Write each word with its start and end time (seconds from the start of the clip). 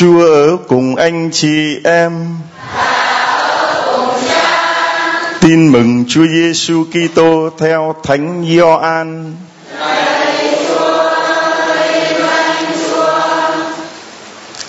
Chúa 0.00 0.24
ở 0.24 0.56
cùng 0.68 0.96
anh 0.96 1.30
chị 1.32 1.78
em. 1.84 2.36
Tin 5.40 5.68
mừng 5.68 6.04
Chúa 6.08 6.26
Giêsu 6.26 6.84
Kitô 6.84 7.50
theo 7.58 7.94
Thánh 8.02 8.44
Gioan. 8.48 9.36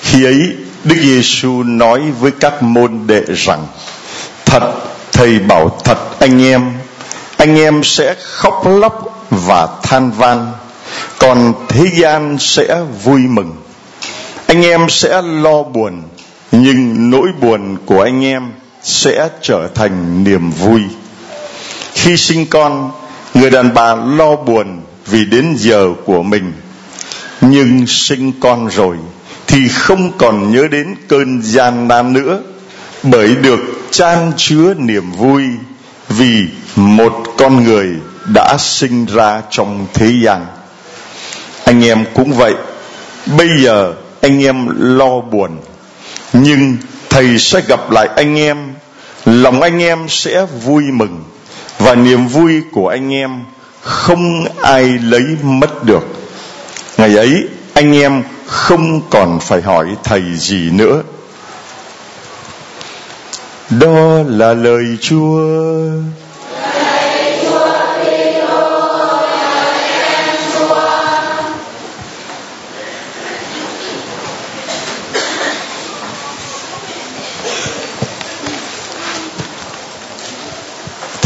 Khi 0.02 0.24
ấy, 0.24 0.54
Đức 0.84 0.96
Giêsu 1.02 1.64
nói 1.64 2.02
với 2.20 2.32
các 2.32 2.64
môn 2.64 3.00
đệ 3.08 3.24
rằng: 3.36 3.68
Thật, 4.46 4.74
thầy 5.12 5.40
bảo 5.40 5.80
thật 5.84 6.20
anh 6.20 6.44
em, 6.44 6.74
anh 7.38 7.60
em 7.60 7.84
sẽ 7.84 8.16
khóc 8.20 8.68
lóc 8.68 9.26
và 9.30 9.68
than 9.84 10.12
van, 10.12 10.52
còn 11.20 11.54
thế 11.70 11.86
gian 11.94 12.38
sẽ 12.40 12.82
vui 13.04 13.22
mừng. 13.22 13.61
Anh 14.52 14.66
em 14.66 14.90
sẽ 14.90 15.22
lo 15.22 15.64
buồn, 15.64 16.04
nhưng 16.52 17.10
nỗi 17.10 17.28
buồn 17.42 17.78
của 17.86 18.02
anh 18.02 18.26
em 18.26 18.52
sẽ 18.84 19.30
trở 19.42 19.68
thành 19.76 20.24
niềm 20.24 20.52
vui. 20.52 20.82
Khi 21.94 22.18
sinh 22.18 22.46
con, 22.46 22.92
người 23.34 23.50
đàn 23.50 23.74
bà 23.74 23.96
lo 23.96 24.36
buồn 24.36 24.82
vì 25.06 25.26
đến 25.26 25.56
giờ 25.58 25.88
của 26.06 26.24
mình. 26.24 26.54
Nhưng 27.42 27.88
sinh 27.88 28.32
con 28.40 28.68
rồi 28.68 28.98
thì 29.48 29.68
không 29.68 30.12
còn 30.18 30.52
nhớ 30.52 30.68
đến 30.68 30.96
cơn 31.08 31.42
gian 31.42 31.88
nan 31.88 32.14
nữa 32.14 32.40
bởi 33.04 33.36
được 33.36 33.60
chan 33.92 34.32
chứa 34.38 34.74
niềm 34.78 35.12
vui 35.12 35.44
vì 36.10 36.46
một 36.76 37.24
con 37.38 37.64
người 37.64 37.88
đã 38.34 38.56
sinh 38.60 39.06
ra 39.06 39.42
trong 39.50 39.88
thế 39.94 40.12
gian. 40.24 40.46
Anh 41.66 41.86
em 41.86 42.06
cũng 42.14 42.34
vậy. 42.34 42.54
Bây 43.38 43.50
giờ 43.64 43.94
anh 44.22 44.44
em 44.44 44.68
lo 44.96 45.20
buồn. 45.20 45.52
Nhưng 46.34 46.78
thầy 47.10 47.40
sẽ 47.40 47.62
gặp 47.68 47.92
lại 47.92 48.10
anh 48.16 48.40
em. 48.40 48.58
Lòng 49.26 49.62
anh 49.62 49.80
em 49.82 50.10
sẽ 50.10 50.46
vui 50.64 50.84
mừng. 50.84 51.24
Và 51.80 51.96
niềm 51.96 52.28
vui 52.28 52.62
của 52.72 52.88
anh 52.88 53.14
em 53.14 53.44
không 53.82 54.46
ai 54.62 54.84
lấy 54.84 55.24
mất 55.44 55.84
được. 55.84 56.04
Ngày 56.98 57.16
ấy, 57.16 57.48
anh 57.74 57.96
em 57.96 58.24
không 58.46 59.02
còn 59.10 59.40
phải 59.40 59.62
hỏi 59.62 59.88
thầy 60.04 60.22
gì 60.36 60.70
nữa. 60.70 61.04
Đó 63.70 64.24
là 64.28 64.54
lời 64.54 64.98
chúa. 65.02 65.50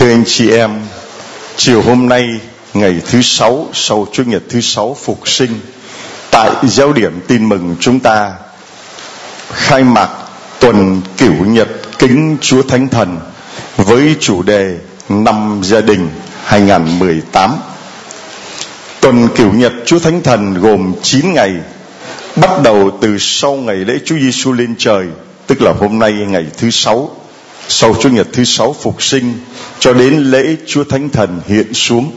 Thưa 0.06 0.12
anh 0.12 0.24
chị 0.28 0.52
em, 0.52 0.72
chiều 1.58 1.82
hôm 1.82 2.10
nay 2.10 2.24
ngày 2.74 3.02
thứ 3.06 3.22
sáu 3.22 3.68
sau 3.74 4.08
Chủ 4.12 4.24
nhật 4.24 4.44
thứ 4.50 4.62
sáu 4.62 4.98
phục 5.04 5.28
sinh 5.28 5.60
tại 6.32 6.52
giáo 6.64 6.94
điểm 6.94 7.20
tin 7.28 7.50
mừng 7.50 7.76
chúng 7.80 8.00
ta 8.00 8.34
khai 9.54 9.84
mạc 9.84 10.10
tuần 10.60 11.02
cửu 11.18 11.46
nhật 11.46 11.68
kính 12.00 12.38
Chúa 12.42 12.62
Thánh 12.62 12.88
Thần 12.88 13.20
với 13.78 14.16
chủ 14.20 14.44
đề 14.44 14.78
năm 15.10 15.62
gia 15.64 15.82
đình 15.82 16.10
2018. 16.44 17.56
Tuần 19.02 19.28
cửu 19.36 19.54
nhật 19.54 19.74
Chúa 19.86 20.00
Thánh 20.00 20.22
Thần 20.24 20.54
gồm 20.54 20.94
9 21.04 21.34
ngày 21.34 21.54
bắt 22.36 22.62
đầu 22.64 22.92
từ 23.02 23.18
sau 23.20 23.54
ngày 23.54 23.76
lễ 23.76 23.94
Chúa 24.06 24.18
Giêsu 24.18 24.54
lên 24.54 24.76
trời 24.78 25.06
tức 25.48 25.62
là 25.62 25.74
hôm 25.80 26.00
nay 26.00 26.12
ngày 26.12 26.46
thứ 26.58 26.70
sáu 26.70 27.12
sau 27.68 27.96
Chủ 28.02 28.10
nhật 28.10 28.28
thứ 28.34 28.44
sáu 28.44 28.76
phục 28.82 29.04
sinh 29.04 29.34
cho 29.80 29.94
đến 29.94 30.32
lễ 30.32 30.56
Chúa 30.68 30.84
Thánh 30.84 31.10
Thần 31.10 31.42
hiện 31.48 31.74
xuống. 31.74 32.12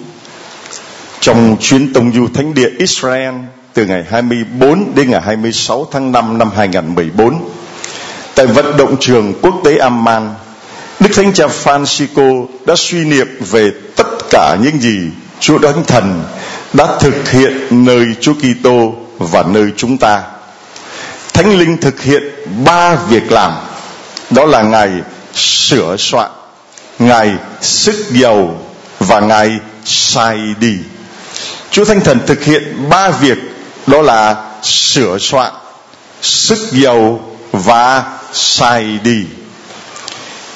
Trong 1.21 1.57
chuyến 1.61 1.93
tông 1.93 2.13
du 2.13 2.29
thánh 2.35 2.55
địa 2.55 2.71
Israel 2.79 3.35
từ 3.75 3.87
ngày 3.87 4.05
24 4.11 4.95
đến 4.95 5.11
ngày 5.11 5.21
26 5.21 5.89
tháng 5.93 6.13
5 6.13 6.39
năm 6.39 6.51
2014 6.57 7.51
tại 8.39 8.47
vận 8.47 8.77
động 8.77 8.97
trường 9.01 9.35
quốc 9.43 9.55
tế 9.65 9.77
Amman, 9.77 10.35
Đức 11.01 11.11
Thánh 11.15 11.33
Cha 11.33 11.47
Francisco 11.65 12.47
đã 12.67 12.75
suy 12.77 13.05
niệm 13.05 13.29
về 13.51 13.71
tất 13.97 14.05
cả 14.31 14.57
những 14.63 14.81
gì 14.81 14.99
Chúa 15.41 15.59
Thánh 15.59 15.85
Thần 15.85 16.25
đã 16.73 16.87
thực 17.01 17.31
hiện 17.31 17.53
nơi 17.71 18.07
Chúa 18.21 18.35
Kitô 18.35 18.95
và 19.19 19.43
nơi 19.43 19.71
chúng 19.77 19.99
ta. 19.99 20.23
Thánh 21.35 21.59
Linh 21.59 21.77
thực 21.77 22.03
hiện 22.03 22.23
ba 22.65 22.95
việc 22.95 23.33
làm, 23.33 23.53
đó 24.31 24.45
là 24.45 24.63
Ngài 24.63 24.91
sửa 25.39 25.97
soạn. 25.99 26.31
Ngài 26.99 27.35
sức 27.61 27.97
giàu 28.11 28.61
và 28.99 29.21
ngài 29.21 29.51
sai 29.85 30.39
đi. 30.61 30.75
Chúa 31.71 31.85
thánh 31.85 32.01
thần 32.01 32.19
thực 32.27 32.45
hiện 32.45 32.89
ba 32.91 33.11
việc, 33.11 33.39
đó 33.87 34.03
là 34.03 34.37
sửa 34.63 35.19
soạn, 35.19 35.53
sức 36.23 36.59
giàu 36.73 37.21
và 37.53 38.05
sai 38.33 38.99
đi. 39.05 39.25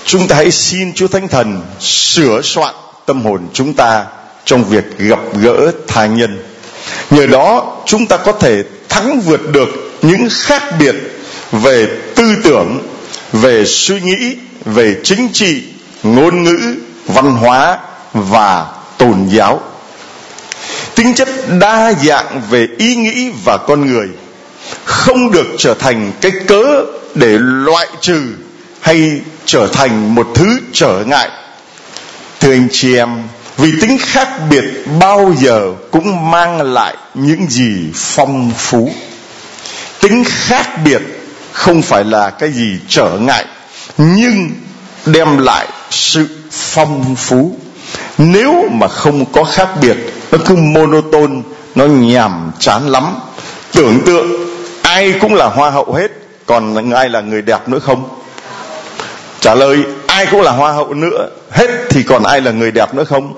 Chúng 0.04 0.28
ta 0.28 0.36
hãy 0.36 0.50
xin 0.50 0.94
chúa 0.94 1.08
thánh 1.08 1.28
thần 1.28 1.62
sửa 1.80 2.40
soạn 2.42 2.74
tâm 3.06 3.24
hồn 3.24 3.48
chúng 3.52 3.74
ta 3.74 4.04
trong 4.44 4.64
việc 4.64 4.98
gặp 4.98 5.20
gỡ 5.34 5.72
tha 5.88 6.06
nhân. 6.06 6.42
Nhờ 7.10 7.26
đó, 7.26 7.76
chúng 7.86 8.06
ta 8.06 8.16
có 8.16 8.32
thể 8.32 8.62
thắng 8.88 9.20
vượt 9.20 9.40
được 9.52 9.68
những 10.02 10.28
khác 10.30 10.62
biệt 10.78 10.94
về 11.52 11.88
tư 12.14 12.36
tưởng 12.44 12.78
về 13.32 13.64
suy 13.66 14.00
nghĩ, 14.00 14.36
về 14.64 14.96
chính 15.04 15.28
trị, 15.32 15.62
ngôn 16.02 16.42
ngữ, 16.42 16.76
văn 17.06 17.30
hóa 17.30 17.78
và 18.12 18.66
tôn 18.98 19.28
giáo. 19.28 19.60
Tính 20.94 21.14
chất 21.14 21.28
đa 21.60 21.92
dạng 21.92 22.42
về 22.50 22.68
ý 22.78 22.96
nghĩ 22.96 23.30
và 23.44 23.56
con 23.56 23.86
người 23.86 24.08
không 24.84 25.30
được 25.30 25.46
trở 25.58 25.74
thành 25.74 26.12
cái 26.20 26.32
cớ 26.46 26.84
để 27.14 27.38
loại 27.40 27.86
trừ 28.00 28.22
hay 28.80 29.20
trở 29.44 29.66
thành 29.66 30.14
một 30.14 30.28
thứ 30.34 30.60
trở 30.72 31.04
ngại. 31.06 31.30
Thưa 32.40 32.52
anh 32.52 32.68
chị 32.72 32.96
em, 32.96 33.08
vì 33.56 33.72
tính 33.80 33.98
khác 34.00 34.28
biệt 34.50 34.64
bao 35.00 35.34
giờ 35.38 35.72
cũng 35.90 36.30
mang 36.30 36.72
lại 36.72 36.96
những 37.14 37.46
gì 37.48 37.90
phong 37.94 38.52
phú. 38.58 38.92
Tính 40.00 40.24
khác 40.26 40.68
biệt 40.84 41.02
không 41.52 41.82
phải 41.82 42.04
là 42.04 42.30
cái 42.30 42.52
gì 42.52 42.78
trở 42.88 43.10
ngại, 43.20 43.44
nhưng 43.98 44.50
đem 45.06 45.38
lại 45.38 45.66
sự 45.90 46.26
phong 46.50 47.16
phú. 47.16 47.56
Nếu 48.18 48.68
mà 48.70 48.88
không 48.88 49.32
có 49.32 49.44
khác 49.44 49.68
biệt, 49.80 49.96
nó 50.32 50.38
cứ 50.46 50.56
monotone, 50.56 51.42
nó 51.74 51.84
nhàm 51.86 52.52
chán 52.58 52.88
lắm. 52.88 53.14
Tưởng 53.72 54.00
tượng, 54.06 54.26
ai 54.82 55.14
cũng 55.20 55.34
là 55.34 55.46
hoa 55.46 55.70
hậu 55.70 55.92
hết, 55.92 56.10
còn 56.46 56.90
ai 56.90 57.08
là 57.08 57.20
người 57.20 57.42
đẹp 57.42 57.68
nữa 57.68 57.78
không? 57.78 58.08
Trả 59.40 59.54
lời, 59.54 59.78
ai 60.06 60.26
cũng 60.26 60.40
là 60.40 60.50
hoa 60.50 60.72
hậu 60.72 60.94
nữa, 60.94 61.28
hết 61.50 61.70
thì 61.90 62.02
còn 62.02 62.22
ai 62.22 62.40
là 62.40 62.50
người 62.50 62.70
đẹp 62.70 62.94
nữa 62.94 63.04
không? 63.04 63.34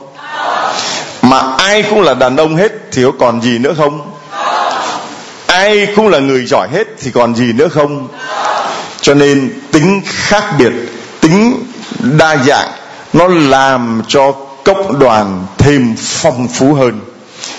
Mà 1.22 1.42
ai 1.58 1.82
cũng 1.82 2.00
là 2.00 2.14
đàn 2.14 2.36
ông 2.36 2.56
hết 2.56 2.72
thì 2.92 3.02
có 3.04 3.12
còn 3.18 3.42
gì 3.42 3.58
nữa 3.58 3.74
không? 3.76 4.13
Ai 5.64 5.88
cũng 5.96 6.08
là 6.08 6.18
người 6.18 6.46
giỏi 6.46 6.68
hết 6.72 6.84
thì 7.00 7.10
còn 7.10 7.34
gì 7.36 7.52
nữa 7.52 7.68
không? 7.68 8.08
Cho 9.00 9.14
nên 9.14 9.52
tính 9.72 10.02
khác 10.04 10.44
biệt, 10.58 10.72
tính 11.20 11.64
đa 12.18 12.36
dạng, 12.36 12.68
nó 13.12 13.28
làm 13.28 14.02
cho 14.08 14.32
cộng 14.64 14.98
đoàn 14.98 15.46
thêm 15.58 15.94
phong 15.98 16.48
phú 16.48 16.74
hơn. 16.74 17.00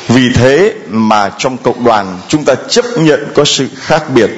Vì 0.07 0.29
thế 0.35 0.73
mà 0.89 1.29
trong 1.37 1.57
cộng 1.57 1.83
đoàn 1.83 2.19
chúng 2.27 2.45
ta 2.45 2.53
chấp 2.69 2.85
nhận 2.97 3.27
có 3.35 3.45
sự 3.45 3.67
khác 3.75 4.03
biệt. 4.15 4.29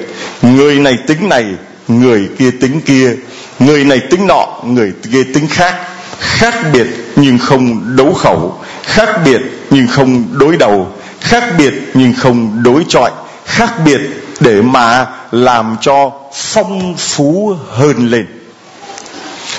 Người 0.42 0.74
này 0.74 0.98
tính 1.06 1.28
này, 1.28 1.44
người 1.88 2.28
kia 2.38 2.50
tính 2.60 2.80
kia. 2.80 3.16
Người 3.58 3.84
này 3.84 4.00
tính 4.10 4.26
nọ, 4.26 4.46
người 4.64 4.92
kia 5.12 5.22
tính 5.34 5.48
khác. 5.48 5.74
Khác 6.18 6.54
biệt 6.72 6.86
nhưng 7.16 7.38
không 7.38 7.96
đấu 7.96 8.14
khẩu. 8.14 8.60
Khác 8.82 9.08
biệt 9.24 9.40
nhưng 9.70 9.86
không 9.86 10.24
đối 10.32 10.56
đầu. 10.56 10.92
Khác 11.20 11.44
biệt 11.58 11.72
nhưng 11.94 12.14
không 12.14 12.62
đối 12.62 12.84
chọi 12.88 13.10
khác 13.48 13.74
biệt 13.84 14.00
để 14.40 14.62
mà 14.62 15.06
làm 15.30 15.76
cho 15.80 16.12
phong 16.34 16.94
phú 16.96 17.56
hơn 17.68 18.10
lên. 18.10 18.26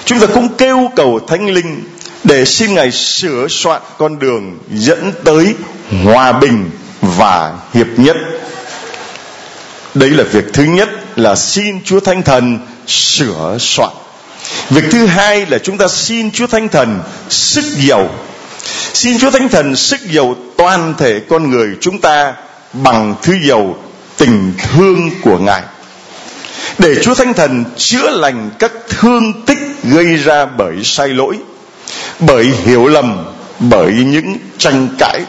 Chúng 0.05 0.19
ta 0.19 0.27
cũng 0.33 0.49
kêu 0.57 0.91
cầu 0.95 1.19
thánh 1.27 1.49
linh 1.49 1.83
để 2.23 2.45
xin 2.45 2.73
ngài 2.73 2.91
sửa 2.91 3.47
soạn 3.49 3.81
con 3.97 4.19
đường 4.19 4.59
dẫn 4.73 5.11
tới 5.23 5.55
hòa 6.03 6.31
bình 6.31 6.69
và 7.01 7.53
hiệp 7.73 7.87
nhất. 7.97 8.17
Đấy 9.93 10.09
là 10.09 10.23
việc 10.23 10.45
thứ 10.53 10.63
nhất 10.63 10.89
là 11.15 11.35
xin 11.35 11.83
chúa 11.83 11.99
thánh 11.99 12.23
thần 12.23 12.59
sửa 12.87 13.57
soạn. 13.59 13.91
Việc 14.69 14.83
thứ 14.91 15.05
hai 15.05 15.45
là 15.45 15.57
chúng 15.57 15.77
ta 15.77 15.87
xin 15.87 16.31
chúa 16.31 16.47
thánh 16.47 16.69
thần 16.69 16.99
sức 17.29 17.65
giàu 17.77 18.09
xin 18.93 19.19
chúa 19.19 19.31
thánh 19.31 19.49
thần 19.49 19.75
sức 19.75 19.99
giàu 20.11 20.35
toàn 20.57 20.93
thể 20.97 21.21
con 21.29 21.49
người 21.49 21.67
chúng 21.81 22.01
ta 22.01 22.33
bằng 22.73 23.15
thứ 23.21 23.37
dầu 23.41 23.77
tình 24.17 24.53
thương 24.57 25.11
của 25.21 25.37
ngài 25.37 25.61
để 26.79 26.95
Chúa 27.01 27.15
Thánh 27.15 27.33
Thần 27.33 27.65
chữa 27.77 28.09
lành 28.09 28.49
các 28.59 28.71
thương 28.89 29.45
tích 29.45 29.57
gây 29.83 30.15
ra 30.15 30.45
bởi 30.45 30.75
sai 30.83 31.07
lỗi, 31.07 31.37
bởi 32.19 32.45
hiểu 32.65 32.87
lầm, 32.87 33.25
bởi 33.59 33.91
những 33.91 34.37
tranh 34.57 34.87
cãi. 34.99 35.21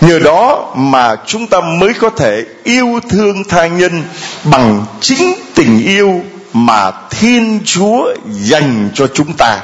Nhờ 0.00 0.18
đó 0.18 0.72
mà 0.76 1.16
chúng 1.26 1.46
ta 1.46 1.60
mới 1.60 1.92
có 1.94 2.10
thể 2.10 2.44
yêu 2.64 3.00
thương 3.08 3.44
tha 3.44 3.66
nhân 3.66 4.02
bằng 4.44 4.84
chính 5.00 5.34
tình 5.54 5.82
yêu 5.84 6.24
mà 6.52 6.90
Thiên 7.10 7.60
Chúa 7.64 8.14
dành 8.30 8.90
cho 8.94 9.06
chúng 9.14 9.32
ta. 9.32 9.60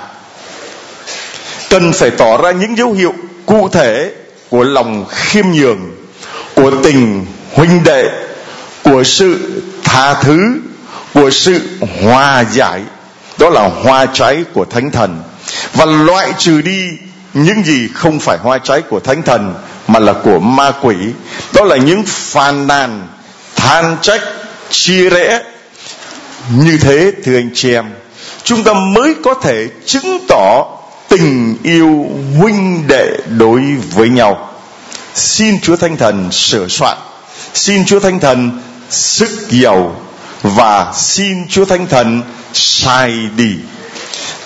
Cần 1.70 1.92
phải 1.92 2.10
tỏ 2.10 2.36
ra 2.36 2.50
những 2.50 2.78
dấu 2.78 2.92
hiệu 2.92 3.14
cụ 3.46 3.68
thể 3.68 4.10
của 4.48 4.64
lòng 4.64 5.04
khiêm 5.08 5.46
nhường, 5.46 5.80
của 6.58 6.70
tình 6.82 7.26
huynh 7.54 7.84
đệ, 7.84 8.10
của 8.82 9.04
sự 9.04 9.62
tha 9.84 10.14
thứ, 10.14 10.60
của 11.14 11.30
sự 11.30 11.60
hòa 12.02 12.44
giải. 12.52 12.80
Đó 13.38 13.50
là 13.50 13.68
hoa 13.82 14.06
trái 14.06 14.44
của 14.52 14.64
thánh 14.64 14.90
thần. 14.90 15.22
Và 15.72 15.84
loại 15.84 16.32
trừ 16.38 16.60
đi 16.60 16.88
những 17.34 17.64
gì 17.64 17.88
không 17.94 18.20
phải 18.20 18.38
hoa 18.38 18.58
trái 18.58 18.82
của 18.82 19.00
thánh 19.00 19.22
thần 19.22 19.54
mà 19.88 19.98
là 19.98 20.12
của 20.12 20.38
ma 20.38 20.72
quỷ. 20.82 20.96
Đó 21.52 21.64
là 21.64 21.76
những 21.76 22.02
phàn 22.06 22.66
nàn 22.66 23.08
than 23.56 23.96
trách 24.02 24.22
chia 24.70 25.10
rẽ. 25.10 25.42
Như 26.56 26.78
thế 26.78 27.12
thưa 27.24 27.36
anh 27.36 27.50
chị 27.54 27.72
em 27.74 27.84
chúng 28.42 28.64
ta 28.64 28.72
mới 28.72 29.14
có 29.24 29.34
thể 29.34 29.68
chứng 29.86 30.26
tỏ 30.28 30.66
tình 31.08 31.56
yêu 31.62 32.06
huynh 32.38 32.86
đệ 32.86 33.16
đối 33.38 33.62
với 33.94 34.08
nhau 34.08 34.48
xin 35.14 35.60
chúa 35.60 35.76
thánh 35.76 35.96
thần 35.96 36.32
sửa 36.32 36.68
soạn 36.68 36.98
xin 37.54 37.84
chúa 37.84 38.00
thánh 38.00 38.20
thần 38.20 38.60
sức 38.90 39.30
giàu 39.50 39.96
và 40.42 40.92
xin 40.94 41.48
Chúa 41.48 41.64
Thánh 41.64 41.86
Thần 41.86 42.22
sai 42.52 43.12
đi. 43.36 43.54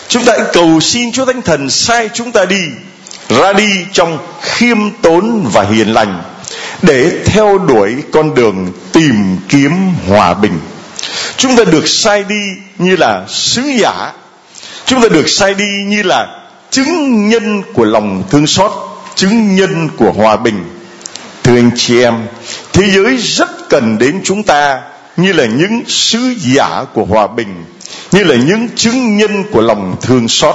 Chúng 0.09 0.25
ta 0.25 0.33
cầu 0.53 0.81
xin 0.81 1.13
Chúa 1.13 1.25
Thánh 1.25 1.43
Thần 1.43 1.71
sai 1.71 2.11
chúng 2.15 2.33
ta 2.33 2.45
đi 2.45 2.63
ra 3.29 3.53
đi 3.53 3.71
trong 3.93 4.19
khiêm 4.43 4.79
tốn 5.03 5.49
và 5.53 5.63
hiền 5.63 5.93
lành 5.93 6.23
để 6.83 7.13
theo 7.25 7.59
đuổi 7.59 7.95
con 8.13 8.35
đường 8.35 8.73
tìm 8.93 9.37
kiếm 9.49 9.73
hòa 10.09 10.35
bình. 10.35 10.61
Chúng 11.37 11.57
ta 11.57 11.65
được 11.65 11.89
sai 11.89 12.25
đi 12.25 12.43
như 12.79 12.97
là 12.97 13.25
sứ 13.29 13.63
giả. 13.63 14.13
Chúng 14.87 15.03
ta 15.03 15.09
được 15.09 15.29
sai 15.29 15.55
đi 15.55 15.69
như 15.87 16.03
là 16.03 16.27
chứng 16.71 17.29
nhân 17.29 17.63
của 17.75 17.85
lòng 17.85 18.25
thương 18.31 18.47
xót, 18.47 18.73
chứng 19.15 19.55
nhân 19.55 19.89
của 19.97 20.13
hòa 20.13 20.37
bình. 20.37 20.65
Thưa 21.43 21.57
anh 21.57 21.71
chị 21.77 22.03
em, 22.03 22.15
thế 22.73 22.91
giới 22.91 23.17
rất 23.17 23.69
cần 23.69 23.99
đến 23.99 24.21
chúng 24.25 24.43
ta 24.43 24.81
như 25.17 25.33
là 25.33 25.47
những 25.47 25.83
sứ 25.87 26.35
giả 26.39 26.85
của 26.95 27.05
hòa 27.05 27.27
bình 27.27 27.65
như 28.13 28.25
là 28.25 28.37
những 28.37 28.69
chứng 28.77 29.17
nhân 29.17 29.45
của 29.53 29.61
lòng 29.61 29.97
thương 30.03 30.29
xót. 30.29 30.55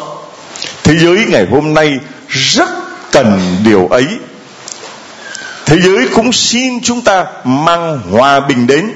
Thế 0.84 0.98
giới 0.98 1.26
ngày 1.30 1.48
hôm 1.52 1.74
nay 1.74 2.00
rất 2.28 2.70
cần 3.12 3.58
điều 3.64 3.88
ấy. 3.88 4.08
Thế 5.66 5.80
giới 5.80 6.08
cũng 6.16 6.34
xin 6.34 6.82
chúng 6.82 7.02
ta 7.02 7.26
mang 7.44 8.00
hòa 8.12 8.40
bình 8.40 8.68
đến. 8.68 8.92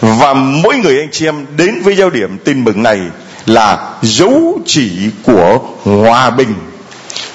Và 0.00 0.34
mỗi 0.34 0.76
người 0.76 0.98
anh 0.98 1.08
chị 1.12 1.26
em 1.26 1.46
đến 1.56 1.80
với 1.82 1.96
giao 1.96 2.10
điểm 2.10 2.38
tin 2.44 2.64
mừng 2.64 2.82
này 2.82 3.00
là 3.46 3.94
dấu 4.02 4.58
chỉ 4.66 4.90
của 5.22 5.60
hòa 5.84 6.30
bình 6.30 6.54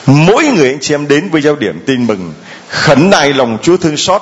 mỗi 0.07 0.44
người 0.45 0.68
anh 0.68 0.80
chị 0.81 0.94
em 0.94 1.07
đến 1.07 1.30
với 1.30 1.42
giao 1.42 1.56
điểm 1.56 1.80
tin 1.86 2.07
mừng 2.07 2.33
khẩn 2.69 3.09
nài 3.09 3.33
lòng 3.33 3.57
chúa 3.63 3.77
thương 3.77 3.98
xót 3.98 4.21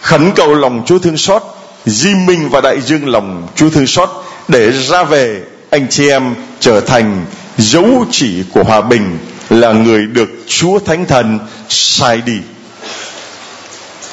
khẩn 0.00 0.32
cầu 0.34 0.54
lòng 0.54 0.82
chúa 0.86 0.98
thương 0.98 1.16
xót 1.16 1.42
di 1.86 2.14
minh 2.14 2.48
và 2.48 2.60
đại 2.60 2.80
dương 2.80 3.08
lòng 3.08 3.48
Chúa 3.54 3.70
thương 3.70 3.86
xót 3.86 4.08
để 4.48 4.72
ra 4.72 5.04
về 5.04 5.42
anh 5.70 5.86
chị 5.90 6.08
em 6.08 6.34
trở 6.60 6.80
thành 6.80 7.24
dấu 7.58 8.04
chỉ 8.10 8.44
của 8.52 8.62
hòa 8.62 8.80
bình 8.80 9.18
là 9.50 9.72
người 9.72 10.06
được 10.06 10.30
Chúa 10.46 10.78
Thánh 10.78 11.06
Thần 11.06 11.38
sai 11.68 12.20
đi. 12.26 12.38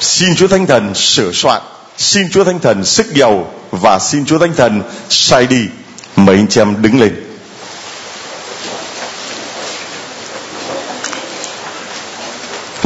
Xin 0.00 0.34
Chúa 0.36 0.48
Thánh 0.48 0.66
Thần 0.66 0.94
sửa 0.94 1.32
soạn, 1.32 1.62
xin 1.96 2.30
Chúa 2.30 2.44
Thánh 2.44 2.58
Thần 2.58 2.84
sức 2.84 3.14
giàu 3.14 3.52
và 3.70 3.98
xin 3.98 4.24
Chúa 4.26 4.38
Thánh 4.38 4.54
Thần 4.56 4.82
sai 5.08 5.46
đi. 5.46 5.64
Mời 6.16 6.36
anh 6.36 6.46
chị 6.48 6.60
em 6.60 6.82
đứng 6.82 7.00
lên. 7.00 7.29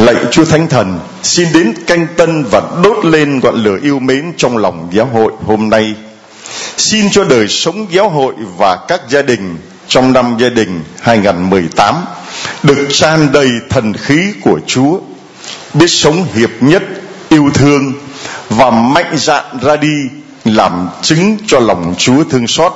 Lạy 0.04 0.16
Chúa 0.30 0.44
Thánh 0.44 0.68
Thần, 0.68 1.00
xin 1.22 1.48
đến 1.52 1.74
canh 1.86 2.06
tân 2.16 2.44
và 2.50 2.62
đốt 2.82 3.04
lên 3.04 3.40
ngọn 3.40 3.54
lửa 3.54 3.78
yêu 3.82 3.98
mến 3.98 4.32
trong 4.36 4.56
lòng 4.56 4.88
giáo 4.92 5.06
hội 5.06 5.32
hôm 5.46 5.70
nay. 5.70 5.94
Xin 6.76 7.10
cho 7.10 7.24
đời 7.24 7.48
sống 7.48 7.86
giáo 7.90 8.08
hội 8.08 8.34
và 8.56 8.76
các 8.88 9.00
gia 9.08 9.22
đình 9.22 9.56
trong 9.88 10.12
năm 10.12 10.36
gia 10.38 10.48
đình 10.48 10.80
2018 11.00 11.94
được 12.62 12.88
tràn 12.90 13.32
đầy 13.32 13.48
thần 13.70 13.92
khí 13.92 14.32
của 14.42 14.60
Chúa, 14.66 14.98
biết 15.74 15.88
sống 15.88 16.26
hiệp 16.34 16.50
nhất, 16.60 16.82
yêu 17.28 17.50
thương 17.54 17.92
và 18.48 18.70
mạnh 18.70 19.14
dạn 19.16 19.44
ra 19.62 19.76
đi 19.76 19.96
làm 20.44 20.88
chứng 21.02 21.36
cho 21.46 21.58
lòng 21.58 21.94
Chúa 21.98 22.24
thương 22.24 22.46
xót, 22.46 22.72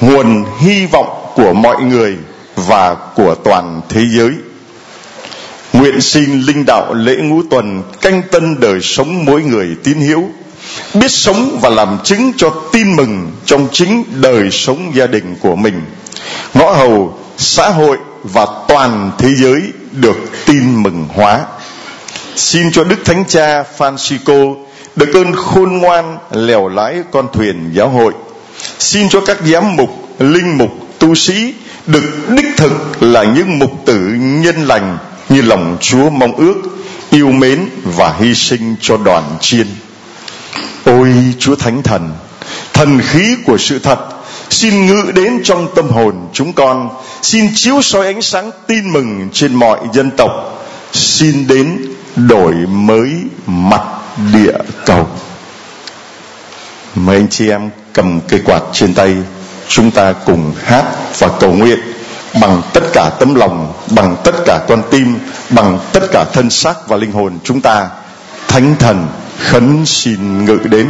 nguồn 0.00 0.44
hy 0.60 0.86
vọng 0.86 1.32
của 1.34 1.52
mọi 1.52 1.82
người 1.82 2.16
và 2.56 2.96
của 3.14 3.34
toàn 3.34 3.80
thế 3.88 4.04
giới. 4.10 4.30
Nguyện 5.74 6.00
xin 6.00 6.40
linh 6.40 6.64
đạo 6.66 6.94
lễ 6.94 7.16
ngũ 7.16 7.42
tuần 7.50 7.82
canh 8.00 8.22
tân 8.32 8.60
đời 8.60 8.80
sống 8.80 9.24
mỗi 9.24 9.42
người 9.42 9.76
tín 9.84 9.98
hiếu 9.98 10.28
biết 10.94 11.10
sống 11.10 11.58
và 11.62 11.70
làm 11.70 11.98
chứng 12.04 12.32
cho 12.36 12.50
tin 12.72 12.96
mừng 12.96 13.32
trong 13.46 13.68
chính 13.72 14.04
đời 14.20 14.50
sống 14.50 14.92
gia 14.94 15.06
đình 15.06 15.36
của 15.40 15.56
mình. 15.56 15.82
Ngõ 16.54 16.72
hầu 16.72 17.18
xã 17.36 17.68
hội 17.68 17.98
và 18.22 18.46
toàn 18.68 19.10
thế 19.18 19.34
giới 19.34 19.62
được 19.92 20.16
tin 20.46 20.82
mừng 20.82 21.06
hóa. 21.14 21.40
Xin 22.36 22.72
cho 22.72 22.84
đức 22.84 23.04
thánh 23.04 23.24
cha 23.28 23.64
francisco 23.78 24.56
được 24.96 25.14
ơn 25.14 25.32
khôn 25.32 25.78
ngoan 25.78 26.18
lèo 26.30 26.68
lái 26.68 27.02
con 27.10 27.28
thuyền 27.32 27.70
giáo 27.72 27.88
hội. 27.88 28.12
Xin 28.78 29.08
cho 29.08 29.20
các 29.20 29.36
giám 29.52 29.76
mục, 29.76 29.90
linh 30.18 30.58
mục, 30.58 30.70
tu 30.98 31.14
sĩ 31.14 31.54
được 31.86 32.28
đích 32.28 32.56
thực 32.56 33.02
là 33.02 33.24
những 33.24 33.58
mục 33.58 33.70
tử 33.86 33.98
nhân 34.18 34.66
lành 34.66 34.98
như 35.28 35.42
lòng 35.42 35.76
Chúa 35.80 36.10
mong 36.10 36.36
ước, 36.36 36.62
yêu 37.10 37.32
mến 37.32 37.68
và 37.84 38.14
hy 38.18 38.34
sinh 38.34 38.76
cho 38.80 38.96
đoàn 38.96 39.22
chiên. 39.40 39.66
Ôi 40.84 41.14
Chúa 41.38 41.54
Thánh 41.54 41.82
Thần, 41.82 42.12
thần 42.72 43.00
khí 43.00 43.36
của 43.46 43.58
sự 43.58 43.78
thật, 43.78 43.98
xin 44.50 44.86
ngự 44.86 45.12
đến 45.14 45.40
trong 45.44 45.68
tâm 45.74 45.88
hồn 45.88 46.28
chúng 46.32 46.52
con, 46.52 46.88
xin 47.22 47.50
chiếu 47.54 47.82
soi 47.82 48.06
ánh 48.06 48.22
sáng 48.22 48.50
tin 48.66 48.92
mừng 48.92 49.28
trên 49.32 49.54
mọi 49.54 49.78
dân 49.92 50.10
tộc, 50.16 50.30
xin 50.92 51.46
đến 51.46 51.78
đổi 52.16 52.54
mới 52.54 53.10
mặt 53.46 53.82
địa 54.32 54.58
cầu. 54.86 55.08
Mời 56.94 57.16
anh 57.16 57.28
chị 57.28 57.50
em 57.50 57.70
cầm 57.92 58.20
cây 58.28 58.40
quạt 58.44 58.62
trên 58.72 58.94
tay, 58.94 59.14
chúng 59.68 59.90
ta 59.90 60.12
cùng 60.12 60.54
hát 60.64 60.84
và 61.18 61.28
cầu 61.40 61.52
nguyện 61.52 61.93
bằng 62.40 62.62
tất 62.72 62.82
cả 62.92 63.10
tấm 63.18 63.34
lòng, 63.34 63.72
bằng 63.90 64.16
tất 64.24 64.34
cả 64.46 64.60
con 64.68 64.82
tim, 64.90 65.18
bằng 65.50 65.78
tất 65.92 66.02
cả 66.12 66.24
thân 66.32 66.50
xác 66.50 66.88
và 66.88 66.96
linh 66.96 67.12
hồn 67.12 67.38
chúng 67.44 67.60
ta. 67.60 67.88
Thánh 68.48 68.76
thần, 68.78 69.06
khấn 69.38 69.86
xin 69.86 70.44
ngự 70.44 70.58
đến. 70.64 70.86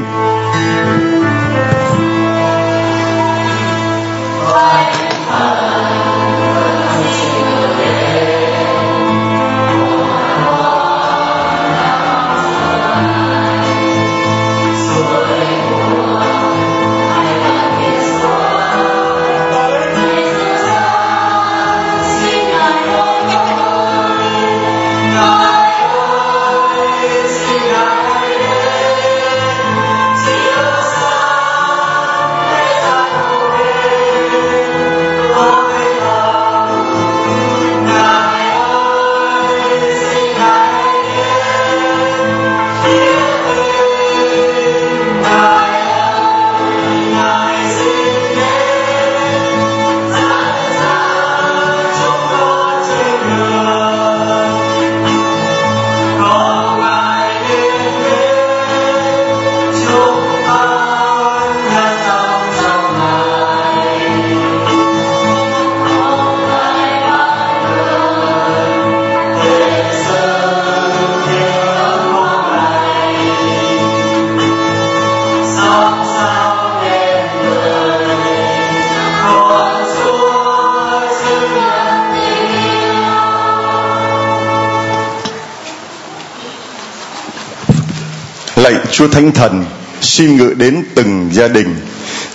Chúa 88.96 89.08
Thánh 89.08 89.32
Thần 89.32 89.64
xin 90.00 90.36
ngự 90.36 90.54
đến 90.56 90.84
từng 90.94 91.28
gia 91.32 91.48
đình, 91.48 91.76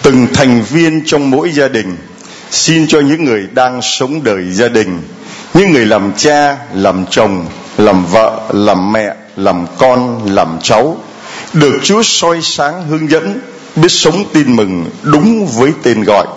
từng 0.02 0.28
thành 0.34 0.64
viên 0.70 1.02
trong 1.06 1.32
mỗi 1.32 1.52
gia 1.52 1.68
đình. 1.68 1.98
Xin 2.52 2.88
cho 2.88 3.00
những 3.00 3.26
người 3.26 3.48
đang 3.54 3.82
sống 3.82 4.24
đời 4.24 4.44
gia 4.52 4.68
đình, 4.68 5.02
những 5.54 5.72
người 5.72 5.86
làm 5.86 6.12
cha, 6.18 6.58
làm 6.74 7.06
chồng, 7.10 7.46
làm 7.78 8.06
vợ, 8.06 8.40
làm 8.54 8.92
mẹ, 8.92 9.16
làm 9.36 9.66
con, 9.78 10.26
làm 10.34 10.60
cháu, 10.64 10.98
được 11.54 11.80
chúa 11.84 12.02
soi 12.04 12.40
sáng 12.42 12.88
hướng 12.88 13.10
dẫn, 13.10 13.40
biết 13.76 13.92
sống 13.92 14.24
tin 14.34 14.56
mừng 14.56 14.86
đúng 15.04 15.48
với 15.48 15.72
tên 15.84 16.04
gọi, 16.04 16.28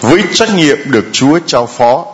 với 0.00 0.22
trách 0.34 0.54
nhiệm 0.56 0.78
được 0.86 1.04
chúa 1.12 1.38
trao 1.46 1.66
phó, 1.66 2.06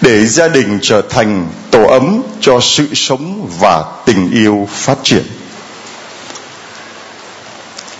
để 0.00 0.26
gia 0.26 0.48
đình 0.48 0.78
trở 0.82 1.02
thành 1.10 1.48
tổ 1.70 1.84
ấm 1.84 2.22
cho 2.40 2.60
sự 2.60 2.86
sống 2.94 3.48
và 3.60 3.84
tình 4.06 4.30
yêu 4.30 4.68
phát 4.70 4.98
triển 5.02 5.22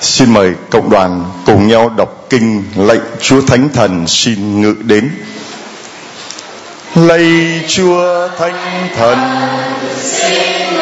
xin 0.05 0.33
mời 0.33 0.55
cộng 0.71 0.91
đoàn 0.91 1.25
cùng 1.47 1.69
nhau 1.69 1.89
đọc 1.97 2.27
kinh 2.31 2.65
lệnh 2.77 3.01
chúa 3.21 3.41
thánh 3.41 3.69
thần 3.75 4.07
xin 4.07 4.61
ngự 4.61 4.75
đến. 4.81 5.11
Lạy 6.95 7.61
chúa 7.69 8.29
thánh 8.39 8.89
thần 8.97 9.19
xin 10.03 10.74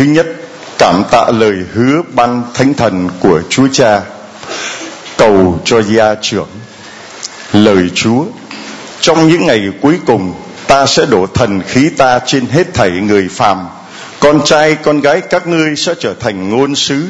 thứ 0.00 0.06
nhất, 0.06 0.26
cảm 0.78 1.04
tạ 1.10 1.26
lời 1.32 1.54
hứa 1.72 2.02
ban 2.14 2.42
thánh 2.54 2.74
thần 2.74 3.08
của 3.20 3.42
Chúa 3.50 3.68
Cha. 3.72 4.00
Cầu 5.18 5.60
cho 5.64 5.82
gia 5.82 6.14
trưởng. 6.22 6.48
Lời 7.52 7.90
Chúa, 7.94 8.24
trong 9.00 9.28
những 9.28 9.46
ngày 9.46 9.60
cuối 9.82 9.98
cùng, 10.06 10.34
ta 10.66 10.86
sẽ 10.86 11.06
đổ 11.06 11.26
thần 11.26 11.62
khí 11.68 11.88
ta 11.88 12.18
trên 12.26 12.46
hết 12.46 12.74
thảy 12.74 12.90
người 12.90 13.28
phàm. 13.28 13.68
Con 14.20 14.44
trai, 14.44 14.74
con 14.74 15.00
gái 15.00 15.20
các 15.20 15.46
ngươi 15.46 15.76
sẽ 15.76 15.94
trở 16.00 16.14
thành 16.20 16.50
ngôn 16.50 16.74
sứ. 16.74 17.06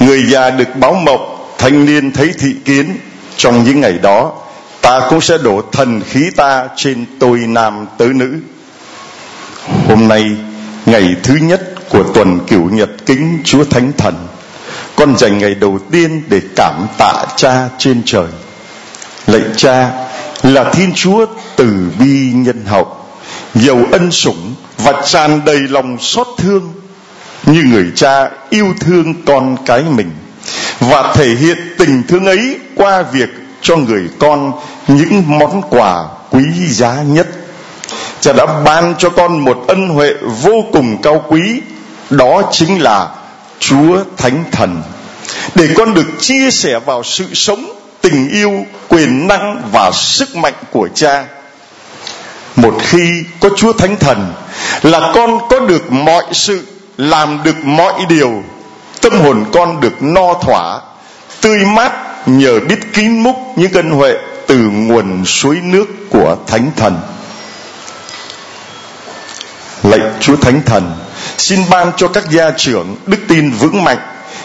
Người 0.00 0.22
già 0.30 0.50
được 0.50 0.76
báo 0.76 0.94
mộng 0.94 1.54
thanh 1.58 1.84
niên 1.84 2.12
thấy 2.12 2.30
thị 2.38 2.54
kiến. 2.64 2.96
Trong 3.36 3.64
những 3.64 3.80
ngày 3.80 3.98
đó, 4.02 4.32
ta 4.80 5.00
cũng 5.10 5.20
sẽ 5.20 5.38
đổ 5.38 5.62
thần 5.72 6.00
khí 6.10 6.30
ta 6.36 6.68
trên 6.76 7.06
tôi 7.18 7.38
nam 7.38 7.86
tớ 7.98 8.06
nữ. 8.14 8.34
Hôm 9.88 10.08
nay, 10.08 10.36
ngày 10.86 11.16
thứ 11.22 11.34
nhất 11.34 11.77
của 11.90 12.04
tuần 12.14 12.40
cửu 12.46 12.70
nhật 12.70 12.90
kính 13.06 13.38
Chúa 13.44 13.64
Thánh 13.64 13.92
Thần. 13.98 14.14
Con 14.96 15.18
dành 15.18 15.38
ngày 15.38 15.54
đầu 15.54 15.78
tiên 15.92 16.22
để 16.28 16.40
cảm 16.56 16.86
tạ 16.98 17.26
Cha 17.36 17.68
trên 17.78 18.02
trời. 18.06 18.26
Lạy 19.26 19.42
Cha 19.56 19.90
là 20.42 20.72
Thiên 20.72 20.92
Chúa 20.94 21.26
từ 21.56 21.66
bi 21.98 22.32
nhân 22.34 22.64
hậu, 22.66 22.96
giàu 23.54 23.78
ân 23.92 24.10
sủng 24.10 24.54
và 24.78 25.02
tràn 25.06 25.44
đầy 25.44 25.58
lòng 25.58 25.96
xót 26.00 26.26
thương 26.38 26.72
như 27.46 27.62
người 27.62 27.86
cha 27.94 28.30
yêu 28.50 28.66
thương 28.80 29.14
con 29.26 29.56
cái 29.66 29.82
mình 29.82 30.10
và 30.80 31.14
thể 31.14 31.34
hiện 31.34 31.58
tình 31.78 32.02
thương 32.08 32.26
ấy 32.26 32.58
qua 32.74 33.02
việc 33.02 33.28
cho 33.62 33.76
người 33.76 34.02
con 34.18 34.52
những 34.88 35.38
món 35.38 35.62
quà 35.70 36.04
quý 36.30 36.44
giá 36.68 37.02
nhất 37.02 37.26
cha 38.20 38.32
đã 38.32 38.46
ban 38.64 38.94
cho 38.98 39.10
con 39.10 39.38
một 39.44 39.64
ân 39.68 39.88
huệ 39.88 40.14
vô 40.42 40.64
cùng 40.72 41.02
cao 41.02 41.24
quý 41.28 41.60
đó 42.10 42.42
chính 42.52 42.82
là 42.82 43.08
Chúa 43.60 44.04
Thánh 44.16 44.44
Thần. 44.52 44.82
Để 45.54 45.68
con 45.76 45.94
được 45.94 46.06
chia 46.20 46.50
sẻ 46.50 46.78
vào 46.78 47.02
sự 47.02 47.34
sống, 47.34 47.72
tình 48.00 48.28
yêu, 48.30 48.66
quyền 48.88 49.26
năng 49.26 49.62
và 49.72 49.90
sức 49.92 50.36
mạnh 50.36 50.54
của 50.70 50.88
cha. 50.94 51.24
Một 52.56 52.74
khi 52.82 53.24
có 53.40 53.48
Chúa 53.56 53.72
Thánh 53.72 53.96
Thần 53.96 54.32
là 54.82 55.12
con 55.14 55.48
có 55.50 55.60
được 55.60 55.92
mọi 55.92 56.24
sự, 56.32 56.66
làm 56.96 57.40
được 57.44 57.64
mọi 57.64 57.92
điều, 58.08 58.42
tâm 59.00 59.20
hồn 59.20 59.44
con 59.52 59.80
được 59.80 60.02
no 60.02 60.34
thỏa, 60.34 60.80
tươi 61.40 61.64
mát 61.64 61.92
nhờ 62.28 62.60
biết 62.60 62.78
kín 62.92 63.22
múc 63.22 63.36
những 63.56 63.72
ân 63.72 63.90
huệ 63.90 64.14
từ 64.46 64.56
nguồn 64.58 65.24
suối 65.24 65.56
nước 65.62 65.86
của 66.10 66.36
Thánh 66.46 66.70
Thần. 66.76 67.00
Lạy 69.82 70.00
Chúa 70.20 70.36
Thánh 70.36 70.62
Thần 70.66 70.92
xin 71.38 71.60
ban 71.70 71.92
cho 71.96 72.08
các 72.08 72.30
gia 72.30 72.50
trưởng 72.50 72.96
đức 73.06 73.18
tin 73.28 73.50
vững 73.50 73.84
mạnh 73.84 73.98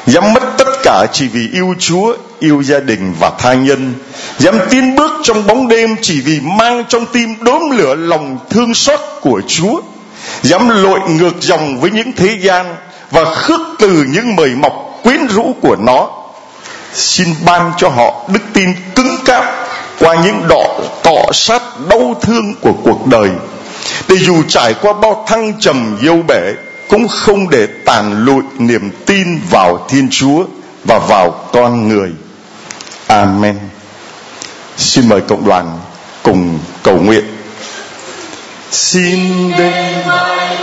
dám 0.05 0.33
mất 0.33 0.43
tất 0.57 0.67
cả 0.83 1.05
chỉ 1.11 1.27
vì 1.27 1.49
yêu 1.53 1.75
Chúa, 1.79 2.15
yêu 2.39 2.63
gia 2.63 2.79
đình 2.79 3.13
và 3.19 3.31
tha 3.39 3.53
nhân, 3.53 3.93
dám 4.37 4.59
tiến 4.69 4.95
bước 4.95 5.11
trong 5.23 5.47
bóng 5.47 5.67
đêm 5.67 5.95
chỉ 6.01 6.21
vì 6.21 6.39
mang 6.39 6.83
trong 6.89 7.05
tim 7.05 7.43
đốm 7.43 7.69
lửa 7.71 7.95
lòng 7.95 8.37
thương 8.49 8.73
xót 8.73 8.99
của 9.21 9.41
Chúa, 9.47 9.81
dám 10.41 10.69
lội 10.69 10.99
ngược 11.09 11.41
dòng 11.41 11.79
với 11.79 11.91
những 11.91 12.11
thế 12.11 12.37
gian 12.41 12.75
và 13.11 13.35
khước 13.35 13.59
từ 13.79 14.05
những 14.09 14.35
mời 14.35 14.49
mọc 14.49 14.99
quyến 15.03 15.27
rũ 15.27 15.55
của 15.61 15.75
nó. 15.75 16.09
Xin 16.93 17.27
ban 17.45 17.71
cho 17.77 17.89
họ 17.89 18.29
đức 18.33 18.39
tin 18.53 18.69
cứng 18.95 19.17
cáp 19.25 19.45
qua 19.99 20.15
những 20.23 20.41
đọ 20.47 20.79
tọ 21.03 21.31
sát 21.33 21.61
đau 21.89 22.15
thương 22.21 22.53
của 22.61 22.73
cuộc 22.83 23.07
đời 23.07 23.29
để 24.07 24.15
dù 24.15 24.43
trải 24.47 24.73
qua 24.81 24.93
bao 24.93 25.25
thăng 25.27 25.59
trầm 25.59 25.97
dâu 26.05 26.21
bể 26.27 26.53
cũng 26.89 27.07
không 27.07 27.49
để 27.49 27.67
tàn 27.85 28.25
lụi 28.25 28.43
niềm 28.57 28.91
tin 29.05 29.39
vào 29.49 29.85
Thiên 29.89 30.07
Chúa 30.11 30.45
và 30.85 30.99
vào 30.99 31.49
con 31.53 31.87
người. 31.87 32.11
Amen. 33.07 33.59
Xin 34.77 35.09
mời 35.09 35.21
cộng 35.21 35.45
đoàn 35.45 35.79
cùng 36.23 36.59
cầu 36.83 36.99
nguyện. 36.99 37.25
Xin 38.71 39.51
đêm 39.57 40.07
mai 40.07 40.57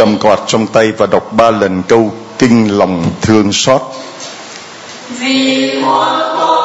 cầm 0.00 0.18
quạt 0.18 0.40
trong 0.46 0.66
tay 0.66 0.92
và 0.98 1.06
đọc 1.06 1.32
ba 1.32 1.50
lần 1.50 1.82
câu 1.88 2.12
kinh 2.38 2.78
lòng 2.78 3.04
thương 3.22 3.52
xót 3.52 3.80
vì 5.18 5.70
của 5.84 6.34
cô 6.38 6.59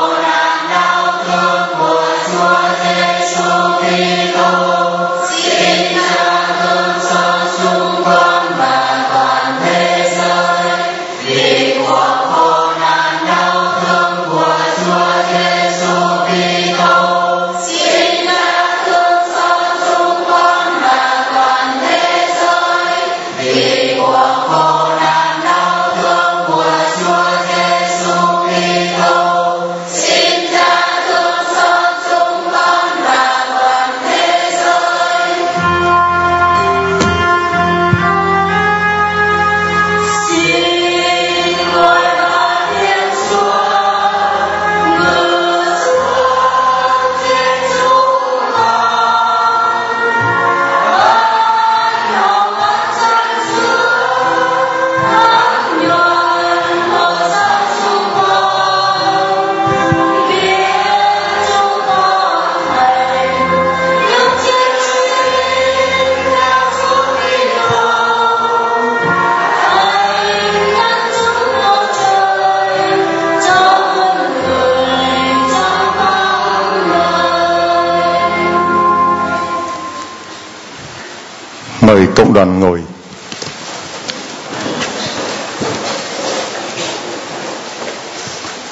đoàn 82.35 82.59
ngồi. 82.59 82.81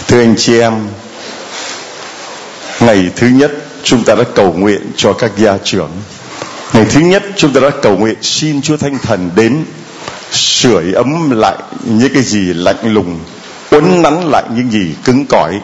Thưa 0.07 0.19
anh 0.19 0.35
chị 0.37 0.59
em, 0.59 0.73
ngày 2.79 3.09
thứ 3.15 3.27
nhất 3.27 3.51
chúng 3.83 4.03
ta 4.03 4.15
đã 4.15 4.23
cầu 4.35 4.53
nguyện 4.53 4.91
cho 4.95 5.13
các 5.13 5.31
gia 5.37 5.57
trưởng. 5.63 5.91
Ngày 6.73 6.85
thứ 6.89 6.99
nhất 6.99 7.23
chúng 7.35 7.53
ta 7.53 7.59
đã 7.61 7.69
cầu 7.81 7.97
nguyện 7.97 8.15
xin 8.21 8.61
chúa 8.61 8.77
thánh 8.77 8.97
thần 8.99 9.29
đến 9.35 9.65
sưởi 10.31 10.93
ấm 10.93 11.31
lại 11.31 11.55
những 11.83 12.13
cái 12.13 12.23
gì 12.23 12.53
lạnh 12.53 12.93
lùng, 12.93 13.19
uốn 13.71 14.01
nắn 14.01 14.29
lại 14.31 14.43
những 14.55 14.71
gì 14.71 14.95
cứng 15.03 15.25
cỏi, 15.29 15.59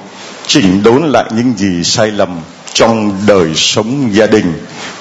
chỉnh 0.48 0.84
đốn 0.84 1.12
lại 1.12 1.26
những 1.36 1.54
gì 1.58 1.84
sai 1.84 2.12
lầm 2.12 2.42
trong 2.74 3.18
đời 3.28 3.50
sống 3.56 4.10
gia 4.14 4.28
đình 4.28 4.54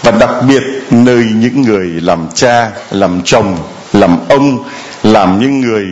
và 0.02 0.10
đặc 0.10 0.30
biệt 0.48 0.62
nơi 0.92 1.24
những 1.34 1.62
người 1.62 1.86
làm 1.86 2.28
cha, 2.34 2.70
làm 2.90 3.20
chồng, 3.24 3.56
làm 3.92 4.18
ông, 4.28 4.64
làm 5.02 5.40
những 5.40 5.60
người 5.60 5.84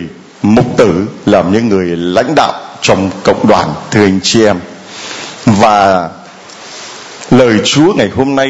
mục 0.42 0.76
tử, 0.76 1.06
làm 1.26 1.52
những 1.52 1.68
người 1.68 1.86
lãnh 1.96 2.34
đạo 2.34 2.52
trong 2.80 3.10
cộng 3.22 3.46
đoàn, 3.46 3.68
thưa 3.90 4.04
anh 4.04 4.20
chị 4.22 4.44
em. 4.44 4.60
Và 5.46 6.08
lời 7.30 7.60
Chúa 7.64 7.92
ngày 7.94 8.10
hôm 8.16 8.36
nay 8.36 8.48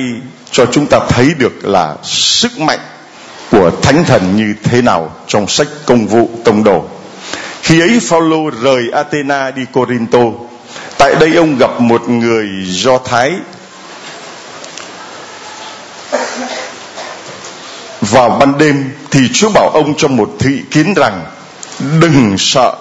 cho 0.51 0.67
chúng 0.67 0.87
ta 0.87 0.99
thấy 1.09 1.35
được 1.39 1.65
là 1.65 1.95
sức 2.03 2.61
mạnh 2.61 2.79
của 3.51 3.71
thánh 3.83 4.05
thần 4.05 4.37
như 4.37 4.55
thế 4.65 4.83
nào 4.83 5.13
trong 5.27 5.49
sách 5.49 5.69
công 5.87 6.07
vụ, 6.07 6.31
tông 6.45 6.65
đồ. 6.65 6.85
Khi 7.63 7.81
ấy 7.81 8.01
Phaolô 8.03 8.51
rời 8.63 8.83
Athena 8.93 9.51
đi 9.51 9.63
Corinto, 9.73 10.19
tại 10.99 11.15
đây 11.21 11.35
ông 11.37 11.59
gặp 11.59 11.81
một 11.81 12.09
người 12.09 12.49
Do 12.65 12.99
Thái 12.99 13.33
vào 18.17 18.31
ban 18.31 18.59
đêm 18.59 18.91
thì 19.11 19.21
Chúa 19.35 19.49
bảo 19.49 19.71
ông 19.71 19.95
trong 19.95 20.17
một 20.17 20.31
thị 20.39 20.63
kiến 20.71 20.95
rằng, 20.95 21.25
đừng 22.01 22.35
sợ, 22.39 22.75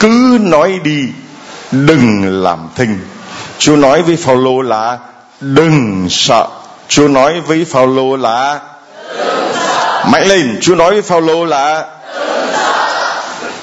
cứ 0.00 0.38
nói 0.40 0.80
đi, 0.82 1.04
đừng 1.70 2.42
làm 2.42 2.58
thinh. 2.76 2.98
Chúa 3.58 3.76
nói 3.76 4.02
với 4.02 4.16
Phaolô 4.16 4.60
là, 4.60 4.98
đừng 5.40 6.06
sợ. 6.10 6.46
Chúa 6.88 7.08
nói 7.08 7.40
với 7.40 7.64
Phaolô 7.64 8.16
là, 8.16 8.60
mạnh 10.10 10.26
lên. 10.26 10.58
Chúa 10.60 10.74
nói 10.74 10.92
với 10.92 11.02
Phaolô 11.02 11.44
là, 11.44 11.84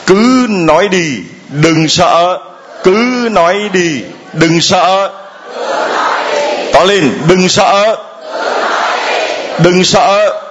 cứ 0.05 0.45
nói 0.49 0.87
đi, 0.87 1.17
đừng 1.49 1.87
sợ, 1.87 2.37
cứ 2.83 3.27
nói 3.31 3.69
đi, 3.73 4.01
đừng 4.33 4.61
sợ. 4.61 5.11
To 6.73 6.83
lên, 6.83 7.11
đừng 7.27 7.49
sợ 7.49 7.95
đừng 9.63 9.83
sợ 9.83 10.41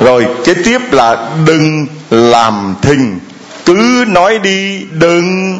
rồi 0.00 0.26
kế 0.44 0.54
tiếp 0.54 0.92
là 0.92 1.28
đừng 1.46 1.86
làm 2.10 2.74
thinh. 2.82 3.18
Cứ 3.64 4.04
nói 4.08 4.38
đi, 4.38 4.84
đừng. 4.90 5.58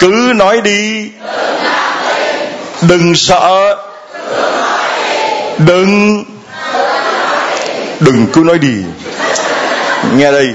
Cứ 0.00 0.32
nói 0.36 0.60
đi, 0.60 1.10
đừng 2.88 3.14
sợ. 3.14 3.76
Đừng. 5.58 6.24
Đừng 8.00 8.26
cứ 8.32 8.40
nói 8.40 8.58
đi. 8.58 8.74
Nghe 10.16 10.32
đây, 10.32 10.54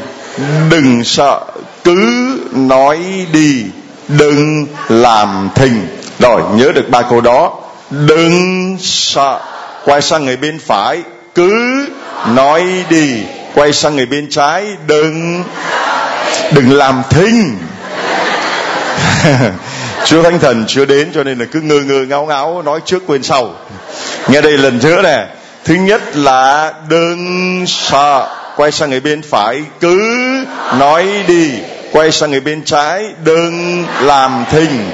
đừng 0.69 1.03
sợ. 1.03 1.39
Cứ 1.83 2.29
nói 2.51 2.99
đi, 3.33 3.65
đừng 4.07 4.65
làm 4.89 5.49
thình. 5.55 5.87
rồi, 6.19 6.41
nhớ 6.53 6.71
được 6.75 6.89
ba 6.89 7.01
câu 7.01 7.21
đó. 7.21 7.53
Đừng 7.89 8.77
sợ. 8.79 9.39
Quay 9.85 10.01
sang 10.01 10.25
người 10.25 10.37
bên 10.37 10.59
phải. 10.59 10.99
Cứ 11.35 11.85
nói 12.27 12.63
đi, 12.89 13.23
quay 13.53 13.73
sang 13.73 13.95
người 13.95 14.05
bên 14.05 14.29
trái, 14.29 14.65
đừng 14.87 15.43
đừng 16.51 16.71
làm 16.71 17.01
thinh 17.09 17.57
Chúa 20.05 20.23
Thánh 20.23 20.39
Thần 20.39 20.65
chưa 20.67 20.85
đến 20.85 21.11
cho 21.13 21.23
nên 21.23 21.39
là 21.39 21.45
cứ 21.45 21.61
ngơ 21.61 21.79
ngơ 21.79 22.05
ngáo 22.05 22.25
ngáo 22.25 22.61
nói 22.61 22.79
trước 22.85 23.03
quên 23.07 23.23
sau. 23.23 23.55
Nghe 24.27 24.41
đây 24.41 24.57
lần 24.57 24.79
nữa 24.83 25.01
nè. 25.01 25.27
Thứ 25.65 25.73
nhất 25.73 26.15
là 26.15 26.73
đừng 26.89 27.63
sợ. 27.67 28.37
Quay 28.55 28.71
sang 28.71 28.89
người 28.89 28.99
bên 28.99 29.21
phải, 29.21 29.61
cứ 29.79 29.99
nói 30.79 31.07
đi. 31.27 31.49
Quay 31.91 32.11
sang 32.11 32.31
người 32.31 32.39
bên 32.39 32.63
trái, 32.65 33.03
đừng 33.23 33.85
làm 34.01 34.45
thinh. 34.51 34.91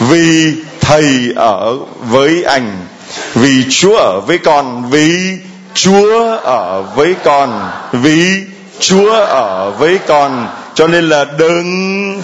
Vì 0.00 0.52
thầy 0.80 1.32
ở 1.36 1.76
với 2.00 2.44
anh. 2.44 2.86
Vì 3.34 3.64
Chúa 3.70 3.96
ở 3.96 4.20
với 4.20 4.38
con. 4.38 4.90
Vì 4.90 5.38
Chúa 5.74 6.36
ở 6.36 6.82
với 6.82 7.14
con. 7.24 7.70
Vì 7.92 8.44
Chúa 8.80 9.12
ở 9.14 9.70
với 9.70 9.98
con. 10.06 10.48
Cho 10.74 10.86
nên 10.86 11.08
là 11.08 11.24
đừng 11.38 12.22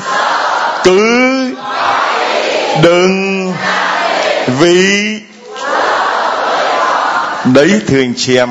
cứ 0.85 1.55
đừng 2.83 3.53
vì 4.59 5.19
đấy, 7.45 7.71
thưa 7.89 8.01
anh 8.01 8.15
chị 8.17 8.37
em, 8.37 8.49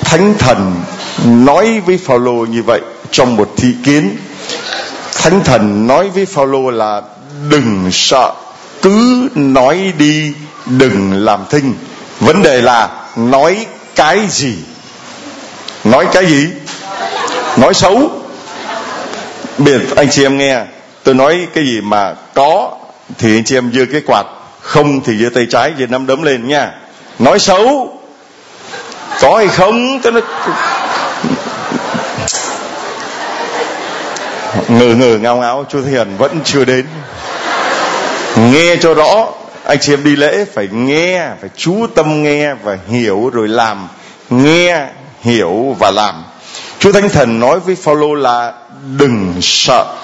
thánh 0.00 0.34
thần 0.38 0.82
nói 1.24 1.80
với 1.86 1.98
Phaolô 1.98 2.32
như 2.32 2.62
vậy 2.62 2.80
trong 3.10 3.36
một 3.36 3.52
thị 3.56 3.74
kiến 3.84 4.16
thánh 5.26 5.44
thần 5.44 5.86
nói 5.86 6.10
với 6.14 6.26
Phaolô 6.26 6.70
là 6.70 7.02
đừng 7.50 7.88
sợ, 7.92 8.32
cứ 8.82 9.28
nói 9.34 9.92
đi, 9.98 10.32
đừng 10.66 11.12
làm 11.12 11.40
thinh 11.50 11.74
vấn 12.20 12.42
đề 12.42 12.62
là 12.62 12.88
nói 13.16 13.66
cái 13.96 14.26
gì? 14.28 14.54
Nói 15.84 16.06
cái 16.12 16.26
gì? 16.26 16.48
Nói 17.56 17.74
xấu. 17.74 18.10
Biệt 19.58 19.80
anh 19.96 20.10
chị 20.10 20.24
em 20.24 20.38
nghe, 20.38 20.60
tôi 21.04 21.14
nói 21.14 21.46
cái 21.54 21.64
gì 21.64 21.80
mà 21.80 22.14
có 22.34 22.70
thì 23.18 23.38
anh 23.38 23.44
chị 23.44 23.56
em 23.56 23.70
giơ 23.74 23.84
cái 23.92 24.00
quạt, 24.06 24.26
không 24.60 25.00
thì 25.00 25.16
giơ 25.16 25.30
tay 25.34 25.46
trái 25.50 25.72
giơ 25.78 25.86
nắm 25.86 26.06
đấm 26.06 26.22
lên 26.22 26.48
nha. 26.48 26.72
Nói 27.18 27.38
xấu. 27.38 27.92
Có 29.20 29.36
hay 29.36 29.48
không? 29.48 30.00
Tôi 30.02 30.12
nói 30.12 30.22
ngờ 34.68 34.94
ngờ 34.94 35.18
ngao 35.22 35.36
ngáo, 35.36 35.66
chú 35.68 35.82
thiền 35.82 36.16
vẫn 36.16 36.40
chưa 36.44 36.64
đến. 36.64 36.86
Nghe 38.36 38.76
cho 38.76 38.94
rõ 38.94 39.26
anh 39.66 39.78
chị 39.80 39.92
em 39.92 40.04
đi 40.04 40.16
lễ 40.16 40.44
phải 40.54 40.68
nghe, 40.72 41.28
phải 41.40 41.50
chú 41.56 41.86
tâm 41.94 42.22
nghe 42.22 42.54
và 42.54 42.78
hiểu 42.88 43.30
rồi 43.32 43.48
làm. 43.48 43.88
Nghe, 44.30 44.86
hiểu 45.20 45.76
và 45.78 45.90
làm. 45.90 46.24
Chúa 46.78 46.92
Thánh 46.92 47.08
Thần 47.08 47.40
nói 47.40 47.60
với 47.60 47.74
Phaolô 47.74 48.14
là 48.14 48.52
đừng 48.98 49.34
sợ. 49.40 49.96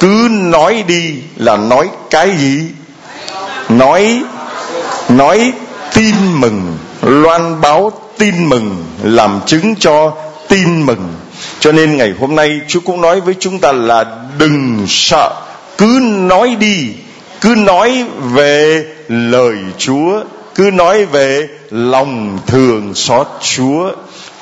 Cứ 0.00 0.28
nói 0.30 0.84
đi 0.88 1.14
là 1.36 1.56
nói 1.56 1.88
cái 2.10 2.36
gì? 2.36 2.68
Nói 3.68 4.22
nói 5.08 5.52
tin 5.94 6.14
mừng. 6.40 6.78
Loan 7.02 7.60
báo 7.60 7.92
tin 8.18 8.48
mừng, 8.48 8.84
làm 9.02 9.40
chứng 9.46 9.76
cho 9.76 10.12
tin 10.48 10.86
mừng. 10.86 11.14
Cho 11.60 11.72
nên 11.72 11.96
ngày 11.96 12.14
hôm 12.20 12.36
nay 12.36 12.60
Chúa 12.68 12.80
cũng 12.80 13.00
nói 13.00 13.20
với 13.20 13.34
chúng 13.40 13.58
ta 13.58 13.72
là 13.72 14.04
đừng 14.38 14.84
sợ. 14.88 15.42
Cứ 15.78 16.00
nói 16.02 16.56
đi 16.60 16.86
cứ 17.40 17.54
nói 17.56 18.04
về 18.32 18.84
lời 19.08 19.56
Chúa, 19.78 20.20
cứ 20.54 20.70
nói 20.72 21.04
về 21.04 21.48
lòng 21.70 22.38
thường 22.46 22.94
xót 22.94 23.26
Chúa, 23.40 23.90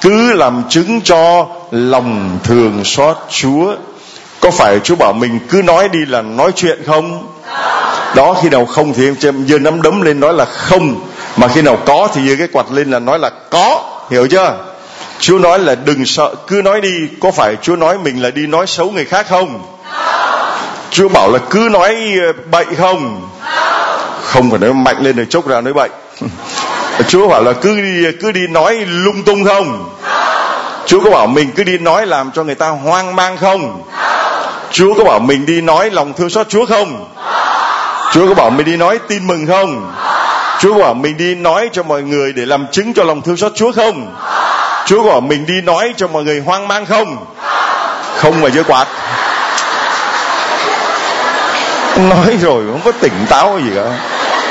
cứ 0.01 0.33
làm 0.33 0.63
chứng 0.69 1.01
cho 1.01 1.47
lòng 1.71 2.39
thường 2.45 2.85
xót 2.85 3.17
Chúa. 3.31 3.75
Có 4.41 4.51
phải 4.51 4.81
Chúa 4.85 4.97
bảo 4.97 5.13
mình 5.13 5.39
cứ 5.49 5.63
nói 5.63 5.89
đi 5.89 5.99
là 6.09 6.23
nói 6.23 6.53
chuyện 6.57 6.79
không? 6.87 7.27
Đó, 8.17 8.35
khi 8.43 8.49
nào 8.49 8.67
không 8.67 8.93
thì 8.95 9.07
em 9.07 9.47
giơ 9.49 9.59
nắm 9.59 9.83
đấm 9.83 10.03
lên 10.03 10.21
nói 10.21 10.35
là 10.35 10.45
không. 10.45 11.01
Mà 11.37 11.49
khi 11.49 11.63
nào 11.63 11.79
có 11.87 12.09
thì 12.15 12.29
giơ 12.29 12.35
cái 12.39 12.49
quạt 12.53 12.67
lên 12.73 12.91
là 12.91 12.99
nói 12.99 13.19
là 13.19 13.31
có. 13.51 13.85
Hiểu 14.11 14.27
chưa? 14.27 14.57
Chúa 15.19 15.39
nói 15.39 15.59
là 15.59 15.75
đừng 15.75 16.07
sợ, 16.07 16.35
cứ 16.47 16.63
nói 16.63 16.81
đi, 16.81 16.95
có 17.21 17.31
phải 17.31 17.57
Chúa 17.63 17.77
nói 17.77 17.99
mình 17.99 18.23
là 18.23 18.31
đi 18.31 18.47
nói 18.47 18.67
xấu 18.67 18.91
người 18.91 19.05
khác 19.05 19.27
không? 19.29 19.63
Chúa 20.91 21.09
bảo 21.09 21.31
là 21.33 21.39
cứ 21.51 21.69
nói 21.73 21.97
ờ, 22.27 22.33
bậy 22.51 22.65
không? 22.79 23.29
Không. 24.23 24.51
Phải 24.51 24.59
nói 24.59 24.75
mạnh 24.75 24.97
lên 25.01 25.17
rồi 25.17 25.27
chốc 25.31 25.47
ra 25.47 25.61
nói 25.61 25.73
bậy. 25.73 25.89
Chúa 27.09 27.29
bảo 27.29 27.43
là 27.43 27.53
cứ 27.53 27.81
đi 27.81 28.13
cứ 28.21 28.33
đi 28.33 28.47
nói 28.47 28.75
lung 28.89 29.23
tung 29.23 29.45
không? 29.45 29.95
Chúa 30.87 31.01
có 31.01 31.11
bảo 31.11 31.27
mình 31.27 31.51
cứ 31.57 31.65
đi 31.65 31.79
nói 31.79 32.07
làm 32.07 32.31
cho 32.35 32.45
người 32.45 32.55
ta 32.55 32.69
hoang 32.69 33.17
mang 33.17 33.37
không? 33.37 33.83
Chúa 34.71 34.95
có 34.95 35.05
bảo 35.05 35.19
mình 35.19 35.47
đi 35.47 35.61
nói 35.61 35.91
lòng 35.91 36.13
thương 36.13 36.31
xót 36.31 36.49
Chúa 36.49 36.67
không? 36.67 37.09
Chúa 38.13 38.29
có 38.29 38.35
bảo 38.35 38.51
mình 38.51 38.67
đi 38.67 38.77
nói 38.77 38.99
tin 39.09 39.27
mừng 39.27 39.47
không? 39.47 39.93
Chúa 40.61 40.75
có 40.75 40.81
bảo 40.81 40.95
mình 40.95 41.17
đi 41.17 41.35
nói 41.35 41.71
cho 41.73 41.83
mọi 41.83 42.03
người 42.03 42.33
để 42.33 42.47
làm 42.47 42.67
chứng 42.73 42.95
cho 42.95 43.05
lòng 43.05 43.23
thương 43.23 43.37
xót 43.37 43.53
Chúa 43.55 43.73
không? 43.73 44.17
Chúa 44.87 45.03
có 45.03 45.09
bảo 45.09 45.21
mình 45.21 45.47
đi 45.47 45.61
nói 45.61 45.95
cho 45.97 46.09
mọi 46.09 46.25
người 46.25 46.43
hoang 46.47 46.69
mang 46.69 46.87
không? 46.87 47.27
Không. 48.17 48.41
Mà 48.41 48.49
dưới 48.49 48.65
quạt 48.65 48.87
Nói 51.99 52.37
rồi 52.41 52.65
không 52.67 52.81
có 52.85 52.93
tỉnh 53.01 53.27
táo 53.29 53.61
gì 53.65 53.71
cả. 53.75 53.99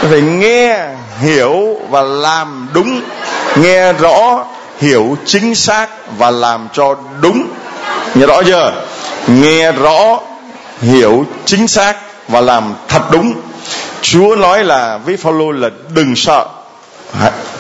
Phải 0.01 0.21
nghe, 0.21 0.87
hiểu 1.21 1.79
và 1.89 2.01
làm 2.01 2.67
đúng. 2.73 3.01
Nghe 3.55 3.93
rõ, 3.93 4.45
hiểu 4.79 5.17
chính 5.25 5.55
xác 5.55 5.89
và 6.17 6.31
làm 6.31 6.67
cho 6.73 6.95
đúng. 7.21 7.47
Nghe 8.15 8.25
rõ 8.25 8.43
chưa? 8.43 8.73
Nghe 9.27 9.71
rõ 9.71 10.19
hiểu 10.81 11.25
chính 11.45 11.67
xác 11.67 11.95
và 12.27 12.41
làm 12.41 12.73
thật 12.87 13.11
đúng. 13.11 13.33
Chúa 14.01 14.35
nói 14.35 14.63
là 14.63 14.97
với 14.97 15.17
Phaolô 15.17 15.51
là 15.51 15.69
đừng 15.89 16.15
sợ. 16.15 16.45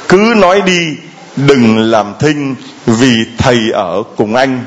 Cứ 0.07 0.33
nói 0.37 0.61
đi 0.61 0.95
đừng 1.35 1.77
làm 1.77 2.13
thinh 2.19 2.55
vì 2.85 3.25
thầy 3.37 3.57
ở 3.73 4.03
cùng 4.17 4.35
anh. 4.35 4.65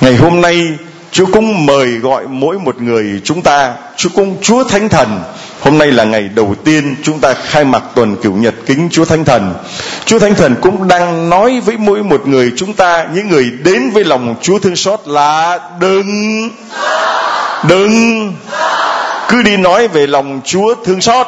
Ngày 0.00 0.16
hôm 0.16 0.40
nay 0.40 0.66
Chúa 1.12 1.26
cũng 1.32 1.66
mời 1.66 1.86
gọi 1.86 2.26
mỗi 2.28 2.58
một 2.58 2.80
người 2.82 3.20
chúng 3.24 3.42
ta 3.42 3.74
Chúa 3.96 4.10
cũng 4.14 4.36
Chúa 4.42 4.64
Thánh 4.64 4.88
Thần 4.88 5.22
Hôm 5.60 5.78
nay 5.78 5.92
là 5.92 6.04
ngày 6.04 6.30
đầu 6.34 6.54
tiên 6.64 6.96
chúng 7.02 7.20
ta 7.20 7.34
khai 7.34 7.64
mạc 7.64 7.82
tuần 7.94 8.16
cửu 8.16 8.32
nhật 8.32 8.54
kính 8.66 8.88
Chúa 8.92 9.04
Thánh 9.04 9.24
Thần. 9.24 9.54
Chúa 10.04 10.18
Thánh 10.18 10.34
Thần 10.34 10.56
cũng 10.60 10.88
đang 10.88 11.30
nói 11.30 11.60
với 11.64 11.76
mỗi 11.76 12.02
một 12.02 12.26
người 12.26 12.52
chúng 12.56 12.72
ta, 12.72 13.06
những 13.14 13.28
người 13.28 13.50
đến 13.64 13.90
với 13.90 14.04
lòng 14.04 14.36
Chúa 14.42 14.58
thương 14.58 14.76
xót 14.76 15.00
là 15.06 15.58
đừng, 15.80 16.50
đừng, 17.68 18.32
cứ 19.28 19.42
đi 19.42 19.56
nói 19.56 19.88
về 19.88 20.06
lòng 20.06 20.40
Chúa 20.44 20.74
thương 20.84 21.00
xót. 21.00 21.26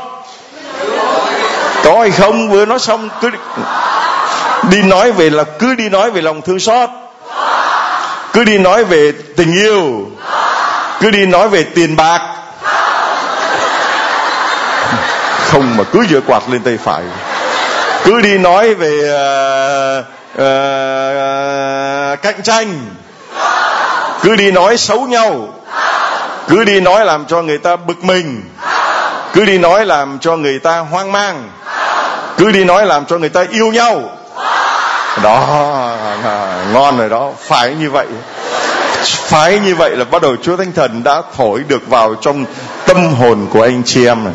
Có 1.84 2.00
hay 2.00 2.10
không? 2.10 2.50
Vừa 2.50 2.66
nói 2.66 2.78
xong 2.78 3.08
cứ 3.20 3.30
đi 4.70 4.82
nói 4.82 5.12
về 5.12 5.30
là 5.30 5.44
cứ 5.44 5.74
đi 5.74 5.88
nói 5.88 6.10
về 6.10 6.22
lòng 6.22 6.42
thương 6.42 6.60
xót. 6.60 6.88
Cứ 8.32 8.44
đi 8.44 8.58
nói 8.58 8.84
về 8.84 9.12
tình 9.36 9.52
yêu. 9.52 10.10
Cứ 11.00 11.10
đi 11.10 11.26
nói 11.26 11.48
về 11.48 11.64
tiền 11.74 11.96
bạc. 11.96 12.20
Không 15.50 15.76
mà 15.76 15.84
cứ 15.92 16.06
giơ 16.10 16.20
quạt 16.26 16.42
lên 16.48 16.62
tay 16.62 16.78
phải. 16.84 17.02
Cứ 18.04 18.20
đi 18.20 18.38
nói 18.38 18.74
về 18.74 18.94
uh, 19.98 20.04
uh, 20.34 22.22
cạnh 22.22 22.42
tranh. 22.42 22.80
Cứ 24.22 24.36
đi 24.36 24.50
nói 24.50 24.76
xấu 24.76 25.00
nhau. 25.00 25.48
Cứ 26.48 26.64
đi 26.64 26.80
nói 26.80 27.04
làm 27.04 27.26
cho 27.26 27.42
người 27.42 27.58
ta 27.58 27.76
bực 27.76 28.04
mình. 28.04 28.42
Cứ 29.32 29.44
đi 29.44 29.58
nói 29.58 29.86
làm 29.86 30.18
cho 30.18 30.36
người 30.36 30.58
ta 30.58 30.78
hoang 30.78 31.12
mang. 31.12 31.50
Cứ 32.36 32.50
đi 32.52 32.64
nói 32.64 32.86
làm 32.86 33.06
cho 33.06 33.18
người 33.18 33.28
ta 33.28 33.44
yêu 33.50 33.66
nhau 33.66 34.02
đó 35.22 35.66
à, 36.24 36.64
ngon 36.72 36.98
rồi 36.98 37.08
đó. 37.08 37.32
Phải 37.40 37.74
như 37.74 37.90
vậy. 37.90 38.06
Phái 39.04 39.58
như 39.58 39.74
vậy 39.74 39.96
là 39.96 40.04
bắt 40.04 40.22
đầu 40.22 40.36
Chúa 40.42 40.56
Thánh 40.56 40.72
Thần 40.72 41.02
đã 41.04 41.22
thổi 41.36 41.62
được 41.68 41.88
vào 41.88 42.14
trong 42.14 42.44
tâm 42.86 43.14
hồn 43.14 43.46
của 43.50 43.62
anh 43.62 43.82
chị 43.84 44.06
em 44.06 44.24
này. 44.24 44.34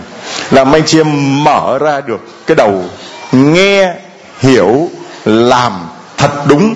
Làm 0.51 0.71
anh 0.71 0.83
chị 0.85 0.99
em 0.99 1.43
mở 1.43 1.77
ra 1.79 2.01
được 2.01 2.19
cái 2.47 2.55
đầu 2.55 2.83
nghe, 3.31 3.93
hiểu, 4.39 4.89
làm 5.25 5.71
thật 6.17 6.31
đúng. 6.47 6.75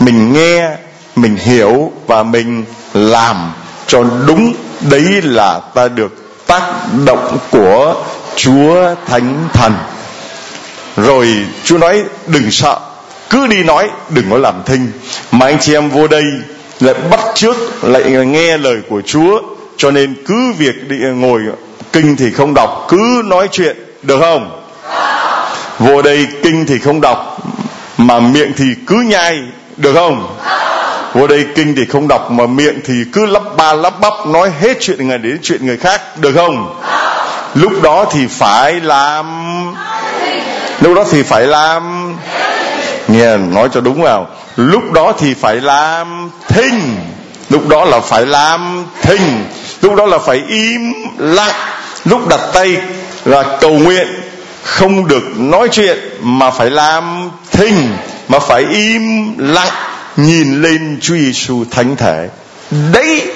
Mình 0.00 0.32
nghe, 0.32 0.70
mình 1.16 1.36
hiểu 1.36 1.92
và 2.06 2.22
mình 2.22 2.64
làm 2.94 3.52
cho 3.86 4.04
đúng. 4.26 4.52
Đấy 4.80 5.22
là 5.22 5.60
ta 5.74 5.88
được 5.88 6.46
tác 6.46 6.62
động 7.06 7.38
của 7.50 7.94
chúa 8.36 8.94
thánh 9.06 9.48
thần. 9.52 9.74
Rồi 10.96 11.28
chúa 11.64 11.78
nói, 11.78 12.02
đừng 12.26 12.50
sợ 12.50 12.78
cứ 13.30 13.46
đi 13.46 13.62
nói, 13.62 13.90
đừng 14.08 14.30
có 14.30 14.38
làm 14.38 14.54
thinh. 14.66 14.92
Mà 15.32 15.46
anh 15.46 15.58
chị 15.60 15.74
em 15.74 15.90
vô 15.90 16.08
đây 16.08 16.24
lại 16.80 16.94
bắt 17.10 17.20
trước, 17.34 17.56
lại 17.82 18.02
nghe 18.26 18.56
lời 18.56 18.76
của 18.88 19.02
chúa. 19.06 19.40
Cho 19.76 19.90
nên 19.90 20.14
cứ 20.26 20.52
việc 20.58 20.88
đi, 20.88 20.96
ngồi 20.96 21.40
kinh 21.92 22.16
thì 22.16 22.30
không 22.30 22.54
đọc, 22.54 22.86
cứ 22.88 23.22
nói 23.24 23.48
chuyện, 23.52 23.76
được 24.02 24.18
không? 24.20 24.62
Vô 25.78 26.02
đây 26.02 26.26
kinh 26.42 26.66
thì 26.66 26.78
không 26.78 27.00
đọc, 27.00 27.38
mà 27.98 28.20
miệng 28.20 28.52
thì 28.56 28.64
cứ 28.86 28.96
nhai, 28.96 29.38
được 29.76 29.94
không? 29.94 30.36
Vô 31.12 31.26
đây 31.26 31.46
kinh 31.54 31.74
thì 31.74 31.84
không 31.84 32.08
đọc, 32.08 32.30
mà 32.30 32.46
miệng 32.46 32.80
thì 32.84 32.94
cứ 33.12 33.26
lắp 33.26 33.42
ba 33.56 33.74
lắp 33.74 34.00
bắp, 34.00 34.12
nói 34.26 34.50
hết 34.60 34.76
chuyện 34.80 35.08
người 35.08 35.18
đến 35.18 35.38
chuyện 35.42 35.66
người 35.66 35.76
khác, 35.76 36.18
được 36.18 36.32
không? 36.34 36.80
Lúc 37.54 37.82
đó 37.82 38.04
thì 38.12 38.26
phải 38.26 38.80
làm. 38.80 39.26
Lúc 40.80 40.96
đó 40.96 41.04
thì 41.10 41.22
phải 41.22 41.46
làm 41.46 42.14
nghe 43.12 43.36
nói 43.36 43.68
cho 43.72 43.80
đúng 43.80 44.02
vào. 44.02 44.28
Lúc 44.56 44.92
đó 44.92 45.12
thì 45.18 45.34
phải 45.34 45.56
làm 45.56 46.30
thinh. 46.48 46.96
Lúc 47.48 47.68
đó 47.68 47.84
là 47.84 48.00
phải 48.00 48.26
làm 48.26 48.84
thinh. 49.02 49.44
Lúc 49.82 49.94
đó 49.94 50.06
là 50.06 50.18
phải 50.18 50.42
im 50.48 50.92
lặng. 51.18 51.54
Lúc 52.04 52.28
đặt 52.28 52.40
tay 52.52 52.76
là 53.24 53.58
cầu 53.60 53.72
nguyện. 53.72 54.08
Không 54.62 55.08
được 55.08 55.22
nói 55.36 55.68
chuyện 55.72 55.98
mà 56.20 56.50
phải 56.50 56.70
làm 56.70 57.30
thinh, 57.50 57.96
mà 58.28 58.38
phải 58.38 58.64
im 58.72 59.34
lặng, 59.38 59.72
nhìn 60.16 60.62
lên 60.62 60.98
Chúa 61.02 61.14
Giêsu 61.14 61.64
thánh 61.70 61.96
thể. 61.96 62.28
Đấy, 62.92 63.26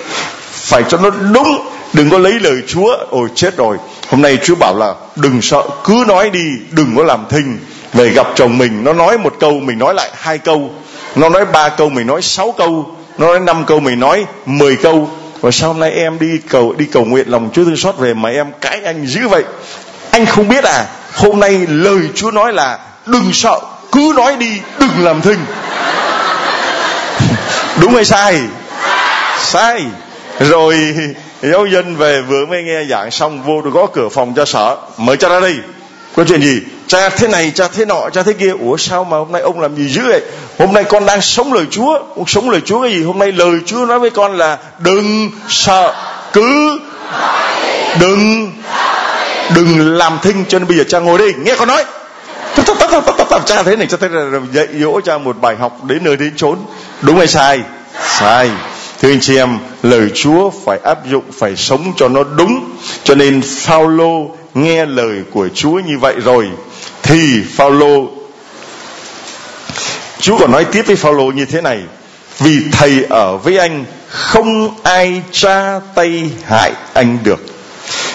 phải 0.52 0.82
cho 0.88 0.98
nó 0.98 1.10
đúng. 1.10 1.70
Đừng 1.92 2.10
có 2.10 2.18
lấy 2.18 2.32
lời 2.32 2.62
Chúa, 2.68 2.96
ôi, 3.10 3.28
chết 3.34 3.56
rồi. 3.56 3.76
Hôm 4.08 4.22
nay 4.22 4.38
Chúa 4.44 4.54
bảo 4.54 4.76
là 4.76 4.94
đừng 5.16 5.42
sợ, 5.42 5.62
cứ 5.84 6.04
nói 6.08 6.30
đi, 6.30 6.44
đừng 6.70 6.96
có 6.96 7.02
làm 7.02 7.24
thinh 7.30 7.58
về 7.94 8.10
gặp 8.10 8.26
chồng 8.34 8.58
mình, 8.58 8.84
nó 8.84 8.92
nói 8.92 9.18
một 9.18 9.34
câu, 9.40 9.52
mình 9.52 9.78
nói 9.78 9.94
lại 9.94 10.10
hai 10.14 10.38
câu. 10.38 10.70
Nó 11.16 11.28
nói 11.28 11.44
ba 11.44 11.68
câu, 11.68 11.88
mình 11.88 12.06
nói 12.06 12.22
sáu 12.22 12.54
câu. 12.58 12.96
Nó 13.18 13.26
nói 13.26 13.40
năm 13.40 13.64
câu, 13.64 13.80
mình 13.80 14.00
nói 14.00 14.24
mười 14.46 14.76
câu. 14.76 15.10
Và 15.40 15.50
sao 15.50 15.68
hôm 15.68 15.80
nay 15.80 15.90
em 15.90 16.18
đi 16.18 16.38
cầu 16.48 16.74
đi 16.78 16.84
cầu 16.92 17.04
nguyện 17.04 17.28
lòng 17.28 17.50
Chúa 17.52 17.64
thương 17.64 17.76
xót 17.76 17.98
về 17.98 18.14
mà 18.14 18.28
em 18.28 18.52
cãi 18.60 18.80
anh 18.84 19.06
dữ 19.06 19.28
vậy? 19.28 19.44
Anh 20.10 20.26
không 20.26 20.48
biết 20.48 20.64
à? 20.64 20.86
Hôm 21.14 21.40
nay 21.40 21.66
lời 21.68 22.00
Chúa 22.14 22.30
nói 22.30 22.52
là 22.52 22.78
đừng 23.06 23.32
sợ, 23.32 23.60
cứ 23.92 24.12
nói 24.16 24.36
đi, 24.36 24.60
đừng 24.80 25.04
làm 25.04 25.20
thinh. 25.20 25.38
Đúng 27.80 27.94
hay 27.94 28.04
sai? 28.04 28.40
Sai. 29.40 29.82
Rồi, 30.40 30.94
giáo 31.42 31.66
dân 31.66 31.96
về 31.96 32.22
vừa 32.22 32.46
mới 32.46 32.62
nghe 32.62 32.84
giảng 32.90 33.10
xong, 33.10 33.42
vô 33.42 33.62
được 33.62 33.70
gõ 33.74 33.86
cửa 33.86 34.08
phòng 34.08 34.32
cho 34.36 34.44
sợ. 34.44 34.76
Mở 34.96 35.16
cho 35.16 35.28
ra 35.28 35.48
đi 35.48 35.54
có 36.16 36.24
chuyện 36.24 36.42
gì? 36.42 36.60
Cha 36.86 37.08
thế 37.08 37.28
này, 37.28 37.52
cha 37.54 37.68
thế 37.68 37.84
nọ, 37.84 38.10
cha 38.12 38.22
thế 38.22 38.32
kia. 38.32 38.52
Ủa 38.60 38.76
sao 38.76 39.04
mà 39.04 39.16
hôm 39.16 39.32
nay 39.32 39.42
ông 39.42 39.60
làm 39.60 39.76
gì 39.76 39.88
dữ 39.88 40.02
vậy? 40.08 40.22
Hôm 40.58 40.72
nay 40.72 40.84
con 40.84 41.06
đang 41.06 41.22
sống 41.22 41.52
lời 41.52 41.64
chúa. 41.70 41.98
Ông 42.16 42.26
sống 42.26 42.50
lời 42.50 42.60
chúa 42.64 42.82
cái 42.82 42.92
gì? 42.92 43.02
Hôm 43.02 43.18
nay 43.18 43.32
lời 43.32 43.58
chúa 43.66 43.86
nói 43.86 43.98
với 43.98 44.10
con 44.10 44.38
là 44.38 44.58
đừng 44.78 45.30
sợ, 45.48 45.94
cứ 46.32 46.80
đừng 48.00 48.52
đừng 49.54 49.96
làm 49.96 50.18
thinh. 50.22 50.44
Cho 50.48 50.58
nên 50.58 50.68
bây 50.68 50.76
giờ 50.76 50.84
cha 50.88 50.98
ngồi 50.98 51.18
đây, 51.18 51.34
nghe 51.38 51.54
con 51.56 51.68
nói. 51.68 51.84
Cha 53.46 53.62
thế 53.62 53.76
này, 53.76 53.86
cha 53.86 53.96
thế 54.00 54.08
là 54.08 54.40
dạy 54.52 54.66
dỗ 54.80 55.00
cha 55.00 55.18
một 55.18 55.40
bài 55.40 55.56
học 55.56 55.84
đến 55.84 56.04
nơi 56.04 56.16
đến 56.16 56.32
chốn. 56.36 56.58
Đúng 57.02 57.18
hay 57.18 57.26
sai? 57.26 57.60
Sai. 58.18 58.50
Thưa 59.02 59.10
anh 59.10 59.20
chị 59.20 59.36
em, 59.36 59.58
lời 59.82 60.10
Chúa 60.14 60.50
phải 60.64 60.78
áp 60.84 61.06
dụng, 61.10 61.24
phải 61.38 61.56
sống 61.56 61.92
cho 61.96 62.08
nó 62.08 62.24
đúng. 62.36 62.70
Cho 63.04 63.14
nên 63.14 63.42
Phaolô 63.42 64.30
nghe 64.54 64.86
lời 64.86 65.22
của 65.32 65.48
Chúa 65.54 65.80
như 65.80 65.98
vậy 65.98 66.14
rồi, 66.24 66.48
thì 67.02 67.42
Phaolô, 67.56 68.10
Chúa 70.20 70.38
còn 70.38 70.52
nói 70.52 70.64
tiếp 70.64 70.82
với 70.86 70.96
Phaolô 70.96 71.24
như 71.24 71.44
thế 71.44 71.60
này, 71.60 71.82
vì 72.38 72.58
thầy 72.72 73.04
ở 73.10 73.36
với 73.36 73.58
anh, 73.58 73.84
không 74.08 74.74
ai 74.82 75.22
tra 75.30 75.80
tay 75.94 76.30
hại 76.44 76.72
anh 76.92 77.18
được. 77.24 77.40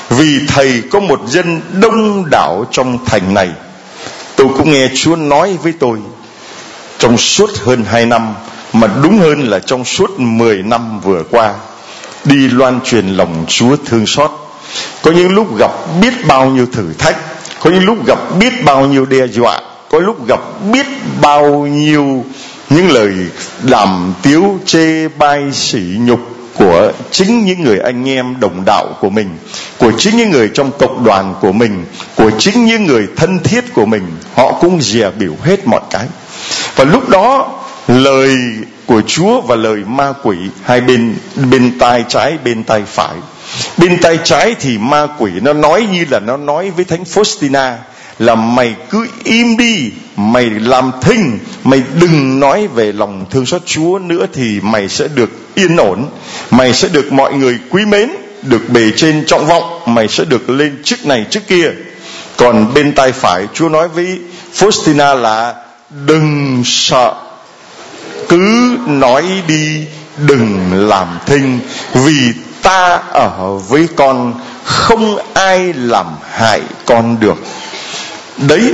Vì 0.09 0.39
thầy 0.47 0.83
có 0.91 0.99
một 0.99 1.21
dân 1.27 1.61
đông 1.81 2.29
đảo 2.29 2.65
trong 2.71 3.05
thành 3.05 3.33
này. 3.33 3.49
Tôi 4.35 4.47
cũng 4.57 4.71
nghe 4.71 4.89
Chúa 4.95 5.15
nói 5.15 5.57
với 5.63 5.73
tôi, 5.79 5.99
trong 6.97 7.17
suốt 7.17 7.49
hơn 7.63 7.83
hai 7.83 8.05
năm, 8.05 8.33
mà 8.73 8.87
đúng 9.03 9.19
hơn 9.19 9.49
là 9.49 9.59
trong 9.59 9.85
suốt 9.85 10.19
10 10.19 10.63
năm 10.63 10.99
vừa 10.99 11.23
qua, 11.29 11.53
đi 12.25 12.47
loan 12.47 12.79
truyền 12.81 13.07
lòng 13.07 13.45
Chúa 13.47 13.75
thương 13.85 14.05
xót 14.05 14.48
có 15.01 15.11
những 15.11 15.29
lúc 15.29 15.57
gặp 15.57 15.71
biết 16.01 16.13
bao 16.27 16.45
nhiêu 16.45 16.65
thử 16.71 16.93
thách, 16.97 17.17
có 17.59 17.69
những 17.69 17.85
lúc 17.85 18.05
gặp 18.07 18.19
biết 18.39 18.65
bao 18.65 18.85
nhiêu 18.85 19.05
đe 19.05 19.27
dọa, 19.27 19.61
có 19.89 19.99
lúc 19.99 20.27
gặp 20.27 20.39
biết 20.71 20.85
bao 21.21 21.67
nhiêu 21.67 22.25
những 22.69 22.91
lời 22.91 23.13
đàm 23.63 24.13
tiếu, 24.21 24.59
chê 24.65 25.07
bai, 25.07 25.43
sỉ 25.53 25.81
nhục 25.99 26.19
của 26.55 26.91
chính 27.11 27.45
những 27.45 27.63
người 27.63 27.79
anh 27.79 28.09
em 28.09 28.39
đồng 28.39 28.65
đạo 28.65 28.87
của 28.99 29.09
mình, 29.09 29.29
của 29.77 29.91
chính 29.97 30.17
những 30.17 30.29
người 30.29 30.49
trong 30.53 30.71
cộng 30.79 31.03
đoàn 31.03 31.35
của 31.41 31.51
mình, 31.51 31.85
của 32.15 32.31
chính 32.37 32.65
những 32.65 32.85
người 32.85 33.07
thân 33.15 33.39
thiết 33.43 33.73
của 33.73 33.85
mình, 33.85 34.03
họ 34.35 34.51
cũng 34.51 34.81
dè 34.81 35.11
biểu 35.19 35.33
hết 35.43 35.67
mọi 35.67 35.81
cái. 35.89 36.07
Và 36.75 36.83
lúc 36.83 37.09
đó, 37.09 37.51
lời 37.87 38.37
của 38.85 39.01
Chúa 39.07 39.41
và 39.41 39.55
lời 39.55 39.77
ma 39.87 40.13
quỷ 40.23 40.37
hai 40.63 40.81
bên 40.81 41.15
bên 41.51 41.79
tai 41.79 42.03
trái, 42.07 42.37
bên 42.43 42.63
tay 42.63 42.83
phải 42.87 43.15
bên 43.77 43.97
tay 44.01 44.19
trái 44.23 44.55
thì 44.59 44.77
ma 44.77 45.07
quỷ 45.17 45.31
nó 45.41 45.53
nói 45.53 45.87
như 45.91 46.05
là 46.11 46.19
nó 46.19 46.37
nói 46.37 46.71
với 46.71 46.85
thánh 46.85 47.03
Faustina 47.03 47.75
là, 48.19 48.35
mày 48.35 48.75
cứ 48.89 49.07
im 49.23 49.57
đi, 49.57 49.91
mày 50.15 50.49
làm 50.49 50.91
thinh, 51.01 51.39
mày 51.63 51.83
đừng 52.01 52.39
nói 52.39 52.67
về 52.67 52.91
lòng 52.91 53.25
thương 53.31 53.45
xót 53.45 53.61
chúa 53.65 53.99
nữa 53.99 54.25
thì 54.33 54.59
mày 54.61 54.89
sẽ 54.89 55.07
được 55.07 55.29
yên 55.55 55.77
ổn, 55.77 56.09
mày 56.51 56.73
sẽ 56.73 56.87
được 56.87 57.11
mọi 57.11 57.33
người 57.33 57.59
quý 57.69 57.85
mến, 57.85 58.09
được 58.41 58.69
bề 58.69 58.91
trên 58.95 59.25
trọng 59.25 59.45
vọng, 59.45 59.81
mày 59.85 60.07
sẽ 60.07 60.25
được 60.25 60.49
lên 60.49 60.83
chức 60.83 61.05
này 61.05 61.25
chức 61.29 61.47
kia. 61.47 61.71
Còn 62.37 62.73
bên 62.73 62.93
tay 62.93 63.11
phải 63.11 63.47
chúa 63.53 63.69
nói 63.69 63.87
với 63.87 64.19
faustina 64.55 65.15
là, 65.15 65.55
đừng 66.05 66.61
sợ, 66.65 67.13
cứ 68.29 68.77
nói 68.87 69.23
đi, 69.47 69.85
đừng 70.27 70.59
làm 70.73 71.07
thinh, 71.25 71.59
vì 71.93 72.33
ta 72.61 73.01
ở 73.11 73.57
với 73.69 73.87
con, 73.95 74.33
không 74.63 75.17
ai 75.33 75.73
làm 75.73 76.05
hại 76.31 76.61
con 76.85 77.19
được. 77.19 77.37
Đấy, 78.37 78.73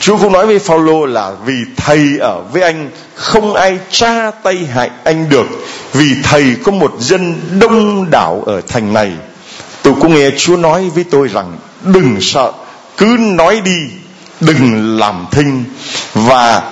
Chúa 0.00 0.18
cũng 0.18 0.32
nói 0.32 0.46
với 0.46 0.58
Phaolô 0.58 1.06
là 1.06 1.32
vì 1.44 1.54
thầy 1.76 2.18
ở 2.20 2.42
với 2.52 2.62
anh, 2.62 2.90
không 3.14 3.54
ai 3.54 3.78
tra 3.90 4.30
tay 4.30 4.68
hại 4.74 4.90
anh 5.04 5.28
được. 5.28 5.46
Vì 5.92 6.14
thầy 6.22 6.56
có 6.64 6.72
một 6.72 6.94
dân 6.98 7.40
đông 7.60 8.10
đảo 8.10 8.42
ở 8.46 8.60
thành 8.68 8.92
này. 8.92 9.12
Tôi 9.82 9.94
cũng 10.00 10.14
nghe 10.14 10.30
Chúa 10.38 10.56
nói 10.56 10.90
với 10.94 11.04
tôi 11.10 11.28
rằng, 11.28 11.56
đừng 11.82 12.16
sợ, 12.20 12.52
cứ 12.96 13.16
nói 13.20 13.60
đi, 13.64 13.78
đừng 14.40 14.98
làm 14.98 15.26
thinh. 15.30 15.64
Và 16.14 16.62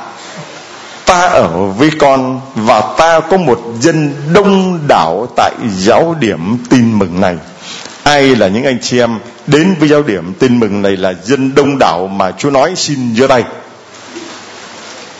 ta 1.10 1.20
ở 1.20 1.48
với 1.78 1.90
con 1.98 2.40
và 2.54 2.94
ta 2.98 3.20
có 3.20 3.36
một 3.36 3.60
dân 3.80 4.14
đông 4.32 4.80
đảo 4.88 5.28
tại 5.36 5.52
giáo 5.76 6.16
điểm 6.20 6.56
tin 6.70 6.98
mừng 6.98 7.20
này. 7.20 7.36
Ai 8.02 8.36
là 8.36 8.48
những 8.48 8.64
anh 8.64 8.78
chị 8.82 8.98
em 8.98 9.18
đến 9.46 9.74
với 9.80 9.88
giáo 9.88 10.02
điểm 10.02 10.34
tin 10.38 10.60
mừng 10.60 10.82
này 10.82 10.96
là 10.96 11.14
dân 11.24 11.54
đông 11.54 11.78
đảo 11.78 12.06
mà 12.06 12.30
Chúa 12.38 12.50
nói 12.50 12.72
xin 12.76 13.14
giơ 13.16 13.26
tay. 13.26 13.44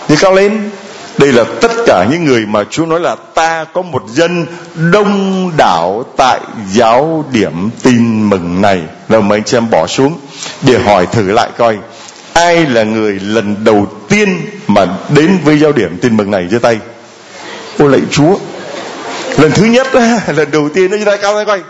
Thì 0.09 0.17
cao 0.21 0.35
lên, 0.35 0.71
đây 1.19 1.33
là 1.33 1.45
tất 1.61 1.71
cả 1.87 2.07
những 2.11 2.25
người 2.25 2.47
mà 2.47 2.65
Chúa 2.71 2.87
nói 2.87 3.01
là 3.01 3.17
ta 3.35 3.65
có 3.65 3.83
một 3.83 4.03
dân 4.09 4.47
đông 4.93 5.51
đảo 5.57 6.05
tại 6.17 6.41
giáo 6.73 7.25
điểm 7.33 7.71
tin 7.83 8.31
mừng 8.31 8.61
này. 8.61 8.83
Rồi 9.09 9.23
mấy 9.23 9.39
anh 9.39 9.45
chị 9.45 9.57
em 9.57 9.71
bỏ 9.71 9.87
xuống 9.87 10.19
để 10.63 10.79
hỏi 10.79 11.07
thử 11.07 11.33
lại 11.33 11.51
coi, 11.59 11.79
ai 12.33 12.67
là 12.67 12.83
người 12.83 13.21
lần 13.21 13.65
đầu 13.65 13.87
tiên 14.11 14.47
mà 14.67 14.87
đến 15.09 15.39
với 15.45 15.59
giao 15.59 15.73
điểm 15.73 15.99
tin 16.03 16.17
mừng 16.17 16.31
này 16.31 16.49
giơ 16.51 16.59
tay 16.59 16.79
ô 17.79 17.87
lạy 17.89 18.01
Chúa 18.11 18.39
lần 19.39 19.53
thứ 19.53 19.65
nhất 19.65 19.87
lần 20.37 20.51
đầu 20.51 20.69
tiên 20.75 20.91
nó 20.91 20.97
giơ 20.97 21.05
tay 21.05 21.19
cao 21.23 21.35
tay 21.35 21.45
coi 21.45 21.61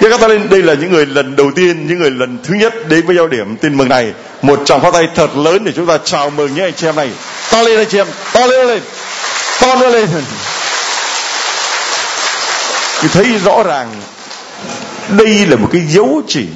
Giơ 0.00 0.10
các 0.10 0.20
ta 0.20 0.28
lên, 0.28 0.48
đây 0.48 0.62
là 0.62 0.74
những 0.74 0.92
người 0.92 1.06
lần 1.06 1.36
đầu 1.36 1.50
tiên, 1.56 1.86
những 1.86 1.98
người 1.98 2.10
lần 2.10 2.38
thứ 2.44 2.54
nhất 2.54 2.88
đến 2.88 3.06
với 3.06 3.16
giao 3.16 3.28
điểm 3.28 3.56
tin 3.56 3.76
mừng 3.76 3.88
này. 3.88 4.12
Một 4.42 4.60
tràng 4.64 4.80
pháo 4.80 4.92
tay 4.92 5.08
thật 5.14 5.36
lớn 5.36 5.64
để 5.64 5.72
chúng 5.76 5.86
ta 5.86 5.98
chào 6.04 6.30
mừng 6.30 6.54
những 6.54 6.64
anh 6.64 6.72
chị 6.76 6.86
em 6.86 6.96
này. 6.96 7.10
To 7.50 7.62
lên 7.62 7.78
anh 7.78 7.86
chị 7.90 7.98
em, 7.98 8.06
to 8.32 8.46
lên 8.46 8.66
lên, 8.66 8.82
to 9.60 9.74
nữa 9.74 9.90
lên. 9.90 10.08
Thì 13.00 13.08
thấy 13.08 13.26
rõ 13.44 13.62
ràng 13.62 13.88
đây 15.08 15.46
là 15.46 15.56
một 15.56 15.68
cái 15.72 15.82
dấu 15.88 16.22
chỉ, 16.26 16.46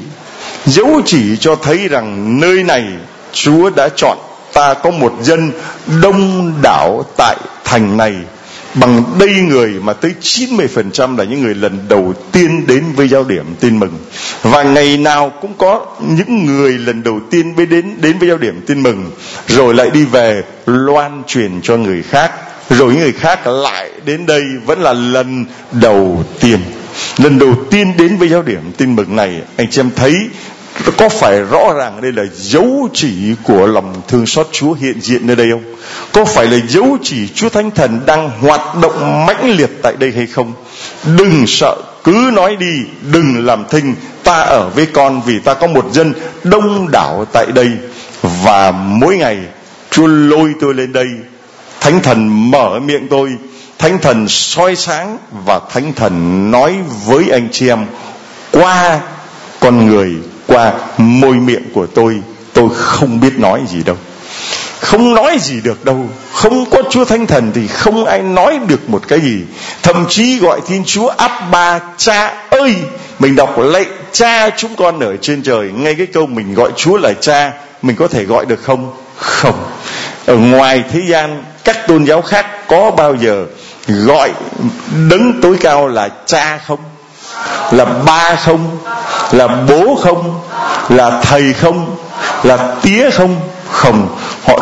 dấu 0.66 1.00
chỉ 1.06 1.36
cho 1.40 1.56
thấy 1.56 1.88
rằng 1.88 2.40
nơi 2.40 2.62
này 2.62 2.84
Chúa 3.32 3.70
đã 3.70 3.88
chọn 3.96 4.18
ta 4.54 4.74
có 4.74 4.90
một 4.90 5.14
dân 5.22 5.52
đông 6.02 6.52
đảo 6.62 7.04
tại 7.16 7.36
thành 7.64 7.96
này. 7.96 8.14
Bằng 8.74 9.02
đây 9.18 9.34
người 9.34 9.68
mà 9.82 9.92
tới 9.92 10.14
90% 10.20 11.18
là 11.18 11.24
những 11.24 11.42
người 11.42 11.54
lần 11.54 11.88
đầu 11.88 12.14
tiên 12.32 12.66
đến 12.66 12.84
với 12.96 13.08
giáo 13.08 13.24
điểm 13.24 13.44
tin 13.60 13.78
mừng. 13.78 13.98
Và 14.42 14.62
ngày 14.62 14.96
nào 14.96 15.32
cũng 15.40 15.54
có 15.58 15.86
những 16.00 16.46
người 16.46 16.78
lần 16.78 17.02
đầu 17.02 17.20
tiên 17.30 17.56
mới 17.56 17.66
đến 17.66 17.96
đến 18.00 18.18
với 18.18 18.28
giáo 18.28 18.38
điểm 18.38 18.60
tin 18.66 18.82
mừng. 18.82 19.10
Rồi 19.48 19.74
lại 19.74 19.90
đi 19.90 20.04
về 20.04 20.42
loan 20.66 21.22
truyền 21.26 21.60
cho 21.62 21.76
người 21.76 22.02
khác. 22.02 22.32
Rồi 22.70 22.92
những 22.92 23.00
người 23.00 23.12
khác 23.12 23.46
lại 23.46 23.90
đến 24.04 24.26
đây 24.26 24.42
vẫn 24.66 24.80
là 24.80 24.92
lần 24.92 25.44
đầu 25.72 26.24
tiên. 26.40 26.58
Lần 27.18 27.38
đầu 27.38 27.54
tiên 27.70 27.92
đến 27.98 28.16
với 28.16 28.28
giáo 28.28 28.42
điểm 28.42 28.72
tin 28.76 28.96
mừng 28.96 29.16
này, 29.16 29.42
anh 29.56 29.70
chị 29.70 29.80
em 29.80 29.90
thấy 29.96 30.14
có 30.96 31.08
phải 31.08 31.40
rõ 31.40 31.72
ràng 31.72 32.00
đây 32.00 32.12
là 32.12 32.22
dấu 32.34 32.88
chỉ 32.92 33.34
của 33.42 33.66
lòng 33.66 34.02
thương 34.08 34.26
xót 34.26 34.48
Chúa 34.52 34.72
hiện 34.72 35.00
diện 35.00 35.26
nơi 35.26 35.36
đây 35.36 35.50
không? 35.50 35.74
Có 36.12 36.24
phải 36.24 36.46
là 36.46 36.58
dấu 36.68 36.98
chỉ 37.02 37.28
Chúa 37.34 37.48
Thánh 37.48 37.70
Thần 37.70 38.00
đang 38.06 38.30
hoạt 38.40 38.76
động 38.82 39.26
mãnh 39.26 39.50
liệt 39.56 39.70
tại 39.82 39.94
đây 39.98 40.12
hay 40.16 40.26
không? 40.26 40.52
Đừng 41.16 41.44
sợ, 41.46 41.76
cứ 42.04 42.30
nói 42.32 42.56
đi, 42.56 42.72
đừng 43.12 43.46
làm 43.46 43.64
thinh. 43.70 43.94
Ta 44.24 44.40
ở 44.40 44.70
với 44.74 44.86
con 44.86 45.22
vì 45.26 45.38
ta 45.38 45.54
có 45.54 45.66
một 45.66 45.92
dân 45.92 46.12
đông 46.44 46.90
đảo 46.90 47.24
tại 47.32 47.46
đây 47.54 47.70
và 48.22 48.70
mỗi 48.70 49.16
ngày 49.16 49.38
Chúa 49.90 50.06
lôi 50.06 50.54
tôi 50.60 50.74
lên 50.74 50.92
đây. 50.92 51.06
Thánh 51.80 52.00
Thần 52.02 52.50
mở 52.50 52.80
miệng 52.84 53.08
tôi, 53.08 53.30
Thánh 53.78 53.98
Thần 53.98 54.28
soi 54.28 54.76
sáng 54.76 55.18
và 55.46 55.60
Thánh 55.70 55.92
Thần 55.92 56.50
nói 56.50 56.76
với 57.06 57.30
anh 57.30 57.48
chị 57.52 57.68
em 57.68 57.86
qua 58.52 59.00
con 59.60 59.86
người 59.86 60.14
qua 60.54 60.72
môi 60.98 61.34
miệng 61.34 61.62
của 61.74 61.86
tôi 61.86 62.20
tôi 62.52 62.68
không 62.74 63.20
biết 63.20 63.38
nói 63.38 63.60
gì 63.68 63.82
đâu. 63.82 63.96
Không 64.80 65.14
nói 65.14 65.38
gì 65.40 65.60
được 65.60 65.84
đâu. 65.84 66.08
Không 66.32 66.70
có 66.70 66.82
chúa 66.90 67.04
thánh 67.04 67.26
thần 67.26 67.52
thì 67.54 67.66
không 67.66 68.04
ai 68.04 68.22
nói 68.22 68.58
được 68.68 68.90
một 68.90 69.02
cái 69.08 69.20
gì. 69.20 69.42
Thậm 69.82 70.06
chí 70.08 70.38
gọi 70.38 70.60
thiên 70.66 70.84
chúa, 70.86 71.08
abba, 71.08 71.80
cha 71.96 72.34
ơi! 72.50 72.74
Mình 73.18 73.36
đọc 73.36 73.58
lạy 73.58 73.86
cha 74.12 74.50
chúng 74.50 74.76
con 74.76 75.00
ở 75.00 75.16
trên 75.16 75.42
trời. 75.42 75.70
Ngay 75.74 75.94
cái 75.94 76.06
câu 76.06 76.26
mình 76.26 76.54
gọi 76.54 76.70
chúa 76.76 76.96
là 76.96 77.12
cha, 77.20 77.52
mình 77.82 77.96
có 77.96 78.08
thể 78.08 78.24
gọi 78.24 78.46
được 78.46 78.62
không? 78.62 78.92
Không. 79.16 79.70
Ở 80.26 80.36
ngoài 80.36 80.82
thế 80.92 81.00
gian, 81.08 81.44
các 81.64 81.86
tôn 81.88 82.04
giáo 82.04 82.22
khác 82.22 82.46
có 82.68 82.90
bao 82.90 83.14
giờ 83.14 83.46
gọi 83.86 84.30
đấng 85.10 85.40
tối 85.42 85.56
cao 85.60 85.88
là 85.88 86.08
cha 86.26 86.60
không? 86.66 86.80
Là 87.72 87.84
ba 87.84 88.36
không? 88.44 88.78
Là 89.32 89.48
bố 89.68 89.98
không, 90.02 90.40
là 90.88 91.20
thầy 91.22 91.52
không, 91.52 91.96
là 92.42 92.74
tía 92.82 93.10
không? 93.10 93.40
Không. 93.70 94.18
Họ 94.46 94.58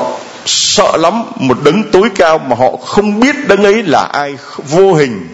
sợ 0.47 0.97
lắm, 0.97 1.25
một 1.37 1.59
đấng 1.65 1.91
tối 1.93 2.09
cao 2.15 2.39
mà 2.39 2.57
họ 2.57 2.71
không 2.87 3.21
biết 3.21 3.49
đấng 3.49 3.65
ấy 3.65 3.83
là 3.83 4.03
ai, 4.03 4.35
vô 4.57 4.95
hình. 4.95 5.29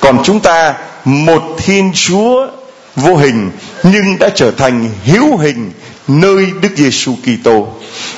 Còn 0.00 0.22
chúng 0.24 0.40
ta, 0.40 0.74
một 1.04 1.42
thiên 1.58 1.92
chúa 1.94 2.46
vô 2.96 3.16
hình, 3.16 3.50
nhưng 3.82 4.18
đã 4.18 4.28
trở 4.34 4.50
thành 4.50 4.88
hữu 5.04 5.36
hình 5.36 5.72
nơi 6.08 6.46
Đức 6.62 6.68
Giêsu 6.76 7.14
Kitô. 7.22 7.68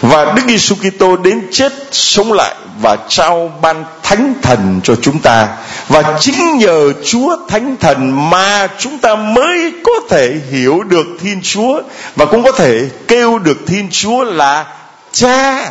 Và 0.01 0.33
Đức 0.35 0.43
Giêsu 0.49 0.75
Kitô 0.75 1.17
đến 1.17 1.41
chết 1.51 1.73
sống 1.91 2.33
lại 2.33 2.55
và 2.83 2.97
trao 3.09 3.53
ban 3.63 3.85
thánh 4.03 4.35
thần 4.43 4.81
cho 4.85 4.95
chúng 5.03 5.19
ta. 5.19 5.49
Và 5.89 6.03
chính 6.21 6.59
nhờ 6.59 6.93
Chúa 7.05 7.37
thánh 7.49 7.77
thần 7.81 8.31
mà 8.31 8.69
chúng 8.79 8.99
ta 8.99 9.15
mới 9.15 9.73
có 9.85 9.93
thể 10.11 10.35
hiểu 10.51 10.83
được 10.83 11.07
Thiên 11.21 11.41
Chúa 11.43 11.83
và 12.17 12.25
cũng 12.25 12.43
có 12.43 12.53
thể 12.53 12.89
kêu 13.09 13.39
được 13.39 13.59
Thiên 13.67 13.89
Chúa 13.91 14.25
là 14.25 14.67
cha. 15.13 15.71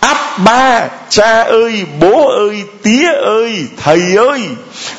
Áp 0.00 0.38
ba, 0.38 0.88
cha 1.08 1.42
ơi, 1.42 1.86
bố 2.00 2.28
ơi, 2.28 2.62
tía 2.82 3.12
ơi, 3.24 3.64
thầy 3.84 4.00
ơi. 4.16 4.40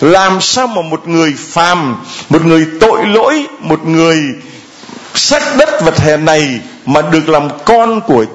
Làm 0.01 0.41
sao 0.41 0.67
mà 0.67 0.81
một 0.81 1.07
người 1.07 1.33
phàm, 1.37 2.05
một 2.29 2.45
người 2.45 2.67
tội 2.79 3.05
lỗi, 3.05 3.45
một 3.59 3.85
người 3.85 4.23
sách 5.15 5.43
đất 5.57 5.81
vật 5.83 5.99
hè 5.99 6.17
này 6.17 6.59
mà 6.85 7.01
được 7.01 7.29
làm 7.29 7.49
con 7.65 8.01
của 8.01 8.25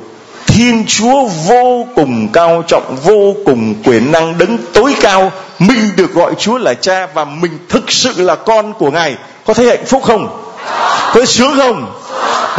Thiên 0.56 0.84
Chúa 0.86 1.24
vô 1.48 1.86
cùng 1.94 2.28
cao 2.32 2.62
trọng, 2.68 2.96
vô 3.04 3.34
cùng 3.44 3.74
quyền 3.84 4.12
năng 4.12 4.38
đứng 4.38 4.58
tối 4.72 4.94
cao. 5.00 5.32
Mình 5.58 5.90
được 5.96 6.14
gọi 6.14 6.32
Chúa 6.38 6.58
là 6.58 6.74
cha 6.74 7.06
và 7.14 7.24
mình 7.24 7.58
thực 7.68 7.92
sự 7.92 8.12
là 8.16 8.34
con 8.34 8.72
của 8.72 8.90
Ngài. 8.90 9.16
Có 9.46 9.54
thấy 9.54 9.66
hạnh 9.66 9.86
phúc 9.86 10.02
không? 10.02 10.52
Có 10.66 11.10
thấy 11.12 11.26
sướng 11.26 11.56
không? 11.56 11.94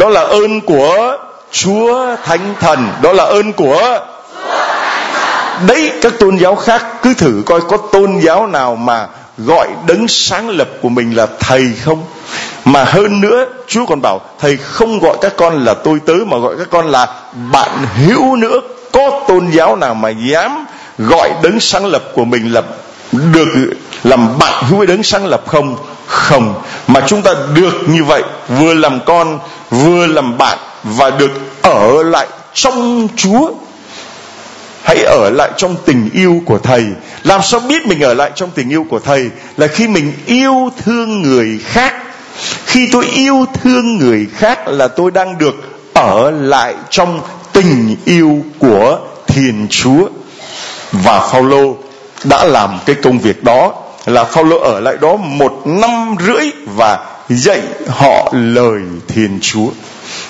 Đó 0.00 0.08
là 0.08 0.20
ơn 0.20 0.60
của 0.60 1.16
Chúa 1.52 2.16
Thánh 2.24 2.54
Thần. 2.60 2.88
Đó 3.02 3.12
là 3.12 3.24
ơn 3.24 3.52
của 3.52 3.98
Đấy 5.66 5.92
các 6.02 6.12
tôn 6.18 6.36
giáo 6.36 6.56
khác 6.56 6.86
cứ 7.02 7.14
thử 7.14 7.42
coi 7.46 7.60
có 7.60 7.76
tôn 7.76 8.18
giáo 8.20 8.46
nào 8.46 8.76
mà 8.76 9.06
gọi 9.38 9.68
đấng 9.86 10.08
sáng 10.08 10.48
lập 10.48 10.68
của 10.82 10.88
mình 10.88 11.16
là 11.16 11.26
thầy 11.40 11.72
không? 11.84 12.04
Mà 12.72 12.84
hơn 12.84 13.20
nữa, 13.20 13.46
Chúa 13.66 13.86
còn 13.86 14.00
bảo, 14.02 14.20
thầy 14.38 14.56
không 14.56 14.98
gọi 14.98 15.16
các 15.20 15.32
con 15.36 15.64
là 15.64 15.74
tôi 15.74 16.00
tớ, 16.06 16.14
mà 16.26 16.38
gọi 16.38 16.54
các 16.58 16.68
con 16.70 16.86
là 16.86 17.08
bạn 17.52 17.70
hữu 17.96 18.36
nữa. 18.36 18.60
Có 18.92 19.24
tôn 19.28 19.50
giáo 19.50 19.76
nào 19.76 19.94
mà 19.94 20.08
dám 20.08 20.66
gọi 20.98 21.30
đấng 21.42 21.60
sáng 21.60 21.86
lập 21.86 22.02
của 22.14 22.24
mình 22.24 22.52
là 22.52 22.62
được, 23.12 23.70
làm 24.04 24.38
bạn 24.38 24.64
hữu 24.66 24.78
với 24.78 24.86
đấng 24.86 25.02
sáng 25.02 25.26
lập 25.26 25.42
không? 25.46 25.76
Không. 26.06 26.62
Mà 26.86 27.00
chúng 27.06 27.22
ta 27.22 27.34
được 27.54 27.74
như 27.86 28.04
vậy, 28.04 28.22
vừa 28.48 28.74
làm 28.74 29.00
con, 29.06 29.38
vừa 29.70 30.06
làm 30.06 30.38
bạn, 30.38 30.58
và 30.84 31.10
được 31.10 31.30
ở 31.62 32.02
lại 32.02 32.26
trong 32.54 33.08
Chúa. 33.16 33.50
Hãy 34.82 35.04
ở 35.04 35.30
lại 35.30 35.50
trong 35.56 35.76
tình 35.84 36.10
yêu 36.14 36.42
của 36.46 36.58
thầy. 36.58 36.84
Làm 37.22 37.42
sao 37.42 37.60
biết 37.60 37.86
mình 37.86 38.00
ở 38.00 38.14
lại 38.14 38.30
trong 38.34 38.50
tình 38.50 38.70
yêu 38.70 38.86
của 38.90 38.98
thầy? 38.98 39.30
Là 39.56 39.66
khi 39.66 39.88
mình 39.88 40.12
yêu 40.26 40.72
thương 40.84 41.22
người 41.22 41.58
khác 41.64 41.94
khi 42.66 42.88
tôi 42.92 43.06
yêu 43.06 43.46
thương 43.54 43.96
người 43.96 44.26
khác 44.36 44.68
là 44.68 44.88
tôi 44.88 45.10
đang 45.10 45.38
được 45.38 45.54
ở 45.94 46.30
lại 46.30 46.74
trong 46.90 47.20
tình 47.52 47.96
yêu 48.04 48.42
của 48.58 48.98
thiên 49.26 49.66
chúa. 49.70 50.08
Và 50.92 51.20
phaolô 51.20 51.76
đã 52.24 52.44
làm 52.44 52.78
cái 52.86 52.96
công 53.02 53.18
việc 53.18 53.44
đó, 53.44 53.74
là 54.06 54.24
phaolô 54.24 54.58
ở 54.58 54.80
lại 54.80 54.96
đó 55.00 55.16
một 55.16 55.62
năm 55.64 56.16
rưỡi 56.26 56.50
và 56.76 56.98
dạy 57.28 57.60
họ 57.88 58.32
lời 58.32 58.80
thiên 59.08 59.38
chúa. 59.42 59.68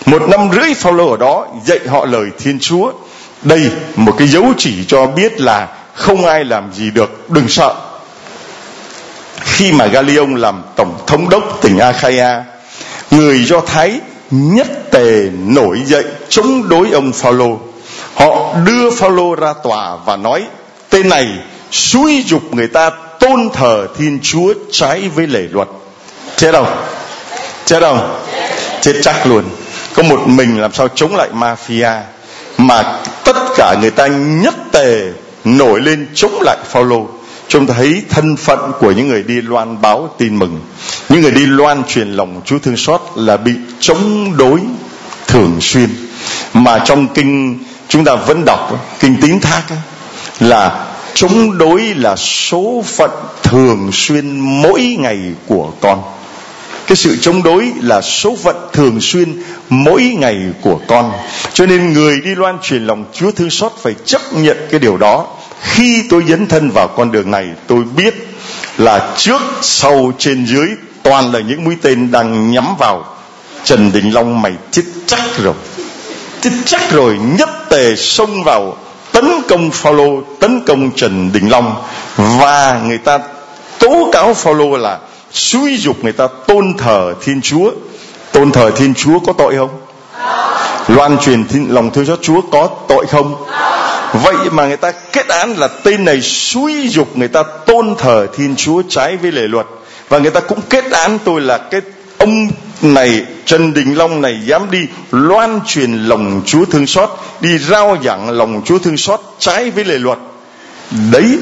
Một 0.07 0.23
năm 0.29 0.51
rưỡi 0.53 0.75
phaolô 0.75 1.11
ở 1.11 1.17
đó 1.17 1.47
dạy 1.65 1.79
họ 1.89 2.05
lời 2.07 2.27
thiên 2.39 2.59
chúa. 2.61 2.93
Đây 3.43 3.71
một 3.97 4.13
cái 4.19 4.29
dấu 4.29 4.45
chỉ 4.59 4.85
cho 4.89 5.07
biết 5.07 5.41
là 5.41 5.69
không 5.95 6.27
ai 6.27 6.45
làm 6.45 6.73
gì 6.73 6.91
được, 6.91 7.31
đừng 7.31 7.49
sợ 7.49 7.75
khi 9.41 9.73
mà 9.73 9.87
Galion 9.87 10.35
làm 10.37 10.63
tổng 10.77 10.99
thống 11.07 11.29
đốc 11.29 11.59
tỉnh 11.63 11.79
Achaia, 11.79 12.43
người 13.11 13.45
Do 13.45 13.61
Thái 13.61 14.01
nhất 14.31 14.91
tề 14.91 15.29
nổi 15.47 15.83
dậy 15.87 16.05
chống 16.29 16.69
đối 16.69 16.91
ông 16.91 17.13
Phaolô. 17.13 17.59
Họ 18.15 18.55
đưa 18.65 18.91
Phaolô 18.91 19.35
ra 19.35 19.55
tòa 19.63 19.97
và 20.05 20.17
nói, 20.17 20.45
tên 20.91 21.09
này 21.09 21.27
xúi 21.71 22.25
dục 22.27 22.55
người 22.55 22.69
ta 22.69 22.91
tôn 23.21 23.51
thờ 23.53 23.87
Thiên 23.99 24.19
Chúa 24.23 24.55
trái 24.73 25.09
với 25.09 25.27
lệ 25.27 25.43
luật. 25.51 25.69
Chết 26.37 26.53
đâu 26.53 26.67
chết 27.65 27.81
đâu 27.81 27.99
chết 28.81 28.95
chắc 29.03 29.27
luôn. 29.27 29.45
Có 29.95 30.03
một 30.03 30.21
mình 30.27 30.61
làm 30.61 30.73
sao 30.73 30.89
chống 30.89 31.17
lại 31.17 31.29
mafia 31.35 32.01
mà 32.59 32.99
tất 33.25 33.37
cả 33.57 33.75
người 33.81 33.91
ta 33.91 34.07
nhất 34.07 34.55
tề 34.73 35.03
nổi 35.45 35.81
lên 35.81 36.07
chống 36.15 36.43
lại 36.43 36.57
Phaolô 36.71 37.07
chúng 37.49 37.67
ta 37.67 37.75
thấy 37.75 38.03
thân 38.09 38.37
phận 38.37 38.73
của 38.81 38.91
những 38.91 39.09
người 39.09 39.23
đi 39.23 39.41
loan 39.41 39.83
báo 39.83 40.15
tin 40.19 40.39
mừng. 40.39 40.61
Những 41.09 41.21
người 41.21 41.31
đi 41.31 41.47
loan 41.47 41.83
truyền 41.89 42.13
lòng 42.13 42.41
Chúa 42.45 42.59
thương 42.59 42.77
xót 42.77 43.01
là 43.15 43.37
bị 43.37 43.53
chống 43.81 44.37
đối 44.37 44.61
thường 45.27 45.59
xuyên. 45.61 45.91
Mà 46.55 46.79
trong 46.79 47.07
kinh 47.15 47.59
chúng 47.89 48.05
ta 48.05 48.15
vẫn 48.15 48.45
đọc, 48.45 48.89
kinh 49.01 49.17
tín 49.21 49.41
thác 49.41 49.63
là 50.41 50.87
chống 51.15 51.59
đối 51.59 51.83
là 51.83 52.17
số 52.17 52.85
phận 52.87 53.11
thường 53.43 53.91
xuyên 53.93 54.39
mỗi 54.39 54.97
ngày 54.99 55.19
của 55.47 55.73
con. 55.81 56.03
Cái 56.87 56.97
sự 56.97 57.17
chống 57.21 57.43
đối 57.43 57.73
là 57.81 58.01
số 58.01 58.37
phận 58.43 58.57
thường 58.73 59.01
xuyên 59.01 59.43
mỗi 59.69 60.03
ngày 60.03 60.37
của 60.61 60.81
con. 60.89 61.13
Cho 61.53 61.67
nên 61.67 61.93
người 61.93 62.21
đi 62.21 62.35
loan 62.35 62.59
truyền 62.63 62.87
lòng 62.87 63.05
chúa 63.13 63.31
thương 63.31 63.51
xót 63.51 63.73
phải 63.83 63.95
chấp 64.05 64.21
nhận 64.33 64.57
cái 64.71 64.81
điều 64.81 64.97
đó 64.97 65.27
khi 65.63 66.05
tôi 66.11 66.25
dấn 66.29 66.47
thân 66.47 66.71
vào 66.71 66.89
con 66.89 67.13
đường 67.13 67.31
này 67.31 67.47
tôi 67.67 67.85
biết 67.97 68.15
là 68.79 69.15
trước 69.17 69.43
sau 69.63 70.13
trên 70.19 70.47
dưới 70.47 70.69
toàn 71.03 71.33
là 71.33 71.41
những 71.41 71.65
mũi 71.65 71.77
tên 71.83 72.11
đang 72.11 72.51
nhắm 72.51 72.77
vào 72.79 73.05
trần 73.65 73.93
đình 73.93 74.11
long 74.11 74.43
mày 74.43 74.53
chết 74.71 74.83
chắc 75.07 75.21
rồi. 75.39 75.55
Chết 76.41 76.51
chắc 76.67 76.91
rồi 76.91 77.19
nhất 77.39 77.49
tề 77.69 77.97
xông 77.97 78.45
vào 78.45 78.77
tấn 79.13 79.43
công 79.49 79.71
Phaolô 79.71 80.23
tấn 80.41 80.61
công 80.67 80.91
Trần 80.91 81.33
Đình 81.33 81.49
Long. 81.49 81.75
Và 82.17 82.81
người 82.87 82.99
ta 82.99 83.19
tố 83.79 84.09
cáo 84.13 84.35
Phaolô 84.35 84.77
là 84.77 84.99
suy 85.33 85.77
dục 85.77 86.05
người 86.05 86.13
ta 86.13 86.27
tôn 86.47 86.75
thờ 86.79 87.15
Thiên 87.21 87.41
Chúa. 87.43 87.71
Tôn 88.33 88.53
thờ 88.53 88.71
Thiên 88.77 88.95
Chúa 88.95 89.19
có 89.19 89.33
tội 89.33 89.57
không? 89.57 89.71
Loan 90.89 91.19
truyền 91.19 91.49
thiên, 91.49 91.75
lòng 91.75 91.91
thương 91.91 92.07
xót 92.07 92.19
Chúa 92.23 92.41
có 92.41 92.69
tội 92.89 93.07
không? 93.07 93.45
Vậy 94.13 94.51
mà 94.51 94.67
người 94.67 94.77
ta 94.77 94.93
kết 95.13 95.29
án 95.29 95.53
là 95.57 95.69
tên 95.69 96.05
này 96.05 96.21
xúi 96.21 96.89
dục 96.89 97.17
người 97.17 97.29
ta 97.29 97.43
tôn 97.43 97.95
thờ 97.99 98.27
thiên 98.37 98.57
chúa 98.57 98.83
trái 98.89 99.17
với 99.17 99.33
lề 99.33 99.43
luật 99.43 99.67
và 100.09 100.19
người 100.19 100.31
ta 100.31 100.41
cũng 100.41 100.61
kết 100.71 100.85
án 100.91 101.19
tôi 101.25 101.41
là 101.41 101.59
cái 101.59 101.81
ông 102.19 102.49
này 102.83 103.25
Trần 103.45 103.75
Đình 103.75 103.95
Long 103.95 104.21
này 104.21 104.41
dám 104.47 104.71
đi 104.71 104.87
loan 105.11 105.61
truyền 105.67 105.93
lòng 105.93 106.43
Chúa 106.47 106.65
thương 106.65 106.87
xót, 106.87 107.11
đi 107.41 107.59
rao 107.59 107.97
giảng 108.05 108.31
lòng 108.31 108.63
Chúa 108.65 108.79
thương 108.79 108.97
xót 108.97 109.21
trái 109.39 109.71
với 109.71 109.85
lề 109.85 109.99
luật. 109.99 110.19
Đấy 111.11 111.39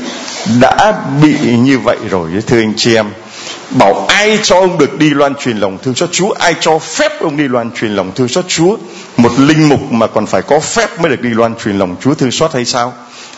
đã 0.61 0.95
bị 1.23 1.37
như 1.57 1.79
vậy 1.79 1.97
rồi 2.11 2.31
thưa 2.47 2.59
anh 2.59 2.73
chị 2.77 2.95
em 2.95 3.07
bảo 3.71 4.07
ai 4.09 4.39
cho 4.43 4.57
ông 4.57 4.79
được 4.79 4.99
đi 4.99 5.11
loan 5.11 5.35
truyền 5.35 5.57
lòng 5.59 5.79
thương 5.83 5.95
xót 5.95 6.13
Chúa, 6.13 6.31
ai 6.39 6.55
cho 6.61 6.79
phép 6.79 7.21
ông 7.21 7.37
đi 7.37 7.49
loan 7.49 7.71
truyền 7.71 7.91
lòng 7.91 8.13
thương 8.15 8.29
xót 8.29 8.45
Chúa. 8.49 8.77
Một 9.17 9.33
linh 9.39 9.69
mục 9.69 9.93
mà 9.93 10.07
còn 10.07 10.27
phải 10.27 10.43
có 10.43 10.61
phép 10.61 11.01
mới 11.01 11.11
được 11.11 11.23
đi 11.23 11.31
loan 11.31 11.55
truyền 11.65 11.79
lòng 11.79 11.97
Chúa 12.01 12.15
thương 12.15 12.31
xót 12.31 12.53
hay 12.55 12.65
sao? 12.65 12.93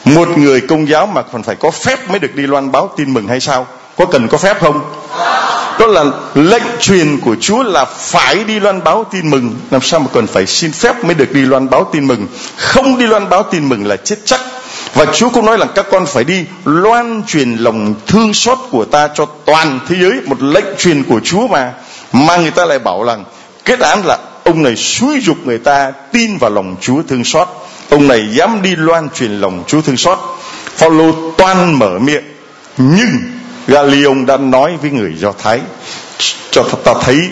Một 0.05 0.29
người 0.39 0.61
công 0.61 0.89
giáo 0.89 1.07
mà 1.07 1.23
còn 1.23 1.43
phải 1.43 1.57
có 1.57 1.71
phép 1.71 2.11
mới 2.11 2.19
được 2.19 2.35
đi 2.35 2.47
loan 2.47 2.73
báo 2.73 2.91
tin 2.97 3.15
mừng 3.15 3.29
hay 3.29 3.41
sao? 3.41 3.67
Có 3.97 4.07
cần 4.07 4.29
có 4.29 4.39
phép 4.39 4.61
không? 4.61 4.81
Đó 5.79 5.87
là 5.87 6.05
lệnh 6.35 6.63
truyền 6.81 7.21
của 7.21 7.37
Chúa 7.41 7.63
là 7.63 7.85
phải 7.85 8.45
đi 8.45 8.61
loan 8.61 8.85
báo 8.85 9.05
tin 9.05 9.31
mừng. 9.31 9.55
Làm 9.71 9.83
sao 9.83 10.01
mà 10.01 10.07
còn 10.13 10.27
phải 10.27 10.47
xin 10.47 10.73
phép 10.73 11.05
mới 11.05 11.15
được 11.15 11.33
đi 11.33 11.41
loan 11.41 11.71
báo 11.71 11.91
tin 11.93 12.07
mừng? 12.07 12.27
Không 12.57 12.99
đi 12.99 13.07
loan 13.07 13.29
báo 13.29 13.43
tin 13.43 13.69
mừng 13.69 13.87
là 13.87 13.97
chết 13.97 14.17
chắc 14.25 14.41
và 14.95 15.07
Chúa 15.15 15.31
cũng 15.31 15.47
nói 15.47 15.59
là 15.59 15.67
các 15.75 15.87
con 15.91 16.07
phải 16.07 16.25
đi 16.25 16.45
loan 16.65 17.23
truyền 17.27 17.57
lòng 17.57 17.95
thương 18.07 18.35
xót 18.35 18.59
của 18.71 18.85
ta 18.85 19.09
cho 19.15 19.27
toàn 19.45 19.81
thế 19.89 19.97
giới, 20.01 20.21
một 20.27 20.43
lệnh 20.43 20.65
truyền 20.79 21.03
của 21.03 21.21
Chúa 21.25 21.47
mà. 21.47 21.73
Mà 22.13 22.37
người 22.37 22.51
ta 22.51 22.65
lại 22.65 22.79
bảo 22.79 23.05
rằng, 23.05 23.25
kết 23.65 23.81
án 23.81 24.07
là 24.07 24.19
ông 24.45 24.63
này 24.63 24.77
xúi 24.77 25.21
dục 25.21 25.37
người 25.45 25.59
ta 25.59 25.93
tin 26.13 26.39
vào 26.39 26.51
lòng 26.51 26.77
Chúa 26.81 27.03
thương 27.09 27.25
xót. 27.25 27.49
Ông 27.91 28.09
này 28.09 28.29
dám 28.31 28.63
đi 28.63 28.77
loan 28.77 29.09
truyền 29.11 29.41
lòng 29.41 29.65
Chúa 29.67 29.81
thương 29.81 29.97
xót. 29.97 30.19
Phaolô 30.77 31.33
toan 31.37 31.75
mở 31.75 31.99
miệng, 31.99 32.25
nhưng 32.79 33.11
Galion 33.67 34.27
đã 34.27 34.37
nói 34.37 34.77
với 34.83 34.91
người 34.91 35.15
Do 35.17 35.33
Thái, 35.33 35.61
cho 36.51 36.63
ta 36.85 36.95
thấy 37.01 37.31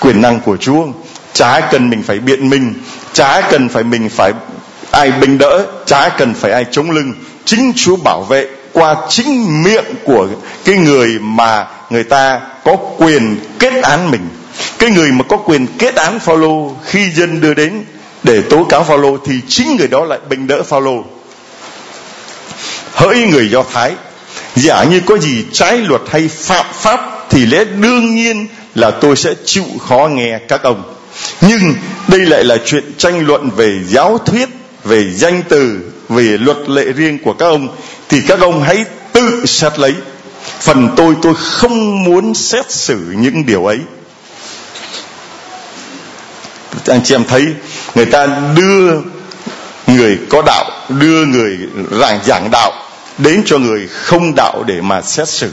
quyền 0.00 0.20
năng 0.20 0.40
của 0.40 0.56
Chúa. 0.56 0.86
Chả 1.32 1.60
cần 1.60 1.90
mình 1.90 2.02
phải 2.02 2.18
biện 2.18 2.50
minh 2.50 2.74
chả 3.12 3.40
cần 3.50 3.68
phải 3.68 3.84
mình 3.84 4.08
phải 4.08 4.32
ai 4.92 5.12
bình 5.12 5.38
đỡ, 5.38 5.66
chả 5.86 6.08
cần 6.08 6.34
phải 6.34 6.52
ai 6.52 6.64
chống 6.70 6.90
lưng. 6.90 7.14
Chính 7.44 7.72
chúa 7.76 7.96
bảo 7.96 8.22
vệ 8.22 8.46
qua 8.72 8.96
chính 9.08 9.62
miệng 9.62 9.84
của 10.04 10.28
cái 10.64 10.76
người 10.76 11.18
mà 11.20 11.66
người 11.90 12.04
ta 12.04 12.40
có 12.64 12.76
quyền 12.98 13.36
kết 13.58 13.82
án 13.82 14.10
mình. 14.10 14.28
Cái 14.78 14.90
người 14.90 15.12
mà 15.12 15.24
có 15.28 15.36
quyền 15.36 15.66
kết 15.78 15.94
án 15.94 16.18
Phaolô, 16.18 16.76
khi 16.84 17.10
dân 17.10 17.40
đưa 17.40 17.54
đến 17.54 17.84
để 18.22 18.42
tố 18.42 18.64
cáo 18.64 18.84
Phaolô 18.84 19.18
thì 19.26 19.34
chính 19.48 19.76
người 19.76 19.88
đó 19.88 20.04
lại 20.04 20.18
bình 20.28 20.46
đỡ 20.46 20.62
Phaolô. 20.62 21.04
Hỡi 22.92 23.26
người 23.26 23.50
do 23.50 23.64
thái, 23.72 23.92
giả 24.56 24.84
như 24.84 25.00
có 25.06 25.18
gì 25.18 25.44
trái 25.52 25.76
luật 25.76 26.02
hay 26.10 26.28
phạm 26.28 26.66
pháp 26.72 27.26
thì 27.30 27.46
lẽ 27.46 27.64
đương 27.64 28.14
nhiên 28.14 28.46
là 28.74 28.90
tôi 28.90 29.16
sẽ 29.16 29.34
chịu 29.44 29.64
khó 29.88 30.08
nghe 30.12 30.38
các 30.48 30.62
ông. 30.62 30.94
Nhưng 31.40 31.74
đây 32.08 32.20
lại 32.20 32.44
là 32.44 32.56
chuyện 32.66 32.92
tranh 32.98 33.26
luận 33.26 33.50
về 33.56 33.80
giáo 33.86 34.18
thuyết 34.18 34.48
về 34.84 35.12
danh 35.14 35.42
từ, 35.48 35.78
về 36.08 36.22
luật 36.22 36.68
lệ 36.68 36.84
riêng 36.84 37.18
của 37.24 37.32
các 37.32 37.46
ông, 37.46 37.76
thì 38.08 38.20
các 38.28 38.40
ông 38.40 38.62
hãy 38.62 38.84
tự 39.12 39.46
xét 39.46 39.78
lấy. 39.78 39.94
Phần 40.60 40.88
tôi 40.96 41.14
tôi 41.22 41.34
không 41.38 42.04
muốn 42.04 42.34
xét 42.34 42.70
xử 42.70 42.98
những 43.16 43.46
điều 43.46 43.66
ấy. 43.66 43.78
Anh 46.86 47.00
chị 47.04 47.14
em 47.14 47.24
thấy, 47.24 47.46
người 47.94 48.06
ta 48.06 48.26
đưa 48.56 49.00
người 49.86 50.18
có 50.30 50.42
đạo, 50.46 50.70
đưa 50.88 51.24
người 51.24 51.58
giảng 51.90 52.20
giảng 52.24 52.48
đạo 52.52 52.72
đến 53.18 53.42
cho 53.46 53.58
người 53.58 53.88
không 53.88 54.34
đạo 54.36 54.64
để 54.66 54.80
mà 54.80 55.02
xét 55.02 55.28
xử. 55.28 55.50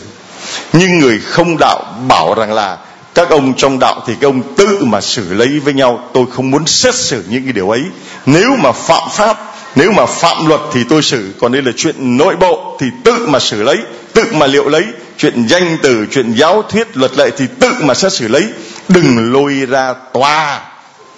Nhưng 0.74 1.00
người 1.00 1.20
không 1.20 1.58
đạo 1.60 1.96
bảo 2.08 2.34
rằng 2.34 2.54
là 2.54 2.78
các 3.16 3.30
ông 3.30 3.54
trong 3.54 3.80
đạo 3.80 4.04
thì 4.08 4.14
các 4.22 4.28
ông 4.28 4.42
tự 4.56 4.78
mà 4.82 5.02
xử 5.02 5.34
lấy 5.34 5.60
với 5.60 5.74
nhau. 5.74 6.00
Tôi 6.14 6.26
không 6.32 6.52
muốn 6.52 6.68
xét 6.68 6.96
xử 6.96 7.24
những 7.30 7.44
cái 7.44 7.54
điều 7.54 7.70
ấy. 7.70 7.82
Nếu 8.26 8.56
mà 8.56 8.72
phạm 8.72 9.10
pháp, 9.12 9.38
nếu 9.76 9.92
mà 9.92 10.06
phạm 10.06 10.48
luật 10.48 10.62
thì 10.74 10.84
tôi 10.90 11.02
xử. 11.02 11.34
Còn 11.40 11.52
đây 11.52 11.62
là 11.62 11.72
chuyện 11.78 12.18
nội 12.18 12.36
bộ 12.36 12.78
thì 12.80 12.88
tự 13.04 13.28
mà 13.28 13.40
xử 13.40 13.64
lấy, 13.64 13.78
tự 14.14 14.24
mà 14.32 14.48
liệu 14.48 14.70
lấy. 14.70 14.84
Chuyện 15.18 15.48
danh 15.48 15.78
từ, 15.82 16.06
chuyện 16.12 16.34
giáo 16.34 16.64
thuyết, 16.70 16.98
luật 16.98 17.18
lệ 17.18 17.30
thì 17.38 17.46
tự 17.60 17.72
mà 17.82 17.94
xét 17.94 18.14
xử 18.14 18.28
lấy. 18.28 18.48
Đừng 18.88 19.34
lôi 19.34 19.54
ra 19.54 19.94
tòa. 20.14 20.62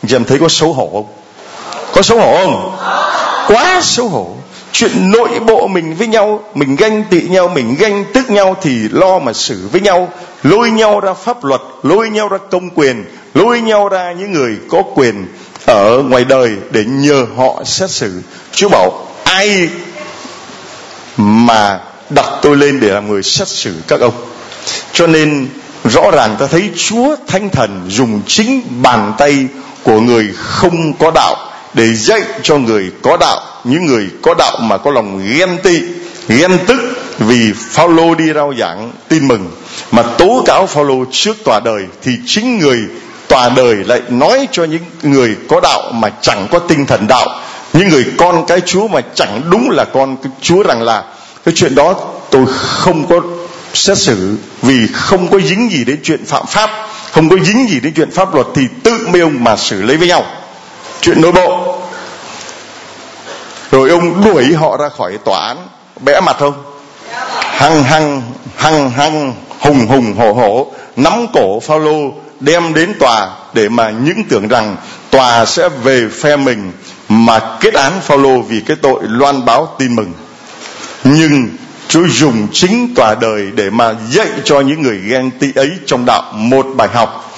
Em 0.10 0.26
thấy 0.26 0.39
có 0.39 0.48
xấu 0.50 0.74
hổ 0.74 0.89
không? 0.94 1.08
Có 1.94 2.02
xấu 2.02 2.20
hổ 2.20 2.38
không? 2.38 2.78
Quá 3.48 3.82
xấu 3.84 4.08
hổ 4.08 4.38
chuyện 4.74 5.12
nội 5.12 5.40
bộ 5.40 5.68
mình 5.68 5.96
với 5.96 6.08
nhau, 6.08 6.44
mình 6.56 6.76
ganh 6.76 7.04
tị 7.10 7.22
nhau, 7.22 7.48
mình 7.48 7.76
ganh 7.80 8.06
tức 8.14 8.30
nhau 8.30 8.58
thì 8.62 8.72
lo 8.92 9.20
mà 9.20 9.34
xử 9.34 9.68
với 9.72 9.82
nhau. 9.82 10.10
Lôi 10.44 10.72
nhau 10.72 11.00
ra 11.00 11.14
pháp 11.14 11.44
luật, 11.44 11.62
lôi 11.84 12.10
nhau 12.10 12.28
ra 12.28 12.38
công 12.52 12.70
quyền, 12.70 13.06
lôi 13.34 13.62
nhau 13.62 13.90
ra 13.90 14.12
những 14.12 14.32
người 14.32 14.58
có 14.70 14.84
quyền 14.96 15.28
ở 15.66 16.04
ngoài 16.04 16.24
đời 16.24 16.52
để 16.72 16.84
nhờ 16.88 17.26
họ 17.38 17.64
xét 17.66 17.90
xử. 17.90 18.22
Chúa 18.52 18.70
bảo, 18.70 19.08
ai 19.24 19.70
mà 21.18 21.80
đặt 22.10 22.26
tôi 22.42 22.58
lên 22.58 22.80
để 22.80 22.88
làm 22.88 23.08
người 23.08 23.24
xét 23.24 23.48
xử 23.48 23.74
các 23.88 24.02
ông? 24.02 24.14
Cho 24.94 25.08
nên 25.08 25.48
rõ 25.84 26.12
ràng 26.12 26.36
ta 26.40 26.48
thấy 26.48 26.70
chúa 26.76 27.16
thánh 27.28 27.50
thần 27.50 27.86
dùng 27.88 28.22
chính 28.28 28.62
bàn 28.82 29.14
tay 29.18 29.48
của 29.84 30.00
người 30.00 30.30
không 30.36 30.94
có 30.94 31.12
đạo 31.16 31.36
để 31.74 31.94
dạy 31.94 32.22
cho 32.44 32.58
người 32.58 32.92
có 33.02 33.18
đạo 33.18 33.51
những 33.64 33.86
người 33.86 34.09
có 34.22 34.34
đạo 34.34 34.57
mà 34.62 34.78
có 34.78 34.91
lòng 34.91 35.22
ghen 35.38 35.57
tị, 35.64 35.80
ghen 36.28 36.57
tức 36.68 36.78
vì 37.20 37.53
Phaolô 37.53 38.16
đi 38.16 38.34
rao 38.34 38.53
giảng, 38.59 38.91
tin 39.07 39.28
mừng. 39.28 39.51
Mà 39.91 40.03
tố 40.03 40.43
cáo 40.45 40.68
Phaolô 40.68 41.05
trước 41.12 41.38
tòa 41.43 41.59
đời 41.59 41.84
thì 42.01 42.12
chính 42.26 42.59
người 42.59 42.78
tòa 43.28 43.49
đời 43.49 43.76
lại 43.76 44.01
nói 44.09 44.47
cho 44.51 44.64
những 44.64 44.84
người 45.03 45.36
có 45.49 45.59
đạo 45.64 45.91
mà 45.93 46.09
chẳng 46.22 46.47
có 46.51 46.59
tinh 46.59 46.86
thần 46.86 47.07
đạo. 47.07 47.28
Những 47.74 47.89
người 47.89 48.05
con 48.18 48.45
cái 48.47 48.62
Chúa 48.62 48.88
mà 48.88 49.01
chẳng 49.16 49.41
đúng 49.49 49.70
là 49.70 49.86
con 49.86 50.18
cái 50.18 50.32
Chúa 50.41 50.64
rằng 50.64 50.82
là, 50.82 51.03
cái 51.45 51.53
chuyện 51.57 51.76
đó 51.76 51.95
tôi 52.30 52.45
không 52.57 53.07
có 53.07 53.22
xét 53.74 53.97
xử 53.97 54.36
vì 54.62 54.88
không 54.93 55.28
có 55.28 55.39
dính 55.39 55.70
gì 55.72 55.84
đến 55.84 55.99
chuyện 56.03 56.26
phạm 56.26 56.45
pháp. 56.45 56.70
Không 57.12 57.30
có 57.30 57.36
dính 57.43 57.68
gì 57.70 57.80
đến 57.80 57.93
chuyện 57.95 58.12
pháp 58.12 58.36
luật 58.36 58.47
thì 58.55 58.62
tự 58.84 59.07
mấy 59.07 59.22
ông 59.22 59.43
mà 59.43 59.55
xử 59.55 59.82
lấy 59.82 59.97
với 59.97 60.07
nhau. 60.07 60.26
Chuyện 61.01 61.22
nội 61.22 61.32
bộ 61.32 61.71
ông 64.02 64.24
đuổi 64.26 64.54
họ 64.54 64.78
ra 64.78 64.89
khỏi 64.89 65.18
tòa 65.26 65.47
án 65.47 65.58
bẽ 66.06 66.20
mặt 66.20 66.36
không? 66.39 66.54
Hăng 67.41 67.84
hăng 67.84 68.22
hăng 68.56 68.89
hăng, 68.89 69.34
hùng 69.60 69.88
hùng, 69.88 70.16
hổ 70.18 70.34
hổ. 70.34 70.72
Nắm 70.95 71.26
cổ 71.34 71.60
Phaolô, 71.60 72.14
đem 72.39 72.74
đến 72.74 72.93
tòa 72.99 73.30
để 73.54 73.70
mà 73.70 73.89
những 73.89 74.24
tưởng 74.30 74.47
rằng 74.47 74.76
tòa 75.10 75.45
sẽ 75.45 75.70
về 75.70 76.08
phe 76.22 76.36
mình 76.36 76.72
mà 77.10 77.39
kết 77.60 77.74
án 77.74 78.02
Phaolô 78.02 78.41
vì 78.41 78.62
cái 78.62 78.78
tội 78.82 78.99
loan 79.04 79.45
báo 79.45 79.76
tin 79.80 79.95
mừng. 79.95 80.14
Nhưng 81.04 81.49
Chúa 81.88 82.08
dùng 82.08 82.47
chính 82.54 82.95
tòa 82.95 83.16
đời 83.16 83.47
để 83.56 83.70
mà 83.70 83.95
dạy 84.10 84.28
cho 84.43 84.60
những 84.60 84.82
người 84.82 84.97
ghen 84.97 85.32
tị 85.32 85.47
ấy 85.56 85.72
trong 85.86 86.06
đạo 86.06 86.24
một 86.34 86.66
bài 86.76 86.89
học 86.93 87.31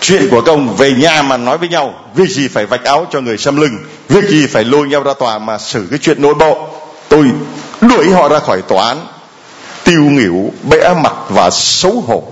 chuyện 0.00 0.28
của 0.30 0.40
công 0.40 0.76
về 0.76 0.92
nhà 0.92 1.22
mà 1.22 1.36
nói 1.36 1.58
với 1.58 1.68
nhau, 1.68 1.94
việc 2.14 2.28
gì 2.28 2.48
phải 2.48 2.66
vạch 2.66 2.84
áo 2.84 3.06
cho 3.12 3.20
người 3.20 3.38
xâm 3.38 3.56
lưng, 3.56 3.78
việc 4.08 4.24
gì 4.28 4.46
phải 4.46 4.64
lôi 4.64 4.88
nhau 4.88 5.02
ra 5.02 5.12
tòa 5.18 5.38
mà 5.38 5.58
xử 5.58 5.86
cái 5.90 5.98
chuyện 6.02 6.22
nội 6.22 6.34
bộ. 6.34 6.68
Tôi 7.08 7.26
đuổi 7.80 8.10
họ 8.10 8.28
ra 8.28 8.38
khỏi 8.38 8.62
tòa 8.62 8.86
án, 8.86 9.06
tiêu 9.84 10.02
nghỉu, 10.02 10.52
bẽ 10.70 10.94
mặt 11.02 11.14
và 11.28 11.50
xấu 11.50 12.04
hổ. 12.06 12.24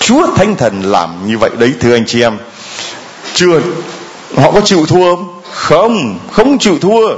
Chúa 0.00 0.26
thánh 0.36 0.56
thần 0.56 0.82
làm 0.82 1.26
như 1.26 1.38
vậy 1.38 1.50
đấy, 1.58 1.72
thưa 1.80 1.94
anh 1.94 2.06
chị 2.06 2.22
em. 2.22 2.38
Chưa, 3.34 3.60
họ 4.36 4.50
có 4.50 4.60
chịu 4.60 4.86
thua 4.86 5.16
không? 5.16 5.40
Không 5.52 6.18
không 6.32 6.58
chịu 6.58 6.78
thua. 6.78 7.08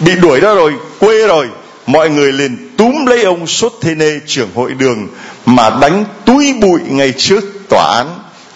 Bị 0.00 0.14
đuổi 0.16 0.40
ra 0.40 0.54
rồi, 0.54 0.72
quê 0.98 1.26
rồi. 1.26 1.48
Mọi 1.86 2.10
người 2.10 2.32
liền 2.32 2.74
túm 2.76 3.06
lấy 3.06 3.22
ông 3.22 3.46
sốt 3.46 3.72
thê 3.80 3.94
nê, 3.94 4.10
trưởng 4.26 4.48
hội 4.54 4.72
đường, 4.72 5.08
mà 5.46 5.70
đánh 5.70 6.04
túi 6.24 6.52
bụi 6.60 6.80
ngay 6.88 7.12
trước 7.18 7.44
tòa 7.68 7.96
án 7.96 8.06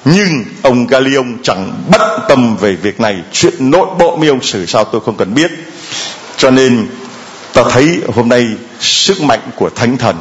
nhưng 0.04 0.44
ông 0.62 0.86
Galion 0.86 1.36
chẳng 1.42 1.72
bất 1.90 2.18
tâm 2.28 2.56
về 2.56 2.72
việc 2.72 3.00
này. 3.00 3.16
Chuyện 3.32 3.54
nội 3.58 3.86
bộ 3.98 4.16
mấy 4.16 4.28
ông 4.28 4.42
xử 4.42 4.66
sao 4.66 4.84
tôi 4.84 5.00
không 5.04 5.16
cần 5.16 5.34
biết. 5.34 5.50
Cho 6.36 6.50
nên, 6.50 6.86
ta 7.52 7.62
thấy 7.70 8.00
hôm 8.14 8.28
nay 8.28 8.46
sức 8.80 9.20
mạnh 9.20 9.40
của 9.56 9.70
thánh 9.70 9.96
thần. 9.96 10.16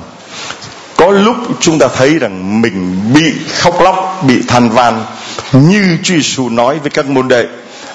Có 0.95 1.11
lúc 1.11 1.36
chúng 1.59 1.79
ta 1.79 1.88
thấy 1.95 2.19
rằng 2.19 2.61
mình 2.61 2.99
bị 3.13 3.34
khóc 3.59 3.81
lóc, 3.81 4.23
bị 4.27 4.41
than 4.47 4.69
van. 4.69 5.05
Như 5.53 5.97
Chúa 6.03 6.13
Giêsu 6.13 6.49
nói 6.49 6.79
với 6.79 6.89
các 6.89 7.05
môn 7.05 7.27
đệ, 7.27 7.45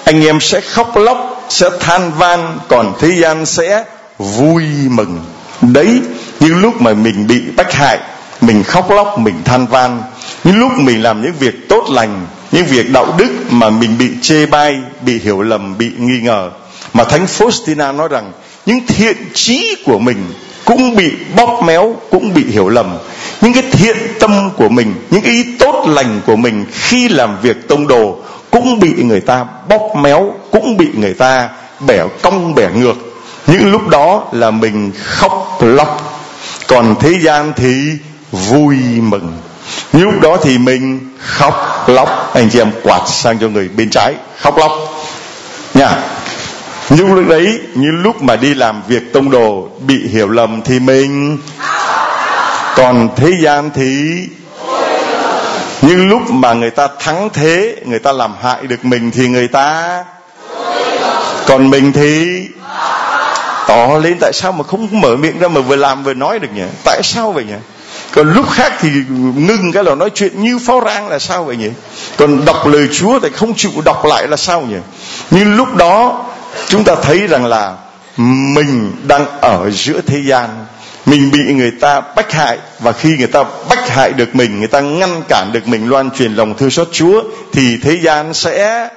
anh 0.03 0.25
em 0.25 0.39
sẽ 0.39 0.61
khóc 0.61 0.97
lóc, 0.97 1.45
sẽ 1.49 1.69
than 1.79 2.11
van, 2.11 2.59
còn 2.67 2.93
thế 2.99 3.09
gian 3.09 3.45
sẽ 3.45 3.83
vui 4.17 4.63
mừng. 4.89 5.19
Đấy, 5.61 6.01
những 6.39 6.61
lúc 6.61 6.81
mà 6.81 6.93
mình 6.93 7.27
bị 7.27 7.41
bách 7.55 7.73
hại, 7.73 7.99
mình 8.41 8.63
khóc 8.63 8.91
lóc, 8.91 9.19
mình 9.19 9.41
than 9.45 9.67
van 9.67 10.01
những 10.43 10.59
lúc 10.59 10.71
mình 10.77 11.03
làm 11.03 11.21
những 11.21 11.33
việc 11.39 11.69
tốt 11.69 11.85
lành, 11.89 12.25
những 12.51 12.65
việc 12.65 12.91
đạo 12.91 13.15
đức 13.17 13.29
mà 13.49 13.69
mình 13.69 13.97
bị 13.97 14.09
chê 14.21 14.45
bai, 14.45 14.75
bị 15.01 15.19
hiểu 15.19 15.41
lầm, 15.41 15.77
bị 15.77 15.91
nghi 15.97 16.21
ngờ. 16.21 16.49
Mà 16.93 17.03
thánh 17.03 17.25
Faustina 17.25 17.95
nói 17.95 18.07
rằng, 18.11 18.31
những 18.65 18.87
thiện 18.87 19.17
trí 19.33 19.75
của 19.85 19.99
mình 19.99 20.17
cũng 20.65 20.95
bị 20.95 21.11
bóp 21.35 21.61
méo, 21.65 21.95
cũng 22.11 22.33
bị 22.33 22.45
hiểu 22.45 22.69
lầm. 22.69 22.97
Những 23.41 23.53
cái 23.53 23.63
thiện 23.71 23.97
tâm 24.19 24.49
của 24.57 24.69
mình, 24.69 24.93
những 25.09 25.21
cái 25.21 25.31
ý 25.31 25.57
tốt 25.59 25.85
lành 25.87 26.21
của 26.25 26.35
mình 26.35 26.65
khi 26.71 27.09
làm 27.09 27.37
việc 27.41 27.67
tông 27.67 27.87
đồ 27.87 28.17
cũng 28.51 28.79
bị 28.79 28.93
người 29.03 29.21
ta 29.21 29.45
bóp 29.69 29.95
méo, 29.95 30.33
cũng 30.51 30.77
bị 30.77 30.87
người 30.93 31.13
ta 31.13 31.49
bẻ 31.87 32.03
cong, 32.21 32.55
bẻ 32.55 32.69
ngược. 32.75 32.95
Những 33.47 33.71
lúc 33.71 33.87
đó 33.87 34.23
là 34.31 34.51
mình 34.51 34.91
khóc 35.03 35.57
lóc. 35.61 36.21
Còn 36.67 36.95
thế 36.99 37.19
gian 37.21 37.53
thì 37.55 37.73
vui 38.31 38.75
mừng 39.01 39.37
những 39.93 40.11
lúc 40.11 40.21
đó 40.21 40.37
thì 40.41 40.57
mình 40.57 40.99
khóc 41.19 41.83
lóc, 41.87 42.31
anh 42.33 42.49
chị 42.49 42.59
em 42.59 42.71
quạt 42.83 43.01
sang 43.07 43.39
cho 43.39 43.47
người 43.47 43.69
bên 43.69 43.89
trái, 43.89 44.13
khóc 44.37 44.57
lóc. 44.57 44.71
Nha. 45.73 45.89
Nhưng 46.89 47.13
lúc 47.13 47.27
đấy 47.27 47.59
như 47.75 47.91
lúc 47.91 48.21
mà 48.21 48.35
đi 48.35 48.53
làm 48.53 48.81
việc 48.87 49.13
tông 49.13 49.31
đồ 49.31 49.69
bị 49.79 50.07
hiểu 50.07 50.29
lầm 50.29 50.61
thì 50.61 50.79
mình. 50.79 51.37
Còn 52.75 53.09
thế 53.15 53.31
gian 53.41 53.69
thì 53.75 54.19
nhưng 55.81 56.09
lúc 56.09 56.31
mà 56.31 56.53
người 56.53 56.69
ta 56.69 56.87
thắng 56.99 57.29
thế, 57.33 57.75
người 57.85 57.99
ta 57.99 58.11
làm 58.11 58.33
hại 58.41 58.61
được 58.67 58.85
mình 58.85 59.11
thì 59.11 59.27
người 59.27 59.47
ta. 59.47 60.03
Còn 61.47 61.69
mình 61.69 61.91
thì 61.91 62.41
tỏ 63.67 63.87
lên, 64.03 64.17
tại 64.21 64.31
sao 64.33 64.51
mà 64.51 64.63
không 64.63 65.01
mở 65.01 65.15
miệng 65.15 65.39
ra 65.39 65.47
mà 65.47 65.61
vừa 65.61 65.75
làm 65.75 66.03
vừa 66.03 66.13
nói 66.13 66.39
được 66.39 66.47
nhỉ? 66.55 66.63
Tại 66.83 67.01
sao 67.03 67.31
vậy 67.31 67.43
nhỉ? 67.43 67.53
Còn 68.11 68.33
lúc 68.33 68.49
khác 68.49 68.73
thì 68.79 68.89
ngưng 69.35 69.71
cái 69.73 69.83
là 69.83 69.95
nói 69.95 70.09
chuyện 70.15 70.43
như 70.43 70.59
pháo 70.59 70.81
rang 70.85 71.07
là 71.07 71.19
sao 71.19 71.43
vậy 71.43 71.57
nhỉ? 71.57 71.69
Còn 72.17 72.45
đọc 72.45 72.67
lời 72.67 72.87
chúa 72.93 73.19
thì 73.19 73.29
không 73.29 73.53
chịu 73.55 73.71
đọc 73.85 74.05
lại 74.05 74.27
là 74.27 74.37
sao 74.37 74.61
nhỉ? 74.61 74.77
Nhưng 75.31 75.55
lúc 75.55 75.75
đó 75.75 76.25
chúng 76.67 76.83
ta 76.83 76.95
thấy 76.95 77.27
rằng 77.27 77.45
là 77.45 77.73
mình 78.27 78.91
đang 79.07 79.25
ở 79.41 79.69
giữa 79.71 80.01
thế 80.07 80.21
gian. 80.25 80.49
Mình 81.05 81.31
bị 81.31 81.39
người 81.53 81.71
ta 81.81 82.01
bách 82.15 82.31
hại 82.31 82.57
và 82.79 82.91
khi 82.91 83.17
người 83.17 83.27
ta 83.27 83.43
bách 83.69 83.89
hại 83.89 84.11
được 84.11 84.35
mình 84.35 84.59
người 84.59 84.67
ta 84.67 84.79
ngăn 84.79 85.21
cản 85.27 85.51
được 85.51 85.67
mình 85.67 85.89
loan 85.89 86.11
truyền 86.11 86.33
lòng 86.33 86.57
thương 86.57 86.71
xót 86.71 86.87
chúa 86.91 87.23
thì 87.53 87.77
thế 87.83 87.99
gian 88.01 88.33
sẽ 88.33 88.89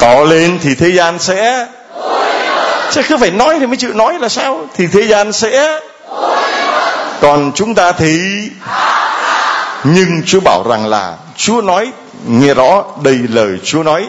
tỏ 0.00 0.14
lên 0.24 0.58
thì 0.62 0.74
thế 0.74 0.88
gian 0.88 1.18
sẽ 1.18 1.66
chứ 2.90 3.02
cứ 3.08 3.16
phải 3.16 3.30
nói 3.30 3.56
thì 3.60 3.66
mới 3.66 3.76
chịu 3.76 3.94
nói 3.94 4.18
là 4.18 4.28
sao? 4.28 4.66
Thì 4.76 4.86
thế 4.86 5.02
gian 5.02 5.32
sẽ 5.32 5.80
còn 7.22 7.52
chúng 7.54 7.74
ta 7.74 7.92
thì? 7.92 8.18
Nhưng 9.84 10.22
chúa 10.26 10.40
bảo 10.40 10.64
rằng 10.68 10.86
là, 10.86 11.14
chúa 11.36 11.62
nói, 11.62 11.92
nghe 12.28 12.54
rõ 12.54 12.84
đầy 13.02 13.18
lời 13.28 13.58
chúa 13.64 13.82
nói. 13.82 14.08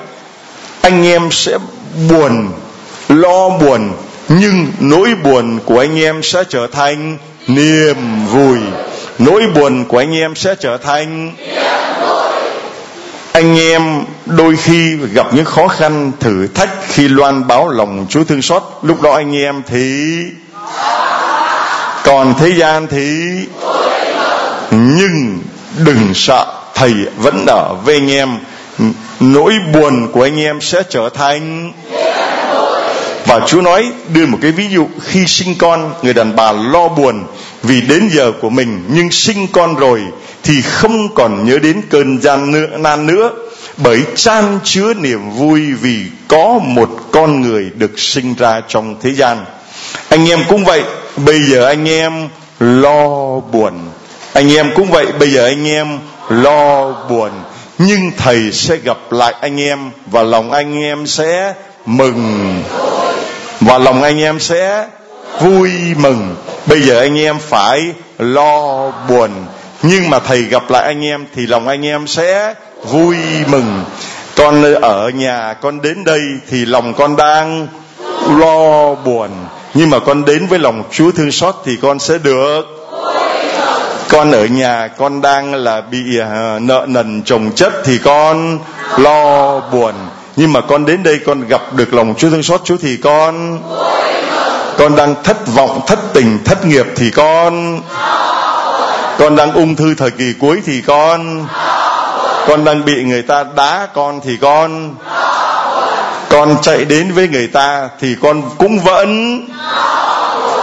Anh 0.82 1.06
em 1.06 1.32
sẽ 1.32 1.58
buồn, 2.10 2.52
lo 3.10 3.50
buồn, 3.50 3.94
nhưng 4.30 4.68
nỗi 4.80 5.16
buồn 5.24 5.60
của 5.66 5.80
anh 5.80 6.00
em 6.00 6.24
sẽ 6.24 6.44
trở 6.50 6.68
thành 6.68 7.18
niềm 7.48 8.26
vui. 8.26 8.58
Nỗi 9.20 9.48
buồn 9.56 9.86
của 9.86 9.98
anh 9.98 10.16
em 10.16 10.36
sẽ 10.36 10.56
trở 10.60 10.78
thành 10.78 11.34
anh 13.34 13.60
em 13.60 14.04
đôi 14.26 14.56
khi 14.56 14.96
gặp 15.14 15.34
những 15.34 15.46
khó 15.46 15.68
khăn, 15.68 16.12
thử 16.20 16.48
thách 16.48 16.70
khi 16.88 17.08
loan 17.08 17.48
báo 17.48 17.70
lòng 17.70 18.06
Chúa 18.10 18.24
thương 18.24 18.42
xót. 18.42 18.64
Lúc 18.82 19.02
đó 19.02 19.16
anh 19.16 19.36
em 19.36 19.62
thì 19.68 20.16
còn 22.14 22.34
thế 22.40 22.54
gian 22.58 22.88
thì 22.88 23.08
nhưng 24.72 25.40
đừng 25.78 26.14
sợ 26.14 26.46
thầy 26.76 26.94
vẫn 27.18 27.46
ở 27.48 27.76
với 27.86 27.96
anh 27.96 28.12
em. 28.12 28.30
Nỗi 29.20 29.54
buồn 29.74 30.12
của 30.12 30.22
anh 30.22 30.40
em 30.40 30.62
sẽ 30.62 30.84
trở 30.90 31.10
thành. 31.10 31.74
Và 33.26 33.40
Chúa 33.48 33.62
nói 33.62 33.92
đưa 34.14 34.26
một 34.26 34.38
cái 34.42 34.52
ví 34.52 34.68
dụ 34.70 34.88
khi 35.02 35.28
sinh 35.28 35.56
con 35.58 35.94
người 36.02 36.14
đàn 36.14 36.36
bà 36.36 36.52
lo 36.52 36.88
buồn 36.88 37.24
vì 37.64 37.82
đến 37.82 38.10
giờ 38.14 38.32
của 38.42 38.50
mình 38.50 38.84
nhưng 38.88 39.12
sinh 39.12 39.48
con 39.52 39.76
rồi 39.76 40.02
thì 40.44 40.62
không 40.62 41.16
còn 41.16 41.46
nhớ 41.46 41.60
đến 41.60 41.82
cơn 41.90 42.22
gian 42.22 42.52
nữa, 42.52 42.68
nan 42.78 43.08
nữa. 43.08 43.32
Bởi 43.78 44.02
chan 44.16 44.60
chứa 44.64 44.94
niềm 44.94 45.32
vui 45.32 45.62
vì 45.62 45.98
có 46.28 46.60
một 46.64 46.90
con 47.12 47.42
người 47.42 47.70
được 47.76 48.00
sinh 48.00 48.36
ra 48.36 48.62
trong 48.68 48.96
thế 49.02 49.14
gian. 49.14 49.46
Anh 50.10 50.30
em 50.30 50.40
cũng 50.50 50.64
vậy 50.64 50.84
bây 51.18 51.42
giờ 51.42 51.66
anh 51.66 51.90
em 51.90 52.30
lo 52.60 53.40
buồn. 53.40 53.74
Anh 54.34 54.54
em 54.56 54.72
cũng 54.76 54.92
vậy, 54.92 55.06
bây 55.20 55.32
giờ 55.32 55.46
anh 55.46 55.68
em 55.68 56.00
lo 56.30 56.92
buồn. 57.10 57.32
Nhưng 57.78 58.12
thầy 58.18 58.52
sẽ 58.52 58.78
gặp 58.78 58.98
lại 59.10 59.34
anh 59.42 59.62
em 59.62 59.92
và 60.06 60.24
lòng 60.24 60.52
anh 60.52 60.82
em 60.82 61.08
sẽ 61.08 61.54
mừng. 61.86 62.64
Và 63.62 63.78
lòng 63.78 64.04
anh 64.04 64.20
em 64.20 64.40
sẽ 64.40 64.86
vui 65.40 65.72
mừng. 65.98 66.36
Bây 66.66 66.82
giờ 66.82 67.00
anh 67.00 67.20
em 67.20 67.40
phải 67.40 67.94
lo 68.20 68.92
buồn. 69.10 69.30
Nhưng 69.84 70.10
mà 70.10 70.20
thầy 70.20 70.42
gặp 70.42 70.70
lại 70.70 70.84
anh 70.84 71.06
em 71.06 71.26
thì 71.36 71.48
lòng 71.48 71.68
anh 71.68 71.86
em 71.86 72.08
sẽ 72.08 72.54
vui 72.84 73.18
mừng. 73.48 73.84
Con 74.36 74.74
ở 74.82 75.10
nhà 75.10 75.54
con 75.54 75.82
đến 75.82 76.04
đây 76.04 76.22
thì 76.50 76.66
lòng 76.66 76.94
con 76.94 77.16
đang 77.16 77.68
lo 78.40 78.96
buồn 78.96 79.30
nhưng 79.74 79.90
mà 79.90 80.00
con 80.00 80.26
đến 80.26 80.48
với 80.48 80.60
lòng 80.60 80.84
chúa 80.92 81.12
thương 81.12 81.32
xót 81.32 81.56
thì 81.66 81.78
con 81.82 82.00
sẽ 82.00 82.18
được. 82.18 82.62
Con 84.10 84.32
ở 84.32 84.46
nhà 84.46 84.88
con 84.98 85.22
đang 85.22 85.56
là 85.56 85.82
bị 85.82 86.20
uh, 86.20 86.62
nợ 86.62 86.86
nần 86.88 87.24
chồng 87.26 87.52
chất 87.56 87.74
thì 87.84 87.98
con 87.98 88.60
lo 88.98 89.60
buồn. 89.60 89.94
Nhưng 90.36 90.54
mà 90.54 90.62
con 90.62 90.86
đến 90.86 91.04
đây 91.04 91.20
con 91.26 91.48
gặp 91.48 91.62
được 91.74 91.94
lòng 91.94 92.14
chúa 92.18 92.30
thương 92.30 92.44
xót 92.44 92.62
chúa 92.64 92.78
thì 92.78 92.98
con 92.98 93.60
con 94.78 94.96
đang 94.96 95.16
thất 95.24 95.48
vọng 95.48 95.82
thất 95.88 96.00
tình 96.14 96.40
thất 96.46 96.66
nghiệp 96.66 96.86
thì 96.96 97.12
con 97.12 97.82
con 99.18 99.36
đang 99.36 99.54
ung 99.54 99.76
thư 99.76 99.96
thời 99.96 100.12
kỳ 100.12 100.34
cuối 100.40 100.62
thì 100.66 100.82
con 100.82 101.46
con 102.48 102.66
đang 102.66 102.86
bị 102.86 103.04
người 103.04 103.22
ta 103.22 103.44
đá 103.56 103.88
con 103.94 104.20
thì 104.24 104.38
con 104.42 104.96
con 106.34 106.58
chạy 106.62 106.86
đến 106.86 107.12
với 107.14 107.28
người 107.28 107.48
ta 107.48 107.90
thì 108.00 108.16
con 108.22 108.42
cũng 108.58 108.80
vẫn. 108.80 109.42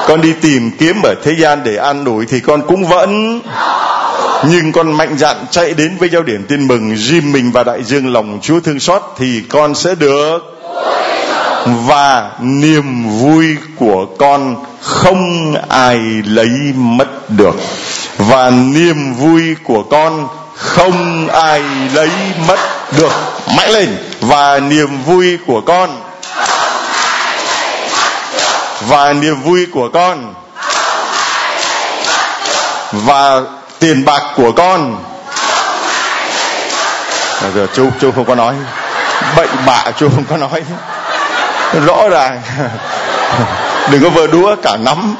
Con 0.08 0.20
đi 0.20 0.32
tìm 0.40 0.70
kiếm 0.78 1.02
ở 1.02 1.14
thế 1.24 1.32
gian 1.38 1.60
để 1.64 1.76
an 1.76 2.04
ủi 2.04 2.26
thì 2.26 2.40
con 2.40 2.62
cũng 2.66 2.86
vẫn. 2.86 3.40
Nhưng 4.48 4.72
con 4.72 4.92
mạnh 4.92 5.18
dạn 5.18 5.36
chạy 5.50 5.74
đến 5.74 5.96
với 5.98 6.08
giao 6.08 6.22
điểm 6.22 6.44
tin 6.48 6.68
mừng 6.68 6.96
ghim 7.08 7.32
mình 7.32 7.52
và 7.52 7.64
đại 7.64 7.82
dương 7.84 8.12
lòng 8.12 8.38
chúa 8.42 8.60
thương 8.60 8.80
xót 8.80 9.02
thì 9.18 9.42
con 9.48 9.74
sẽ 9.74 9.94
được. 9.94 10.38
Và 11.86 12.30
niềm 12.40 13.08
vui 13.18 13.56
của 13.76 14.06
con 14.18 14.56
không 14.80 15.54
ai 15.68 15.98
lấy 16.24 16.48
mất 16.74 17.30
được. 17.30 17.54
Và 18.18 18.50
niềm 18.50 19.14
vui 19.14 19.42
của 19.64 19.82
con 19.82 20.28
không 20.56 21.28
ai 21.28 21.62
lấy 21.94 22.10
mất 22.48 22.58
được. 22.98 23.12
Mạnh 23.56 23.70
lên 23.70 24.09
và 24.20 24.60
niềm 24.60 25.02
vui 25.02 25.38
của 25.46 25.60
con. 25.60 26.02
Và 28.80 29.12
niềm 29.12 29.42
vui 29.42 29.66
của 29.72 29.88
con. 29.88 30.34
Và 32.92 33.40
tiền 33.78 34.04
bạc 34.04 34.22
của 34.36 34.52
con. 34.52 35.04
À, 37.42 37.48
giờ 37.54 37.66
chú 37.74 37.88
chú 38.00 38.12
không 38.12 38.24
có 38.24 38.34
nói. 38.34 38.54
Bệnh 39.36 39.50
bạ 39.66 39.84
chú 39.98 40.08
không 40.14 40.24
có 40.24 40.36
nói. 40.36 40.62
Rõ 41.86 42.08
ràng. 42.08 42.42
Đừng 43.90 44.02
có 44.02 44.08
vờ 44.08 44.26
đũa 44.26 44.56
cả 44.62 44.76
nắm. 44.76 45.16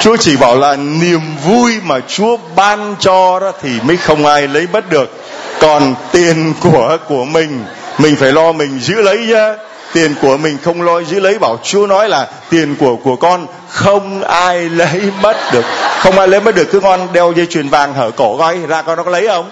Chúa 0.00 0.16
chỉ 0.16 0.36
bảo 0.36 0.56
là 0.56 0.76
niềm 0.76 1.20
vui 1.44 1.80
mà 1.84 1.96
Chúa 2.08 2.36
ban 2.56 2.96
cho 3.00 3.40
đó 3.40 3.52
thì 3.62 3.70
mới 3.82 3.96
không 3.96 4.26
ai 4.26 4.48
lấy 4.48 4.66
mất 4.72 4.90
được. 4.90 5.22
Còn 5.60 5.94
tiền 6.12 6.54
của 6.60 6.96
của 7.08 7.24
mình 7.24 7.64
mình 7.98 8.16
phải 8.16 8.32
lo 8.32 8.52
mình 8.52 8.80
giữ 8.80 9.02
lấy 9.02 9.24
chứ. 9.28 9.54
Tiền 9.92 10.14
của 10.22 10.36
mình 10.36 10.58
không 10.64 10.82
lo 10.82 11.00
giữ 11.00 11.20
lấy, 11.20 11.38
bảo 11.38 11.58
Chúa 11.62 11.86
nói 11.86 12.08
là 12.08 12.26
tiền 12.50 12.76
của 12.80 12.96
của 12.96 13.16
con 13.16 13.46
không 13.68 14.22
ai 14.22 14.68
lấy 14.68 15.02
mất 15.20 15.36
được. 15.52 15.64
Không 15.98 16.18
ai 16.18 16.28
lấy 16.28 16.40
mất 16.40 16.54
được, 16.54 16.68
cứ 16.72 16.80
ngon 16.80 17.08
đeo 17.12 17.32
dây 17.36 17.46
chuyền 17.46 17.68
vàng 17.68 17.94
hở 17.94 18.10
cổ 18.16 18.36
coi 18.38 18.58
ra 18.68 18.82
con 18.82 18.96
nó 18.96 19.02
có 19.02 19.10
lấy 19.10 19.26
không? 19.26 19.50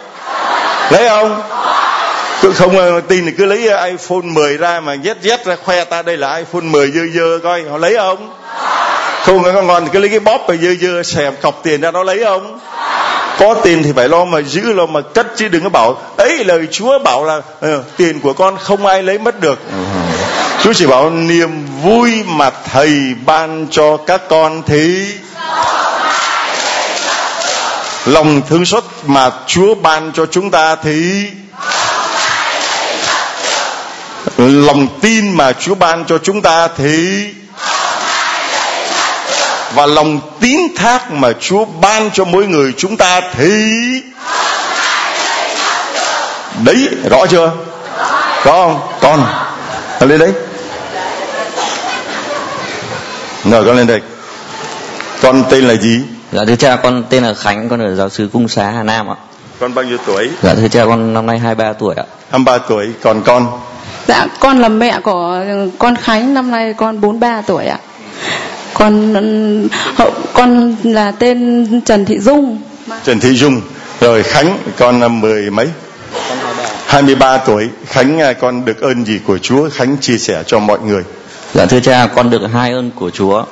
Lấy 0.91 1.09
không? 1.09 1.43
cứ 2.43 2.53
không 2.53 2.78
ờ, 2.78 3.01
tin 3.01 3.26
thì 3.26 3.32
cứ 3.38 3.47
lấy 3.47 3.68
ờ, 3.68 3.86
iPhone 3.86 4.22
10 4.22 4.57
ra 4.57 4.80
mà 4.80 4.95
nhét 4.95 5.16
nhét 5.22 5.45
ra 5.45 5.57
khoe 5.64 5.84
ta, 5.84 6.03
đây 6.03 6.16
là 6.16 6.36
iPhone 6.36 6.62
10 6.62 6.91
dơ 6.91 7.01
dơ 7.14 7.38
coi 7.43 7.62
họ 7.62 7.76
lấy 7.76 7.97
không 7.97 8.34
không 9.24 9.43
có 9.45 9.62
ngon 9.62 9.84
thì 9.84 9.91
cứ 9.93 9.99
lấy 9.99 10.09
cái 10.09 10.20
bóp 10.20 10.41
và 10.49 10.55
dơ 10.55 10.74
dơ, 10.80 11.03
xèm 11.03 11.34
cọc 11.43 11.61
tiền 11.62 11.80
ra 11.80 11.91
nó 11.91 12.03
lấy 12.03 12.24
không 12.24 12.59
có 13.41 13.55
tiền 13.62 13.82
thì 13.82 13.93
phải 13.93 14.09
lo 14.09 14.24
mà 14.24 14.43
giữ 14.43 14.72
lo 14.72 14.86
mà 14.86 15.01
cất 15.01 15.26
chứ 15.36 15.49
đừng 15.49 15.62
có 15.62 15.68
bảo 15.68 15.99
ấy 16.16 16.45
lời 16.45 16.68
Chúa 16.70 16.99
bảo 16.99 17.24
là 17.24 17.36
uh, 17.36 17.84
tiền 17.97 18.20
của 18.20 18.32
con 18.32 18.57
không 18.57 18.86
ai 18.86 19.03
lấy 19.03 19.18
mất 19.18 19.41
được. 19.41 19.59
Chúa 20.62 20.72
chỉ 20.72 20.86
bảo 20.86 21.11
niềm 21.11 21.66
vui 21.82 22.22
mà 22.26 22.51
thầy 22.72 23.14
ban 23.26 23.66
cho 23.70 23.97
các 23.97 24.28
con 24.28 24.62
thì 24.66 25.07
lòng 28.07 28.43
thương 28.49 28.64
xót 28.64 28.84
mà 29.07 29.30
Chúa 29.47 29.74
ban 29.74 30.12
cho 30.12 30.26
chúng 30.26 30.51
ta 30.51 30.76
thì 30.76 31.26
lòng 34.36 34.88
tin 35.01 35.32
mà 35.32 35.53
Chúa 35.53 35.74
ban 35.74 36.05
cho 36.05 36.18
chúng 36.18 36.43
ta 36.43 36.68
thì 36.76 37.24
và 39.74 39.86
lòng 39.86 40.20
tín 40.40 40.60
thác 40.76 41.10
mà 41.12 41.28
Chúa 41.40 41.64
ban 41.64 42.10
cho 42.10 42.24
mỗi 42.24 42.46
người 42.46 42.72
chúng 42.76 42.96
ta 42.96 43.20
thì 43.36 43.52
đấy 46.64 46.88
rõ 47.10 47.26
chưa? 47.26 47.52
Có 48.44 48.52
không? 49.00 49.20
Con 50.00 50.08
lên 50.08 50.18
đấy. 50.18 50.32
Ngờ 53.44 53.62
con 53.66 53.76
lên 53.76 53.86
đây. 53.86 54.00
Con 55.22 55.44
tên 55.50 55.64
là 55.64 55.74
gì? 55.74 56.00
Dạ 56.32 56.42
thưa 56.46 56.56
cha 56.56 56.76
con 56.76 57.04
tên 57.10 57.22
là 57.22 57.34
khánh 57.34 57.68
con 57.68 57.80
ở 57.80 57.94
giáo 57.94 58.08
sứ 58.08 58.28
cung 58.32 58.48
xá 58.48 58.70
hà 58.70 58.82
nam 58.82 59.10
ạ. 59.10 59.16
Con 59.60 59.74
bao 59.74 59.84
nhiêu 59.84 59.98
tuổi? 60.06 60.30
Dạ 60.42 60.54
thưa 60.54 60.68
cha 60.68 60.84
con 60.86 61.14
năm 61.14 61.26
nay 61.26 61.38
23 61.38 61.72
tuổi 61.72 61.94
ạ. 61.94 62.04
23 62.30 62.58
tuổi. 62.58 62.88
Còn 63.02 63.22
con? 63.22 63.60
Dạ, 64.08 64.26
con 64.40 64.60
là 64.60 64.68
mẹ 64.68 65.00
của 65.02 65.44
con 65.78 65.96
Khánh, 65.96 66.34
năm 66.34 66.50
nay 66.50 66.74
con 66.76 67.00
43 67.00 67.42
tuổi 67.46 67.64
ạ. 67.66 67.78
Con 68.81 69.14
hậu 69.95 70.11
con 70.33 70.76
là 70.83 71.11
tên 71.11 71.66
Trần 71.85 72.05
Thị 72.05 72.18
Dung. 72.18 72.59
Trần 73.05 73.20
Thị 73.20 73.35
Dung. 73.35 73.61
Rồi 74.01 74.22
Khánh 74.22 74.59
con 74.78 75.01
là 75.01 75.09
mười 75.09 75.51
mấy? 75.51 75.68
23 76.87 77.39
tuổi. 77.39 77.68
Khánh 77.87 78.20
à, 78.20 78.33
con 78.33 78.64
được 78.64 78.81
ơn 78.81 79.05
gì 79.05 79.20
của 79.26 79.39
Chúa? 79.39 79.70
Khánh 79.70 79.97
chia 80.01 80.18
sẻ 80.18 80.43
cho 80.47 80.59
mọi 80.59 80.78
người. 80.81 81.03
Dạ 81.55 81.66
thưa 81.66 81.81
cha, 81.81 82.07
con 82.07 82.31
được 82.31 82.41
hai 82.53 82.72
ơn 82.72 82.91
của 82.91 83.11
Chúa. 83.11 83.45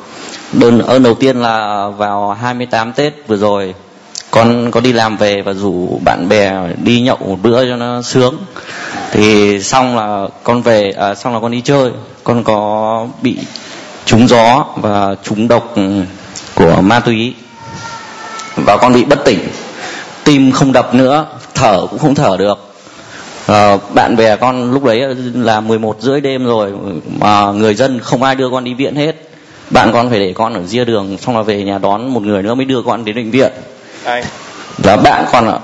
Đơn 0.53 0.83
ơn 0.83 1.03
đầu 1.03 1.15
tiên 1.15 1.37
là 1.37 1.89
vào 1.97 2.37
28 2.41 2.93
Tết 2.93 3.15
vừa 3.27 3.37
rồi 3.37 3.75
con 4.31 4.71
có 4.71 4.81
đi 4.81 4.93
làm 4.93 5.17
về 5.17 5.43
và 5.43 5.53
rủ 5.53 6.01
bạn 6.05 6.29
bè 6.29 6.53
đi 6.83 7.01
nhậu 7.01 7.17
một 7.17 7.39
bữa 7.43 7.65
cho 7.65 7.77
nó 7.77 8.03
sướng 8.03 8.37
thì 9.11 9.61
xong 9.63 9.97
là 9.97 10.27
con 10.45 10.63
về 10.63 10.93
à, 10.97 11.15
xong 11.15 11.35
là 11.35 11.41
con 11.41 11.53
đi 11.53 11.61
chơi 11.61 11.91
con 12.25 12.45
có 12.45 13.07
bị 13.23 13.37
trúng 14.09 14.29
gió 14.29 14.67
và 14.77 15.15
trúng 15.23 15.49
độc 15.49 15.75
của 16.55 16.81
ma 16.81 17.01
túy. 17.01 17.35
Và 18.57 18.77
con 18.77 18.93
bị 18.93 19.05
bất 19.05 19.25
tỉnh. 19.25 19.49
Tim 20.25 20.53
không 20.53 20.73
đập 20.73 20.95
nữa 20.95 21.27
thở 21.55 21.87
cũng 21.91 21.99
không 21.99 22.15
thở 22.15 22.37
được. 22.39 22.59
À, 23.47 23.77
bạn 23.95 24.17
bè 24.17 24.37
con 24.37 24.73
lúc 24.73 24.85
đấy 24.85 25.01
là 25.35 25.61
11 25.61 25.97
rưỡi 26.01 26.21
đêm 26.21 26.45
rồi 26.45 26.73
mà 27.19 27.53
người 27.53 27.75
dân 27.75 28.01
không 28.01 28.23
ai 28.23 28.35
đưa 28.35 28.51
con 28.51 28.65
đi 28.65 28.75
viện 28.75 28.95
hết. 28.95 29.17
Bạn 29.71 29.93
con 29.93 30.11
phải 30.11 30.19
để 30.19 30.33
con 30.33 30.55
ở 30.55 30.63
ria 30.63 30.85
đường 30.85 31.19
xong 31.19 31.37
là 31.37 31.43
về 31.43 31.63
nhà 31.63 31.79
đón 31.79 32.15
một 32.15 32.23
người 32.23 32.43
nữa 32.43 32.55
mới 32.55 32.65
đưa 32.65 32.83
con 32.83 33.05
đến 33.05 33.17
bệnh 33.17 33.31
viện. 33.31 33.53
Ai? 34.05 34.25
Là 34.85 34.97
bạn 34.97 35.25
con 35.33 35.49
ạ. 35.49 35.59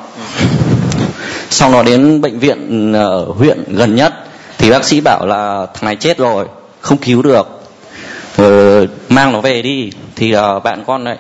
Xong 1.51 1.72
nó 1.72 1.82
đến 1.82 2.20
bệnh 2.20 2.38
viện 2.38 2.92
ở 2.92 3.24
huyện 3.24 3.64
gần 3.68 3.95
nhất 3.95 4.14
thì 4.59 4.70
bác 4.70 4.84
sĩ 4.84 5.01
bảo 5.01 5.26
là 5.26 5.66
thằng 5.74 5.84
này 5.84 5.97
chết 5.97 6.18
rồi 6.18 6.47
không 6.80 6.99
cứu 6.99 7.22
được 7.22 7.53
uh, 8.43 8.91
mang 9.09 9.32
nó 9.32 9.41
về 9.41 9.62
đi. 9.62 9.91
Thì 10.16 10.37
uh, 10.37 10.62
bạn 10.64 10.85
con 10.87 11.05
lại 11.05 11.16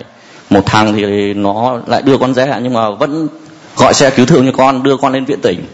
một 0.50 0.66
thằng 0.66 0.92
thì 0.92 1.34
nó 1.34 1.78
lại 1.86 2.02
đưa 2.02 2.18
con 2.18 2.34
ra 2.34 2.58
nhưng 2.62 2.72
mà 2.72 2.90
vẫn 2.90 3.28
gọi 3.76 3.94
xe 3.94 4.10
cứu 4.10 4.26
thương 4.26 4.46
cho 4.46 4.52
con 4.56 4.82
đưa 4.82 4.96
con 4.96 5.12
lên 5.12 5.24
viện 5.24 5.40
tỉnh. 5.42 5.64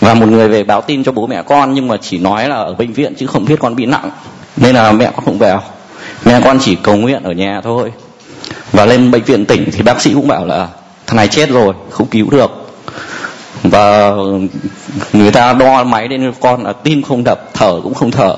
Và 0.00 0.14
một 0.14 0.28
người 0.28 0.48
về 0.48 0.64
báo 0.64 0.80
tin 0.80 1.04
cho 1.04 1.12
bố 1.12 1.26
mẹ 1.26 1.42
con 1.42 1.74
nhưng 1.74 1.88
mà 1.88 1.96
chỉ 2.00 2.18
nói 2.18 2.48
là 2.48 2.56
ở 2.56 2.74
bệnh 2.74 2.92
viện 2.92 3.14
chứ 3.18 3.26
không 3.26 3.44
biết 3.44 3.56
con 3.60 3.76
bị 3.76 3.86
nặng. 3.86 4.10
Nên 4.56 4.74
là 4.74 4.92
mẹ 4.92 5.10
con 5.16 5.24
không 5.24 5.38
vào 5.38 5.62
mẹ 6.24 6.40
con 6.44 6.58
chỉ 6.60 6.76
cầu 6.82 6.96
nguyện 6.96 7.22
ở 7.22 7.32
nhà 7.32 7.60
thôi. 7.64 7.92
Và 8.72 8.86
lên 8.86 9.10
bệnh 9.10 9.22
viện 9.22 9.46
tỉnh 9.46 9.70
thì 9.72 9.82
bác 9.82 10.00
sĩ 10.00 10.14
cũng 10.14 10.28
bảo 10.28 10.46
là 10.46 10.68
thằng 11.06 11.16
này 11.16 11.28
chết 11.28 11.50
rồi 11.50 11.74
không 11.90 12.06
cứu 12.06 12.30
được. 12.30 12.50
Và 13.62 14.12
người 15.12 15.30
ta 15.30 15.52
đo 15.52 15.84
máy 15.84 16.08
lên 16.08 16.32
con 16.40 16.64
là 16.64 16.72
tim 16.72 17.02
không 17.02 17.24
đập 17.24 17.50
thở 17.54 17.80
cũng 17.82 17.94
không 17.94 18.10
thở 18.10 18.36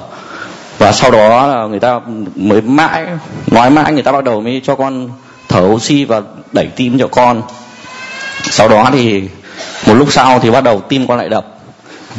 và 0.80 0.92
sau 0.92 1.10
đó 1.10 1.46
là 1.46 1.66
người 1.66 1.80
ta 1.80 2.00
mới 2.36 2.60
mãi 2.60 3.06
nói 3.46 3.70
mãi 3.70 3.92
người 3.92 4.02
ta 4.02 4.12
bắt 4.12 4.24
đầu 4.24 4.40
mới 4.40 4.60
cho 4.64 4.74
con 4.74 5.08
thở 5.48 5.60
oxy 5.60 6.04
và 6.04 6.22
đẩy 6.52 6.66
tim 6.66 6.98
cho 6.98 7.08
con. 7.08 7.42
Sau 8.42 8.68
đó 8.68 8.90
thì 8.92 9.22
một 9.86 9.94
lúc 9.94 10.12
sau 10.12 10.40
thì 10.40 10.50
bắt 10.50 10.64
đầu 10.64 10.80
tim 10.80 11.06
con 11.06 11.18
lại 11.18 11.28
đập. 11.28 11.46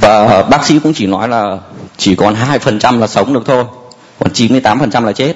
Và 0.01 0.43
bác 0.43 0.65
sĩ 0.65 0.79
cũng 0.79 0.93
chỉ 0.93 1.07
nói 1.07 1.27
là 1.27 1.57
chỉ 1.97 2.15
còn 2.15 2.35
hai 2.35 2.59
phần 2.59 2.79
trăm 2.79 2.99
là 2.99 3.07
sống 3.07 3.33
được 3.33 3.43
thôi, 3.45 3.63
còn 4.19 4.33
98 4.33 4.79
phần 4.79 4.91
trăm 4.91 5.03
là 5.03 5.11
chết. 5.11 5.33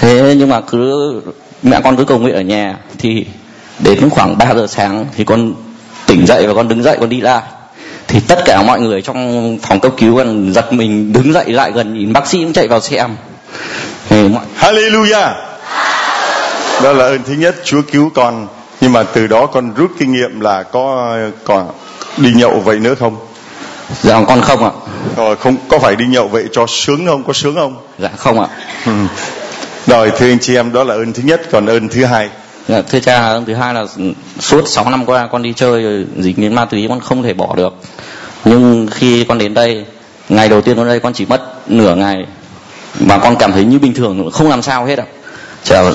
Thế 0.00 0.34
nhưng 0.38 0.48
mà 0.48 0.60
cứ 0.60 1.22
mẹ 1.62 1.80
con 1.84 1.96
cứ 1.96 2.04
cầu 2.04 2.18
nguyện 2.18 2.34
ở 2.34 2.40
nhà 2.40 2.76
thì 2.98 3.26
đến 3.78 4.10
khoảng 4.10 4.38
3 4.38 4.54
giờ 4.54 4.66
sáng 4.66 5.06
thì 5.16 5.24
con 5.24 5.54
tỉnh 6.06 6.26
dậy 6.26 6.46
và 6.46 6.54
con 6.54 6.68
đứng 6.68 6.82
dậy, 6.82 6.96
con 7.00 7.08
đi 7.08 7.20
lại 7.20 7.42
thì 8.08 8.20
tất 8.20 8.38
cả 8.44 8.62
mọi 8.62 8.80
người 8.80 9.02
trong 9.02 9.58
phòng 9.62 9.80
cấp 9.80 9.92
cứu 9.96 10.16
còn 10.16 10.52
giật 10.52 10.72
mình 10.72 11.12
đứng 11.12 11.32
dậy 11.32 11.44
lại 11.48 11.72
gần 11.74 11.94
nhìn 11.94 12.12
bác 12.12 12.26
sĩ 12.26 12.38
cũng 12.38 12.52
chạy 12.52 12.68
vào 12.68 12.80
xem. 12.80 13.16
Thì 14.08 14.28
mọi 14.28 14.44
Hallelujah. 14.60 15.32
Đó 16.82 16.92
là 16.92 17.04
ơn 17.04 17.22
thứ 17.26 17.34
nhất 17.34 17.56
Chúa 17.64 17.82
cứu 17.92 18.10
con. 18.14 18.46
Nhưng 18.80 18.92
mà 18.92 19.02
từ 19.02 19.26
đó 19.26 19.46
con 19.46 19.74
rút 19.74 19.90
kinh 19.98 20.12
nghiệm 20.12 20.40
là 20.40 20.62
có 20.62 21.16
còn 21.44 21.70
đi 22.16 22.32
nhậu 22.34 22.60
vậy 22.60 22.78
nữa 22.78 22.94
không? 22.94 23.16
Dạ 24.02 24.20
con 24.28 24.40
không 24.40 24.64
ạ. 24.64 24.70
Rồi 25.16 25.36
không 25.36 25.56
có 25.68 25.78
phải 25.78 25.96
đi 25.96 26.04
nhậu 26.06 26.28
vậy 26.28 26.44
cho 26.52 26.66
sướng 26.66 27.06
không? 27.06 27.24
Có 27.24 27.32
sướng 27.32 27.54
không? 27.54 27.76
Dạ 27.98 28.08
không 28.16 28.40
ạ. 28.40 28.46
Ừ. 28.86 28.92
rồi 29.86 30.12
thưa 30.18 30.30
anh 30.30 30.38
chị 30.40 30.54
em 30.56 30.72
đó 30.72 30.84
là 30.84 30.94
ơn 30.94 31.12
thứ 31.12 31.22
nhất. 31.22 31.42
Còn 31.50 31.66
ơn 31.66 31.88
thứ 31.88 32.04
hai 32.04 32.28
thưa 32.68 33.00
cha 33.02 33.40
thứ 33.46 33.54
hai 33.54 33.74
là 33.74 33.84
suốt 34.38 34.68
6 34.68 34.90
năm 34.90 35.06
qua 35.06 35.28
con 35.32 35.42
đi 35.42 35.52
chơi 35.56 35.82
rồi 35.82 36.06
dính 36.18 36.34
đến 36.36 36.54
ma 36.54 36.64
túy 36.64 36.86
con 36.88 37.00
không 37.00 37.22
thể 37.22 37.34
bỏ 37.34 37.54
được. 37.56 37.74
Nhưng 38.44 38.86
khi 38.90 39.24
con 39.24 39.38
đến 39.38 39.54
đây 39.54 39.84
ngày 40.28 40.48
đầu 40.48 40.60
tiên 40.60 40.76
đến 40.76 40.86
đây 40.86 41.00
con 41.00 41.12
chỉ 41.12 41.26
mất 41.26 41.70
nửa 41.70 41.94
ngày 41.94 42.26
mà 43.00 43.18
con 43.18 43.36
cảm 43.36 43.52
thấy 43.52 43.64
như 43.64 43.78
bình 43.78 43.94
thường 43.94 44.30
không 44.30 44.50
làm 44.50 44.62
sao 44.62 44.84
hết 44.84 44.98
ạ. 44.98 45.04
Chào. 45.64 45.92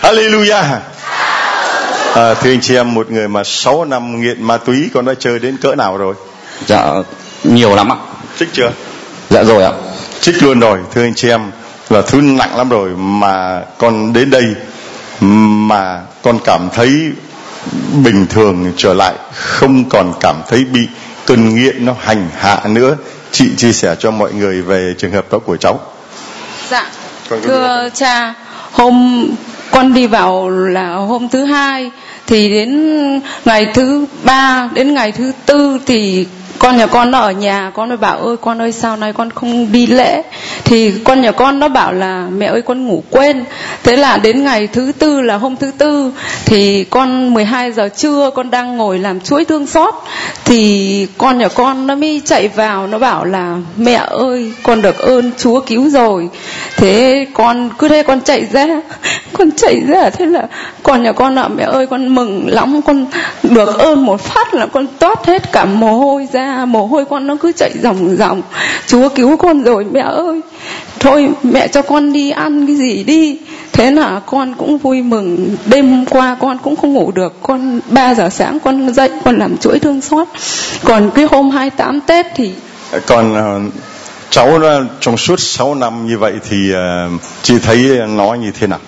Hallelujah. 0.00 0.78
À, 2.14 2.34
thưa 2.34 2.50
anh 2.50 2.60
chị 2.60 2.76
em 2.76 2.94
một 2.94 3.10
người 3.10 3.28
mà 3.28 3.44
6 3.44 3.84
năm 3.84 4.20
nghiện 4.20 4.42
ma 4.42 4.56
túy 4.56 4.90
con 4.94 5.04
đã 5.04 5.14
chơi 5.18 5.38
đến 5.38 5.56
cỡ 5.56 5.74
nào 5.74 5.96
rồi? 5.96 6.14
Dạ 6.66 6.86
nhiều 7.44 7.76
lắm 7.76 7.92
ạ. 7.92 7.96
Trích 8.38 8.48
chưa? 8.52 8.70
Dạ 9.30 9.42
rồi 9.42 9.64
ạ. 9.64 9.72
Trích 10.20 10.42
luôn 10.42 10.60
rồi. 10.60 10.78
Thưa 10.94 11.02
anh 11.02 11.14
chị 11.14 11.28
em 11.28 11.40
là 11.90 12.02
thứ 12.02 12.20
nặng 12.20 12.56
lắm 12.56 12.68
rồi 12.68 12.90
mà 12.96 13.62
con 13.78 14.12
đến 14.12 14.30
đây 14.30 14.44
mà 15.20 16.00
con 16.22 16.38
cảm 16.44 16.68
thấy 16.74 17.12
bình 18.04 18.26
thường 18.30 18.72
trở 18.76 18.94
lại 18.94 19.14
không 19.34 19.88
còn 19.88 20.12
cảm 20.20 20.36
thấy 20.48 20.64
bị 20.64 20.88
cơn 21.26 21.54
nghiện 21.54 21.84
nó 21.84 21.94
hành 22.00 22.28
hạ 22.38 22.60
nữa 22.66 22.96
chị 23.30 23.48
chia 23.56 23.72
sẻ 23.72 23.96
cho 23.98 24.10
mọi 24.10 24.32
người 24.32 24.62
về 24.62 24.94
trường 24.98 25.12
hợp 25.12 25.32
đó 25.32 25.38
của 25.38 25.56
cháu 25.56 25.80
Dạ. 26.70 26.86
Thưa 27.42 27.88
cha, 27.94 28.34
hôm 28.72 29.26
con 29.70 29.94
đi 29.94 30.06
vào 30.06 30.48
là 30.48 30.94
hôm 30.94 31.28
thứ 31.28 31.44
hai 31.44 31.90
thì 32.26 32.50
đến 32.50 33.20
ngày 33.44 33.66
thứ 33.74 34.06
ba 34.24 34.68
đến 34.74 34.94
ngày 34.94 35.12
thứ 35.12 35.32
tư 35.46 35.78
thì 35.86 36.26
con 36.58 36.76
nhà 36.76 36.86
con 36.86 37.10
nó 37.10 37.18
ở 37.18 37.30
nhà, 37.30 37.70
con 37.74 37.88
mới 37.88 37.96
bảo 37.96 38.18
ơi 38.18 38.36
con 38.40 38.62
ơi, 38.62 38.72
sao 38.72 38.96
nay 38.96 39.12
con 39.12 39.30
không 39.30 39.72
đi 39.72 39.86
lễ? 39.86 40.22
Thì 40.64 40.92
con 41.04 41.20
nhà 41.20 41.32
con 41.32 41.58
nó 41.58 41.68
bảo 41.68 41.92
là, 41.92 42.26
mẹ 42.36 42.46
ơi, 42.46 42.62
con 42.62 42.86
ngủ 42.86 43.02
quên. 43.10 43.44
Thế 43.82 43.96
là 43.96 44.16
đến 44.16 44.44
ngày 44.44 44.66
thứ 44.66 44.92
tư 44.98 45.20
là 45.20 45.36
hôm 45.36 45.56
thứ 45.56 45.72
tư, 45.78 46.12
thì 46.44 46.84
con 46.84 47.34
12 47.34 47.72
giờ 47.72 47.88
trưa 47.96 48.30
con 48.34 48.50
đang 48.50 48.76
ngồi 48.76 48.98
làm 48.98 49.20
chuỗi 49.20 49.44
thương 49.44 49.66
xót, 49.66 49.94
thì 50.44 51.06
con 51.18 51.38
nhà 51.38 51.48
con 51.48 51.86
nó 51.86 51.94
mới 51.94 52.22
chạy 52.24 52.48
vào, 52.48 52.86
nó 52.86 52.98
bảo 52.98 53.24
là, 53.24 53.56
mẹ 53.76 54.00
ơi, 54.10 54.52
con 54.62 54.82
được 54.82 54.98
ơn 54.98 55.30
chúa 55.38 55.60
cứu 55.60 55.90
rồi. 55.90 56.28
Thế 56.76 57.26
con, 57.34 57.70
cứ 57.78 57.88
thế 57.88 58.02
con 58.02 58.20
chạy 58.20 58.46
ra, 58.52 58.66
con 59.32 59.50
chạy 59.50 59.80
ra, 59.86 60.10
thế 60.10 60.26
là 60.26 60.48
con 60.82 61.02
nhà 61.02 61.12
con 61.12 61.38
ạ 61.38 61.48
mẹ 61.48 61.64
ơi, 61.64 61.86
con 61.86 62.14
mừng 62.14 62.48
lắm, 62.48 62.82
con 62.82 63.06
được 63.42 63.78
ơn 63.78 64.06
một 64.06 64.20
phát 64.20 64.54
là 64.54 64.66
con 64.66 64.86
toát 64.98 65.26
hết 65.26 65.52
cả 65.52 65.64
mồ 65.64 65.92
hôi 65.92 66.28
ra 66.32 66.45
mồ 66.68 66.86
hôi 66.86 67.04
con 67.04 67.26
nó 67.26 67.36
cứ 67.40 67.52
chạy 67.52 67.70
ròng 67.82 68.16
ròng. 68.16 68.42
Chúa 68.86 69.08
cứu 69.08 69.36
con 69.36 69.62
rồi 69.62 69.84
mẹ 69.92 70.00
ơi. 70.00 70.40
Thôi 71.00 71.28
mẹ 71.42 71.68
cho 71.68 71.82
con 71.82 72.12
đi 72.12 72.30
ăn 72.30 72.66
cái 72.66 72.76
gì 72.76 73.04
đi. 73.04 73.38
Thế 73.72 73.90
là 73.90 74.20
con 74.26 74.54
cũng 74.54 74.78
vui 74.78 75.02
mừng. 75.02 75.56
Đêm 75.66 76.06
qua 76.06 76.36
con 76.40 76.58
cũng 76.62 76.76
không 76.76 76.94
ngủ 76.94 77.12
được. 77.14 77.42
Con 77.42 77.80
3 77.90 78.14
giờ 78.14 78.30
sáng 78.30 78.58
con 78.60 78.94
dậy 78.94 79.10
con 79.24 79.38
làm 79.38 79.56
chuỗi 79.56 79.78
thương 79.78 80.00
xót. 80.00 80.28
Còn 80.84 81.10
cái 81.14 81.24
hôm 81.30 81.50
28 81.50 82.00
Tết 82.00 82.26
thì 82.36 82.50
còn 83.06 83.34
ờ, 83.34 83.60
cháu 84.30 84.58
nó 84.58 84.80
trong 85.00 85.16
suốt 85.16 85.40
6 85.40 85.74
năm 85.74 86.06
như 86.06 86.18
vậy 86.18 86.32
thì 86.50 86.72
ờ, 86.72 87.08
chị 87.42 87.54
thấy 87.58 87.98
nó 88.08 88.34
như 88.34 88.50
thế 88.60 88.66
nào? 88.66 88.78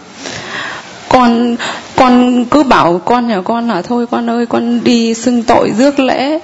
Con 1.08 1.56
con 1.98 2.44
cứ 2.44 2.62
bảo 2.62 3.00
con 3.04 3.28
nhà 3.28 3.40
con 3.40 3.68
là 3.68 3.82
thôi 3.82 4.06
con 4.10 4.30
ơi, 4.30 4.46
con 4.46 4.84
đi 4.84 5.14
xưng 5.14 5.42
tội 5.42 5.70
rước 5.78 5.98
lễ. 5.98 6.38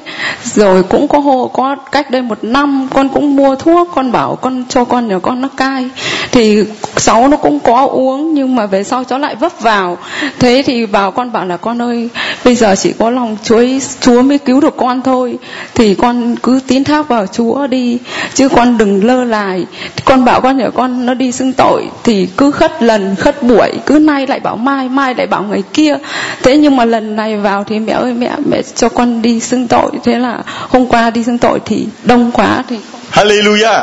Rồi 0.45 0.83
cũng 0.83 1.09
có 1.09 1.19
hồ 1.19 1.51
có 1.53 1.77
cách 1.93 2.11
đây 2.11 2.23
một 2.23 2.39
năm, 2.43 2.89
con 2.95 3.09
cũng 3.09 3.37
mua 3.37 3.55
thuốc, 3.55 3.89
con 3.95 4.13
bảo 4.13 4.37
con 4.37 4.65
cho 4.69 4.85
con 4.85 5.09
nhà 5.09 5.19
con 5.19 5.41
nó 5.41 5.49
cai. 5.49 5.89
Thì 6.33 6.65
cháu 6.97 7.29
nó 7.29 7.37
cũng 7.37 7.61
có 7.61 7.87
uống, 7.87 8.35
nhưng 8.35 8.57
mà 8.57 8.67
về 8.67 8.85
sau 8.85 9.05
cháu 9.05 9.19
lại 9.19 9.35
vấp 9.35 9.61
vào. 9.61 9.99
Thế 10.39 10.63
thì 10.67 10.85
vào 10.85 11.11
con, 11.11 11.33
bảo 11.33 11.47
là 11.47 11.57
con 11.57 11.83
ơi, 11.83 12.09
bây 12.45 12.55
giờ 12.55 12.75
chỉ 12.77 12.93
có 12.93 13.11
lòng 13.11 13.37
chúa 13.43 13.63
chúa 14.01 14.23
mới 14.23 14.39
cứu 14.39 14.61
được 14.61 14.77
con 14.77 15.03
thôi. 15.03 15.39
Thì 15.75 15.95
con 15.95 16.37
cứ 16.43 16.61
tín 16.67 16.85
thác 16.85 17.09
vào 17.09 17.27
chúa 17.27 17.67
đi, 17.67 17.99
chứ 18.35 18.49
con 18.49 18.79
đừng 18.79 19.05
lơ 19.05 19.25
lại. 19.25 19.67
Con 20.05 20.25
bảo 20.25 20.41
con 20.41 20.57
nhà 20.57 20.71
con 20.75 21.07
nó 21.07 21.15
đi 21.15 21.33
xưng 21.33 21.53
tội, 21.53 21.85
thì 22.05 22.29
cứ 22.37 22.51
khất 22.51 22.83
lần, 22.83 23.17
khất 23.17 23.43
buổi, 23.43 23.71
cứ 23.87 23.99
nay 23.99 24.27
lại 24.27 24.41
bảo 24.41 24.57
mai 24.57 24.89
mai 24.89 25.15
lại 25.15 25.27
bảo 25.27 25.44
người 25.49 25.63
kia. 25.73 25.97
Thế 26.43 26.57
nhưng 26.57 26.77
mà 26.77 26.85
lần 26.85 27.17
này 27.17 27.37
vào 27.37 27.65
thì 27.65 27.79
mẹ 27.79 27.93
ơi 27.93 28.13
mẹ 28.13 28.31
mẹ 28.51 28.63
cho 28.75 28.89
con 28.89 29.23
đi 29.23 29.41
xưng 29.41 29.69
tội. 29.69 29.91
Thế 30.05 30.19
là 30.19 30.43
hôm 30.47 30.87
qua 30.87 31.11
đi 31.11 31.25
xưng 31.25 31.39
tội 31.39 31.59
thì 31.67 31.87
đông 32.05 32.33
quá 32.33 32.65
thì 32.69 32.79
Hallelujah. 33.13 33.83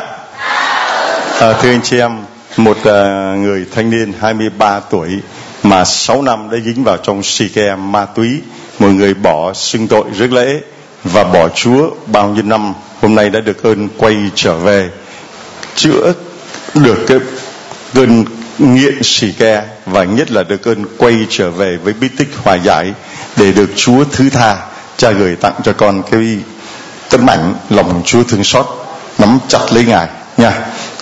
À, 1.39 1.53
thưa 1.61 1.69
anh 1.69 1.81
chị 1.83 1.99
em 1.99 2.11
một 2.57 2.77
uh, 2.77 2.85
người 3.37 3.65
thanh 3.75 3.89
niên 3.89 4.13
23 4.19 4.79
tuổi 4.79 5.09
mà 5.63 5.85
6 5.85 6.21
năm 6.21 6.49
đã 6.51 6.57
dính 6.65 6.83
vào 6.83 6.97
trong 6.97 7.23
xì 7.23 7.47
ke 7.47 7.75
ma 7.75 8.05
túy 8.05 8.41
một 8.79 8.87
người 8.87 9.13
bỏ 9.13 9.53
xưng 9.53 9.87
tội 9.87 10.05
rước 10.17 10.31
lễ 10.31 10.61
và 11.03 11.23
bỏ 11.23 11.49
Chúa 11.49 11.89
bao 12.05 12.29
nhiêu 12.29 12.43
năm 12.43 12.73
hôm 13.01 13.15
nay 13.15 13.29
đã 13.29 13.39
được 13.39 13.63
ơn 13.63 13.89
quay 13.97 14.15
trở 14.35 14.55
về. 14.55 14.89
Chữa 15.75 16.13
được 16.73 16.97
cái 17.07 17.17
cơn 17.93 18.25
nghiện 18.57 19.03
xì 19.03 19.31
ke 19.31 19.63
và 19.91 20.03
nhất 20.03 20.31
là 20.31 20.43
được 20.43 20.67
ơn 20.67 20.85
quay 20.97 21.15
trở 21.29 21.51
về 21.51 21.77
với 21.83 21.93
bí 21.93 22.07
tích 22.17 22.29
hòa 22.43 22.55
giải 22.55 22.93
để 23.37 23.51
được 23.51 23.69
Chúa 23.75 24.03
thứ 24.11 24.29
tha, 24.29 24.57
cha 24.97 25.11
gửi 25.11 25.35
tặng 25.35 25.53
cho 25.63 25.73
con 25.73 26.03
cái 26.11 26.37
tấm 27.09 27.29
ảnh 27.29 27.53
lòng 27.69 28.01
Chúa 28.05 28.23
thương 28.23 28.43
xót, 28.43 28.65
nắm 29.17 29.39
chặt 29.47 29.59
lấy 29.71 29.85
ngài. 29.85 30.07
Nha, 30.37 30.53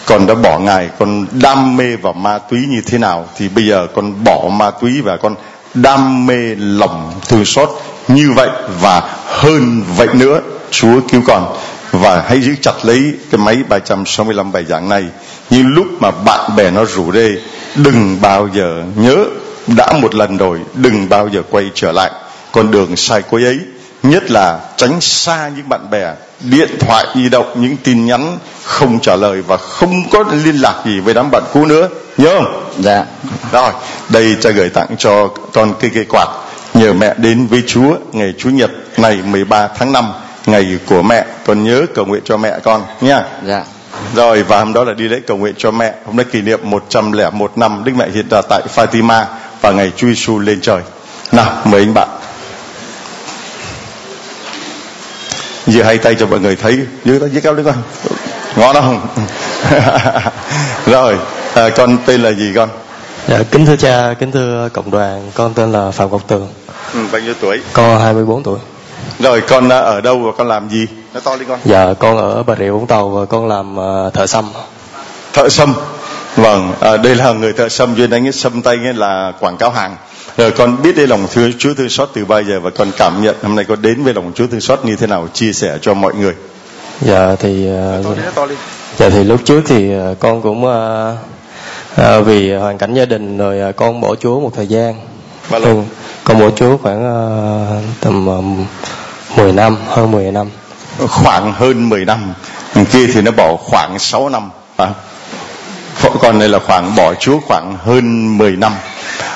con 0.05 0.27
đã 0.27 0.33
bỏ 0.33 0.59
ngài, 0.59 0.89
con 0.99 1.25
đam 1.31 1.77
mê 1.77 1.95
vào 1.95 2.13
ma 2.13 2.37
túy 2.37 2.59
như 2.69 2.81
thế 2.85 2.97
nào 2.97 3.27
thì 3.37 3.49
bây 3.49 3.67
giờ 3.67 3.87
con 3.95 4.23
bỏ 4.23 4.49
ma 4.51 4.71
túy 4.71 5.01
và 5.01 5.17
con 5.17 5.35
đam 5.73 6.25
mê 6.25 6.55
lòng 6.55 7.13
thương 7.27 7.45
xót 7.45 7.69
như 8.07 8.31
vậy 8.35 8.49
và 8.81 9.01
hơn 9.25 9.83
vậy 9.97 10.07
nữa, 10.13 10.41
Chúa 10.71 11.01
cứu 11.11 11.21
con. 11.27 11.55
Và 11.91 12.23
hãy 12.27 12.41
giữ 12.41 12.55
chặt 12.61 12.85
lấy 12.85 13.13
cái 13.31 13.39
máy 13.39 13.57
365 13.69 14.51
bài 14.51 14.65
giảng 14.65 14.89
này 14.89 15.05
như 15.49 15.63
lúc 15.63 15.87
mà 15.99 16.11
bạn 16.11 16.55
bè 16.55 16.71
nó 16.71 16.85
rủ 16.85 17.11
rê 17.11 17.29
đừng 17.83 18.17
bao 18.21 18.49
giờ 18.53 18.83
nhớ 18.95 19.25
đã 19.67 19.93
một 20.01 20.15
lần 20.15 20.37
rồi 20.37 20.59
đừng 20.75 21.09
bao 21.09 21.27
giờ 21.27 21.41
quay 21.49 21.71
trở 21.73 21.91
lại 21.91 22.11
con 22.51 22.71
đường 22.71 22.95
sai 22.95 23.21
quấy 23.29 23.45
ấy 23.45 23.59
nhất 24.03 24.31
là 24.31 24.59
tránh 24.77 25.01
xa 25.01 25.49
những 25.55 25.69
bạn 25.69 25.89
bè 25.91 26.13
điện 26.41 26.69
thoại 26.79 27.05
di 27.15 27.29
động 27.29 27.53
những 27.55 27.77
tin 27.83 28.05
nhắn 28.05 28.37
không 28.63 28.99
trả 28.99 29.15
lời 29.15 29.41
và 29.41 29.57
không 29.57 30.09
có 30.11 30.23
liên 30.43 30.55
lạc 30.55 30.81
gì 30.85 30.99
với 30.99 31.13
đám 31.13 31.31
bạn 31.31 31.43
cũ 31.53 31.65
nữa. 31.65 31.87
Nhớ 32.17 32.35
không? 32.37 32.71
Dạ. 32.79 33.05
Rồi 33.51 33.71
đây 34.09 34.35
cha 34.41 34.49
gửi 34.49 34.69
tặng 34.69 34.87
cho 34.97 35.27
con 35.53 35.73
cây 35.79 35.91
cây 35.93 36.05
quạt. 36.09 36.27
Nhờ 36.73 36.93
mẹ 36.93 37.13
đến 37.17 37.47
với 37.47 37.63
Chúa 37.67 37.95
ngày 38.11 38.33
Chủ 38.37 38.49
nhật 38.49 38.71
ngày 38.97 39.19
13 39.25 39.67
tháng 39.67 39.91
5 39.91 40.11
ngày 40.45 40.79
của 40.85 41.01
mẹ. 41.01 41.25
Con 41.45 41.63
nhớ 41.63 41.85
cầu 41.95 42.05
nguyện 42.05 42.21
cho 42.25 42.37
mẹ 42.37 42.59
con 42.63 42.81
nha. 43.01 43.23
Dạ 43.45 43.63
rồi 44.15 44.43
và 44.43 44.59
hôm 44.59 44.73
đó 44.73 44.83
là 44.83 44.93
đi 44.93 45.07
lễ 45.07 45.19
cầu 45.27 45.37
nguyện 45.37 45.55
cho 45.57 45.71
mẹ. 45.71 45.93
Hôm 46.05 46.15
nay 46.15 46.25
kỷ 46.31 46.41
niệm 46.41 46.59
101 46.63 47.57
năm 47.57 47.81
Đức 47.85 47.91
Mẹ 47.95 48.09
hiện 48.13 48.25
ra 48.31 48.41
tại 48.49 48.61
Fatima 48.75 49.25
và 49.61 49.71
ngày 49.71 49.91
Chúa 49.95 50.07
Giêsu 50.07 50.39
lên 50.39 50.61
trời. 50.61 50.81
Nào 51.31 51.61
mời 51.65 51.81
anh 51.81 51.93
bạn. 51.93 52.07
Giơ 55.67 55.83
hai 55.83 55.97
tay 55.97 56.15
cho 56.19 56.25
mọi 56.27 56.39
người 56.39 56.55
thấy. 56.55 56.79
Giơ 57.05 57.19
tay 57.19 57.29
giơ 57.29 57.39
cao 57.43 57.53
lên 57.53 57.65
con. 57.65 57.75
Ngon 58.55 58.75
không? 58.75 59.07
Rồi 60.85 61.17
à, 61.55 61.69
con 61.69 61.97
tên 62.05 62.21
là 62.21 62.31
gì 62.31 62.51
con? 62.55 62.69
Dạ, 63.27 63.43
kính 63.51 63.65
thưa 63.65 63.75
cha, 63.75 64.13
kính 64.19 64.31
thưa 64.31 64.69
cộng 64.73 64.91
đoàn, 64.91 65.31
con 65.33 65.53
tên 65.53 65.71
là 65.71 65.91
Phạm 65.91 66.11
Ngọc 66.11 66.27
Tường, 66.27 66.47
ừ, 66.93 66.99
bao 67.11 67.21
nhiêu 67.21 67.33
tuổi? 67.41 67.59
Con 67.73 68.01
24 68.01 68.43
tuổi. 68.43 68.59
rồi 69.19 69.41
con 69.41 69.69
à, 69.69 69.77
ở 69.77 70.01
đâu 70.01 70.19
và 70.19 70.31
con 70.37 70.47
làm 70.47 70.69
gì 70.69 70.87
nói 71.13 71.21
to 71.25 71.35
lên 71.35 71.47
con 71.47 71.59
Dạ, 71.65 71.93
con 71.99 72.17
ở 72.17 72.43
Bà 72.43 72.55
Rịa 72.55 72.69
Vũng 72.69 72.87
Tàu 72.87 73.09
và 73.09 73.25
con 73.25 73.47
làm 73.47 73.75
ờ, 73.75 74.09
thợ 74.13 74.27
xăm. 74.27 74.45
thợ 75.33 75.49
sâm 75.49 75.73
vâng 76.35 76.73
à, 76.79 76.97
đây 76.97 77.15
là 77.15 77.33
người 77.33 77.53
thợ 77.53 77.69
sâm 77.69 77.95
duyên 77.95 78.09
đánh 78.09 78.31
sâm 78.31 78.61
tay 78.61 78.77
nghĩa 78.77 78.93
là 78.93 79.33
quảng 79.39 79.57
cáo 79.57 79.69
hàng 79.69 79.95
rồi 80.37 80.51
con 80.51 80.81
biết 80.83 80.95
đây 80.97 81.07
lòng 81.07 81.27
thương 81.33 81.51
Chúa 81.59 81.73
thương 81.73 81.89
xót 81.89 82.09
từ 82.13 82.25
bao 82.25 82.41
giờ 82.43 82.59
và 82.59 82.69
con 82.69 82.91
cảm 82.97 83.21
nhận 83.23 83.35
hôm 83.43 83.55
nay 83.55 83.65
con 83.67 83.81
đến 83.81 84.03
với 84.03 84.13
lòng 84.13 84.31
Chúa 84.35 84.47
thương 84.47 84.61
xót 84.61 84.85
như 84.85 84.95
thế 84.95 85.07
nào 85.07 85.27
chia 85.33 85.53
sẻ 85.53 85.77
cho 85.81 85.93
mọi 85.93 86.13
người. 86.15 86.33
dạ 87.01 87.35
thì 87.39 87.67
ờ, 87.67 88.03
dạ 88.97 89.09
thì 89.09 89.23
lúc 89.23 89.39
trước 89.45 89.61
thì 89.67 89.93
ờ, 89.93 90.15
con 90.19 90.41
cũng 90.41 90.65
ờ, 90.65 91.15
ờ, 91.95 92.21
vì 92.21 92.53
hoàn 92.53 92.77
cảnh 92.77 92.93
gia 92.93 93.05
đình 93.05 93.37
rồi 93.37 93.59
ờ, 93.59 93.71
con 93.71 94.01
bỏ 94.01 94.15
chúa 94.15 94.39
một 94.39 94.51
thời 94.55 94.67
gian? 94.67 94.95
Ừ, 95.51 95.75
con 96.23 96.39
bỏ 96.39 96.49
chúa 96.55 96.77
khoảng 96.77 97.03
ờ, 97.03 97.81
tầm 98.01 98.27
ờ, 98.27 98.41
10 99.37 99.53
năm 99.53 99.77
hơn 99.87 100.11
10 100.11 100.31
năm 100.31 100.49
Khoảng 101.07 101.53
hơn 101.53 101.89
10 101.89 102.05
năm. 102.05 102.33
Thằng 102.73 102.85
kia 102.85 103.07
thì 103.13 103.21
nó 103.21 103.31
bỏ 103.31 103.55
khoảng 103.55 103.99
6 103.99 104.29
năm. 104.29 104.49
À. 104.77 104.87
Còn 106.21 106.39
đây 106.39 106.49
là 106.49 106.59
khoảng 106.59 106.95
bỏ 106.95 107.13
Chúa 107.13 107.39
khoảng 107.39 107.77
hơn 107.85 108.37
10 108.37 108.55
năm. 108.55 108.71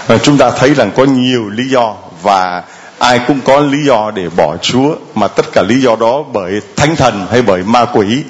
À, 0.08 0.18
chúng 0.24 0.38
ta 0.38 0.52
thấy 0.52 0.74
rằng 0.74 0.92
có 0.96 1.04
nhiều 1.04 1.50
lý 1.50 1.70
do 1.70 1.94
và 2.22 2.64
ai 3.00 3.20
cũng 3.28 3.40
có 3.42 3.60
lý 3.60 3.86
do 3.86 4.12
để 4.12 4.30
bỏ 4.38 4.58
Chúa 4.58 4.96
mà 5.16 5.28
tất 5.28 5.46
cả 5.54 5.62
lý 5.62 5.82
do 5.82 5.96
đó 5.96 6.24
bởi 6.34 6.62
thánh 6.76 6.96
thần 6.96 7.28
hay 7.32 7.42
bởi 7.42 7.64
ma 7.64 7.86
quỷ. 7.86 8.24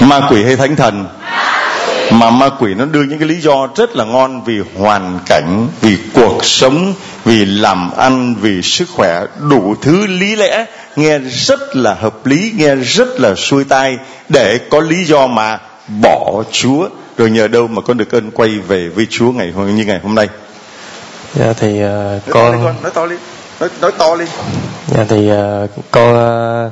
Ma 0.00 0.20
quỷ 0.30 0.44
hay 0.44 0.56
thánh 0.56 0.76
thần? 0.76 1.06
mà 2.10 2.30
ma 2.30 2.48
quỷ 2.58 2.74
nó 2.74 2.84
đưa 2.84 3.02
những 3.02 3.18
cái 3.18 3.28
lý 3.28 3.40
do 3.40 3.68
rất 3.76 3.96
là 3.96 4.04
ngon 4.04 4.44
vì 4.44 4.60
hoàn 4.78 5.18
cảnh 5.26 5.68
vì 5.80 5.98
cuộc 6.14 6.44
sống 6.44 6.94
vì 7.24 7.44
làm 7.44 7.90
ăn 7.96 8.34
vì 8.40 8.62
sức 8.62 8.88
khỏe 8.94 9.22
đủ 9.50 9.74
thứ 9.82 10.06
lý 10.06 10.36
lẽ 10.36 10.66
nghe 10.96 11.18
rất 11.18 11.76
là 11.76 11.94
hợp 11.94 12.26
lý 12.26 12.52
nghe 12.56 12.74
rất 12.74 13.20
là 13.20 13.34
xuôi 13.34 13.64
tai 13.64 13.98
để 14.28 14.58
có 14.70 14.80
lý 14.80 15.04
do 15.04 15.26
mà 15.26 15.58
bỏ 15.88 16.42
chúa. 16.50 16.88
Rồi 17.16 17.30
nhờ 17.30 17.48
đâu 17.48 17.66
mà 17.66 17.82
con 17.82 17.96
được 17.96 18.14
ơn 18.14 18.30
quay 18.30 18.50
về 18.50 18.88
với 18.88 19.06
chúa 19.10 19.32
ngày 19.32 19.50
hôm 19.50 19.76
như 19.76 19.84
ngày 19.84 20.00
hôm 20.02 20.14
nay? 20.14 20.28
Dạ 21.34 21.52
thì 21.52 21.80
ờ, 21.80 22.20
con 22.30 22.82
nói 22.82 22.92
to 22.94 23.04
lên 23.04 23.18
nói, 23.60 23.68
nói 23.80 23.92
to 23.98 24.14
lên 24.14 24.28
dạ 24.86 25.04
thì 25.08 25.28
ờ, 25.28 25.66
con 25.90 26.14
ờ, 26.14 26.70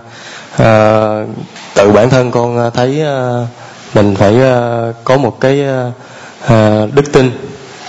ờ, 0.57 1.27
tự 1.75 1.93
bản 1.93 2.11
thân 2.11 2.31
con 2.31 2.71
thấy 2.75 3.01
ờ, 3.01 3.47
mình 3.95 4.15
phải 4.15 4.41
ờ, 4.41 4.93
có 5.05 5.17
một 5.17 5.41
cái 5.41 5.65
ờ, 5.65 5.91
ờ, 6.47 6.89
đức 6.95 7.13
tin. 7.13 7.31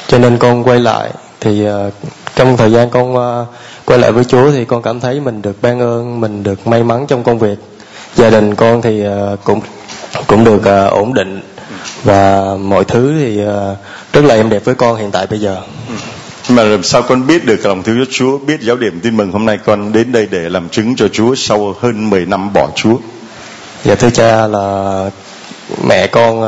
Cho 0.07 0.17
nên 0.17 0.37
con 0.37 0.63
quay 0.63 0.79
lại 0.79 1.09
thì 1.39 1.65
ờ, 1.65 1.91
trong 2.35 2.57
thời 2.57 2.71
gian 2.71 2.89
con 2.89 3.15
ờ, 3.15 3.45
quay 3.85 3.99
lại 3.99 4.11
với 4.11 4.23
Chúa 4.23 4.51
thì 4.51 4.65
con 4.65 4.81
cảm 4.81 4.99
thấy 4.99 5.19
mình 5.19 5.41
được 5.41 5.61
ban 5.61 5.79
ơn 5.79 6.21
mình 6.21 6.43
được 6.43 6.67
may 6.67 6.83
mắn 6.83 7.05
trong 7.07 7.23
công 7.23 7.39
việc. 7.39 7.57
Gia 8.15 8.29
đình 8.29 8.55
con 8.55 8.81
thì 8.81 9.03
ờ, 9.03 9.37
cũng 9.43 9.61
cũng 10.27 10.43
được 10.43 10.65
ờ, 10.65 10.87
ổn 10.87 11.13
định. 11.13 11.41
Và 12.03 12.45
mọi 12.59 12.83
thứ 12.85 13.13
thì 13.19 13.39
ờ, 13.45 13.75
rất 14.13 14.23
là 14.25 14.35
êm 14.35 14.49
đẹp 14.49 14.65
với 14.65 14.75
con 14.75 14.95
hiện 14.97 15.11
tại 15.11 15.27
bây 15.27 15.39
giờ. 15.39 15.57
Mà 16.49 16.63
làm 16.63 16.83
sao 16.83 17.01
con 17.01 17.27
biết 17.27 17.45
được 17.45 17.65
lòng 17.65 17.83
thương 17.83 18.05
Chúa 18.11 18.37
biết 18.37 18.61
giáo 18.61 18.75
điểm 18.77 18.99
tin 19.03 19.17
mừng 19.17 19.31
hôm 19.31 19.45
nay 19.45 19.57
con 19.65 19.91
đến 19.93 20.11
đây 20.11 20.27
để 20.31 20.49
làm 20.49 20.69
chứng 20.69 20.95
cho 20.95 21.07
Chúa 21.07 21.35
sau 21.35 21.75
hơn 21.79 22.09
10 22.09 22.25
năm 22.25 22.53
bỏ 22.53 22.69
Chúa? 22.75 22.95
Dạ 23.83 23.95
thưa 23.95 24.09
cha 24.09 24.47
là 24.47 25.09
mẹ 25.87 26.07
con 26.07 26.41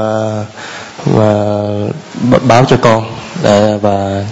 b- 2.32 2.40
báo 2.48 2.66
cho 2.68 2.78
con 2.82 3.04
ờ, 3.44 3.78
và 3.78 4.26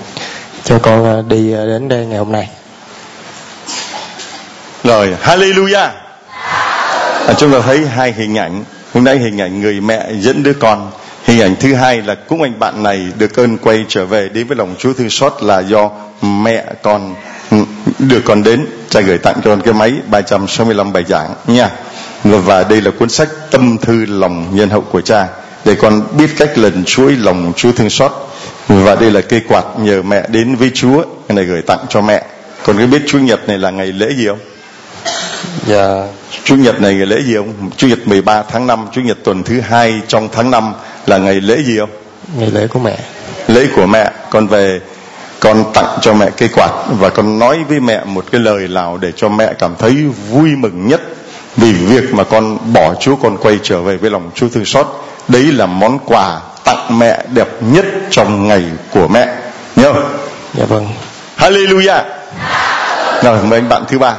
cho 0.64 0.80
con 0.80 1.30
đi 1.30 1.52
đến 1.52 1.90
đây 1.90 2.06
ngày 2.06 2.18
hôm 2.20 2.32
nay. 2.32 2.50
Rồi, 4.84 5.16
Hallelujah. 5.24 5.90
À, 7.28 7.34
chúng 7.38 7.52
ta 7.52 7.60
thấy 7.60 7.86
hai 7.88 8.12
hình 8.12 8.38
ảnh. 8.38 8.64
Hôm 8.94 9.04
nay 9.04 9.18
hình 9.18 9.42
ảnh 9.42 9.62
người 9.62 9.82
mẹ 9.82 10.10
dẫn 10.20 10.44
đứa 10.44 10.54
con. 10.54 10.92
Hình 11.26 11.42
ảnh 11.42 11.56
thứ 11.60 11.74
hai 11.74 12.02
là 12.02 12.16
cũng 12.16 12.42
anh 12.42 12.60
bạn 12.60 12.84
này 12.84 13.08
được 13.18 13.40
ơn 13.40 13.58
quay 13.58 13.86
trở 13.88 14.06
về 14.06 14.30
đến 14.30 14.48
với 14.48 14.58
lòng 14.58 14.76
Chúa 14.80 14.94
thương 14.94 15.10
xót 15.10 15.34
là 15.42 15.60
do 15.60 15.90
mẹ 16.22 16.66
con 16.82 17.16
ừ, 17.52 17.58
được 18.00 18.22
con 18.26 18.44
đến. 18.44 18.66
Cha 18.90 19.02
gửi 19.02 19.18
tặng 19.18 19.36
cho 19.44 19.50
con 19.50 19.62
cái 19.62 19.74
máy 19.74 19.94
365 20.10 20.94
bài 20.94 21.04
giảng 21.08 21.36
nha. 21.48 21.70
Và 22.24 22.64
đây 22.64 22.82
là 22.82 22.92
cuốn 23.00 23.10
sách 23.10 23.30
Tâm 23.52 23.78
thư 23.78 24.06
lòng 24.06 24.56
nhân 24.56 24.70
hậu 24.70 24.82
của 24.82 25.02
cha 25.02 25.28
để 25.66 25.76
con 25.76 26.02
biết 26.18 26.30
cách 26.38 26.58
lần 26.58 26.84
chuỗi 26.86 27.12
lòng 27.12 27.54
Chúa 27.56 27.72
thương 27.72 27.90
xót. 27.90 28.12
Và 28.68 28.96
đây 28.96 29.12
là 29.12 29.22
cây 29.22 29.42
quạt 29.48 29.64
nhờ 29.80 30.02
mẹ 30.02 30.24
đến 30.30 30.56
với 30.56 30.72
Chúa, 30.74 31.04
cái 31.28 31.36
này 31.36 31.46
gửi 31.46 31.62
tặng 31.62 31.86
cho 31.90 32.02
mẹ. 32.02 32.24
Còn 32.66 32.78
có 32.78 32.86
biết 32.86 33.02
Chúa 33.08 33.20
Nhật 33.20 33.48
này 33.48 33.58
là 33.58 33.70
ngày 33.70 33.88
lễ 33.88 34.10
gì 34.18 34.28
không? 34.28 34.40
Dạ 35.68 36.04
Chủ 36.44 36.56
nhật 36.56 36.82
này 36.82 36.96
ngày 36.96 37.06
lễ 37.06 37.22
gì 37.22 37.36
không? 37.36 37.70
Chủ 37.78 37.88
nhật 37.88 38.08
13 38.08 38.44
tháng 38.44 38.68
5, 38.68 38.88
Chủ 38.92 39.02
nhật 39.02 39.18
tuần 39.24 39.44
thứ 39.44 39.60
hai 39.62 40.02
trong 40.08 40.30
tháng 40.32 40.52
5 40.52 40.74
là 41.06 41.18
ngày 41.18 41.42
lễ 41.42 41.64
gì 41.64 41.80
không? 41.80 41.90
ngày 42.38 42.52
lễ 42.52 42.68
của 42.68 42.80
mẹ. 42.80 42.98
Lễ 43.48 43.68
của 43.76 43.86
mẹ. 43.86 44.12
Con 44.30 44.48
về 44.48 44.82
con 45.40 45.64
tặng 45.74 45.98
cho 46.02 46.14
mẹ 46.14 46.30
cây 46.38 46.50
quạt 46.56 46.72
và 47.00 47.10
con 47.10 47.40
nói 47.40 47.60
với 47.70 47.80
mẹ 47.80 48.02
một 48.06 48.26
cái 48.32 48.42
lời 48.42 48.68
nào 48.68 48.98
để 48.98 49.12
cho 49.16 49.30
mẹ 49.30 49.54
cảm 49.60 49.76
thấy 49.80 50.06
vui 50.30 50.50
mừng 50.56 50.88
nhất 50.88 51.02
vì 51.58 51.74
việc 51.74 52.14
mà 52.14 52.24
con 52.24 52.74
bỏ 52.74 52.94
Chúa 53.00 53.16
con 53.16 53.38
quay 53.38 53.60
trở 53.64 53.82
về 53.82 53.98
với 53.98 54.10
lòng 54.12 54.32
Chúa 54.36 54.50
thương 54.50 54.66
xót. 54.66 54.88
Đấy 55.28 55.44
là 55.44 55.66
món 55.66 56.00
quà 56.00 56.42
tặng 56.64 57.00
mẹ 57.00 57.24
đẹp 57.34 57.48
nhất 57.62 57.86
trong 58.10 58.48
ngày 58.48 58.64
của 58.92 59.08
mẹ. 59.08 59.28
Nhớ 59.76 59.94
không? 59.94 60.18
Dạ 60.54 60.66
vâng. 60.66 60.88
Hallelujah. 61.38 62.04
Rồi 63.24 63.44
mời 63.44 63.60
anh 63.60 63.70
bạn 63.70 63.84
thứ 63.88 64.00
ba. 64.00 64.16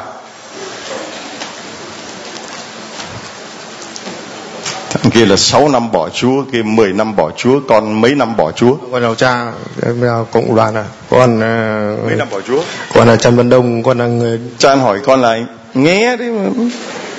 Thằng 5.02 5.10
kia 5.12 5.26
là 5.26 5.36
6 5.36 5.68
năm 5.68 5.92
bỏ 5.92 6.08
Chúa, 6.08 6.42
kia 6.52 6.62
10 6.62 6.92
năm 6.92 7.16
bỏ 7.16 7.30
Chúa, 7.36 7.60
con 7.68 8.00
mấy 8.00 8.14
năm 8.14 8.36
bỏ 8.36 8.52
Chúa? 8.52 8.76
con 8.92 9.02
chào 9.02 9.14
cha 9.14 9.52
là 10.00 10.24
cộng 10.32 10.54
đoàn 10.54 10.74
à 10.74 10.84
con 11.10 11.40
ờ, 11.40 11.96
Mấy 12.06 12.16
năm 12.16 12.28
bỏ 12.30 12.40
Chúa? 12.46 12.62
con 12.94 13.08
là 13.08 13.16
trần 13.16 13.36
văn 13.36 13.48
đông 13.48 13.82
con 13.82 13.98
là 13.98 14.06
người 14.06 14.40
Cha 14.58 14.68
anh 14.68 14.80
hỏi 14.80 15.00
con 15.06 15.22
là 15.22 15.36
nghe 15.74 16.16
đấy 16.16 16.28
mà. 16.30 16.50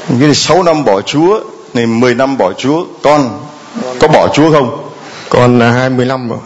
Cái 0.09 0.17
này 0.19 0.35
6 0.35 0.63
năm 0.63 0.85
bỏ 0.85 1.01
Chúa, 1.01 1.39
này 1.73 1.85
10 1.85 2.15
năm 2.15 2.37
bỏ 2.37 2.53
Chúa, 2.53 2.85
con 3.03 3.39
có 3.99 4.07
bỏ 4.07 4.27
Chúa 4.33 4.51
không? 4.51 4.81
con 5.29 5.59
là 5.59 5.71
hai 5.71 5.89
mươi 5.89 6.05
năm 6.05 6.29
rồi 6.29 6.39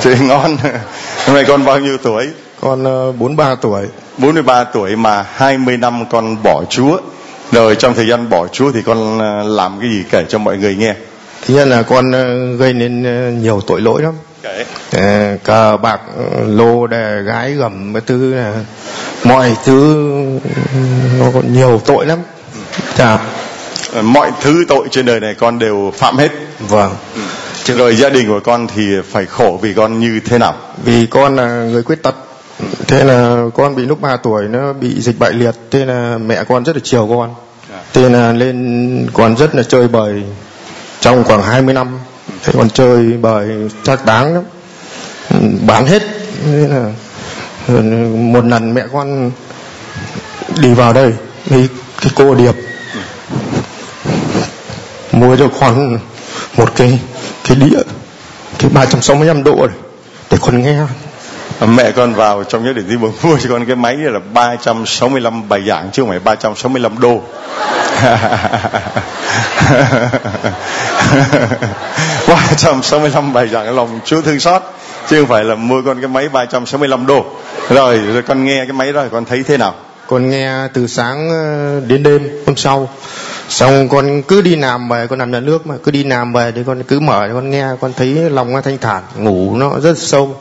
Chơi 0.00 0.18
ngon. 0.20 0.56
Hôm 1.26 1.34
nay 1.36 1.44
con 1.48 1.64
bao 1.64 1.78
nhiêu 1.78 1.96
tuổi? 2.02 2.28
con 2.60 2.84
bốn 3.18 3.36
ba 3.36 3.54
tuổi 3.54 3.82
43 4.18 4.64
tuổi 4.64 4.96
mà 4.96 5.26
20 5.34 5.76
năm 5.76 6.04
con 6.10 6.42
bỏ 6.42 6.64
Chúa. 6.70 6.98
Rồi 7.52 7.76
trong 7.76 7.94
thời 7.94 8.06
gian 8.06 8.28
bỏ 8.28 8.46
Chúa 8.46 8.72
thì 8.72 8.82
con 8.82 9.18
ờ, 9.18 9.42
làm 9.42 9.80
cái 9.80 9.90
gì 9.90 10.04
kể 10.10 10.24
cho 10.28 10.38
mọi 10.38 10.58
người 10.58 10.74
nghe. 10.76 10.94
thứ 11.46 11.54
nhất 11.54 11.68
là 11.68 11.82
con 11.82 12.12
ờ, 12.12 12.54
gây 12.56 12.72
nên 12.72 13.04
ờ, 13.04 13.30
nhiều 13.30 13.60
tội 13.66 13.80
lỗi 13.80 14.02
lắm 14.02 14.14
cờ 15.44 15.76
bạc 15.76 16.00
lô 16.46 16.86
đề 16.86 17.22
gái 17.22 17.52
gầm 17.52 17.94
cái 17.94 18.02
thứ 18.06 18.34
là 18.34 18.54
mọi 19.24 19.56
thứ 19.64 19.94
ừ, 20.44 20.48
nó 21.18 21.26
còn 21.34 21.52
nhiều 21.52 21.80
tội 21.86 22.06
lắm 22.06 22.18
Ờ, 22.98 23.18
Mọi 24.02 24.30
thứ 24.40 24.64
tội 24.68 24.88
trên 24.90 25.06
đời 25.06 25.20
này 25.20 25.34
con 25.38 25.58
đều 25.58 25.92
phạm 25.96 26.16
hết. 26.18 26.28
vâng 26.60 26.94
Rồi 27.66 27.96
gia 27.96 28.08
đình 28.08 28.28
của 28.28 28.40
con 28.44 28.66
thì 28.74 28.82
phải 29.10 29.26
khổ 29.26 29.58
vì 29.62 29.74
con 29.74 30.00
như 30.00 30.20
thế 30.24 30.38
nào? 30.38 30.54
vì 30.84 31.06
con 31.06 31.36
là 31.36 31.46
người 31.48 31.82
khuyết 31.82 32.02
tật 32.02 32.14
thế 32.88 33.04
là 33.04 33.44
con 33.54 33.76
bị 33.76 33.86
lúc 33.86 34.00
3 34.00 34.16
tuổi 34.16 34.48
nó 34.48 34.72
bị 34.72 35.00
dịch 35.00 35.18
bại 35.18 35.32
liệt 35.32 35.54
thế 35.70 35.84
là 35.84 36.18
mẹ 36.18 36.44
con 36.44 36.64
rất 36.64 36.76
là 36.76 36.80
chiều 36.84 37.06
con. 37.10 37.34
Thế 37.92 38.08
là 38.08 38.32
lên 38.32 39.06
con 39.12 39.36
rất 39.36 39.54
là 39.54 39.62
chơi 39.62 39.88
bời 39.88 40.22
trong 41.00 41.24
khoảng 41.24 41.42
20 41.42 41.74
năm. 41.74 41.98
Thế 42.42 42.52
con 42.56 42.70
chơi 42.70 43.12
bời 43.12 43.70
chắc 43.82 44.06
đáng 44.06 44.34
lắm. 44.34 44.42
Bán 45.66 45.86
hết. 45.86 46.02
Thế 46.44 46.68
là 46.68 46.92
ừ, 47.68 47.82
một 48.16 48.44
lần 48.44 48.74
mẹ 48.74 48.82
con 48.92 49.30
đi 50.60 50.74
vào 50.74 50.92
đây 50.92 51.12
đi 51.50 51.68
cái 52.00 52.12
cô 52.14 52.34
điệp 52.34 52.54
mua 55.12 55.36
cho 55.36 55.48
con 55.60 55.98
một 56.56 56.72
cái 56.76 57.00
cái 57.48 57.56
đĩa 57.56 57.78
cái 58.58 58.70
365 58.74 59.44
độ 59.44 59.66
này 59.66 59.76
để 60.30 60.38
con 60.40 60.62
nghe. 60.62 60.76
Ờ, 60.76 60.86
Ờ, 61.60 61.66
mẹ 61.66 61.90
con 61.90 62.14
vào 62.14 62.44
trong 62.44 62.64
nhớ 62.64 62.72
để 62.72 62.82
đi 62.88 62.96
bồng 62.96 63.12
mua 63.22 63.38
cho 63.38 63.50
con 63.50 63.66
cái 63.66 63.76
máy 63.76 63.96
là 63.96 64.20
365 64.34 65.48
bài 65.48 65.62
giảng 65.68 65.90
chứ 65.92 66.02
không 66.02 66.10
phải 66.10 66.18
365 66.18 67.00
đô. 67.00 67.20
365 72.28 73.32
bài 73.32 73.48
giảng 73.48 73.76
lòng 73.76 74.00
Chúa 74.04 74.22
thương 74.22 74.40
xót, 74.40 74.62
chứ 75.08 75.20
không 75.20 75.28
phải 75.28 75.44
là 75.44 75.54
mua 75.54 75.82
con 75.82 76.00
cái 76.00 76.08
máy 76.08 76.28
365 76.28 77.06
đô. 77.06 77.24
Rồi 77.68 77.98
rồi 77.98 78.22
con 78.22 78.44
nghe 78.44 78.64
cái 78.64 78.72
máy 78.72 78.92
rồi 78.92 79.08
con 79.12 79.24
thấy 79.24 79.42
thế 79.42 79.56
nào? 79.56 79.74
con 80.12 80.30
nghe 80.30 80.68
từ 80.74 80.86
sáng 80.86 81.30
ờ, 81.30 81.80
đến 81.86 82.02
đêm 82.02 82.30
hôm 82.46 82.56
sau 82.56 82.88
xong 83.48 83.88
con 83.88 84.22
cứ 84.22 84.42
đi 84.42 84.56
làm 84.56 84.88
về, 84.88 85.06
con 85.06 85.18
làm 85.18 85.30
nhà 85.30 85.40
nước 85.40 85.66
mà, 85.66 85.74
cứ 85.84 85.90
đi 85.90 86.04
làm 86.04 86.32
về 86.32 86.52
thì 86.56 86.62
con, 86.66 86.82
cứ 86.82 87.00
mở 87.00 87.28
con 87.32 87.50
nghe, 87.50 87.66
con 87.80 87.92
thấy 87.96 88.08
lòng 88.08 88.52
nó 88.52 88.60
thanh 88.60 88.78
thản, 88.78 89.02
ngủ 89.18 89.56
nó 89.56 89.80
rất 89.80 89.98
sâu 89.98 90.36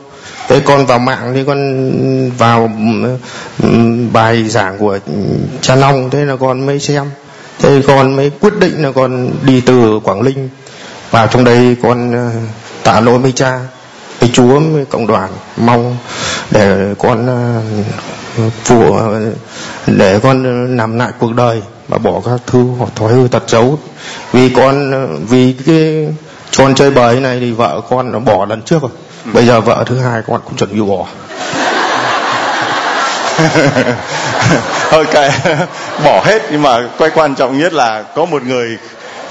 thế 0.47 0.59
con 0.59 0.85
vào 0.85 0.99
mạng 0.99 1.31
thì 1.33 1.43
con 1.43 2.31
vào 2.37 2.71
ừ, 3.63 3.69
bài 4.13 4.49
giảng 4.49 4.77
của 4.77 4.99
cha 5.61 5.75
long, 5.75 6.09
thế 6.09 6.25
là 6.25 6.35
con 6.35 6.65
mới 6.65 6.79
xem. 6.79 7.05
Thế 7.59 7.81
con 7.87 8.15
mới 8.15 8.29
quyết 8.29 8.53
định 8.59 8.83
là 8.83 8.91
con 8.91 9.31
đi 9.45 9.61
từ 9.61 9.99
quảng 10.03 10.23
ninh 10.23 10.49
vào 11.11 11.27
trong 11.27 11.43
đây 11.43 11.75
con 11.83 12.11
ờ, 12.13 12.31
tạ 12.83 12.99
lỗi 12.99 13.19
với 13.19 13.31
cha, 13.31 13.59
với 14.19 14.29
chúa, 14.33 14.59
với 14.59 14.85
cộng 14.85 15.07
đoàn. 15.07 15.29
Mong 15.57 15.97
để 16.51 16.93
con 16.99 17.27
ờ, 17.27 17.61
phụ 18.63 18.93
ờ, 18.93 19.31
để 19.87 20.19
con 20.23 20.67
làm 20.77 20.97
lại 20.97 21.11
cuộc 21.19 21.35
đời 21.35 21.61
và 21.87 21.97
bỏ 21.97 22.21
các 22.25 22.39
thứ 22.47 22.65
thói 22.95 23.13
hư 23.13 23.27
tật 23.27 23.43
xấu. 23.47 23.79
Vì 24.33 24.49
con 24.49 24.91
vì 25.27 25.53
cái 25.65 26.07
con 26.57 26.75
chơi 26.75 26.91
bời 26.91 27.19
này 27.19 27.39
thì 27.39 27.51
vợ 27.51 27.81
con 27.89 28.11
nó 28.11 28.19
bỏ 28.19 28.45
lần 28.45 28.61
trước 28.61 28.81
rồi 28.81 28.91
bây 29.25 29.45
giờ 29.45 29.61
vợ 29.61 29.83
thứ 29.85 29.99
hai 29.99 30.21
con 30.27 30.41
cũng 30.45 30.55
chuẩn 30.57 30.73
bị 30.73 30.81
bỏ 30.81 31.05
thôi 34.89 35.05
cái 35.11 35.31
bỏ 36.03 36.21
hết 36.25 36.41
nhưng 36.51 36.61
mà 36.61 36.77
quay 36.97 37.11
quan 37.15 37.35
trọng 37.35 37.59
nhất 37.59 37.73
là 37.73 38.03
có 38.15 38.25
một 38.25 38.43
người 38.43 38.77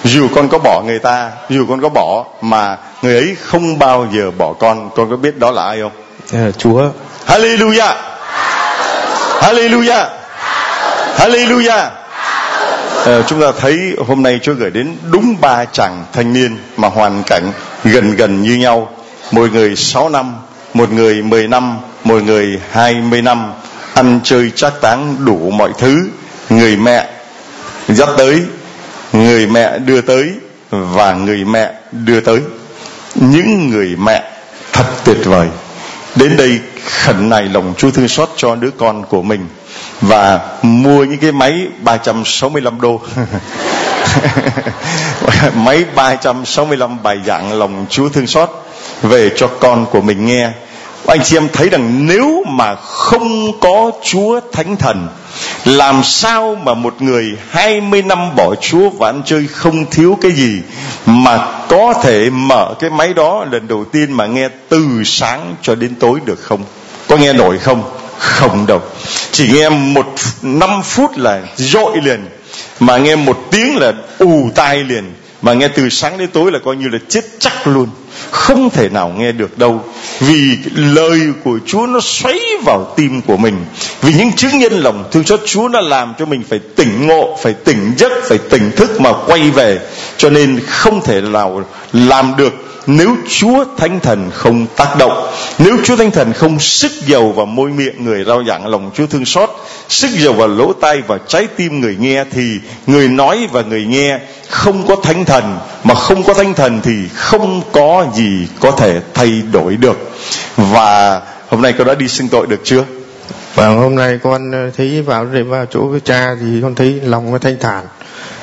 dù 0.05 0.29
con 0.35 0.49
có 0.49 0.59
bỏ 0.59 0.83
người 0.87 0.99
ta 0.99 1.31
dù 1.49 1.67
con 1.69 1.81
có 1.81 1.89
bỏ 1.89 2.25
mà 2.41 2.77
người 3.03 3.15
ấy 3.15 3.37
không 3.45 3.79
bao 3.79 4.07
giờ 4.13 4.31
bỏ 4.39 4.53
con 4.53 4.91
con 4.97 5.11
có 5.11 5.17
biết 5.17 5.39
đó 5.39 5.51
là 5.51 5.65
ai 5.65 5.81
không? 5.81 5.93
Ờ, 6.33 6.53
chúa. 6.53 6.89
Hallelujah. 7.27 7.95
Hallelujah. 9.41 10.07
Hallelujah. 11.17 11.89
Ờ, 13.05 13.23
chúng 13.23 13.41
ta 13.41 13.47
thấy 13.61 13.97
hôm 14.07 14.23
nay 14.23 14.41
Chúa 14.43 14.55
gửi 14.55 14.71
đến 14.71 14.97
đúng 15.11 15.37
ba 15.41 15.65
chàng 15.65 16.05
thanh 16.13 16.33
niên 16.33 16.59
mà 16.77 16.89
hoàn 16.89 17.23
cảnh 17.23 17.53
gần 17.85 18.17
gần 18.17 18.43
như 18.43 18.55
nhau 18.55 18.89
mỗi 19.31 19.51
người 19.51 19.77
6 19.77 20.09
năm, 20.09 20.35
một 20.75 20.93
người 20.93 21.23
10 21.23 21.49
năm, 21.49 21.79
một 22.05 22.23
người 22.23 22.61
20 22.71 23.23
năm. 23.23 23.53
Ăn 23.95 24.21
chơi 24.25 24.51
trác 24.51 24.81
táng 24.81 25.25
đủ 25.25 25.51
mọi 25.51 25.71
thứ, 25.79 26.09
người 26.51 26.77
mẹ 26.77 27.09
dắt 27.89 28.09
tới, 28.19 28.43
người 29.13 29.47
mẹ 29.47 29.79
đưa 29.79 30.01
tới 30.01 30.31
và 30.71 31.15
người 31.15 31.45
mẹ 31.45 31.73
đưa 31.93 32.21
tới. 32.21 32.41
Những 33.15 33.71
người 33.71 33.97
mẹ 33.97 34.31
thật 34.73 34.85
tuyệt 35.05 35.19
vời. 35.25 35.49
Đến 36.17 36.37
đây 36.37 36.61
khẩn 36.85 37.29
này 37.29 37.43
lòng 37.43 37.75
Chúa 37.79 37.91
thương 37.91 38.09
xót 38.09 38.29
cho 38.37 38.55
đứa 38.55 38.71
con 38.71 39.05
của 39.05 39.23
mình 39.23 39.47
và 40.01 40.41
mua 40.63 41.05
những 41.05 41.19
cái 41.19 41.33
máy 41.33 41.67
365 41.83 42.81
đô. 42.81 43.01
Máy 45.55 45.85
365 45.95 47.03
bài 47.03 47.19
giảng 47.27 47.59
lòng 47.59 47.87
Chúa 47.91 48.09
thương 48.09 48.27
xót 48.27 48.70
về 49.03 49.31
cho 49.37 49.47
con 49.47 49.87
của 49.87 50.01
mình 50.01 50.27
nghe. 50.27 50.51
Anh 51.07 51.21
chị 51.25 51.37
em 51.37 51.49
thấy 51.53 51.69
rằng 51.69 52.07
nếu 52.07 52.45
mà 52.49 52.75
không 52.75 53.61
có 53.61 53.91
Chúa 54.05 54.41
Thánh 54.53 54.77
Thần, 54.77 55.09
làm 55.65 56.05
sao 56.05 56.57
mà 56.65 56.75
một 56.75 57.03
người 57.03 57.25
20 57.51 58.03
năm 58.03 58.37
bỏ 58.37 58.55
Chúa 58.55 58.91
và 58.91 59.09
ăn 59.09 59.23
chơi 59.27 59.47
không 59.47 59.87
thiếu 59.91 60.19
cái 60.23 60.33
gì 60.33 60.61
mà 61.07 61.49
có 61.69 61.95
thể 62.03 62.31
mở 62.31 62.75
cái 62.81 62.91
máy 62.91 63.15
đó 63.15 63.47
lần 63.51 63.69
đầu 63.69 63.85
tiên 63.85 64.13
mà 64.13 64.27
nghe 64.27 64.49
từ 64.69 65.03
sáng 65.05 65.55
cho 65.63 65.75
đến 65.75 65.95
tối 65.95 66.21
được 66.25 66.41
không? 66.43 66.65
Có 67.09 67.17
nghe 67.17 67.33
nổi 67.33 67.59
không? 67.59 67.83
Không 68.19 68.67
đâu. 68.67 68.81
Chỉ 69.33 69.49
nghe 69.53 69.69
một 69.69 70.15
năm 70.43 70.83
phút 70.83 71.17
là 71.17 71.41
dội 71.57 71.97
liền, 72.03 72.29
mà 72.81 72.97
nghe 72.97 73.17
một 73.17 73.39
tiếng 73.51 73.77
là 73.77 73.93
ù 74.19 74.51
tai 74.55 74.85
liền 74.85 75.15
mà 75.43 75.53
nghe 75.53 75.69
từ 75.69 75.89
sáng 75.89 76.19
đến 76.19 76.29
tối 76.33 76.53
là 76.53 76.59
coi 76.65 76.77
như 76.77 76.89
là 76.89 76.99
chết 77.09 77.25
chắc 77.39 77.67
luôn. 77.67 77.89
Không 78.31 78.71
thể 78.71 78.89
nào 78.89 79.13
nghe 79.19 79.33
được 79.33 79.59
đâu. 79.59 79.85
Vì 80.21 80.57
lời 80.75 81.21
của 81.45 81.59
Chúa 81.67 81.87
nó 81.87 82.01
xoáy 82.03 82.41
vào 82.65 82.93
tim 82.97 83.23
của 83.23 83.37
mình. 83.37 83.65
Vì 84.03 84.15
những 84.15 84.33
chứng 84.33 84.59
nhân 84.59 84.73
lòng 84.73 85.05
thương 85.13 85.25
xót 85.25 85.41
Chúa 85.47 85.69
nó 85.69 85.81
làm 85.81 86.15
cho 86.19 86.25
mình 86.27 86.43
phải 86.49 86.59
tỉnh 86.59 87.07
ngộ, 87.07 87.39
phải 87.43 87.53
tỉnh 87.53 87.93
giấc, 87.99 88.13
phải 88.29 88.39
tỉnh 88.39 88.71
thức 88.77 89.01
mà 89.01 89.13
quay 89.27 89.51
về. 89.51 89.79
Cho 90.17 90.31
nên 90.31 90.61
không 90.67 91.01
thể 91.05 91.21
nào 91.21 91.65
làm 91.93 92.35
được 92.37 92.53
nếu 92.87 93.17
Chúa 93.29 93.65
Thánh 93.77 94.01
Thần 94.01 94.31
không 94.35 94.67
tác 94.77 94.97
động. 94.99 95.31
Nếu 95.59 95.77
Chúa 95.85 95.97
Thánh 95.97 96.11
Thần 96.11 96.33
không 96.33 96.61
sức 96.61 96.93
dầu 97.07 97.33
vào 97.33 97.47
môi 97.47 97.71
miệng 97.71 98.05
người 98.05 98.25
rao 98.25 98.45
giảng 98.45 98.67
lòng 98.67 98.91
Chúa 98.95 99.07
thương 99.07 99.25
xót 99.25 99.51
sức 99.91 100.11
dầu 100.11 100.33
vào 100.33 100.49
lỗ 100.49 100.73
tai 100.73 101.03
và 101.07 101.19
trái 101.29 101.47
tim 101.57 101.81
người 101.81 101.97
nghe 102.01 102.25
thì 102.31 102.61
người 102.87 103.09
nói 103.09 103.49
và 103.53 103.63
người 103.63 103.85
nghe 103.85 104.19
không 104.49 104.87
có 104.87 104.97
Thánh 105.03 105.25
Thần 105.25 105.59
mà 105.85 105.95
không 105.95 106.23
có 106.23 106.35
Thánh 106.35 106.55
Thần 106.55 106.81
thì 106.83 107.09
không 107.15 107.63
có 107.73 108.07
gì 108.15 108.49
có 108.61 108.71
thể 108.71 109.01
thay 109.15 109.43
đổi 109.53 109.77
được. 109.77 109.99
Và 110.57 111.21
hôm 111.49 111.63
nay 111.63 111.75
con 111.79 111.87
đã 111.87 111.95
đi 111.95 112.09
xưng 112.09 112.29
tội 112.29 112.47
được 112.47 112.61
chưa? 112.65 112.85
Và 113.55 113.69
hôm 113.69 113.95
nay 113.95 114.19
con 114.23 114.51
ờ, 114.51 114.71
thấy 114.77 115.03
vào 115.03 115.27
để 115.33 115.43
vào 115.43 115.67
chỗ 115.67 115.99
cha 116.05 116.35
thì 116.41 116.47
con 116.63 116.75
thấy 116.75 117.01
lòng 117.05 117.33
nó 117.33 117.39
thanh 117.39 117.57
thản. 117.61 117.87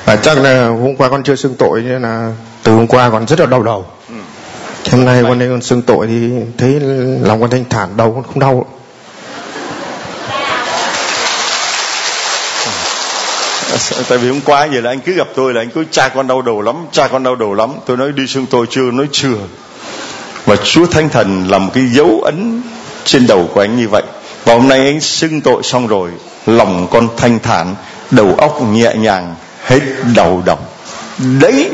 Và 0.04 0.16
chắc 0.16 0.38
là 0.38 0.68
hôm 0.68 0.96
qua 0.96 1.08
con 1.08 1.22
chưa 1.22 1.36
xưng 1.36 1.54
tội 1.54 1.82
nên 1.82 2.02
là 2.02 2.32
từ 2.62 2.72
hôm 2.72 2.86
qua 2.86 3.10
còn 3.10 3.26
rất 3.26 3.40
là 3.40 3.46
đau 3.46 3.62
đầu. 3.62 3.86
Hôm 4.90 5.04
nay 5.04 5.22
con 5.22 5.38
đây 5.38 5.48
con 5.48 5.62
xưng 5.62 5.82
tội 5.82 6.06
thì 6.06 6.30
thấy 6.58 6.80
lòng 7.22 7.40
con 7.40 7.50
thanh 7.50 7.64
thản 7.70 7.96
đầu 7.96 8.12
con 8.12 8.22
không 8.22 8.38
đau 8.38 8.66
tại 14.08 14.18
vì 14.18 14.28
hôm 14.28 14.40
qua 14.44 14.64
giờ 14.64 14.80
là 14.80 14.90
anh 14.90 15.00
cứ 15.00 15.12
gặp 15.12 15.28
tôi 15.34 15.54
là 15.54 15.60
anh 15.60 15.70
cứ 15.70 15.84
cha 15.90 16.08
con 16.08 16.26
đau 16.26 16.42
đầu 16.42 16.60
lắm 16.60 16.76
cha 16.92 17.08
con 17.08 17.22
đau 17.22 17.36
đầu 17.36 17.54
lắm. 17.54 17.70
Tôi 17.86 17.96
nói, 17.96 18.12
đi 18.12 18.26
xưng 18.26 18.46
tôi 18.46 18.66
chưa? 18.70 18.90
Nói, 18.90 19.06
chưa. 19.12 19.36
Và 20.46 20.56
Chúa 20.56 20.86
Thánh 20.86 21.08
Thần 21.08 21.48
làm 21.48 21.70
cái 21.70 21.84
dấu 21.92 22.20
ấn 22.24 22.62
trên 23.04 23.26
đầu 23.26 23.50
của 23.54 23.60
anh 23.60 23.78
như 23.78 23.88
vậy. 23.88 24.02
Và 24.44 24.54
hôm 24.54 24.68
nay 24.68 24.84
anh 24.84 25.00
xưng 25.00 25.40
tội 25.40 25.62
xong 25.62 25.86
rồi, 25.86 26.10
lòng 26.46 26.86
con 26.90 27.08
thanh 27.16 27.38
thản, 27.38 27.74
đầu 28.10 28.34
óc 28.38 28.62
nhẹ 28.72 28.94
nhàng, 28.94 29.34
hết 29.64 29.80
đầu 30.14 30.42
độc. 30.46 30.58
Đấy, 31.40 31.70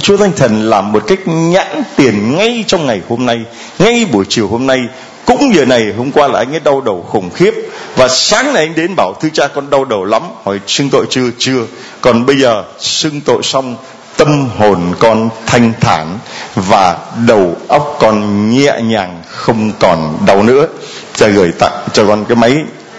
Chúa 0.00 0.16
Thánh 0.16 0.32
Thần 0.36 0.70
làm 0.70 0.92
một 0.92 1.02
cách 1.06 1.20
nhãn 1.26 1.82
tiền 1.96 2.36
ngay 2.36 2.64
trong 2.66 2.86
ngày 2.86 3.00
hôm 3.08 3.26
nay, 3.26 3.40
ngay 3.78 4.06
buổi 4.12 4.24
chiều 4.28 4.48
hôm 4.48 4.66
nay. 4.66 4.80
Cũng 5.24 5.54
giờ 5.54 5.64
này, 5.64 5.92
hôm 5.98 6.12
qua 6.12 6.28
là 6.28 6.38
anh 6.38 6.54
ấy 6.54 6.60
đau 6.60 6.80
đầu 6.80 7.06
khủng 7.08 7.30
khiếp 7.30 7.54
và 7.96 8.08
sáng 8.08 8.54
nay 8.54 8.66
anh 8.66 8.74
đến 8.74 8.94
bảo 8.96 9.14
thưa 9.20 9.28
cha 9.32 9.48
con 9.48 9.70
đau 9.70 9.84
đầu 9.84 10.04
lắm. 10.04 10.22
Hỏi 10.44 10.60
xưng 10.66 10.90
tội 10.90 11.06
chưa? 11.10 11.30
Chưa. 11.38 11.60
Còn 12.00 12.26
bây 12.26 12.36
giờ 12.36 12.64
xưng 12.78 13.20
tội 13.20 13.42
xong 13.42 13.76
tâm 14.16 14.48
hồn 14.58 14.94
con 14.98 15.28
thanh 15.46 15.72
thản 15.80 16.18
và 16.54 16.98
đầu 17.26 17.56
óc 17.68 17.96
con 18.00 18.50
nhẹ 18.50 18.80
nhàng 18.82 19.22
không 19.28 19.72
còn 19.80 20.18
đau 20.26 20.42
nữa. 20.42 20.66
Cha 21.14 21.26
gửi 21.26 21.52
tặng 21.58 21.88
cho 21.92 22.06
con 22.06 22.24
cái 22.24 22.36
máy. 22.36 22.56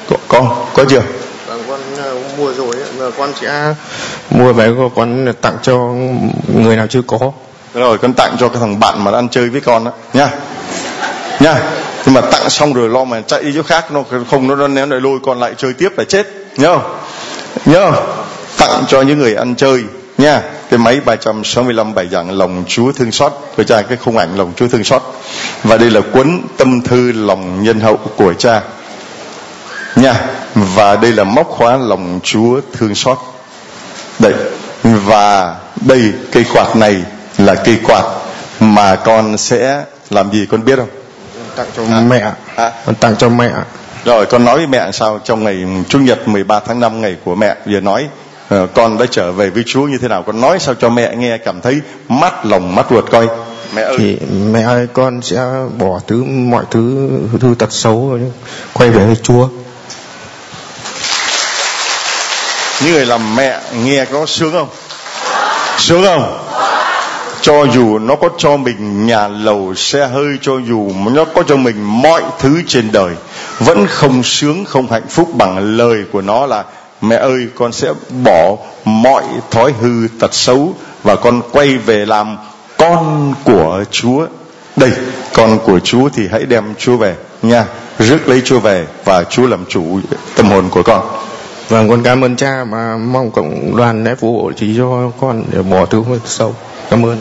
Có 0.09 0.15
có, 0.27 0.65
có 0.73 0.85
chưa? 0.89 1.01
Vâng, 1.47 1.63
con 1.67 1.79
ờ, 1.97 2.15
mua 2.37 2.53
rồi 2.53 2.75
mà 2.99 3.05
con 3.17 3.33
sẽ 3.41 3.73
mua 4.29 4.53
về 4.53 4.71
con 4.95 5.33
tặng 5.41 5.57
cho 5.61 5.77
người 6.55 6.75
nào 6.75 6.87
chưa 6.87 7.01
có. 7.07 7.19
Rồi 7.73 7.97
con 7.97 8.13
tặng 8.13 8.35
cho 8.39 8.49
cái 8.49 8.57
thằng 8.59 8.79
bạn 8.79 9.03
mà 9.03 9.11
ăn 9.11 9.29
chơi 9.29 9.49
với 9.49 9.61
con 9.61 9.83
đó 9.83 9.91
nha. 10.13 10.29
Nha 11.39 11.59
nhưng 12.05 12.13
mà 12.13 12.21
tặng 12.21 12.49
xong 12.49 12.73
rồi 12.73 12.89
lo 12.89 13.03
mà 13.03 13.21
chạy 13.21 13.43
đi 13.43 13.51
chỗ 13.55 13.63
khác, 13.63 13.91
nó 13.91 14.03
không, 14.29 14.57
nó 14.57 14.67
ném 14.67 14.89
lại 14.89 14.99
lôi 15.01 15.19
còn 15.23 15.39
lại 15.39 15.53
chơi 15.57 15.73
tiếp 15.73 15.89
là 15.97 16.03
chết. 16.03 16.27
Nhớ 16.57 16.77
không? 16.77 16.97
Nhớ 17.65 17.91
không? 17.91 18.23
Tặng 18.57 18.83
cho 18.87 19.01
những 19.01 19.19
người 19.19 19.35
ăn 19.35 19.55
chơi, 19.55 19.83
nha. 20.17 20.41
Cái 20.69 20.77
máy 20.77 20.99
365 21.05 21.93
bài 21.93 22.07
giảng 22.11 22.37
lòng 22.37 22.63
Chúa 22.67 22.91
thương 22.91 23.11
xót. 23.11 23.33
Của 23.57 23.63
cha, 23.63 23.81
cái 23.81 23.97
khung 23.97 24.17
ảnh 24.17 24.37
lòng 24.37 24.53
Chúa 24.55 24.67
thương 24.67 24.83
xót. 24.83 25.01
Và 25.63 25.77
đây 25.77 25.89
là 25.89 26.01
cuốn 26.13 26.41
tâm 26.57 26.81
thư 26.81 27.11
lòng 27.11 27.63
nhân 27.63 27.79
hậu 27.79 27.97
của 27.97 28.33
cha. 28.33 28.61
Nha. 29.95 30.13
Và 30.55 30.95
đây 30.95 31.11
là 31.11 31.23
móc 31.23 31.47
khóa 31.47 31.77
lòng 31.77 32.19
Chúa 32.23 32.61
thương 32.73 32.95
xót. 32.95 33.17
Đây. 34.19 34.33
Và 34.83 35.55
đây, 35.75 36.01
cây 36.31 36.45
quạt 36.53 36.75
này 36.75 37.01
là 37.37 37.55
cây 37.55 37.77
quạt 37.83 38.03
mà 38.59 38.95
con 38.95 39.37
sẽ 39.37 39.83
làm 40.09 40.31
gì 40.31 40.45
con 40.49 40.65
biết 40.65 40.75
không? 40.75 41.00
Tặng 41.55 41.67
cho 41.77 41.83
mẹ. 42.07 42.31
À, 42.55 42.71
con 42.85 42.95
tặng 42.95 43.15
cho 43.15 43.29
mẹ. 43.29 43.51
Rồi 44.05 44.25
con 44.25 44.45
nói 44.45 44.57
với 44.57 44.67
mẹ 44.67 44.91
sao 44.91 45.19
trong 45.23 45.43
ngày 45.43 45.65
chủ 45.89 45.99
nhật 45.99 46.27
13 46.27 46.59
tháng 46.59 46.79
5 46.79 47.01
ngày 47.01 47.15
của 47.25 47.35
mẹ 47.35 47.55
giờ 47.65 47.79
nói 47.79 48.07
ờ, 48.49 48.67
con 48.73 48.97
đã 48.97 49.05
trở 49.11 49.31
về 49.31 49.49
với 49.49 49.63
Chúa 49.67 49.81
như 49.81 49.97
thế 49.97 50.07
nào? 50.07 50.23
Con 50.23 50.41
nói 50.41 50.59
sao 50.59 50.75
cho 50.75 50.89
mẹ 50.89 51.15
nghe 51.15 51.37
cảm 51.37 51.61
thấy 51.61 51.81
mát 52.09 52.45
lòng 52.45 52.75
mát 52.75 52.85
ruột 52.89 53.11
coi. 53.11 53.27
Mẹ 53.75 53.81
ơi. 53.81 53.95
Thì 53.97 54.17
mẹ 54.51 54.61
ơi 54.61 54.87
con 54.93 55.21
sẽ 55.21 55.41
bỏ 55.77 55.99
thứ 56.07 56.23
mọi 56.23 56.63
thứ 56.71 57.09
thứ 57.41 57.55
tật 57.59 57.71
xấu 57.71 58.19
quay 58.73 58.89
về 58.89 59.05
với 59.05 59.15
Chúa. 59.15 59.47
Những 62.83 62.93
người 62.93 63.05
làm 63.05 63.35
mẹ 63.35 63.59
nghe 63.83 64.05
có 64.05 64.25
sướng 64.25 64.51
không? 64.51 64.69
Sướng 65.77 66.03
không 66.03 66.50
cho 67.41 67.63
dù 67.63 67.99
nó 67.99 68.15
có 68.15 68.29
cho 68.37 68.57
mình 68.57 69.07
nhà 69.07 69.27
lầu 69.27 69.75
xe 69.75 70.07
hơi 70.07 70.37
cho 70.41 70.57
dù 70.57 70.91
nó 71.11 71.25
có 71.25 71.43
cho 71.43 71.55
mình 71.55 72.01
mọi 72.01 72.21
thứ 72.39 72.61
trên 72.67 72.91
đời 72.91 73.15
vẫn 73.59 73.87
không 73.87 74.23
sướng 74.23 74.65
không 74.65 74.91
hạnh 74.91 75.07
phúc 75.09 75.29
bằng 75.33 75.77
lời 75.77 76.03
của 76.11 76.21
nó 76.21 76.45
là 76.45 76.63
mẹ 77.01 77.15
ơi 77.15 77.47
con 77.55 77.71
sẽ 77.71 77.93
bỏ 78.23 78.55
mọi 78.85 79.23
thói 79.51 79.73
hư 79.81 80.07
tật 80.19 80.33
xấu 80.33 80.75
và 81.03 81.15
con 81.15 81.41
quay 81.51 81.77
về 81.77 82.05
làm 82.05 82.37
con 82.77 83.33
của 83.43 83.83
chúa. 83.91 84.27
Đây 84.75 84.91
con 85.33 85.59
của 85.65 85.79
chúa 85.79 86.09
thì 86.09 86.27
hãy 86.31 86.43
đem 86.45 86.63
chúa 86.77 86.97
về 86.97 87.15
nha. 87.41 87.65
Rước 87.99 88.27
lấy 88.27 88.41
chúa 88.45 88.59
về 88.59 88.87
và 89.05 89.23
chúa 89.23 89.47
làm 89.47 89.65
chủ 89.69 89.99
tâm 90.35 90.49
hồn 90.49 90.69
của 90.69 90.83
con. 90.83 91.07
Vâng, 91.69 91.89
con 91.89 92.03
cảm 92.03 92.21
ơn 92.23 92.35
cha 92.35 92.65
mà 92.71 92.97
mong 92.97 93.31
cộng 93.31 93.75
đoàn 93.77 94.03
đã 94.03 94.15
phù 94.19 94.41
hộ 94.41 94.51
chỉ 94.51 94.77
cho 94.77 95.11
con 95.21 95.43
để 95.51 95.61
bỏ 95.61 95.85
thứ 95.85 96.03
sâu. 96.25 96.55
Cảm 96.91 97.05
ơn. 97.05 97.19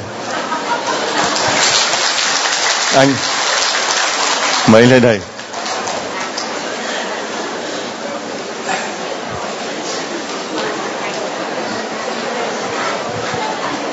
anh 2.95 3.14
mời 4.66 4.87
lên 4.87 5.03
đây? 5.03 5.21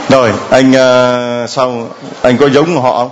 Rồi 0.10 0.34
anh 0.50 0.72
uh, 0.72 1.50
sao 1.50 1.88
anh 2.22 2.38
có 2.38 2.50
giống 2.50 2.82
họ 2.82 2.98
không? 2.98 3.10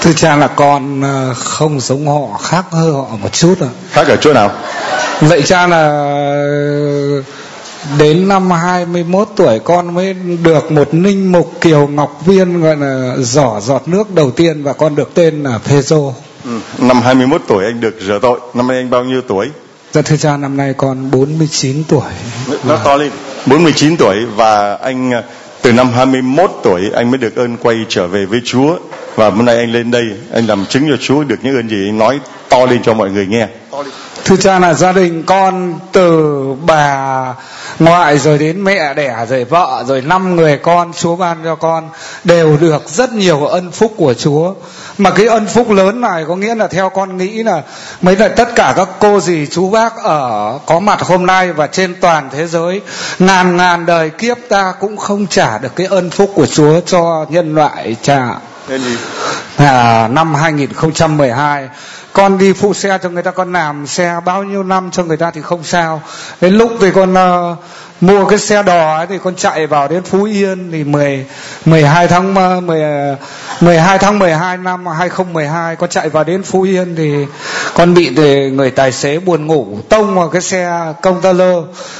Thưa 0.00 0.12
cha 0.12 0.36
là 0.36 0.46
con 0.46 1.02
ờ, 1.02 1.34
không 1.34 1.80
giống 1.80 2.06
họ 2.06 2.38
khác 2.38 2.64
hơn 2.70 2.94
họ 2.94 3.16
một 3.22 3.32
chút 3.32 3.54
ạ. 3.60 3.68
Khác 3.90 4.08
ở 4.08 4.16
chỗ 4.16 4.32
nào? 4.32 4.52
Vậy 5.20 5.42
cha 5.42 5.66
là 5.66 5.88
đến 7.98 8.28
năm 8.28 8.50
21 8.50 9.28
tuổi 9.36 9.58
con 9.58 9.94
mới 9.94 10.14
được 10.42 10.72
một 10.72 10.94
ninh 10.94 11.32
mục 11.32 11.52
kiều 11.60 11.86
ngọc 11.86 12.20
viên 12.26 12.62
gọi 12.62 12.76
là 12.76 13.14
giỏ 13.18 13.60
giọt 13.60 13.82
nước 13.88 14.14
đầu 14.14 14.30
tiên 14.30 14.62
và 14.62 14.72
con 14.72 14.94
được 14.96 15.14
tên 15.14 15.42
là 15.42 15.58
Pedro. 15.68 15.96
ừ. 16.44 16.58
năm 16.78 17.02
21 17.02 17.42
tuổi 17.48 17.64
anh 17.64 17.80
được 17.80 17.96
rửa 18.06 18.18
tội 18.22 18.40
năm 18.54 18.68
nay 18.68 18.76
anh 18.76 18.90
bao 18.90 19.04
nhiêu 19.04 19.20
tuổi 19.28 19.46
Dạ 19.92 20.02
thưa 20.02 20.16
cha 20.16 20.36
năm 20.36 20.56
nay 20.56 20.74
con 20.76 21.10
49 21.10 21.84
tuổi. 21.88 22.02
nó 22.64 22.76
to 22.84 22.96
lên 22.96 23.10
49 23.46 23.96
tuổi 23.96 24.16
và 24.36 24.74
anh 24.74 25.10
từ 25.62 25.72
năm 25.72 25.90
21 25.96 26.50
tuổi 26.62 26.90
anh 26.94 27.10
mới 27.10 27.18
được 27.18 27.36
ơn 27.36 27.56
quay 27.56 27.76
trở 27.88 28.06
về 28.06 28.24
với 28.26 28.40
Chúa 28.44 28.76
và 29.14 29.30
hôm 29.30 29.44
nay 29.44 29.56
anh 29.56 29.72
lên 29.72 29.90
đây 29.90 30.04
anh 30.32 30.46
làm 30.46 30.66
chứng 30.66 30.84
cho 30.90 30.96
Chúa 31.00 31.24
được 31.24 31.36
những 31.42 31.56
ơn 31.56 31.68
gì 31.68 31.88
anh 31.88 31.98
nói 31.98 32.20
to 32.48 32.66
lên 32.66 32.82
cho 32.82 32.94
mọi 32.94 33.10
người 33.10 33.26
nghe 33.26 33.48
Thưa 34.24 34.36
cha 34.36 34.58
là 34.58 34.74
gia 34.74 34.92
đình 34.92 35.22
con 35.26 35.78
từ 35.92 36.44
bà 36.66 37.34
ngoại 37.78 38.18
rồi 38.18 38.38
đến 38.38 38.64
mẹ 38.64 38.94
đẻ 38.94 39.26
rồi 39.28 39.44
vợ 39.44 39.84
rồi 39.86 40.02
năm 40.02 40.36
người 40.36 40.58
con, 40.58 40.92
Chúa 40.92 41.16
ban 41.16 41.38
cho 41.44 41.54
con, 41.54 41.88
đều 42.24 42.56
được 42.56 42.88
rất 42.88 43.12
nhiều 43.12 43.46
ân 43.46 43.70
phúc 43.70 43.94
của 43.96 44.14
Chúa. 44.14 44.54
Mà 44.98 45.10
cái 45.10 45.26
ân 45.26 45.46
phúc 45.46 45.70
lớn 45.70 46.00
này 46.00 46.24
có 46.28 46.36
nghĩa 46.36 46.54
là 46.54 46.68
theo 46.68 46.90
con 46.90 47.16
nghĩ 47.16 47.42
là 47.42 47.62
mấy 48.02 48.16
là 48.16 48.28
tất 48.28 48.48
cả 48.54 48.72
các 48.76 48.88
cô 48.98 49.20
dì 49.20 49.46
chú 49.46 49.70
bác 49.70 49.96
ở 49.96 50.58
có 50.66 50.80
mặt 50.80 51.00
hôm 51.02 51.26
nay 51.26 51.52
và 51.52 51.66
trên 51.66 51.94
toàn 52.00 52.28
thế 52.32 52.46
giới, 52.46 52.80
ngàn 53.18 53.56
ngàn 53.56 53.86
đời 53.86 54.10
kiếp 54.10 54.36
ta 54.48 54.74
cũng 54.80 54.96
không 54.96 55.26
trả 55.26 55.58
được 55.58 55.76
cái 55.76 55.86
ân 55.86 56.10
phúc 56.10 56.30
của 56.34 56.46
Chúa 56.46 56.80
cho 56.80 57.26
nhân 57.28 57.54
loại 57.54 57.96
cha. 58.02 58.34
À, 59.56 60.08
năm 60.08 60.34
2012 60.34 61.68
con 62.12 62.38
đi 62.38 62.52
phụ 62.52 62.74
xe 62.74 62.98
cho 63.02 63.08
người 63.08 63.22
ta 63.22 63.30
con 63.30 63.52
làm 63.52 63.86
xe 63.86 64.20
bao 64.24 64.42
nhiêu 64.42 64.62
năm 64.62 64.90
cho 64.90 65.04
người 65.04 65.16
ta 65.16 65.30
thì 65.30 65.42
không 65.42 65.64
sao. 65.64 66.02
Đến 66.40 66.54
lúc 66.54 66.72
thì 66.80 66.90
con 66.90 67.12
uh, 67.12 67.58
mua 68.06 68.24
cái 68.26 68.38
xe 68.38 68.62
đò 68.62 68.96
ấy 68.96 69.06
thì 69.06 69.18
con 69.24 69.36
chạy 69.36 69.66
vào 69.66 69.88
đến 69.88 70.02
Phú 70.02 70.24
Yên 70.24 70.72
thì 70.72 70.84
10 70.84 71.26
12 71.64 72.08
tháng 72.08 72.34
10 72.66 72.92
12 73.60 73.98
tháng 73.98 74.18
12 74.18 74.56
năm 74.56 74.86
2012 74.86 75.76
con 75.76 75.90
chạy 75.90 76.08
vào 76.08 76.24
đến 76.24 76.42
Phú 76.42 76.62
Yên 76.62 76.96
thì 76.96 77.26
con 77.74 77.94
bị 77.94 78.10
thì 78.16 78.50
người 78.50 78.70
tài 78.70 78.92
xế 78.92 79.18
buồn 79.18 79.46
ngủ, 79.46 79.78
tông 79.88 80.14
vào 80.14 80.28
cái 80.28 80.42
xe 80.42 80.92
container. 81.02 81.56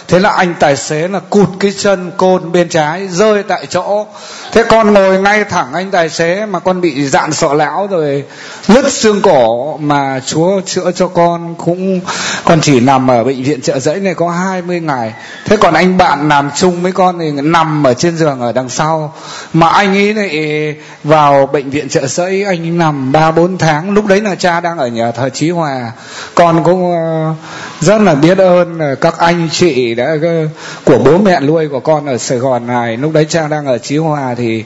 Thế 0.08 0.18
là 0.18 0.30
anh 0.30 0.54
tài 0.60 0.76
xế 0.76 1.08
là 1.08 1.20
cụt 1.30 1.48
cái 1.60 1.72
chân 1.78 2.10
côn 2.16 2.52
bên 2.52 2.68
trái, 2.68 3.08
rơi 3.08 3.42
tại 3.42 3.66
chỗ. 3.66 4.06
Thế 4.52 4.64
con 4.68 4.92
ngồi 4.92 5.18
ngay 5.20 5.44
thẳng 5.44 5.72
anh 5.72 5.90
tài 5.90 6.08
xế 6.08 6.46
mà 6.46 6.58
con 6.58 6.80
bị 6.80 7.08
dạn 7.08 7.32
sọ 7.32 7.54
lão 7.54 7.86
rồi 7.90 8.24
nứt 8.68 8.92
xương 8.92 9.22
cổ 9.22 9.76
mà 9.76 10.20
Chúa 10.26 10.60
chữa 10.66 10.90
cho 10.94 11.08
con 11.08 11.54
cũng, 11.54 12.00
con 12.44 12.60
chỉ 12.60 12.80
nằm 12.80 13.10
ở 13.10 13.24
bệnh 13.24 13.42
viện 13.42 13.60
trợ 13.60 13.78
giấy 13.78 14.00
này 14.00 14.14
có 14.14 14.30
20 14.30 14.80
ngày. 14.80 15.12
Thế 15.44 15.56
còn 15.56 15.74
anh 15.74 15.93
bạn 15.96 16.28
làm 16.28 16.50
chung 16.56 16.82
với 16.82 16.92
con 16.92 17.18
thì 17.18 17.30
nằm 17.30 17.86
ở 17.86 17.94
trên 17.94 18.16
giường 18.16 18.40
ở 18.40 18.52
đằng 18.52 18.68
sau. 18.68 19.14
Mà 19.52 19.68
anh 19.68 19.94
ấy 19.94 20.14
lại 20.14 20.76
vào 21.04 21.46
bệnh 21.46 21.70
viện 21.70 21.88
trợ 21.88 22.06
giấy 22.06 22.44
anh 22.44 22.62
ấy 22.62 22.70
nằm 22.70 23.12
ba 23.12 23.30
bốn 23.30 23.58
tháng. 23.58 23.90
Lúc 23.90 24.06
đấy 24.06 24.20
là 24.20 24.34
cha 24.34 24.60
đang 24.60 24.78
ở 24.78 24.86
nhà 24.86 25.10
thờ 25.10 25.28
Chí 25.28 25.50
Hòa. 25.50 25.92
Con 26.34 26.64
cũng 26.64 26.92
ờ, 26.92 27.34
rất 27.80 27.98
là 27.98 28.14
biết 28.14 28.38
ơn 28.38 28.78
ờ, 28.78 28.94
các 28.94 29.18
anh 29.18 29.48
chị 29.52 29.94
đã 29.94 30.16
ờ, 30.22 30.48
của 30.84 30.98
bố 30.98 31.18
mẹ 31.18 31.40
nuôi 31.40 31.68
của 31.68 31.80
con 31.80 32.06
ở 32.06 32.18
Sài 32.18 32.38
Gòn 32.38 32.66
này. 32.66 32.96
Lúc 32.96 33.12
đấy 33.12 33.26
cha 33.28 33.48
đang 33.48 33.66
ở 33.66 33.78
Chí 33.78 33.96
Hòa 33.96 34.34
thì 34.34 34.64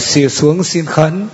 xì 0.00 0.28
xuống 0.28 0.64
xin 0.64 0.86
khấn 0.86 1.28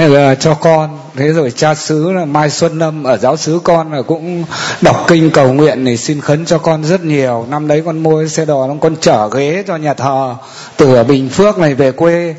uh, 0.00 0.40
cho 0.40 0.54
con. 0.54 0.98
Thế 1.16 1.28
rồi 1.28 1.50
cha 1.50 1.74
xứ 1.74 2.12
là 2.12 2.24
Mai 2.24 2.50
Xuân 2.50 2.78
Lâm 2.78 3.04
ở 3.04 3.16
giáo 3.16 3.36
xứ 3.36 3.60
con 3.64 3.92
là 3.92 4.02
cũng 4.02 4.44
đọc 4.80 5.04
kinh 5.08 5.30
cầu 5.30 5.52
nguyện 5.52 5.84
thì 5.84 5.96
xin 5.96 6.20
khấn 6.20 6.44
cho 6.44 6.58
con 6.58 6.84
rất 6.84 7.04
nhiều. 7.04 7.46
Năm 7.50 7.68
đấy 7.68 7.82
con 7.86 8.02
mua 8.02 8.26
xe 8.26 8.44
đò 8.44 8.66
con 8.80 8.96
chở 9.00 9.28
ghế 9.28 9.64
cho 9.66 9.76
nhà 9.76 9.94
thờ 9.94 10.34
từ 10.76 10.94
ở 10.94 11.04
Bình 11.04 11.28
Phước 11.28 11.58
này 11.58 11.74
về 11.74 11.92
quê. 11.92 12.34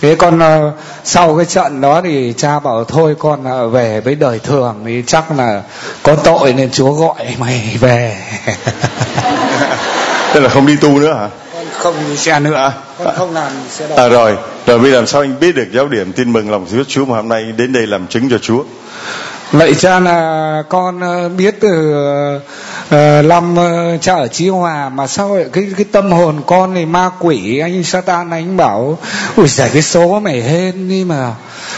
Thế 0.00 0.14
con 0.14 0.38
uh, 0.38 0.74
sau 1.04 1.36
cái 1.36 1.46
trận 1.46 1.80
đó 1.80 2.00
thì 2.04 2.34
cha 2.36 2.60
bảo 2.60 2.84
thôi 2.84 3.16
con 3.18 3.66
uh, 3.66 3.72
về 3.72 4.00
với 4.00 4.14
đời 4.14 4.38
thường 4.38 4.82
thì 4.86 5.02
chắc 5.06 5.38
là 5.38 5.62
có 6.02 6.14
tội 6.14 6.52
nên 6.52 6.70
Chúa 6.70 6.92
gọi 6.92 7.36
mày 7.38 7.76
về. 7.80 8.16
Tức 10.34 10.40
là 10.40 10.48
không 10.48 10.66
đi 10.66 10.76
tu 10.76 10.98
nữa 10.98 11.14
hả? 11.14 11.28
Con 11.54 11.66
không 11.78 11.94
đi 12.10 12.16
xe 12.16 12.40
nữa. 12.40 12.54
À. 12.54 12.72
con 13.04 13.14
không 13.16 13.34
làm 13.34 13.52
xe 13.70 13.88
đò 13.88 13.96
à 13.96 14.08
rồi. 14.08 14.36
Rồi 14.66 14.78
bây 14.78 14.90
làm 14.90 15.06
sao 15.06 15.20
anh 15.20 15.40
biết 15.40 15.56
được 15.56 15.68
giáo 15.72 15.88
điểm 15.88 16.12
tin 16.12 16.32
mừng 16.32 16.50
lòng 16.50 16.66
Chúa 16.70 16.84
Chúa 16.88 17.04
mà 17.04 17.16
hôm 17.16 17.28
nay 17.28 17.44
đến 17.56 17.72
đây 17.72 17.86
làm 17.86 18.06
chứng 18.06 18.28
cho 18.30 18.38
Chúa? 18.38 18.64
Vậy 19.52 19.74
cha 19.74 20.00
là 20.00 20.62
con 20.68 21.00
ờ, 21.00 21.28
biết 21.28 21.54
từ 21.60 21.94
uh, 22.88 23.24
uh, 23.52 24.02
cha 24.02 24.14
ở 24.14 24.28
Chí 24.28 24.48
Hòa 24.48 24.88
mà 24.88 25.06
sao 25.06 25.36
lại 25.36 25.46
cái 25.52 25.66
cái 25.76 25.84
tâm 25.92 26.12
hồn 26.12 26.42
con 26.46 26.74
này 26.74 26.86
ma 26.86 27.10
quỷ 27.18 27.58
anh 27.58 27.84
Satan 27.84 28.30
anh 28.30 28.56
bảo 28.56 28.98
ui 29.36 29.48
giải 29.48 29.70
cái 29.72 29.82
số 29.82 30.20
mày 30.20 30.42
hên 30.42 30.88
đi 30.88 31.04
mà. 31.04 31.34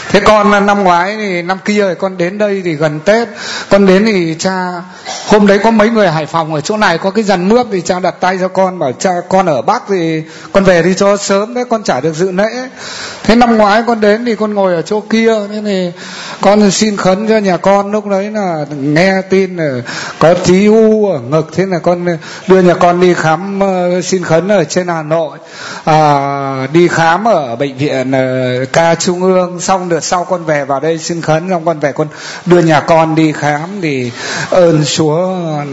Thế 0.09 0.19
con 0.19 0.65
năm 0.65 0.83
ngoái 0.83 1.15
thì 1.17 1.41
năm 1.41 1.57
kia 1.65 1.85
thì 1.89 1.95
con 1.99 2.17
đến 2.17 2.37
đây 2.37 2.61
thì 2.65 2.73
gần 2.73 2.99
Tết 2.99 3.27
con 3.69 3.85
đến 3.85 4.05
thì 4.05 4.35
cha 4.39 4.81
hôm 5.27 5.47
đấy 5.47 5.59
có 5.63 5.71
mấy 5.71 5.89
người 5.89 6.07
Hải 6.09 6.25
Phòng 6.25 6.53
ở 6.53 6.61
chỗ 6.61 6.77
này 6.77 6.97
có 6.97 7.11
cái 7.11 7.23
dàn 7.23 7.49
mướp 7.49 7.67
thì 7.71 7.81
cha 7.81 7.99
đặt 7.99 8.15
tay 8.19 8.37
cho 8.41 8.47
con 8.47 8.79
bảo 8.79 8.91
cha 8.91 9.11
con 9.29 9.45
ở 9.45 9.61
Bắc 9.61 9.83
thì 9.89 10.23
con 10.51 10.63
về 10.63 10.83
đi 10.83 10.93
cho 10.97 11.17
sớm 11.17 11.53
đấy 11.53 11.65
con 11.69 11.83
chả 11.83 12.01
được 12.01 12.13
dự 12.13 12.31
lễ. 12.31 12.49
Thế 13.23 13.35
năm 13.35 13.57
ngoái 13.57 13.83
con 13.87 14.01
đến 14.01 14.25
thì 14.25 14.35
con 14.35 14.53
ngồi 14.53 14.75
ở 14.75 14.81
chỗ 14.81 14.99
kia 15.09 15.33
thế 15.49 15.61
thì 15.65 15.91
con 16.41 16.71
xin 16.71 16.97
khấn 16.97 17.27
cho 17.27 17.37
nhà 17.37 17.57
con 17.57 17.91
lúc 17.91 18.05
đấy 18.07 18.31
là 18.31 18.65
nghe 18.79 19.21
tin 19.29 19.57
là 19.57 19.81
có 20.19 20.33
tí 20.33 20.65
u 20.65 21.07
ở 21.07 21.19
ngực 21.19 21.49
thế 21.53 21.65
là 21.65 21.79
con 21.79 22.05
đưa 22.47 22.61
nhà 22.61 22.73
con 22.73 23.01
đi 23.01 23.13
khám 23.13 23.59
ờ, 23.59 24.01
xin 24.01 24.23
khấn 24.23 24.47
ở 24.47 24.63
trên 24.63 24.87
Hà 24.87 25.03
Nội. 25.03 25.37
À, 25.83 26.67
đi 26.73 26.87
khám 26.87 27.27
ở 27.27 27.55
bệnh 27.55 27.77
viện 27.77 28.11
ờ, 28.11 28.65
ca 28.73 28.95
trung 28.95 29.21
ương 29.21 29.59
xong 29.59 29.89
được 29.89 30.03
sau 30.03 30.23
con 30.23 30.45
về 30.45 30.65
vào 30.65 30.79
đây 30.79 30.97
xin 30.97 31.21
khấn 31.21 31.49
xong 31.49 31.65
con 31.65 31.79
về 31.79 31.91
con 31.91 32.07
đưa 32.45 32.59
nhà 32.59 32.79
con 32.79 33.15
đi 33.15 33.31
khám 33.31 33.69
thì 33.81 34.11
ơn 34.49 34.83
Chúa 34.85 35.16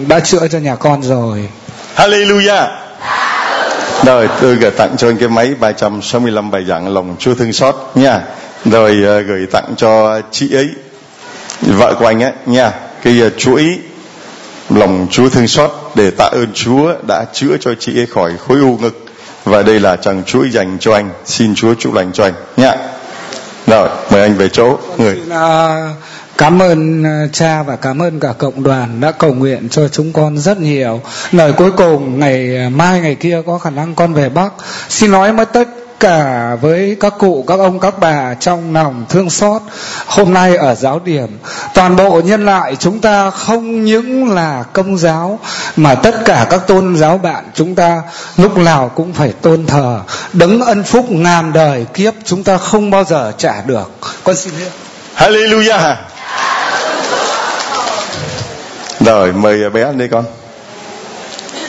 đã 0.09 0.21
chữa 0.21 0.49
cho 0.49 0.59
nhà 0.59 0.77
con 0.77 1.03
rồi. 1.03 1.49
Hallelujah. 1.97 2.67
Rồi 4.07 4.29
tôi 4.41 4.57
gửi 4.57 4.71
tặng 4.71 4.95
cho 4.97 5.09
anh 5.09 5.17
cái 5.17 5.29
máy 5.29 5.55
365 5.61 6.51
bài 6.51 6.65
giảng 6.65 6.95
lòng 6.95 7.17
Chúa 7.19 7.35
thương 7.35 7.53
xót 7.53 7.75
nha. 7.95 8.21
Rồi 8.65 9.03
ờ, 9.05 9.21
gửi 9.21 9.47
tặng 9.53 9.75
cho 9.77 10.21
chị 10.31 10.55
ấy 10.55 10.69
vợ 11.61 11.95
của 11.99 12.07
anh 12.07 12.23
ấy 12.23 12.33
nha. 12.47 12.73
Cái 13.03 13.21
ờ, 13.21 13.31
chuỗi 13.31 13.79
lòng 14.71 15.07
Chúa 15.11 15.29
thương 15.29 15.49
xót 15.49 15.71
để 15.95 16.11
tạ 16.11 16.25
ơn 16.25 16.49
Chúa 16.55 16.95
đã 17.09 17.25
chữa 17.33 17.57
cho 17.61 17.75
chị 17.81 18.01
ấy 18.01 18.07
khỏi 18.07 18.33
khối 18.49 18.59
u 18.59 18.79
ngực. 18.81 19.05
Và 19.45 19.63
đây 19.63 19.81
là 19.81 19.97
chàng 19.97 20.23
chuỗi 20.25 20.51
dành 20.51 20.77
cho 20.81 20.95
anh. 20.95 21.11
Xin 21.25 21.55
Chúa 21.55 21.75
chúc 21.75 21.95
lành 21.95 22.13
cho 22.13 22.25
anh 22.25 22.35
nha. 22.57 22.77
Rồi 23.67 23.89
mời 24.11 24.23
anh 24.23 24.37
về 24.37 24.49
chỗ 24.49 24.79
người. 24.99 25.21
À, 25.31 25.89
cảm 26.39 26.63
ơn 26.63 27.05
ờ, 27.05 27.29
cha 27.33 27.63
và 27.63 27.77
cảm 27.77 28.03
ơn 28.03 28.21
cả 28.21 28.33
cộng 28.39 28.63
đoàn 28.63 29.01
đã 29.01 29.13
cầu 29.13 29.35
nguyện 29.35 29.69
cho 29.69 29.89
chúng 29.89 30.13
con 30.13 30.39
rất 30.39 30.61
nhiều. 30.61 31.01
Lời 31.33 31.53
cuối 31.53 31.71
cùng, 31.71 32.21
ngày 32.21 32.57
ờ, 32.57 32.69
mai 32.69 33.01
ngày 33.01 33.15
kia 33.15 33.43
có 33.47 33.59
khả 33.59 33.71
năng 33.71 33.95
con 33.95 34.15
về 34.15 34.29
bắc. 34.29 34.53
Xin 34.89 35.11
nói 35.11 35.33
với 35.33 35.47
tất 35.47 35.69
cả 36.01 36.57
với 36.61 36.97
các 37.01 37.15
cụ, 37.19 37.45
các 37.49 37.59
ông, 37.59 37.81
các 37.81 37.99
bà 37.99 38.35
trong 38.35 38.75
lòng 38.75 39.05
thương 39.09 39.31
xót. 39.31 39.63
Hôm 40.07 40.33
nay 40.33 40.57
ở 40.57 40.75
giáo 40.75 41.01
điểm, 41.05 41.39
toàn 41.75 41.97
bộ 41.97 42.21
nhân 42.25 42.45
loại 42.45 42.77
chúng 42.77 43.01
ta 43.01 43.31
không 43.31 43.85
những 43.85 44.29
là 44.29 44.65
công 44.73 44.99
giáo, 44.99 45.39
mà 45.77 45.95
tất 45.95 46.15
cả 46.25 46.47
các 46.51 46.67
tôn 46.67 46.97
giáo 46.97 47.19
bạn 47.19 47.45
chúng 47.55 47.75
ta 47.75 48.03
lúc 48.37 48.59
nào 48.59 48.91
cũng 48.95 49.13
phải 49.13 49.33
tôn 49.33 49.67
thờ. 49.67 50.01
Đấng 50.33 50.61
ân 50.61 50.83
phúc 50.83 51.11
ngàn 51.11 51.53
đời 51.53 51.87
kiếp 51.95 52.15
chúng 52.25 52.45
ta 52.45 52.59
không 52.59 52.91
bao 52.91 53.05
giờ 53.05 53.33
trả 53.39 53.63
được. 53.63 53.91
Con 54.25 54.37
xin 54.37 54.55
hết. 54.55 54.71
Hallelujah 55.17 55.95
rồi 59.05 59.33
mời 59.33 59.71
bé 59.71 59.83
anh 59.83 59.99
đây 59.99 60.09
con. 60.09 60.25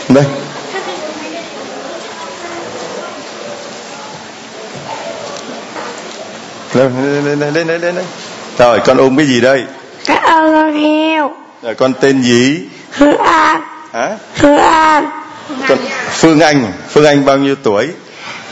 Đây. 0.10 0.24
Lên 6.74 6.92
lên 7.26 7.54
lên 7.54 7.68
lên 7.68 7.82
lên 7.82 7.96
rồi 8.58 8.80
con 8.86 8.98
ôm 8.98 9.18
cái 9.18 9.26
gì 9.26 9.42
đây? 9.42 9.64
Cảm 10.06 10.24
ơn 10.24 10.54
con 10.54 10.74
heo. 10.74 11.32
Rồi 11.62 11.76
con 11.76 11.94
tên 11.94 12.22
gì? 12.22 12.68
Hương 12.92 13.18
An 13.18 13.62
hả? 13.94 14.18
Hương 14.36 14.58
An 14.58 15.10
con 15.68 15.78
Phương 16.10 16.40
Anh. 16.40 16.72
Phương 16.90 17.06
Anh 17.06 17.26
bao 17.26 17.38
nhiêu 17.38 17.56
tuổi? 17.64 17.88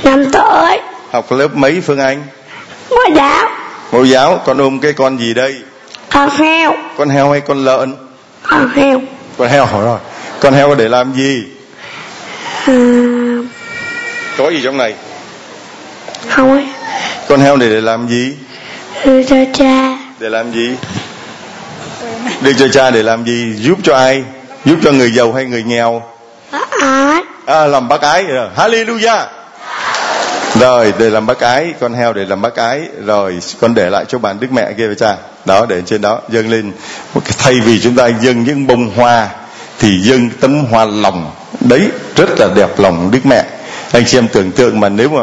Năm 0.03 0.31
tuổi. 0.31 0.79
Học 1.11 1.31
lớp 1.31 1.55
mấy 1.55 1.81
Phương 1.81 1.99
Anh? 1.99 2.23
Ngôi 2.89 3.11
giáo. 3.15 3.49
Mẫu 3.91 4.05
giáo 4.05 4.41
con 4.45 4.57
ôm 4.57 4.79
cái 4.79 4.93
con 4.93 5.17
gì 5.17 5.33
đây? 5.33 5.61
Con 6.11 6.29
heo. 6.29 6.73
Con 6.97 7.09
heo 7.09 7.31
hay 7.31 7.41
con 7.41 7.65
lợn 7.65 7.95
con 8.53 8.69
heo. 8.75 9.01
Con 9.37 9.49
heo 9.49 9.67
rồi 9.81 9.99
con 10.39 10.53
heo 10.53 10.75
để 10.75 10.89
làm 10.89 11.13
gì? 11.13 11.43
À, 12.67 12.73
có 14.37 14.49
gì 14.49 14.61
trong 14.63 14.77
này? 14.77 14.93
không 16.29 16.51
ấy. 16.51 16.67
Con 17.27 17.39
heo 17.39 17.57
này 17.57 17.69
để 17.69 17.81
làm 17.81 18.07
gì? 18.07 18.33
Đưa 19.05 19.23
cho 19.23 19.35
cha. 19.53 19.97
Để 20.19 20.29
làm 20.29 20.51
gì? 20.51 20.75
Đưa 22.41 22.53
cho 22.53 22.67
cha 22.67 22.91
để 22.91 23.03
làm 23.03 23.25
gì? 23.25 23.53
Giúp 23.55 23.77
cho 23.83 23.95
ai? 23.95 24.23
Giúp 24.65 24.75
cho 24.83 24.91
người 24.91 25.11
giàu 25.11 25.33
hay 25.33 25.45
người 25.45 25.63
nghèo? 25.63 26.01
Bác 26.51 26.71
ái. 26.71 27.21
À, 27.45 27.65
làm 27.65 27.87
bác 27.87 28.01
ái. 28.01 28.23
Rồi 28.23 28.47
hallelujah. 28.57 29.25
Rồi 30.59 30.93
để 30.97 31.09
làm 31.09 31.25
bác 31.25 31.39
ái. 31.39 31.73
Con 31.79 31.93
heo 31.93 32.13
để 32.13 32.25
làm 32.25 32.41
bác 32.41 32.55
ái. 32.55 32.81
Rồi 33.05 33.39
con 33.61 33.73
để 33.75 33.89
lại 33.89 34.05
cho 34.07 34.17
bạn 34.17 34.39
đức 34.39 34.47
mẹ 34.51 34.73
kia 34.77 34.87
với 34.87 34.95
cha 34.95 35.15
đó 35.45 35.65
để 35.65 35.81
trên 35.85 36.01
đó 36.01 36.21
dâng 36.29 36.49
lên. 36.49 36.71
Thay 37.37 37.53
vì 37.53 37.79
chúng 37.79 37.95
ta 37.95 38.07
dâng 38.07 38.43
những 38.43 38.67
bông 38.67 38.89
hoa 38.95 39.29
thì 39.79 39.99
dâng 40.01 40.29
tấm 40.41 40.65
hoa 40.65 40.85
lòng. 40.85 41.31
Đấy 41.59 41.89
rất 42.15 42.29
là 42.39 42.47
đẹp 42.55 42.79
lòng 42.79 43.11
đức 43.11 43.25
mẹ. 43.25 43.45
Anh 43.91 44.03
chị 44.05 44.17
em 44.17 44.27
tưởng 44.27 44.51
tượng 44.51 44.79
mà 44.79 44.89
nếu 44.89 45.09
mà 45.09 45.21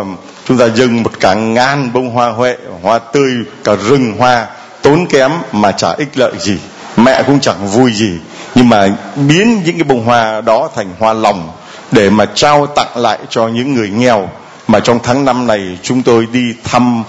chúng 0.48 0.58
ta 0.58 0.66
dâng 0.74 1.02
một 1.02 1.20
cả 1.20 1.34
ngàn 1.34 1.92
bông 1.92 2.10
hoa 2.10 2.28
huệ 2.28 2.56
hoa 2.82 2.98
tươi 2.98 3.32
cả 3.64 3.72
rừng 3.88 4.14
hoa 4.18 4.46
tốn 4.82 5.06
kém 5.06 5.30
mà 5.52 5.72
chả 5.72 5.90
ích 5.92 6.18
lợi 6.18 6.32
gì. 6.38 6.58
Mẹ 6.96 7.22
cũng 7.26 7.40
chẳng 7.40 7.66
vui 7.66 7.92
gì. 7.92 8.12
Nhưng 8.54 8.68
mà 8.68 8.88
biến 9.16 9.62
những 9.64 9.78
cái 9.78 9.84
bông 9.84 10.04
hoa 10.04 10.40
đó 10.40 10.70
thành 10.76 10.94
hoa 10.98 11.12
lòng 11.12 11.52
để 11.92 12.10
mà 12.10 12.26
trao 12.34 12.66
tặng 12.66 12.96
lại 12.96 13.18
cho 13.28 13.48
những 13.48 13.74
người 13.74 13.90
nghèo. 13.90 14.28
Mà 14.68 14.80
trong 14.80 14.98
tháng 15.02 15.24
năm 15.24 15.46
này 15.46 15.78
chúng 15.82 16.02
tôi 16.02 16.26
đi 16.32 16.54
thăm 16.64 17.02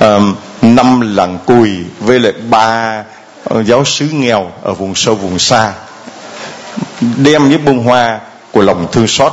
um, 0.00 0.34
năm 0.74 1.16
làng 1.16 1.38
cùi 1.46 1.70
với 2.00 2.20
lại 2.20 2.32
ba 2.50 3.04
uh, 3.54 3.66
giáo 3.66 3.84
sứ 3.84 4.08
nghèo 4.12 4.50
ở 4.62 4.74
vùng 4.74 4.94
sâu 4.94 5.14
vùng 5.14 5.38
xa 5.38 5.72
đem 7.00 7.48
những 7.50 7.64
bông 7.64 7.84
hoa 7.84 8.20
của 8.52 8.62
lòng 8.62 8.86
thương 8.92 9.06
xót 9.06 9.32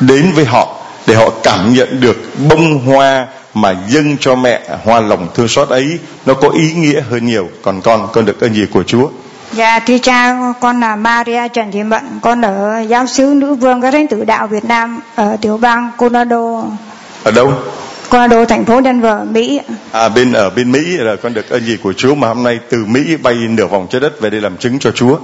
đến 0.00 0.32
với 0.34 0.44
họ 0.44 0.76
để 1.06 1.14
họ 1.14 1.30
cảm 1.42 1.74
nhận 1.74 2.00
được 2.00 2.16
bông 2.48 2.86
hoa 2.86 3.26
mà 3.54 3.74
dâng 3.88 4.16
cho 4.20 4.34
mẹ 4.34 4.60
hoa 4.84 5.00
lòng 5.00 5.28
thương 5.34 5.48
xót 5.48 5.68
ấy 5.68 5.98
nó 6.26 6.34
có 6.34 6.48
ý 6.48 6.72
nghĩa 6.72 7.00
hơn 7.10 7.26
nhiều. 7.26 7.48
Còn 7.62 7.80
con 7.82 8.08
con 8.12 8.24
được 8.24 8.40
ơn 8.40 8.54
gì 8.54 8.66
của 8.72 8.82
Chúa? 8.82 9.08
Dạ 9.52 9.78
thưa 9.78 9.98
cha 9.98 10.36
con 10.60 10.80
là 10.80 10.96
Maria 10.96 11.48
Trần 11.48 11.72
Thị 11.72 11.82
Mận 11.82 12.04
Con 12.22 12.42
ở 12.42 12.80
giáo 12.88 13.06
sứ 13.06 13.24
nữ 13.36 13.54
vương 13.54 13.80
các 13.80 13.90
thánh 13.90 14.08
tử 14.08 14.24
đạo 14.24 14.46
Việt 14.46 14.64
Nam 14.64 15.00
Ở 15.14 15.36
tiểu 15.40 15.58
bang 15.58 15.90
Colorado 15.96 16.62
ở 17.22 17.30
đâu 17.30 17.52
Colorado 18.10 18.44
thành 18.44 18.64
phố 18.64 18.80
Denver 18.84 19.14
Mỹ 19.30 19.60
à 19.92 20.08
bên 20.08 20.32
ở 20.32 20.50
bên 20.50 20.72
Mỹ 20.72 20.80
là 20.84 21.16
con 21.22 21.34
được 21.34 21.50
ơn 21.50 21.64
gì 21.64 21.76
của 21.82 21.92
Chúa 21.92 22.14
mà 22.14 22.28
hôm 22.28 22.42
nay 22.42 22.58
từ 22.70 22.84
Mỹ 22.84 23.16
bay 23.22 23.34
nửa 23.34 23.66
vòng 23.66 23.86
trái 23.90 24.00
đất 24.00 24.20
về 24.20 24.30
đây 24.30 24.40
làm 24.40 24.56
chứng 24.56 24.78
cho 24.78 24.90
Chúa. 24.90 25.18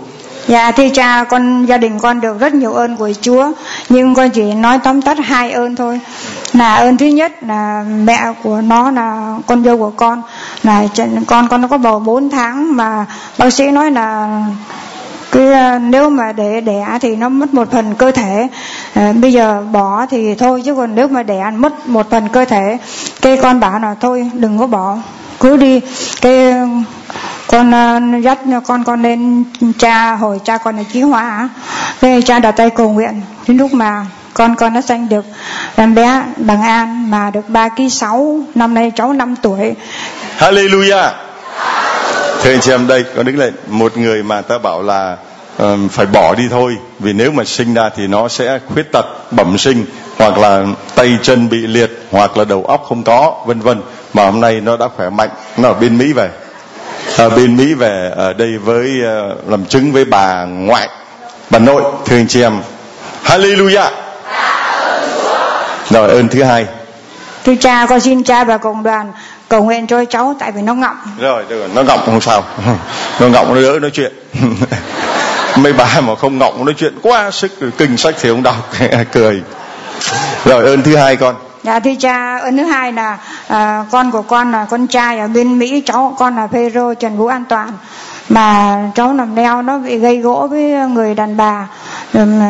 Dạ 0.47 0.73
thưa 0.73 0.89
cha 0.95 1.25
con 1.25 1.67
gia 1.67 1.79
đình 1.79 1.99
con 1.99 2.21
được 2.21 2.41
rất 2.41 2.55
nhiều 2.55 2.73
ơn 2.73 2.97
của 2.97 3.11
Chúa 3.21 3.53
Nhưng 3.89 4.15
con 4.15 4.31
chỉ 4.31 4.43
nói 4.43 4.79
tóm 4.85 5.03
tắt 5.03 5.19
hai 5.25 5.53
ơn 5.53 5.77
thôi. 5.77 6.01
Là 6.53 6.75
ơn 6.75 6.97
thứ 6.97 7.07
nhất 7.07 7.33
là 7.43 7.85
mẹ 8.05 8.33
của 8.43 8.61
nó 8.61 8.91
là 8.91 9.37
con 9.47 9.65
dâu 9.65 9.79
của 9.79 9.91
con. 9.91 10.23
Là 10.63 10.85
con 11.27 11.49
con 11.49 11.61
nó 11.61 11.69
có 11.69 11.79
bầu 11.79 11.99
4 11.99 12.31
tháng 12.31 12.77
mà 12.77 13.07
bác 13.39 13.53
sĩ 13.53 13.71
nói 13.71 13.91
là 13.91 14.41
cái 15.33 15.53
ờ, 15.53 15.79
nếu 15.79 16.11
mà 16.11 16.33
để 16.33 16.61
đẻ 16.61 16.99
thì 17.01 17.17
nó 17.17 17.29
mất 17.29 17.55
một 17.55 17.73
phần 17.73 17.95
cơ 17.95 18.11
thể. 18.11 18.49
À, 18.95 19.13
bây 19.13 19.33
giờ 19.33 19.63
bỏ 19.73 20.07
thì 20.11 20.35
thôi 20.35 20.63
chứ 20.65 20.75
còn 20.75 20.95
nếu 20.95 21.09
mà 21.09 21.23
đẻ 21.23 21.51
mất 21.57 21.89
một 21.89 22.11
phần 22.11 22.29
cơ 22.29 22.45
thể 22.45 22.79
cái 23.21 23.37
con 23.43 23.61
bảo 23.61 23.79
là 23.79 23.95
thôi 24.01 24.31
đừng 24.35 24.59
có 24.59 24.67
bỏ. 24.67 24.99
Cứ 25.41 25.57
đi. 25.57 25.81
Cái 26.21 26.51
ờ, 26.51 26.67
con 27.47 27.71
ờ, 27.71 28.01
dắt 28.23 28.39
con 28.67 28.85
con 28.85 29.03
lên 29.03 29.45
cha 29.79 30.15
hồi 30.15 30.41
cha 30.45 30.59
con 30.59 30.77
là 30.77 30.83
chí 30.93 31.01
hóa 31.01 31.49
cái 32.01 32.23
cha 32.23 32.39
đặt 32.39 32.53
tay 32.53 32.71
cầu 32.71 32.93
nguyện. 32.93 33.21
Đến 33.49 33.57
lúc 33.57 33.75
mà 33.75 34.07
con 34.35 34.57
con 34.57 34.75
nó 34.75 34.81
sanh 34.81 35.09
được 35.09 35.25
em 35.77 35.95
bé 35.95 36.23
bằng 36.37 36.63
an 36.63 37.11
mà 37.11 37.31
được 37.31 37.49
ba 37.49 37.69
ký 37.69 37.91
sáu 37.91 38.41
năm 38.55 38.75
nay 38.75 38.93
cháu 38.97 39.13
5 39.13 39.37
tuổi. 39.43 39.75
Hallelujah. 40.39 41.11
Thưa 42.43 42.51
anh 42.51 42.61
chị 42.61 42.71
em 42.71 42.87
đây 42.87 43.05
con 43.17 43.27
đứng 43.27 43.39
lên. 43.39 43.55
Một 43.67 43.97
người 43.97 44.23
mà 44.23 44.41
ta 44.41 44.59
bảo 44.59 44.83
là 44.83 45.17
um, 45.59 45.89
phải 45.89 46.07
bỏ 46.07 46.35
đi 46.35 46.45
thôi. 46.51 46.77
Vì 46.99 47.13
nếu 47.13 47.31
mà 47.33 47.45
sinh 47.45 47.75
ra 47.75 47.89
thì 47.97 48.07
nó 48.07 48.29
sẽ 48.29 48.59
khuyết 48.73 48.93
tật 48.93 49.07
bẩm 49.31 49.59
sinh 49.59 49.85
hoặc 50.19 50.39
là 50.39 50.65
tay 50.95 51.19
chân 51.23 51.49
bị 51.49 51.59
liệt 51.59 51.91
hoặc 52.11 52.37
là 52.37 52.45
đầu 52.45 52.65
óc 52.65 52.85
không 52.89 53.03
có 53.03 53.35
vân 53.47 53.61
vân. 53.61 53.83
Mà 54.15 54.25
hôm 54.25 54.41
nay 54.41 54.61
nó 54.61 54.77
đã 54.77 54.89
khỏe 54.97 55.11
mạnh. 55.11 55.29
Nó 55.57 55.69
ở 55.69 55.75
bên 55.75 55.99
Mỹ 55.99 56.13
về. 56.13 56.31
Ở 57.17 57.31
bên 57.31 57.57
Mỹ 57.57 57.75
về 57.75 58.11
ở 58.17 58.33
đây 58.33 58.59
với 58.59 58.91
uh, 58.91 59.51
làm 59.51 59.65
chứng 59.65 59.93
với 59.93 60.05
bà 60.05 60.45
ngoại 60.45 60.89
bà 61.51 61.59
nội. 61.59 61.83
Thưa 62.07 62.17
anh 62.17 62.29
chị 62.29 62.43
em. 62.43 62.61
Hallelujah! 63.25 63.71
Dạ, 63.71 63.91
Rồi 65.91 66.11
ơn 66.11 66.29
thứ 66.29 66.43
hai. 66.43 66.67
Thưa 67.45 67.55
cha 67.61 67.87
con 67.89 68.01
xin 68.01 68.25
cha 68.25 68.45
và 68.45 68.59
cộng 68.59 68.83
đoàn 68.83 69.13
cầu 69.53 69.65
nguyện 69.65 69.87
cho 69.87 70.05
cháu 70.05 70.35
tại 70.39 70.53
vì 70.53 70.63
nó 70.63 70.75
ngọng. 70.75 70.97
Rồi 71.21 71.45
được 71.49 71.59
rồi 71.59 71.69
nó 71.75 71.83
ngọng 71.83 72.01
không 72.07 72.21
sao. 72.21 72.45
Nó 73.21 73.29
ngọng 73.29 73.55
nó 73.55 73.61
đỡ 73.63 73.79
nói 73.79 73.91
chuyện. 73.91 74.13
Mấy 75.57 75.73
bà 75.73 76.01
mà 76.01 76.15
không 76.15 76.39
ngọng 76.39 76.65
nói 76.65 76.75
chuyện 76.79 76.95
quá 77.03 77.31
sức 77.31 77.53
kinh 77.79 77.97
sách 77.97 78.15
thì 78.21 78.29
không 78.29 78.43
đọc 78.43 78.71
cười. 79.13 79.43
Rồi 80.45 80.65
ơn 80.65 80.83
thứ 80.83 80.97
hai 80.97 81.17
con. 81.17 81.35
Dạ 81.63 81.81
thưa 81.81 81.91
cha, 82.01 82.37
ơn 82.37 82.57
thứ 82.57 82.65
hai 82.65 82.93
là 82.93 83.19
à, 83.49 83.85
con 83.91 84.11
của 84.11 84.23
con 84.23 84.53
là 84.53 84.67
con 84.71 84.87
trai 84.87 85.19
ở 85.19 85.29
bên 85.29 85.59
Mỹ, 85.59 85.83
cháu 85.87 86.15
con 86.19 86.37
là 86.37 86.47
Phêrô 86.47 86.95
Trần 86.95 87.17
Vũ 87.17 87.27
An 87.27 87.45
Toàn. 87.49 87.73
Mà 88.29 88.77
cháu 88.95 89.13
nằm 89.13 89.35
đeo 89.35 89.63
nó 89.63 89.79
bị 89.79 89.99
gây 89.99 90.19
gỗ 90.19 90.47
với 90.51 90.73
người 90.89 91.15
đàn 91.15 91.37
bà. 91.37 91.69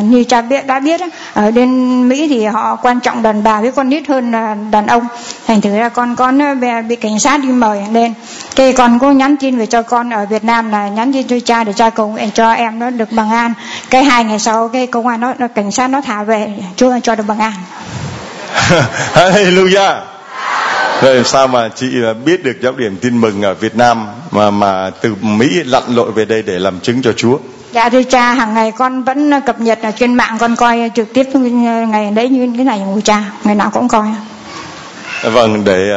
Như 0.02 0.24
cha 0.24 0.40
biết 0.40 0.66
đã 0.66 0.80
biết 0.80 1.00
ở 1.34 1.50
bên 1.50 2.08
Mỹ 2.08 2.28
thì 2.28 2.44
họ 2.44 2.76
quan 2.76 3.00
trọng 3.00 3.22
đàn 3.22 3.42
bà 3.42 3.60
với 3.60 3.72
con 3.72 3.88
nít 3.88 4.08
hơn 4.08 4.32
là 4.32 4.56
đàn 4.70 4.86
ông. 4.86 5.06
Thành 5.46 5.60
thử 5.60 5.76
ra 5.76 5.88
con 5.88 6.16
con 6.16 6.38
ờ, 6.38 6.82
bị, 6.88 6.96
cảnh 6.96 7.20
sát 7.20 7.40
đi 7.42 7.48
mời 7.48 7.82
lên. 7.92 8.14
Cái 8.56 8.72
con 8.72 8.98
có 8.98 9.10
nhắn 9.10 9.36
tin 9.36 9.58
về 9.58 9.66
cho 9.66 9.82
con 9.82 10.10
ở 10.10 10.26
Việt 10.26 10.44
Nam 10.44 10.70
là 10.70 10.88
nhắn 10.88 11.12
tin 11.12 11.28
cho 11.28 11.36
cha 11.44 11.64
để 11.64 11.72
cha 11.72 11.90
cầu 11.90 12.08
nguyện 12.08 12.30
cho 12.34 12.52
em 12.52 12.78
nó 12.78 12.90
được 12.90 13.12
bằng 13.12 13.30
an. 13.30 13.54
Cái 13.90 14.04
hai 14.04 14.24
ngày 14.24 14.38
sau 14.38 14.68
cái 14.68 14.86
công 14.86 15.06
an 15.06 15.20
nó, 15.20 15.48
cảnh 15.54 15.72
sát 15.72 15.88
nó 15.88 16.00
thả 16.00 16.22
về 16.22 16.48
chưa 16.76 16.98
cho 17.02 17.14
được 17.14 17.24
bằng 17.26 17.38
an. 17.38 17.52
Hallelujah 19.14 20.11
rồi 21.02 21.24
sao 21.24 21.48
mà 21.48 21.68
chị 21.68 22.02
ờ, 22.02 22.14
biết 22.14 22.44
được 22.44 22.56
giáo 22.62 22.72
điểm 22.72 22.96
tin 22.96 23.20
mừng 23.20 23.42
ở 23.42 23.54
Việt 23.54 23.76
Nam 23.76 24.06
mà 24.30 24.50
mà 24.50 24.90
từ 24.90 25.14
Mỹ 25.20 25.62
lặn 25.64 25.82
lội 25.88 26.12
về 26.12 26.24
đây 26.24 26.42
để 26.42 26.58
làm 26.58 26.80
chứng 26.80 27.02
cho 27.02 27.12
Chúa? 27.12 27.38
Dạ 27.72 27.88
thưa 27.88 28.02
cha, 28.02 28.34
hàng 28.34 28.54
ngày 28.54 28.72
con 28.78 29.02
vẫn 29.02 29.32
cập 29.46 29.60
nhật 29.60 29.78
ở 29.82 29.90
trên 29.90 30.14
mạng 30.14 30.36
con 30.40 30.56
coi 30.56 30.90
trực 30.94 31.14
tiếp 31.14 31.26
ngày 31.88 32.10
đấy 32.10 32.28
như 32.28 32.52
cái 32.56 32.64
này 32.64 32.80
của 32.94 33.00
cha, 33.00 33.24
ngày 33.44 33.54
nào 33.54 33.70
cũng 33.72 33.88
coi. 33.88 34.06
vâng 35.22 35.64
để 35.64 35.90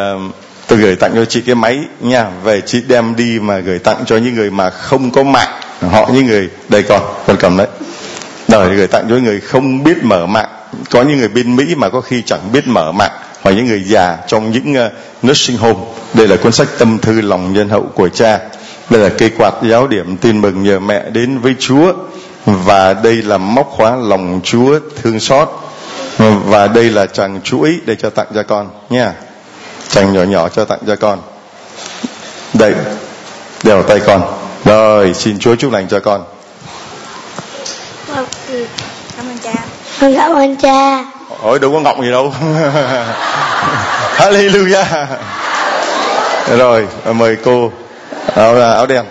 tôi 0.67 0.79
gửi 0.79 0.95
tặng 0.95 1.11
cho 1.15 1.25
chị 1.25 1.41
cái 1.41 1.55
máy 1.55 1.79
nha. 1.99 2.25
Về 2.43 2.61
chị 2.61 2.81
đem 2.87 3.15
đi 3.15 3.39
mà 3.39 3.57
gửi 3.57 3.79
tặng 3.79 4.03
cho 4.05 4.17
những 4.17 4.35
người 4.35 4.51
mà 4.51 4.69
không 4.69 5.11
có 5.11 5.23
mạng 5.23 5.49
họ 5.81 6.09
những 6.13 6.25
người 6.25 6.49
đây 6.69 6.83
con 6.83 7.01
con 7.27 7.37
cầm 7.39 7.57
đấy. 7.57 7.67
Rồi 8.47 8.75
gửi 8.75 8.87
tặng 8.87 9.05
cho 9.09 9.15
những 9.15 9.23
người 9.23 9.39
không 9.39 9.83
biết 9.83 10.03
mở 10.03 10.25
mạng. 10.25 10.49
Có 10.91 11.01
những 11.01 11.17
người 11.17 11.27
bên 11.27 11.55
Mỹ 11.55 11.65
mà 11.77 11.89
có 11.89 12.01
khi 12.01 12.21
chẳng 12.25 12.51
biết 12.51 12.67
mở 12.67 12.91
mạng 12.91 13.11
hoặc 13.45 13.51
những 13.51 13.65
người 13.65 13.83
già 13.83 14.17
trong 14.27 14.51
những 14.51 14.85
uh, 14.85 14.91
nursing 15.25 15.57
home. 15.57 15.79
Đây 16.13 16.27
là 16.27 16.35
cuốn 16.35 16.51
sách 16.51 16.67
tâm 16.77 16.99
thư 16.99 17.21
lòng 17.21 17.53
nhân 17.53 17.69
hậu 17.69 17.83
của 17.95 18.09
cha. 18.09 18.39
Đây 18.89 19.01
là 19.01 19.09
cây 19.17 19.31
quạt 19.37 19.53
giáo 19.63 19.87
điểm 19.87 20.17
tin 20.17 20.41
mừng 20.41 20.63
nhờ 20.63 20.79
mẹ 20.79 21.09
đến 21.09 21.39
với 21.39 21.55
Chúa. 21.59 21.93
Và 22.45 22.93
đây 22.93 23.15
là 23.15 23.37
móc 23.37 23.69
khóa 23.69 23.95
lòng 23.95 24.41
Chúa 24.43 24.79
thương 25.01 25.19
xót. 25.19 25.49
Và 26.45 26.67
đây 26.67 26.89
là 26.89 27.05
chàng 27.05 27.41
chuỗi 27.43 27.79
để 27.85 27.95
cho 27.95 28.09
tặng 28.09 28.27
cho 28.35 28.43
con 28.43 28.69
nha 28.89 29.13
chàng 29.89 30.13
nhỏ 30.13 30.23
nhỏ 30.23 30.49
cho 30.49 30.65
tặng 30.65 30.79
cho 30.87 30.95
con. 30.95 31.19
Đây 32.53 32.73
đeo 33.63 33.83
tay 33.83 33.99
con. 34.05 34.21
Rồi 34.65 35.13
xin 35.13 35.39
Chúa 35.39 35.55
chúc 35.55 35.71
lành 35.71 35.87
cho 35.87 35.99
con. 35.99 36.23
Vâng, 38.07 38.25
ừ. 38.49 38.65
Cảm 39.17 39.25
ơn 39.25 39.37
cha. 39.37 39.53
Con 40.01 40.15
cảm 40.15 40.33
ơn 40.33 40.55
cha 40.55 41.05
ôi 41.45 41.59
đâu 41.59 41.71
có 41.71 41.79
ngọng 41.79 42.01
gì 42.01 42.11
đâu. 42.11 42.33
Hallelujah. 44.17 45.05
Rồi 46.57 46.87
mời 47.13 47.37
cô 47.43 47.71
à, 48.35 48.43
áo 48.43 48.55
áo 48.55 48.85
đen. 48.85 49.05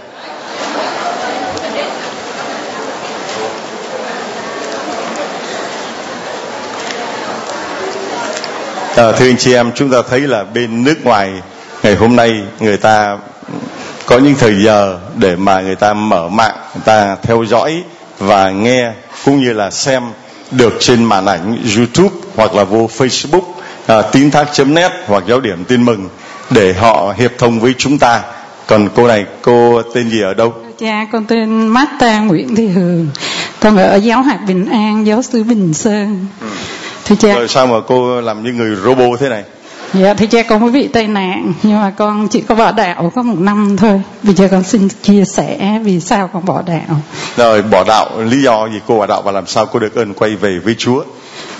À, 8.96 9.12
thưa 9.12 9.26
anh 9.26 9.36
chị 9.38 9.54
em, 9.54 9.72
chúng 9.74 9.90
ta 9.90 9.98
thấy 10.10 10.20
là 10.20 10.44
bên 10.44 10.84
nước 10.84 10.96
ngoài 11.04 11.32
ngày 11.82 11.94
hôm 11.94 12.16
nay 12.16 12.42
người 12.60 12.76
ta 12.76 13.18
có 14.06 14.18
những 14.18 14.34
thời 14.34 14.62
giờ 14.62 14.98
để 15.16 15.36
mà 15.36 15.60
người 15.60 15.76
ta 15.76 15.92
mở 15.94 16.28
mạng, 16.28 16.56
người 16.74 16.82
ta 16.84 17.16
theo 17.22 17.44
dõi 17.44 17.82
và 18.18 18.50
nghe 18.50 18.92
cũng 19.24 19.40
như 19.40 19.52
là 19.52 19.70
xem 19.70 20.02
được 20.56 20.76
trên 20.80 21.04
màn 21.04 21.26
ảnh 21.26 21.58
YouTube 21.76 22.16
hoặc 22.36 22.54
là 22.54 22.64
vô 22.64 22.90
Facebook 22.98 23.42
à, 23.86 24.02
tín 24.02 24.30
thác.net 24.30 24.92
hoặc 25.06 25.24
giáo 25.28 25.40
điểm 25.40 25.64
tin 25.64 25.84
mừng 25.84 26.08
để 26.50 26.72
họ 26.72 27.14
hiệp 27.16 27.32
thông 27.38 27.60
với 27.60 27.74
chúng 27.78 27.98
ta. 27.98 28.22
Còn 28.66 28.88
cô 28.94 29.08
này 29.08 29.24
cô 29.42 29.82
tên 29.94 30.10
gì 30.10 30.20
ở 30.22 30.34
đâu? 30.34 30.54
Cha 30.78 31.06
con 31.12 31.24
tên 31.24 31.68
Marta 31.68 32.20
Nguyễn 32.20 32.54
Thị 32.54 32.66
Hường 32.66 33.08
Con 33.60 33.76
ở 33.76 33.96
giáo 33.96 34.22
hạt 34.22 34.38
Bình 34.46 34.66
An, 34.70 35.06
giáo 35.06 35.22
sư 35.22 35.42
Bình 35.44 35.74
Sơn 35.74 36.26
Thưa 37.04 37.16
cha 37.16 37.34
Rồi 37.34 37.48
sao 37.48 37.66
mà 37.66 37.76
cô 37.86 38.20
làm 38.20 38.42
như 38.42 38.52
người 38.52 38.76
robot 38.76 39.20
thế 39.20 39.28
này? 39.28 39.44
Dạ 40.00 40.14
thưa 40.14 40.26
cha 40.26 40.42
con 40.42 40.60
mới 40.60 40.70
bị 40.70 40.88
tai 40.88 41.06
nạn 41.06 41.52
Nhưng 41.62 41.80
mà 41.80 41.90
con 41.90 42.28
chỉ 42.28 42.40
có 42.40 42.54
bỏ 42.54 42.72
đạo 42.72 43.12
có 43.14 43.22
một 43.22 43.38
năm 43.38 43.76
thôi. 43.76 44.02
Bây 44.22 44.34
giờ 44.34 44.48
con 44.50 44.64
xin 44.64 44.88
chia 45.02 45.24
sẻ 45.24 45.80
vì 45.84 46.00
sao 46.00 46.28
con 46.32 46.44
bỏ 46.44 46.62
đạo. 46.62 47.00
Rồi 47.36 47.62
bỏ 47.62 47.84
đạo 47.84 48.20
lý 48.20 48.42
do 48.42 48.68
gì 48.68 48.80
cô 48.86 48.98
bỏ 48.98 49.06
đạo 49.06 49.22
và 49.22 49.32
làm 49.32 49.46
sao 49.46 49.66
cô 49.66 49.78
được 49.78 49.94
ơn 49.94 50.14
quay 50.14 50.36
về 50.36 50.58
với 50.64 50.74
Chúa? 50.78 51.04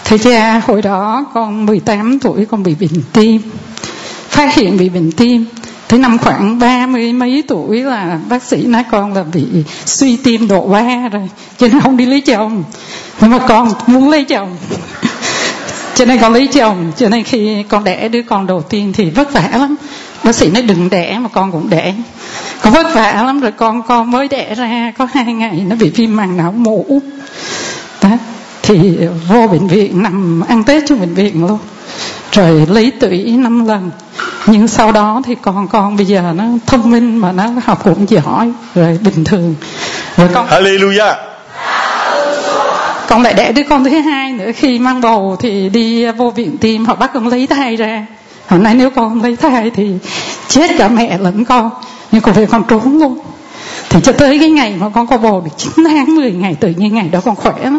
Thưa 0.04 0.18
cha 0.18 0.62
hồi 0.66 0.82
đó 0.82 1.26
con 1.34 1.66
18 1.66 2.18
tuổi 2.18 2.46
con 2.50 2.62
bị 2.62 2.74
bệnh 2.80 3.02
tim 3.12 3.42
Phát 4.28 4.54
hiện 4.54 4.76
bị 4.76 4.88
bệnh 4.88 5.12
tim. 5.12 5.44
Tới 5.88 5.98
năm 5.98 6.18
khoảng 6.18 6.58
ba 6.58 6.86
mươi 6.86 7.12
mấy 7.12 7.42
tuổi 7.48 7.82
là 7.82 8.18
bác 8.28 8.42
sĩ 8.42 8.66
nói 8.66 8.84
con 8.90 9.14
là 9.14 9.22
bị 9.22 9.44
suy 9.86 10.16
tim 10.16 10.48
độ 10.48 10.66
3 10.66 11.08
rồi 11.12 11.28
Cho 11.58 11.68
nên 11.68 11.80
không 11.80 11.96
đi 11.96 12.06
lấy 12.06 12.20
chồng. 12.20 12.64
Nhưng 13.20 13.30
mà 13.30 13.38
con 13.38 13.72
muốn 13.86 14.10
lấy 14.10 14.24
chồng 14.24 14.56
cho 15.94 16.04
nên 16.04 16.18
con 16.20 16.32
lấy 16.32 16.46
chồng 16.46 16.92
cho 16.96 17.08
nên 17.08 17.24
khi 17.24 17.62
con 17.68 17.84
đẻ, 17.84 18.08
đứa 18.08 18.22
con 18.22 18.46
đầu 18.46 18.62
tiên 18.62 18.92
thì 18.92 19.10
vất 19.10 19.32
vả 19.32 19.50
lắm. 19.52 19.76
Bác 20.24 20.34
sĩ 20.34 20.50
nói 20.50 20.62
đừng 20.62 20.90
đẻ 20.90 21.18
mà 21.18 21.28
con 21.28 21.52
cũng 21.52 21.70
đẻ. 21.70 21.94
Con 22.62 22.72
vất 22.72 22.94
vả 22.94 23.22
lắm 23.26 23.40
rồi 23.40 23.52
con 23.52 23.82
con 23.82 24.10
mới 24.10 24.28
đẻ 24.28 24.54
ra, 24.54 24.92
có 24.98 25.08
hai 25.12 25.24
ngày 25.24 25.64
nó 25.68 25.76
bị 25.76 25.90
viêm 25.90 26.16
màng 26.16 26.36
não 26.36 26.52
mũ 26.52 27.00
đó. 28.02 28.08
Thì 28.62 28.98
vô 29.28 29.46
bệnh 29.46 29.66
viện, 29.66 30.02
nằm 30.02 30.40
ăn 30.48 30.64
tết 30.64 30.82
trong 30.88 31.00
bệnh 31.00 31.14
viện 31.14 31.46
luôn. 31.46 31.58
Rồi 32.32 32.66
lấy 32.68 32.90
tủy 32.90 33.36
năm 33.38 33.66
lần. 33.66 33.90
Nhưng 34.46 34.68
sau 34.68 34.92
đó 34.92 35.22
thì 35.24 35.34
con 35.42 35.68
con 35.68 35.96
bây 35.96 36.06
giờ 36.06 36.32
nó 36.36 36.44
thông 36.66 36.90
minh 36.90 37.16
mà 37.16 37.32
nó 37.32 37.44
học 37.64 37.84
cũng 37.84 38.10
giỏi, 38.10 38.52
rồi 38.74 38.98
bình 39.04 39.24
thường. 39.24 39.54
Rồi 40.16 40.28
con 40.34 40.46
Hallelujah 40.48 41.14
con 43.08 43.22
lại 43.22 43.34
đẻ 43.34 43.52
đứa 43.52 43.62
con 43.62 43.84
thứ 43.84 43.90
hai 43.90 44.32
nữa, 44.32 44.50
khi 44.56 44.78
mang 44.78 45.00
bầu 45.00 45.36
thì 45.40 45.68
đi 45.68 46.02
à, 46.02 46.12
vô 46.12 46.30
viện 46.30 46.56
tim, 46.58 46.84
họ 46.84 46.94
bắt 46.94 47.10
con 47.14 47.28
lấy 47.28 47.46
thai 47.46 47.76
ra. 47.76 48.06
Hôm 48.46 48.62
nay 48.62 48.74
nếu 48.74 48.90
con 48.90 49.08
không 49.08 49.22
lấy 49.22 49.36
thai 49.36 49.70
thì 49.70 49.90
chết 50.48 50.70
cả 50.78 50.88
mẹ 50.88 51.18
lẫn 51.18 51.44
con. 51.44 51.70
Nhưng 52.12 52.22
con 52.22 52.34
về 52.34 52.46
con 52.46 52.62
trốn 52.68 52.98
luôn. 52.98 53.18
Thì 53.90 54.00
cho 54.02 54.12
tới 54.12 54.38
cái 54.38 54.50
ngày 54.50 54.74
mà 54.80 54.88
con 54.88 55.06
có 55.06 55.16
bầu 55.16 55.40
được 55.40 55.50
9 55.56 55.84
tháng 55.84 56.14
10 56.14 56.32
ngày, 56.32 56.56
tự 56.60 56.68
nhiên 56.68 56.94
ngày 56.94 57.08
đó 57.08 57.20
con 57.24 57.36
khỏe 57.36 57.54
lắm. 57.62 57.78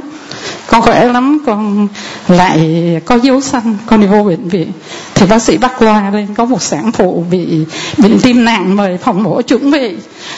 Con 0.67 0.81
khỏe 0.81 1.05
lắm, 1.05 1.43
con 1.45 1.87
lại 2.27 2.79
có 3.05 3.15
dấu 3.15 3.41
xanh, 3.41 3.77
con 3.85 4.01
đi 4.01 4.07
vô 4.07 4.23
bệnh 4.23 4.49
viện. 4.49 4.71
Thì 5.15 5.25
bác 5.25 5.39
sĩ 5.41 5.57
bắt 5.57 5.71
qua 5.79 6.09
lên, 6.13 6.27
có 6.35 6.45
một 6.45 6.61
sản 6.61 6.91
phụ 6.91 7.23
bị 7.31 7.65
bệnh 7.97 8.19
tim 8.19 8.45
nặng 8.45 8.75
mời 8.75 8.97
phòng 8.97 9.23
mổ 9.23 9.41
chuẩn 9.41 9.71
bị. 9.71 9.95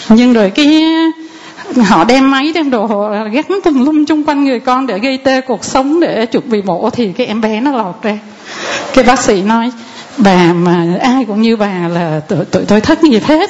Nhưng 0.09 0.33
rồi 0.33 0.49
cái 0.49 0.83
họ 1.75 2.03
đem 2.03 2.31
máy 2.31 2.51
đem 2.53 2.69
đồ 2.69 3.09
gắn 3.31 3.59
tùm 3.63 3.85
lum 3.85 4.05
chung 4.05 4.23
quanh 4.23 4.45
người 4.45 4.59
con 4.59 4.87
để 4.87 4.99
gây 4.99 5.17
tê 5.17 5.41
cuộc 5.41 5.65
sống 5.65 5.99
để 5.99 6.25
chuẩn 6.25 6.49
bị 6.49 6.61
mổ 6.61 6.89
thì 6.89 7.11
cái 7.11 7.27
em 7.27 7.41
bé 7.41 7.61
nó 7.61 7.71
lọt 7.71 7.95
ra. 8.03 8.17
Cái 8.93 9.03
bác 9.03 9.19
sĩ 9.19 9.41
nói 9.41 9.71
bà 10.17 10.53
mà 10.53 10.85
ai 11.01 11.25
cũng 11.25 11.41
như 11.41 11.55
bà 11.55 11.87
là 11.87 12.21
tụi, 12.27 12.45
tụi 12.45 12.65
tôi 12.65 12.81
thất 12.81 13.03
nghiệp 13.03 13.23
hết. 13.25 13.49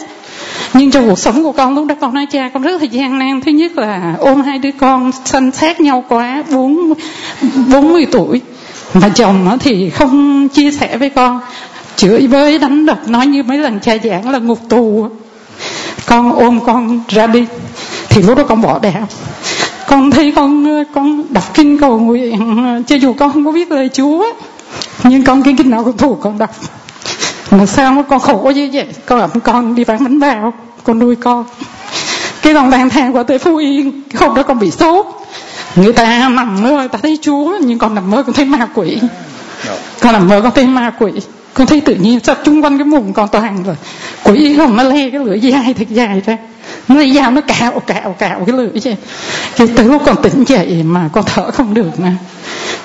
Nhưng 0.74 0.92
trong 0.92 1.10
cuộc 1.10 1.20
sống 1.20 1.44
của 1.44 1.52
con 1.52 1.76
lúc 1.76 1.86
đó 1.86 1.96
con 2.02 2.14
nói 2.14 2.26
cha 2.32 2.50
con 2.54 2.64
rất 2.64 2.82
là 2.82 2.88
gian 2.92 3.20
nan. 3.20 3.42
Thứ 3.42 3.52
nhất 3.52 3.72
là 3.76 4.16
ôm 4.20 4.42
hai 4.42 4.60
đứa 4.60 4.72
con 4.80 5.12
sanh 5.26 5.52
sát 5.52 5.82
nhau 5.82 6.04
quá 6.10 6.44
bốn 6.52 6.94
bốn 7.72 7.94
mươi 7.94 8.06
tuổi. 8.12 8.42
Mà 8.94 9.10
chồng 9.10 9.46
nó 9.46 9.58
thì 9.60 9.90
không 9.90 10.48
chia 10.50 10.72
sẻ 10.72 10.98
với 10.98 11.10
con 11.10 11.40
chửi 11.96 12.28
bới 12.28 12.58
đánh 12.58 12.86
đập 12.86 13.00
nói 13.08 13.28
như 13.28 13.44
mấy 13.44 13.58
lần 13.58 13.80
cha 13.80 13.98
giảng 14.04 14.30
là 14.30 14.40
ngục 14.40 14.60
tù 14.70 15.10
con 16.06 16.34
ôm 16.34 16.60
con 16.66 17.00
ra 17.08 17.28
đi 17.28 17.46
thì 18.18 18.24
lúc 18.24 18.38
đó 18.38 18.44
con 18.44 18.62
bỏ 18.62 18.80
đạo 18.80 19.08
con 19.88 20.12
thấy 20.12 20.34
con 20.36 20.66
con 20.94 21.24
đọc 21.30 21.54
kinh 21.54 21.78
cầu 21.78 22.00
nguyện 22.00 22.84
cho 22.88 22.96
dù 22.96 23.14
con 23.14 23.34
không 23.34 23.46
có 23.46 23.52
biết 23.52 23.72
lời 23.72 23.90
Chúa, 23.94 24.26
nhưng 25.04 25.24
con 25.24 25.44
cái 25.44 25.56
kinh 25.58 25.70
nào 25.70 25.84
cũng 25.84 25.98
thuộc 25.98 26.20
con 26.22 26.38
đọc. 26.38 26.50
Mà 27.52 27.66
sao 27.66 27.94
mà 27.94 28.02
con 28.02 28.20
khổ 28.20 28.52
như 28.56 28.70
vậy? 28.74 28.86
Con 29.06 29.20
ẩm 29.20 29.30
con 29.44 29.76
đi 29.76 29.84
bán 29.84 30.04
bánh 30.04 30.20
bao, 30.20 30.54
con 30.84 31.00
nuôi 31.00 31.16
con. 31.16 31.46
Cái 32.42 32.54
con 32.54 32.70
lang 32.70 32.90
thang 32.90 33.16
qua 33.16 33.24
tới 33.24 33.38
phú 33.40 33.58
yên 33.58 34.04
hôm 34.16 34.36
đó 34.36 34.44
con 34.44 34.60
bị 34.60 34.72
sốt. 34.72 35.06
Người 35.76 35.94
ta 35.94 36.30
nằm 36.30 36.64
mơ 36.64 36.88
ta 36.92 37.00
thấy 37.02 37.18
chúa, 37.22 37.58
nhưng 37.62 37.80
con 37.80 37.96
nằm 37.96 38.12
mơ 38.12 38.24
con 38.24 38.34
thấy 38.36 38.46
ma 38.46 38.68
quỷ. 38.74 39.00
Con 40.02 40.14
nằm 40.14 40.28
mơ 40.28 40.42
con 40.42 40.52
thấy 40.56 40.66
ma 40.68 40.92
quỷ. 41.00 41.12
Con 41.54 41.68
thấy 41.68 41.82
tự 41.82 41.96
nhiên 41.96 42.20
sao 42.24 42.36
chung 42.44 42.64
quanh 42.64 42.78
cái 42.78 42.86
mùng 42.86 43.14
con 43.14 43.28
toàn 43.28 43.64
rồi. 43.64 43.76
Quỷ 44.24 44.56
không 44.58 44.76
nó 44.76 44.84
le 44.84 45.10
cái 45.10 45.26
lưỡi 45.26 45.40
dài 45.40 45.74
thật 45.74 45.90
dài 45.90 46.22
ra 46.26 46.38
nó 46.88 47.04
dao 47.16 47.32
nó 47.32 47.42
cạo 47.42 47.80
cạo 47.80 48.16
cạo 48.20 48.44
cái 48.48 48.58
lưỡi 48.58 48.80
chứ 48.80 48.92
cái 49.58 49.68
từ 49.76 49.84
lúc 49.84 50.02
con 50.06 50.22
tỉnh 50.22 50.44
dậy 50.44 50.84
mà 50.84 51.10
con 51.14 51.24
thở 51.26 51.52
không 51.52 51.74
được 51.74 52.00
nè. 52.00 52.12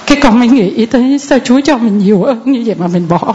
Cái 0.06 0.18
con 0.22 0.38
mới 0.38 0.48
nghĩ 0.48 0.86
tới 0.86 1.18
sao 1.18 1.38
Chúa 1.44 1.60
cho 1.60 1.78
mình 1.78 1.98
nhiều 1.98 2.22
ơn 2.22 2.40
như 2.44 2.62
vậy 2.66 2.76
mà 2.78 2.86
mình 2.86 3.08
bỏ. 3.08 3.34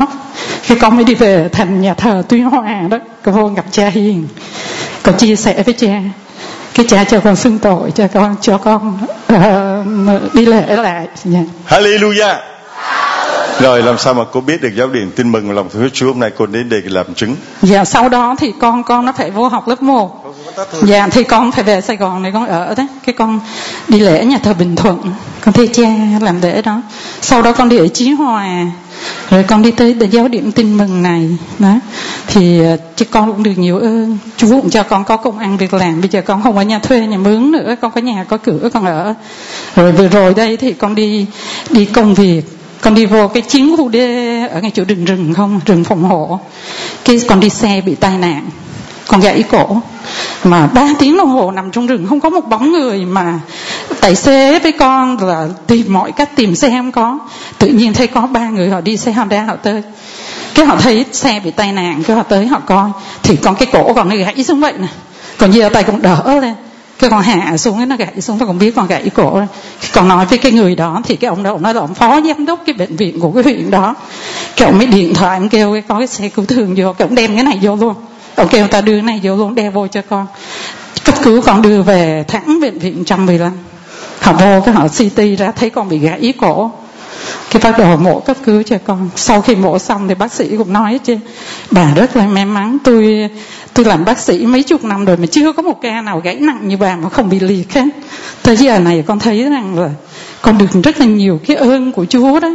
Cái 0.67 0.77
con 0.81 0.95
mới 0.95 1.05
đi 1.05 1.15
về 1.15 1.49
thành 1.51 1.81
nhà 1.81 1.93
thờ 1.93 2.23
Tuy 2.29 2.41
Hòa 2.41 2.81
đó. 2.89 2.97
Con 3.23 3.35
vô 3.35 3.47
gặp 3.47 3.65
cha 3.71 3.87
Hiền. 3.89 4.27
Con 5.03 5.17
chia 5.17 5.35
sẻ 5.35 5.63
với 5.63 5.73
cha. 5.73 6.01
Cái 6.73 6.85
cha 6.89 7.03
cho 7.03 7.19
con 7.19 7.35
xưng 7.35 7.59
tội 7.59 7.91
cho 7.91 8.07
con 8.07 8.35
cho 8.41 8.57
con 8.57 8.97
uh, 9.33 10.33
đi 10.33 10.45
lễ 10.45 10.75
lại. 10.75 11.07
Yeah. 11.33 11.45
Hallelujah. 11.67 12.35
Rồi 13.59 13.83
làm 13.83 13.97
sao 13.97 14.13
mà 14.13 14.23
cô 14.31 14.41
biết 14.41 14.61
được 14.61 14.71
giáo 14.75 14.87
điểm 14.87 15.11
tin 15.15 15.31
mừng 15.31 15.51
lòng 15.51 15.69
thương 15.69 15.89
Chúa 15.93 16.07
hôm 16.07 16.19
nay 16.19 16.31
cô 16.37 16.45
đến 16.45 16.69
để 16.69 16.77
làm 16.85 17.13
chứng? 17.13 17.35
Dạ 17.61 17.85
sau 17.85 18.09
đó 18.09 18.35
thì 18.39 18.53
con 18.59 18.83
con 18.83 19.05
nó 19.05 19.11
phải 19.11 19.31
vô 19.31 19.47
học 19.47 19.67
lớp 19.67 19.81
1 19.81 20.26
Dạ 20.83 21.07
thì 21.11 21.23
con 21.23 21.51
phải 21.51 21.63
về 21.63 21.81
Sài 21.81 21.97
Gòn 21.97 22.23
này 22.23 22.31
con 22.31 22.47
ở 22.47 22.75
đấy 22.75 22.87
Cái 23.05 23.15
con 23.15 23.39
đi 23.87 23.99
lễ 23.99 24.25
nhà 24.25 24.37
thờ 24.37 24.53
Bình 24.53 24.75
Thuận. 24.75 24.97
Con 25.41 25.53
thấy 25.53 25.67
cha 25.67 25.89
làm 26.21 26.41
lễ 26.41 26.61
đó. 26.61 26.81
Sau 27.21 27.41
đó 27.41 27.51
con 27.51 27.69
đi 27.69 27.77
ở 27.77 27.87
Chí 27.87 28.09
Hòa. 28.09 28.71
Rồi 29.29 29.43
con 29.43 29.61
đi 29.61 29.71
tới 29.71 29.95
giáo 30.11 30.27
điểm 30.27 30.51
tin 30.51 30.77
mừng 30.77 31.03
này. 31.03 31.37
Đó. 31.59 31.73
Thì 32.27 32.63
ờ, 32.63 32.77
chứ 32.95 33.05
con 33.05 33.31
cũng 33.31 33.43
được 33.43 33.57
nhiều 33.57 33.77
ơn. 33.77 34.17
Chú 34.37 34.47
cũng 34.49 34.69
cho 34.69 34.83
con 34.83 35.03
có 35.03 35.17
công 35.17 35.39
ăn 35.39 35.57
việc 35.57 35.73
làm. 35.73 36.01
Bây 36.01 36.09
giờ 36.09 36.21
con 36.21 36.43
không 36.43 36.57
ở 36.57 36.63
nhà 36.63 36.79
thuê 36.79 36.99
nhà 36.99 37.17
mướn 37.17 37.51
nữa. 37.51 37.75
Con 37.81 37.91
có 37.91 38.01
nhà, 38.01 38.25
có 38.29 38.37
cửa, 38.37 38.69
con 38.73 38.85
ở. 38.85 39.13
Rồi 39.75 39.91
vừa 39.91 40.07
rồi 40.07 40.33
đây 40.33 40.57
thì 40.57 40.73
con 40.73 40.95
đi 40.95 41.25
đi 41.69 41.85
công 41.85 42.13
việc. 42.13 42.41
Con 42.81 42.95
đi 42.95 43.05
vô 43.05 43.27
cái 43.27 43.41
chiến 43.41 43.77
khu 43.77 43.89
đê 43.89 44.47
ở 44.47 44.61
ngay 44.61 44.71
chỗ 44.73 44.83
rừng 44.87 45.05
rừng 45.05 45.33
không? 45.33 45.59
Rừng 45.65 45.83
phòng 45.83 46.03
hộ. 46.03 46.39
Cái 47.05 47.21
con 47.27 47.39
đi 47.39 47.49
xe 47.49 47.81
bị 47.85 47.95
tai 47.95 48.17
nạn 48.17 48.49
con 49.07 49.21
gãy 49.21 49.43
cổ. 49.51 49.81
Mà 50.43 50.67
ba 50.67 50.89
tiếng 50.99 51.17
đồng 51.17 51.29
hồ 51.29 51.51
nằm 51.51 51.71
trong 51.71 51.87
rừng, 51.87 52.05
không 52.09 52.19
có 52.19 52.29
một 52.29 52.49
bóng 52.49 52.71
người 52.71 53.05
mà 53.05 53.39
tài 54.01 54.15
xế 54.15 54.59
với 54.59 54.71
con 54.71 55.17
là 55.27 55.47
tìm 55.67 55.93
mọi 55.93 56.11
cách 56.11 56.35
tìm 56.35 56.55
xe 56.55 56.69
không 56.69 56.91
có. 56.91 57.19
Tự 57.57 57.67
nhiên 57.67 57.93
thấy 57.93 58.07
có 58.07 58.21
ba 58.21 58.49
người 58.49 58.69
họ 58.69 58.81
đi 58.81 58.97
xe 58.97 59.11
Honda 59.11 59.43
họ 59.43 59.55
tới. 59.55 59.81
Cái 60.53 60.65
họ 60.65 60.77
thấy 60.77 61.05
xe 61.11 61.41
bị 61.43 61.51
tai 61.51 61.71
nạn, 61.71 62.03
cái 62.07 62.15
họ 62.15 62.23
tới 62.23 62.47
họ 62.47 62.59
coi. 62.59 62.89
Thì 63.23 63.35
con 63.35 63.55
cái 63.55 63.67
cổ 63.71 63.93
còn 63.93 64.09
nó 64.09 64.15
gãy 64.15 64.43
xuống 64.43 64.59
vậy 64.59 64.73
nè. 64.79 64.87
Còn 65.37 65.51
giờ 65.51 65.69
tay 65.69 65.83
cũng 65.83 66.01
đỡ 66.01 66.39
lên. 66.41 66.53
Cái 66.99 67.09
con 67.09 67.21
hạ 67.21 67.57
xuống 67.57 67.77
ấy 67.77 67.85
nó 67.85 67.95
gãy 67.95 68.21
xuống 68.21 68.37
và 68.37 68.45
cũng 68.45 68.59
biết 68.59 68.75
con 68.75 68.87
gãy 68.87 69.09
cổ 69.15 69.41
còn 69.93 70.07
nói 70.07 70.25
với 70.25 70.37
cái 70.37 70.51
người 70.51 70.75
đó 70.75 71.01
thì 71.03 71.15
cái 71.15 71.29
ông 71.29 71.43
đó 71.43 71.51
ông 71.51 71.61
nói 71.61 71.73
là 71.73 71.81
ông 71.81 71.93
phó 71.93 72.21
giám 72.21 72.45
đốc 72.45 72.59
cái 72.65 72.73
bệnh 72.73 72.95
viện 72.95 73.19
của 73.19 73.31
cái 73.31 73.43
huyện 73.43 73.71
đó. 73.71 73.95
Cái 74.55 74.69
ông 74.69 74.77
mới 74.77 74.87
điện 74.87 75.13
thoại 75.13 75.37
ông 75.37 75.49
kêu, 75.49 75.81
có 75.87 75.97
cái 75.97 76.07
xe 76.07 76.29
cứu 76.29 76.45
thương 76.45 76.73
vô. 76.77 76.93
Cái 76.93 77.07
ông 77.07 77.15
đem 77.15 77.35
cái 77.35 77.43
này 77.43 77.59
vô 77.61 77.75
luôn 77.75 77.93
ông 78.37 78.47
kêu 78.47 78.67
ta 78.67 78.81
đưa 78.81 78.93
cái 78.93 79.01
này 79.01 79.19
vô 79.23 79.35
luôn 79.35 79.55
đeo 79.55 79.71
vô 79.71 79.87
cho 79.87 80.01
con. 80.09 80.27
Cấp 81.03 81.15
cứu 81.23 81.41
con 81.41 81.61
đưa 81.61 81.81
về 81.81 82.25
thẳng 82.27 82.59
bệnh 82.61 82.79
viện 82.79 82.97
115 82.97 83.51
họ 84.21 84.33
vô 84.33 84.61
cái 84.65 84.73
họ 84.73 84.87
CT 84.87 85.17
ra, 85.37 85.51
thấy 85.51 85.69
con 85.69 85.89
bị 85.89 85.97
gãy 85.97 86.33
cổ. 86.41 86.71
Cái 87.51 87.61
bắt 87.63 87.79
đầu 87.79 87.97
mổ 87.97 88.19
cấp 88.19 88.37
cứu 88.45 88.63
cho 88.63 88.77
con. 88.85 89.09
Sau 89.15 89.41
khi 89.41 89.55
mổ 89.55 89.79
xong 89.79 90.07
thì 90.07 90.15
bác 90.15 90.33
sĩ 90.33 90.57
cũng 90.57 90.73
nói 90.73 90.99
chứ, 91.03 91.17
bà 91.71 91.93
rất 91.95 92.15
là 92.15 92.27
may 92.27 92.45
mắn, 92.45 92.77
tôi 92.83 93.29
tôi 93.73 93.85
làm 93.85 94.05
bác 94.05 94.19
sĩ 94.19 94.45
mấy 94.45 94.63
chục 94.63 94.83
năm 94.83 95.05
rồi 95.05 95.17
mà 95.17 95.25
chưa 95.25 95.51
có 95.51 95.63
một 95.63 95.81
ca 95.81 96.01
nào 96.01 96.21
gãy 96.23 96.35
nặng 96.35 96.59
như 96.67 96.77
bà 96.77 96.95
mà 96.95 97.09
không 97.09 97.29
bị 97.29 97.39
liệt 97.39 97.73
hết. 97.73 97.85
Tới 98.43 98.57
giờ 98.57 98.79
này 98.79 99.03
con 99.07 99.19
thấy 99.19 99.43
rằng 99.43 99.79
là 99.79 99.89
con 100.41 100.57
được 100.57 100.83
rất 100.83 100.99
là 100.99 101.05
nhiều 101.05 101.39
cái 101.47 101.57
ơn 101.57 101.91
của 101.91 102.05
Chúa 102.05 102.39
đó. 102.39 102.49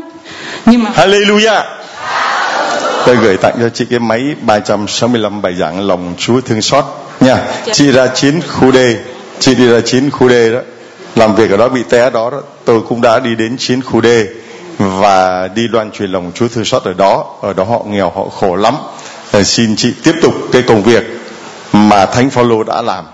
Nhưng 0.67 0.83
mà 0.83 0.93
Hallelujah. 0.97 1.63
Tôi 3.07 3.17
gửi 3.17 3.37
tặng 3.37 3.55
cho 3.61 3.69
chị 3.69 3.85
cái 3.91 3.99
máy 3.99 4.35
365 4.41 5.43
bài 5.43 5.55
giảng 5.55 5.87
lòng 5.87 6.15
Chúa 6.19 6.41
thương 6.41 6.63
xót 6.63 6.85
nha. 7.21 7.39
Chị 7.73 7.93
ra 7.93 8.07
chín 8.07 8.41
khu 8.49 8.73
D, 8.73 8.77
chị 9.39 9.55
đi 9.55 9.67
ra 9.67 9.81
chín 9.85 10.11
khu 10.11 10.29
D 10.29 10.33
đó, 10.53 10.61
làm 11.17 11.35
việc 11.35 11.51
ở 11.51 11.57
đó 11.57 11.69
bị 11.69 11.83
té 11.91 12.11
đó, 12.11 12.31
đó. 12.31 12.41
Tôi 12.65 12.81
cũng 12.89 13.01
đã 13.01 13.21
đi 13.21 13.35
đến 13.35 13.57
chín 13.59 13.83
khu 13.83 14.03
D 14.03 14.07
và 14.79 15.49
đi 15.49 15.63
loan 15.69 15.91
truyền 15.91 16.13
lòng 16.13 16.33
Chúa 16.35 16.49
thương 16.49 16.65
xót 16.65 16.83
ở 16.85 16.93
đó. 16.93 17.25
Ở 17.43 17.53
đó 17.53 17.65
họ 17.65 17.83
nghèo, 17.87 18.11
họ 18.11 18.25
khổ 18.41 18.57
lắm. 18.57 18.75
Để 19.33 19.45
xin 19.45 19.77
chị 19.77 19.95
tiếp 20.05 20.15
tục 20.23 20.35
cái 20.53 20.63
công 20.63 20.83
việc 20.83 21.05
mà 21.73 22.07
Thánh 22.07 22.31
Phaolô 22.31 22.63
đã 22.63 22.83
làm 22.83 23.05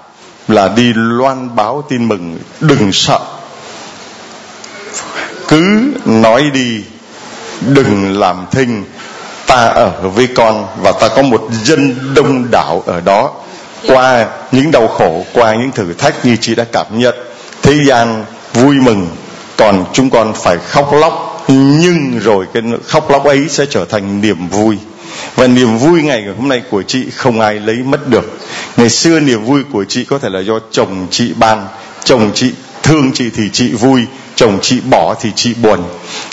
là 0.48 0.68
đi 0.68 0.92
loan 0.94 1.56
báo 1.56 1.84
tin 1.88 2.08
mừng 2.08 2.38
đừng 2.60 2.92
sợ 2.92 3.20
cứ 5.48 5.92
nói 6.04 6.50
đi 6.52 6.82
đừng 7.60 8.18
làm 8.18 8.46
thinh 8.50 8.84
ta 9.48 9.66
ở 9.66 10.08
với 10.14 10.28
con 10.34 10.66
và 10.82 10.92
ta 10.92 11.08
có 11.08 11.22
một 11.22 11.48
dân 11.64 12.14
đông 12.14 12.50
đảo 12.50 12.82
ở 12.86 13.00
đó. 13.00 13.32
Qua 13.86 14.26
những 14.52 14.70
đau 14.70 14.88
khổ, 14.88 15.24
qua 15.32 15.54
những 15.54 15.70
thử 15.70 15.92
thách 15.92 16.26
như 16.26 16.36
chị 16.40 16.54
đã 16.54 16.64
cảm 16.72 16.86
nhận, 16.90 17.14
thế 17.62 17.74
gian 17.86 18.24
vui 18.54 18.74
mừng. 18.74 19.08
Còn 19.56 19.84
chúng 19.92 20.10
con 20.10 20.32
phải 20.34 20.58
khóc 20.58 20.92
lóc, 20.92 21.44
nhưng 21.48 22.18
rồi 22.18 22.46
cái 22.54 22.62
khóc 22.86 23.10
lóc 23.10 23.24
ấy 23.24 23.48
sẽ 23.48 23.66
trở 23.70 23.84
thành 23.84 24.20
niềm 24.20 24.48
vui. 24.48 24.76
Và 25.34 25.46
niềm 25.46 25.78
vui 25.78 26.02
ngày 26.02 26.24
hôm 26.38 26.48
nay 26.48 26.62
của 26.70 26.82
chị 26.82 27.10
không 27.16 27.40
ai 27.40 27.54
lấy 27.54 27.76
mất 27.76 28.08
được. 28.08 28.38
Ngày 28.76 28.88
xưa 28.88 29.20
niềm 29.20 29.44
vui 29.44 29.62
của 29.72 29.84
chị 29.84 30.04
có 30.04 30.18
thể 30.18 30.28
là 30.28 30.40
do 30.40 30.58
chồng 30.70 31.06
chị 31.10 31.32
ban, 31.36 31.66
chồng 32.04 32.30
chị 32.34 32.52
thương 32.82 33.10
chị 33.14 33.30
thì 33.36 33.50
chị 33.52 33.72
vui 33.72 34.06
chồng 34.38 34.58
chị 34.62 34.80
bỏ 34.80 35.14
thì 35.20 35.30
chị 35.36 35.54
buồn. 35.54 35.80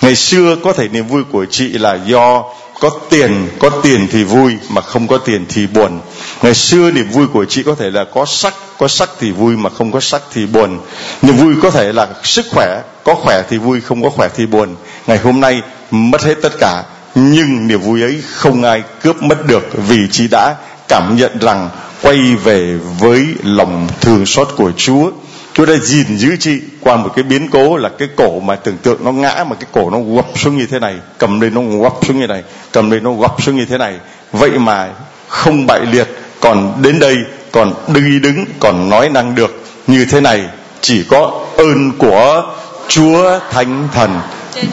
Ngày 0.01 0.15
xưa 0.15 0.55
có 0.63 0.73
thể 0.73 0.87
niềm 0.87 1.07
vui 1.07 1.23
của 1.31 1.45
chị 1.45 1.67
là 1.67 1.97
do 2.05 2.43
có 2.79 2.89
tiền 3.09 3.47
có 3.59 3.69
tiền 3.69 4.07
thì 4.11 4.23
vui, 4.23 4.53
mà 4.69 4.81
không 4.81 5.07
có 5.07 5.17
tiền 5.17 5.45
thì 5.49 5.67
buồn. 5.67 5.99
Ngày 6.41 6.53
xưa 6.53 6.91
niềm 6.91 7.09
vui 7.09 7.27
của 7.27 7.45
chị 7.45 7.63
có 7.63 7.75
thể 7.75 7.89
là 7.89 8.05
có 8.13 8.25
sắc 8.25 8.53
có 8.77 8.87
sắc 8.87 9.09
thì 9.19 9.31
vui, 9.31 9.57
mà 9.57 9.69
không 9.69 9.91
có 9.91 9.99
sắc 9.99 10.21
thì 10.33 10.45
buồn. 10.45 10.79
Niềm 11.21 11.37
vui 11.37 11.55
có 11.61 11.71
thể 11.71 11.93
là 11.93 12.07
sức 12.23 12.45
khỏe, 12.51 12.81
có 13.03 13.15
khỏe 13.15 13.43
thì 13.49 13.57
vui, 13.57 13.81
không 13.81 14.03
có 14.03 14.09
khỏe 14.09 14.29
thì 14.35 14.45
buồn. 14.45 14.75
Ngày 15.07 15.17
hôm 15.17 15.39
nay 15.39 15.61
mất 15.91 16.23
hết 16.23 16.35
tất 16.41 16.53
cả, 16.59 16.83
nhưng 17.15 17.67
niềm 17.67 17.81
vui 17.81 18.01
ấy 18.01 18.21
không 18.33 18.63
ai 18.63 18.83
cướp 19.03 19.23
mất 19.23 19.47
được 19.47 19.63
vì 19.87 19.97
chị 20.11 20.27
đã 20.31 20.55
cảm 20.87 21.15
nhận 21.15 21.39
rằng 21.39 21.69
quay 22.01 22.17
về 22.43 22.77
với 22.99 23.25
lòng 23.43 23.87
thương 24.01 24.25
xót 24.25 24.47
của 24.57 24.71
Chúa. 24.77 25.11
Chúa 25.53 25.65
đã 25.65 25.73
gìn 25.81 26.17
giữ 26.17 26.35
chị 26.39 26.59
qua 26.85 26.95
một 26.95 27.09
cái 27.15 27.23
biến 27.23 27.49
cố 27.51 27.77
là 27.77 27.89
cái 27.89 28.07
cổ 28.15 28.39
mà 28.39 28.55
tưởng 28.55 28.77
tượng 28.77 29.03
nó 29.03 29.11
ngã, 29.11 29.43
mà 29.49 29.55
cái 29.59 29.69
cổ 29.71 29.89
nó 29.89 29.97
gập 30.15 30.25
xuống 30.35 30.57
như 30.57 30.65
thế 30.65 30.79
này, 30.79 30.95
cầm 31.17 31.41
lên 31.41 31.53
nó 31.53 31.61
gập 31.83 31.93
xuống 32.07 32.19
như 32.19 32.27
này, 32.27 32.43
cầm 32.71 32.91
lên 32.91 33.03
nó 33.03 33.11
gập 33.11 33.41
xuống 33.41 33.55
như 33.55 33.65
thế 33.65 33.77
này. 33.77 33.95
Vậy 34.31 34.49
mà 34.49 34.89
không 35.27 35.67
bại 35.67 35.79
liệt, 35.91 36.07
còn 36.39 36.73
đến 36.81 36.99
đây, 36.99 37.15
còn 37.51 37.73
đi 37.87 38.19
đứng, 38.19 38.45
còn 38.59 38.89
nói 38.89 39.09
năng 39.09 39.35
được 39.35 39.63
như 39.87 40.05
thế 40.11 40.21
này, 40.21 40.45
chỉ 40.81 41.03
có 41.09 41.45
ơn 41.57 41.91
của 41.97 42.43
Chúa 42.87 43.39
Thánh 43.51 43.87
Thần. 43.93 44.19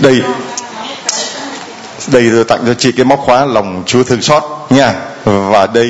Đây 0.01 0.23
đây 2.13 2.31
tôi 2.33 2.45
tặng 2.45 2.61
cho 2.67 2.75
chị 2.75 2.93
cái 2.93 3.05
móc 3.05 3.19
khóa 3.19 3.45
lòng 3.45 3.83
Chúa 3.87 4.03
thương 4.03 4.23
xót 4.23 4.43
nha. 4.71 4.95
Và 5.25 5.67
đây 5.67 5.89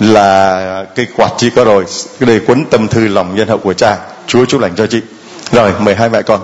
là 0.00 0.84
cái 0.94 1.06
quạt 1.16 1.30
chị 1.38 1.50
có 1.56 1.64
rồi, 1.64 1.84
cái 2.20 2.26
đây 2.26 2.40
cuốn 2.40 2.64
tâm 2.70 2.88
thư 2.88 3.08
lòng 3.08 3.36
nhân 3.36 3.48
hậu 3.48 3.58
của 3.58 3.72
cha. 3.72 3.96
Chúa 4.26 4.44
chúc 4.44 4.60
lành 4.60 4.76
cho 4.76 4.86
chị 4.86 5.00
rồi 5.52 5.72
mời 5.78 5.94
hai 5.94 6.08
mẹ 6.08 6.22
con. 6.22 6.40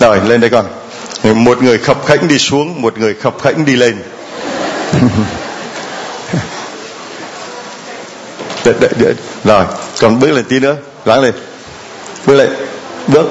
Rồi 0.00 0.20
lên 0.28 0.40
đây 0.40 0.50
con. 0.50 0.66
Một 1.44 1.62
người 1.62 1.78
khập 1.78 2.06
khẽnh 2.06 2.28
đi 2.28 2.38
xuống 2.38 2.82
một 2.82 2.98
người 2.98 3.14
khập 3.14 3.42
khẽnh 3.42 3.64
đi 3.64 3.76
lên. 3.76 4.02
Đợi, 8.64 8.74
đợi, 8.80 8.90
đợi. 8.98 9.14
rồi 9.44 9.64
còn 10.00 10.20
bước 10.20 10.30
lên 10.30 10.44
tí 10.44 10.60
nữa. 10.60 10.76
Ráng 11.04 11.20
lên. 11.20 11.34
Bước 12.26 12.34
lên. 12.34 12.50
Bước. 13.06 13.26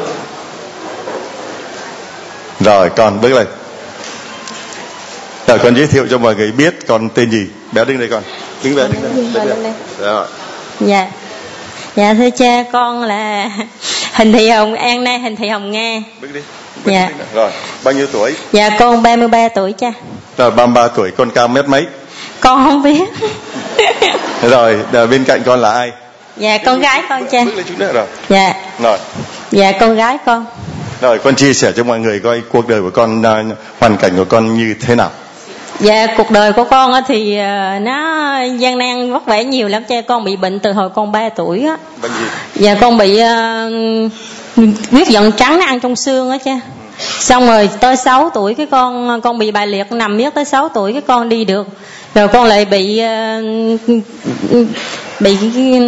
Rồi 2.59 2.89
con 2.89 3.21
bước 3.21 3.33
lên 3.33 3.47
rồi 5.49 5.59
con 5.59 5.75
giới 5.75 5.87
thiệu 5.87 6.07
cho 6.09 6.17
mọi 6.17 6.35
người 6.35 6.51
biết 6.51 6.87
con 6.87 7.09
tên 7.09 7.31
gì. 7.31 7.47
Bé 7.71 7.85
đứng 7.85 7.99
đây 7.99 8.07
con. 8.07 8.23
Đứng 8.63 8.75
bé 8.75 8.83
đứng 8.83 9.33
đây, 9.33 9.45
đứng 9.45 9.63
đây. 9.63 9.73
rồi 9.99 10.27
dạ. 10.79 11.07
Dạ 11.95 12.13
thưa 12.13 12.29
cha 12.29 12.63
con 12.71 13.03
là 13.03 13.49
hình 14.13 14.33
thị 14.33 14.49
hồng 14.49 14.75
an 14.75 15.03
nay 15.03 15.19
hình 15.19 15.35
thị 15.35 15.47
hồng 15.47 15.71
nga. 15.71 16.01
Bước 16.21 16.27
đi. 16.33 16.39
Bước 16.85 16.91
dạ. 16.91 17.07
đi. 17.07 17.23
rồi 17.33 17.51
bao 17.83 17.93
nhiêu 17.93 18.07
tuổi? 18.11 18.35
Dạ 18.51 18.69
con 18.79 19.03
33 19.03 19.47
tuổi 19.47 19.73
cha. 19.73 19.91
Rồi 20.37 20.51
33 20.51 20.87
tuổi 20.87 21.11
con 21.11 21.29
cao 21.31 21.47
mét 21.47 21.67
mấy? 21.67 21.85
Con 22.39 22.65
không 22.65 22.83
biết. 22.83 23.09
Rồi 24.41 24.79
bên 24.91 25.23
cạnh 25.23 25.41
con 25.45 25.59
là 25.59 25.71
ai? 25.71 25.91
Dạ 26.37 26.57
con 26.57 26.79
gái 26.79 27.03
con 27.09 27.27
cha. 27.31 27.43
Bước 27.45 27.55
lên 27.55 27.65
nữa 27.77 27.91
rồi. 27.93 28.05
Dạ. 28.29 28.53
Rồi. 28.79 28.97
Dạ 29.51 29.71
con 29.79 29.95
gái 29.95 30.17
con. 30.25 30.45
Rồi 31.01 31.19
con 31.19 31.35
chia 31.35 31.53
sẻ 31.53 31.71
cho 31.75 31.83
mọi 31.83 31.99
người 31.99 32.19
coi 32.19 32.41
cuộc 32.51 32.67
đời 32.67 32.81
của 32.81 32.89
con 32.89 33.23
à, 33.23 33.43
hoàn 33.79 33.97
cảnh 33.97 34.17
của 34.17 34.25
con 34.25 34.57
như 34.57 34.75
thế 34.81 34.95
nào 34.95 35.11
dạ 35.79 36.07
cuộc 36.17 36.31
đời 36.31 36.53
của 36.53 36.63
con 36.63 36.93
á 36.93 37.01
thì 37.07 37.37
ờ, 37.37 37.79
nó 37.81 38.39
gian 38.57 38.77
nan 38.77 39.13
vất 39.13 39.25
vả 39.25 39.41
nhiều 39.41 39.67
lắm 39.67 39.83
cha 39.89 40.01
con 40.01 40.23
bị 40.23 40.35
bệnh 40.35 40.59
từ 40.59 40.71
hồi 40.71 40.89
con 40.89 41.11
3 41.11 41.29
tuổi 41.29 41.65
á. 41.65 41.77
Bệnh 42.01 42.11
gì? 42.11 42.25
Dạ 42.55 42.75
con 42.81 42.97
bị 42.97 43.21
uh, 43.21 44.71
huyết 44.91 45.07
giận 45.07 45.31
trắng 45.31 45.59
nó 45.59 45.65
ăn 45.65 45.79
trong 45.79 45.95
xương 45.95 46.29
á 46.29 46.37
cha. 46.37 46.59
Xong 47.19 47.47
rồi 47.47 47.69
tới 47.79 47.95
6 47.95 48.29
tuổi 48.33 48.53
cái 48.53 48.65
con 48.65 49.21
con 49.21 49.37
bị 49.37 49.51
bại 49.51 49.67
liệt 49.67 49.91
nằm 49.91 50.17
miết 50.17 50.33
tới 50.33 50.45
6 50.45 50.69
tuổi 50.69 50.93
cái 50.93 51.01
con 51.01 51.29
đi 51.29 51.45
được. 51.45 51.67
Rồi 52.15 52.27
con 52.27 52.45
lại 52.45 52.65
bị 52.65 52.99
ờ, 52.99 53.41
bị 55.19 55.37
cái, 55.41 55.81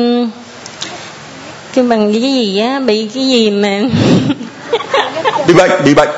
cái 1.73 1.85
bằng 1.85 2.11
cái 2.11 2.22
gì 2.22 2.59
á 2.59 2.80
bị 2.80 3.09
cái 3.13 3.27
gì 3.27 3.49
mà 3.49 3.81
bị 5.47 5.53
bệnh 5.53 5.72
bị 5.85 5.93
bệnh 5.93 6.09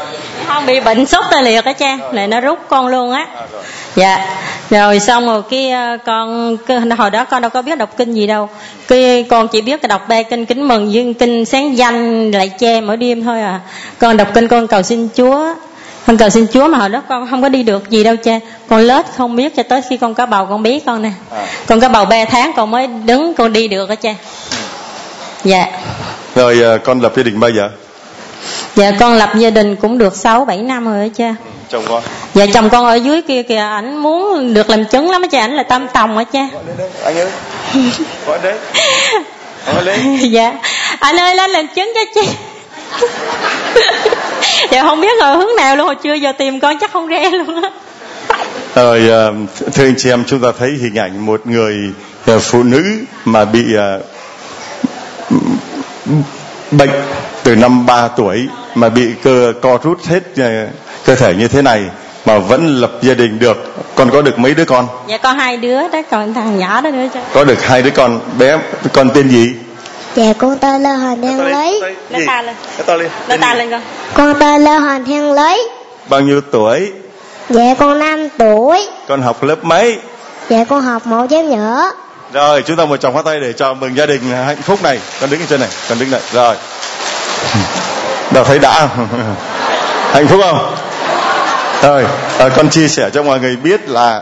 không 0.48 0.66
bị 0.66 0.80
bệnh 0.80 1.06
sốt 1.06 1.24
tê 1.32 1.42
liệt 1.42 1.66
á 1.66 1.74
cha 1.74 1.98
lại 2.12 2.28
nó 2.28 2.42
rút 2.42 2.60
con 2.70 2.88
luôn 2.88 3.12
á. 3.12 3.28
Dạ. 3.96 4.38
Rồi 4.70 5.00
xong 5.00 5.26
rồi 5.26 5.42
cái 5.50 5.72
ờ, 5.72 5.98
con 6.06 6.58
cái, 6.58 6.80
hồi 6.80 7.10
đó 7.10 7.26
con 7.26 7.42
đâu 7.42 7.50
có 7.50 7.62
biết 7.62 7.78
đọc 7.78 7.98
kinh 7.98 8.14
gì 8.14 8.28
đâu. 8.28 8.50
Cái 8.88 9.26
con 9.30 9.48
chỉ 9.48 9.62
biết 9.62 9.82
đọc 9.82 10.08
ba 10.08 10.24
kinh 10.24 10.46
kính 10.46 10.68
mừng 10.68 10.94
dương 10.94 11.14
kinh 11.14 11.46
sáng 11.46 11.78
danh 11.78 12.32
lại 12.32 12.50
che 12.50 12.82
mỗi 12.82 12.98
đêm 12.98 13.24
thôi 13.24 13.42
à. 13.42 13.60
Con 14.00 14.18
đọc 14.18 14.28
kinh 14.34 14.48
con 14.48 14.68
cầu 14.68 14.82
xin 14.82 15.10
chúa. 15.16 15.54
Con 16.08 16.18
cầu 16.18 16.30
xin 16.30 16.48
chúa 16.54 16.68
mà 16.68 16.78
hồi 16.78 16.90
đó 16.90 17.02
con 17.10 17.28
không 17.30 17.42
có 17.42 17.50
đi 17.50 17.64
được 17.64 17.90
gì 17.90 18.04
đâu 18.04 18.16
cha. 18.16 18.40
Con 18.70 18.80
lết 18.80 19.06
không 19.18 19.36
biết 19.36 19.56
cho 19.56 19.64
tới 19.64 19.82
khi 19.90 19.98
con 19.98 20.14
có 20.14 20.26
bầu 20.26 20.46
con 20.46 20.64
bé 20.64 20.80
con 20.86 21.02
nè. 21.02 21.12
Con 21.68 21.80
có 21.80 21.90
bầu 21.90 22.06
3 22.06 22.26
tháng 22.26 22.54
con 22.56 22.72
mới 22.72 22.88
đứng 22.88 23.34
con 23.34 23.54
đi 23.54 23.68
được 23.68 23.90
á 23.90 23.96
cha. 23.96 24.16
Dạ. 25.44 25.68
Rồi 26.36 26.64
à, 26.64 26.78
con 26.78 27.02
lập 27.02 27.14
gia 27.16 27.24
đình 27.24 27.40
bao 27.40 27.50
giờ 27.50 27.70
dạ 28.76 28.92
con 29.00 29.14
lập 29.14 29.30
gia 29.38 29.50
đình 29.50 29.76
cũng 29.76 29.98
được 29.98 30.16
6 30.16 30.46
7 30.46 30.58
năm 30.58 30.86
rồi 30.86 31.00
á 31.00 31.08
cha. 31.16 31.36
Chồng 31.70 31.84
con. 31.88 32.04
Dạ 32.34 32.46
chồng 32.54 32.70
con 32.70 32.86
ở 32.86 32.96
dưới 32.96 33.22
kia 33.22 33.44
kìa 33.44 33.58
ảnh 33.58 33.98
muốn 33.98 34.54
được 34.54 34.70
làm 34.70 34.86
chứng 34.86 35.10
lắm 35.10 35.22
á 35.22 35.28
cha 35.32 35.40
ảnh 35.40 35.56
là 35.56 35.64
tam 35.64 35.88
tòng 35.94 36.18
á 36.18 36.24
cha. 36.24 36.48
Anh 37.04 37.18
ơi. 37.18 37.30
Gọi 38.28 38.40
đấy 38.44 38.56
gọi 39.66 39.84
lên 39.84 40.18
dạ. 40.32 40.54
Anh 41.00 41.20
ơi 41.20 41.36
lên 41.36 41.52
làm 41.52 41.68
chứng 41.68 41.94
cho 41.96 42.02
chị 42.16 42.30
dạ 44.72 44.84
không 44.84 45.02
biết 45.02 45.22
rồi 45.22 45.38
hướng 45.38 45.56
nào 45.58 45.76
luôn 45.76 45.86
hồi 45.86 45.96
trưa 45.96 46.14
giờ 46.14 46.32
tìm 46.32 46.60
con 46.60 46.80
chắc 46.80 46.92
không 46.92 47.08
ra 47.08 47.20
luôn 47.32 47.62
á. 47.62 47.70
Rồi 48.76 49.10
à, 49.10 49.24
thưa 49.74 49.84
anh 49.84 49.96
chị 49.98 50.10
em 50.10 50.24
chúng 50.28 50.40
ta 50.40 50.48
thấy 50.60 50.70
hình 50.82 50.96
ảnh 50.96 51.26
một 51.26 51.48
người 51.48 51.76
à, 52.26 52.34
phụ 52.42 52.64
nữ 52.64 52.84
mà 53.26 53.46
bị 53.46 53.76
à, 53.76 53.98
bệnh 56.72 56.90
từ 57.44 57.56
năm 57.56 57.86
3 57.86 58.08
tuổi 58.08 58.48
mà 58.76 58.90
bị 58.90 59.14
cơ 59.24 59.54
co 59.62 59.78
rút 59.84 60.06
hết 60.06 60.24
à, 60.38 60.68
cơ 61.06 61.16
thể 61.16 61.34
như 61.34 61.48
thế 61.48 61.62
này 61.62 61.84
mà 62.26 62.40
vẫn 62.40 62.82
lập 62.82 62.92
gia 63.02 63.14
đình 63.14 63.40
được. 63.40 63.74
Con 63.96 64.10
có 64.12 64.22
được 64.22 64.40
mấy 64.40 64.54
đứa 64.54 64.66
con? 64.66 64.88
Dạ 65.08 65.18
con 65.18 65.40
hai 65.40 65.58
đứa 65.58 65.88
đó 65.88 66.02
còn 66.12 66.34
thằng 66.34 66.60
nhỏ 66.60 66.82
đó 66.82 66.90
nữa 66.90 67.08
cha 67.14 67.22
có 67.34 67.44
được 67.44 67.64
hai 67.64 67.82
đứa 67.82 67.90
con 67.90 68.20
bé 68.38 68.58
con 68.94 69.10
tên 69.10 69.30
gì? 69.30 69.56
Dạ 70.16 70.34
con 70.38 70.58
tên 70.58 70.84
là 70.84 70.94
Hoàng 70.96 71.22
Thiên 71.22 71.46
Lý. 71.46 71.82
Nó 72.10 72.20
ta 72.28 72.42
lên 72.42 72.56
nó 73.28 73.38
ta 73.38 73.54
lên 73.54 73.72
con. 73.72 73.82
Con 74.14 74.40
tên 74.40 74.64
là 74.64 74.80
Hoàng 74.80 75.06
Thiên 75.06 75.34
Lý. 75.34 75.68
Bao 76.10 76.22
nhiêu 76.22 76.42
tuổi? 76.52 76.92
Dạ 77.50 77.74
con 77.80 78.00
5 78.00 78.30
tuổi. 78.38 78.88
Con 79.08 79.22
học 79.22 79.44
lớp 79.44 79.64
mấy? 79.64 79.98
Dạ 80.50 80.64
con 80.64 80.82
học 80.82 81.08
mẫu 81.08 81.26
giáo 81.26 81.44
nhỏ. 81.44 81.92
Rồi 82.34 82.62
chúng 82.62 82.78
ta 82.78 82.86
một 82.86 82.98
tràng 82.98 83.14
phát 83.14 83.26
tay 83.26 83.40
để 83.40 83.54
chào 83.54 83.74
mừng 83.74 83.98
gia 83.98 84.06
đình 84.06 84.22
hạnh 84.46 84.62
phúc 84.62 84.84
này. 84.84 85.00
Con 85.22 85.30
đứng 85.30 85.40
ở 85.40 85.46
trên 85.50 85.60
này 85.60 85.70
con 85.90 86.00
đứng 86.00 86.12
này 86.12 86.22
rồi 86.34 86.56
đâu 88.32 88.44
thấy 88.44 88.60
đã. 88.60 88.88
Hạnh 90.14 90.28
phúc 90.28 90.40
không? 90.44 90.76
Rồi 91.82 92.06
à, 92.40 92.50
con 92.50 92.70
chia 92.70 92.88
sẻ 92.88 93.10
cho 93.14 93.24
mọi 93.24 93.40
người 93.40 93.56
biết 93.56 93.90
là 93.90 94.22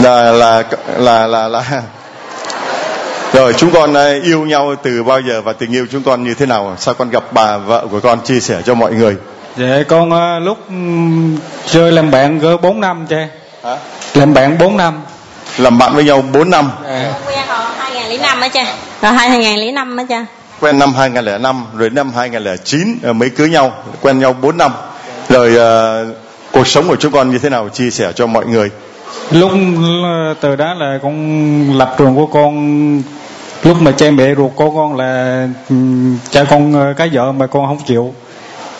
là 0.00 0.32
là 0.32 0.62
là 0.96 1.26
là, 1.26 1.48
là. 1.48 1.62
Rồi 3.32 3.52
chúng 3.52 3.70
con 3.70 3.94
à, 3.94 4.12
yêu 4.22 4.46
nhau 4.46 4.74
từ 4.82 5.02
bao 5.02 5.20
giờ 5.20 5.42
và 5.42 5.52
tình 5.52 5.74
yêu 5.74 5.86
chúng 5.92 6.02
con 6.02 6.24
như 6.24 6.34
thế 6.34 6.46
nào? 6.46 6.76
Sao 6.78 6.94
con 6.94 7.10
gặp 7.10 7.24
bà 7.30 7.56
vợ 7.56 7.86
của 7.90 8.00
con 8.00 8.20
chia 8.20 8.40
sẻ 8.40 8.62
cho 8.64 8.74
mọi 8.74 8.92
người? 8.92 9.16
Dạ 9.56 9.82
con 9.88 10.10
ờ, 10.10 10.38
lúc 10.38 10.58
ừm, 10.68 11.36
chơi 11.66 11.92
làm 11.92 12.10
bạn 12.10 12.40
cỡ 12.40 12.56
4 12.56 12.80
năm 12.80 13.06
cha 13.10 13.28
Hả? 13.64 13.76
Làm 14.14 14.34
bạn 14.34 14.58
4 14.58 14.76
năm. 14.76 15.02
Làm 15.58 15.78
bạn 15.78 15.94
với 15.94 16.04
nhau 16.04 16.24
4 16.32 16.50
năm. 16.50 16.70
À, 16.86 17.12
quen 17.26 17.38
hồi 17.48 17.64
2005 17.78 18.40
á 18.40 18.48
cha. 18.48 18.64
Rồi 19.02 19.12
2005 19.12 19.96
á 19.96 20.04
cha 20.08 20.26
quen 20.60 20.78
năm 20.78 20.94
2005 20.94 21.64
rồi 21.76 21.90
năm 21.90 22.12
2009 22.16 22.98
ờ, 23.02 23.12
mới 23.12 23.30
cưới 23.30 23.48
nhau 23.48 23.72
quen 24.00 24.18
nhau 24.18 24.32
4 24.32 24.58
năm. 24.58 24.72
Rồi 25.28 25.56
ờ, 25.56 26.06
cuộc 26.52 26.66
sống 26.66 26.88
của 26.88 26.96
chúng 26.96 27.12
con 27.12 27.30
như 27.30 27.38
thế 27.38 27.48
nào? 27.48 27.68
Chia 27.68 27.90
sẻ 27.90 28.12
cho 28.14 28.26
mọi 28.26 28.46
người. 28.46 28.70
Lúc 29.30 29.50
từ 30.40 30.56
đó 30.56 30.74
là 30.74 30.98
con 31.02 31.78
lập 31.78 31.94
trường 31.98 32.16
của 32.16 32.26
con. 32.26 33.02
Lúc 33.62 33.76
mà 33.80 33.92
cha 33.92 34.10
mẹ 34.10 34.34
ruột 34.34 34.50
của 34.54 34.70
con 34.70 34.96
là 34.96 35.48
ừ, 35.68 35.76
cha 36.30 36.44
con 36.44 36.74
ờ, 36.74 36.94
cái 36.96 37.08
vợ 37.12 37.32
mà 37.32 37.46
con 37.46 37.66
không 37.66 37.78
chịu. 37.86 38.14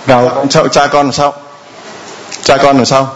Rồi 0.06 0.30
sao 0.50 0.68
cha 0.68 0.86
con 0.86 1.06
làm 1.06 1.12
sao? 1.12 1.32
Cha 2.42 2.56
con 2.56 2.76
làm 2.76 2.84
sao? 2.84 3.08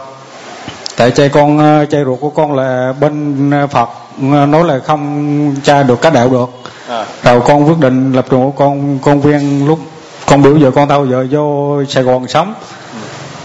Tại 0.96 1.10
cha 1.10 1.28
con 1.28 1.58
ờ, 1.58 1.86
cha 1.90 1.98
ruột 2.04 2.20
của 2.20 2.30
con 2.30 2.52
là 2.56 2.94
bên 3.00 3.50
ờ, 3.50 3.66
phật 3.66 3.88
ờ, 4.32 4.46
nói 4.46 4.64
là 4.64 4.78
không 4.78 5.54
cha 5.64 5.82
được 5.82 6.02
cái 6.02 6.12
đạo 6.12 6.28
được 6.28 6.59
à. 6.90 7.06
rồi 7.22 7.40
con 7.44 7.68
quyết 7.68 7.78
định 7.78 8.12
lập 8.12 8.26
trường 8.30 8.40
của 8.40 8.50
con 8.50 8.98
con 9.02 9.20
viên 9.20 9.66
lúc 9.66 9.78
con 10.26 10.42
biểu 10.42 10.58
vợ 10.58 10.70
con 10.70 10.88
tao 10.88 11.04
vợ 11.04 11.26
vô 11.30 11.84
sài 11.88 12.02
gòn 12.02 12.28
sống. 12.28 12.54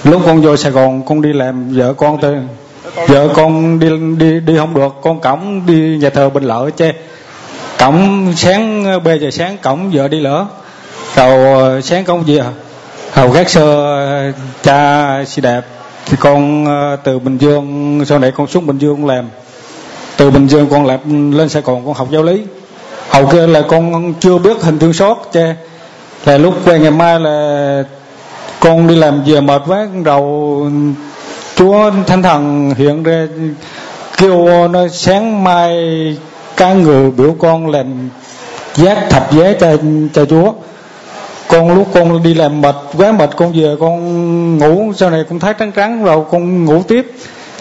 Lúc 0.04 0.22
con 0.26 0.42
vô 0.42 0.58
sài 0.58 0.72
gòn 0.72 1.04
con 1.06 1.22
đi 1.22 1.34
làm 1.34 1.74
vợ 1.74 1.94
con 1.94 2.22
tới 2.22 2.36
vợ 3.08 3.30
con 3.34 3.80
đi 3.80 3.90
đi 4.18 4.40
đi 4.40 4.58
không 4.58 4.74
được 4.74 4.96
con 5.02 5.20
cổng 5.20 5.66
đi 5.66 5.98
nhà 5.98 6.10
thờ 6.10 6.30
bình 6.30 6.44
lợi 6.44 6.72
che 6.72 6.92
cổng 7.80 8.34
sáng 8.36 8.86
ba 9.04 9.14
giờ 9.14 9.32
sáng 9.32 9.58
cổng 9.64 9.92
vợ 9.92 10.08
đi 10.08 10.20
lỡ. 10.20 10.46
Rồi 11.16 11.82
sáng 11.82 12.04
con 12.06 12.24
về 12.24 12.40
hầu 13.12 13.30
gác 13.30 13.50
sơ 13.50 14.32
cha 14.64 15.24
xe 15.26 15.42
đạp. 15.42 15.62
Thì 16.06 16.18
con 16.20 16.66
ờ, 16.66 16.96
từ 17.04 17.20
bình 17.20 17.38
dương 17.38 18.02
sau 18.06 18.20
này 18.20 18.32
con 18.32 18.48
xuống 18.48 18.68
bình 18.68 18.78
dương 18.78 19.06
làm. 19.06 19.30
Từ 20.18 20.32
bình 20.32 20.48
dương 20.48 20.68
con 20.70 20.86
làm 20.86 21.32
lên 21.32 21.50
sài 21.50 21.62
gòn 21.62 21.86
con 21.86 21.94
học 21.94 22.08
giáo 22.12 22.24
lý 22.24 22.44
hầu 23.10 23.26
kia 23.26 23.48
là 23.48 23.62
con 23.62 24.14
chưa 24.20 24.38
biết 24.38 24.62
hình 24.62 24.80
thương 24.80 24.94
xót 24.94 25.18
cha 25.34 25.56
là 26.26 26.38
lúc 26.38 26.54
quen 26.66 26.82
ngày 26.82 26.92
mai 26.92 27.20
là 27.20 27.84
con 28.60 28.88
đi 28.88 28.96
làm 28.96 29.24
về 29.26 29.42
mệt 29.42 29.62
quá 29.68 29.88
đầu 30.04 30.70
chúa 31.56 31.92
thánh 32.08 32.24
thần 32.24 32.74
hiện 32.78 33.04
ra, 33.04 33.28
kêu 34.18 34.68
nó 34.68 34.88
sáng 34.88 35.44
mai 35.44 35.78
cá 36.58 36.74
người 36.74 37.12
biểu 37.12 37.36
con 37.40 37.72
làm 37.72 38.10
giác 38.76 38.98
thập 39.10 39.34
giá 39.34 39.54
cho 39.60 39.78
cho 40.14 40.26
chúa. 40.26 40.54
Con 41.48 41.76
lúc 41.76 41.88
con 41.94 42.24
đi 42.24 42.34
làm 42.34 42.62
mệt 42.62 42.76
quá, 42.98 43.12
mệt 43.12 43.30
con 43.38 43.54
về 43.54 43.76
con 43.80 44.58
ngủ, 44.58 44.94
sau 44.96 45.10
này 45.10 45.24
con 45.30 45.40
thấy 45.40 45.54
trắng 45.60 45.72
trắng 45.72 46.04
rồi 46.04 46.24
con 46.32 46.66
ngủ 46.66 46.84
tiếp. 46.88 47.12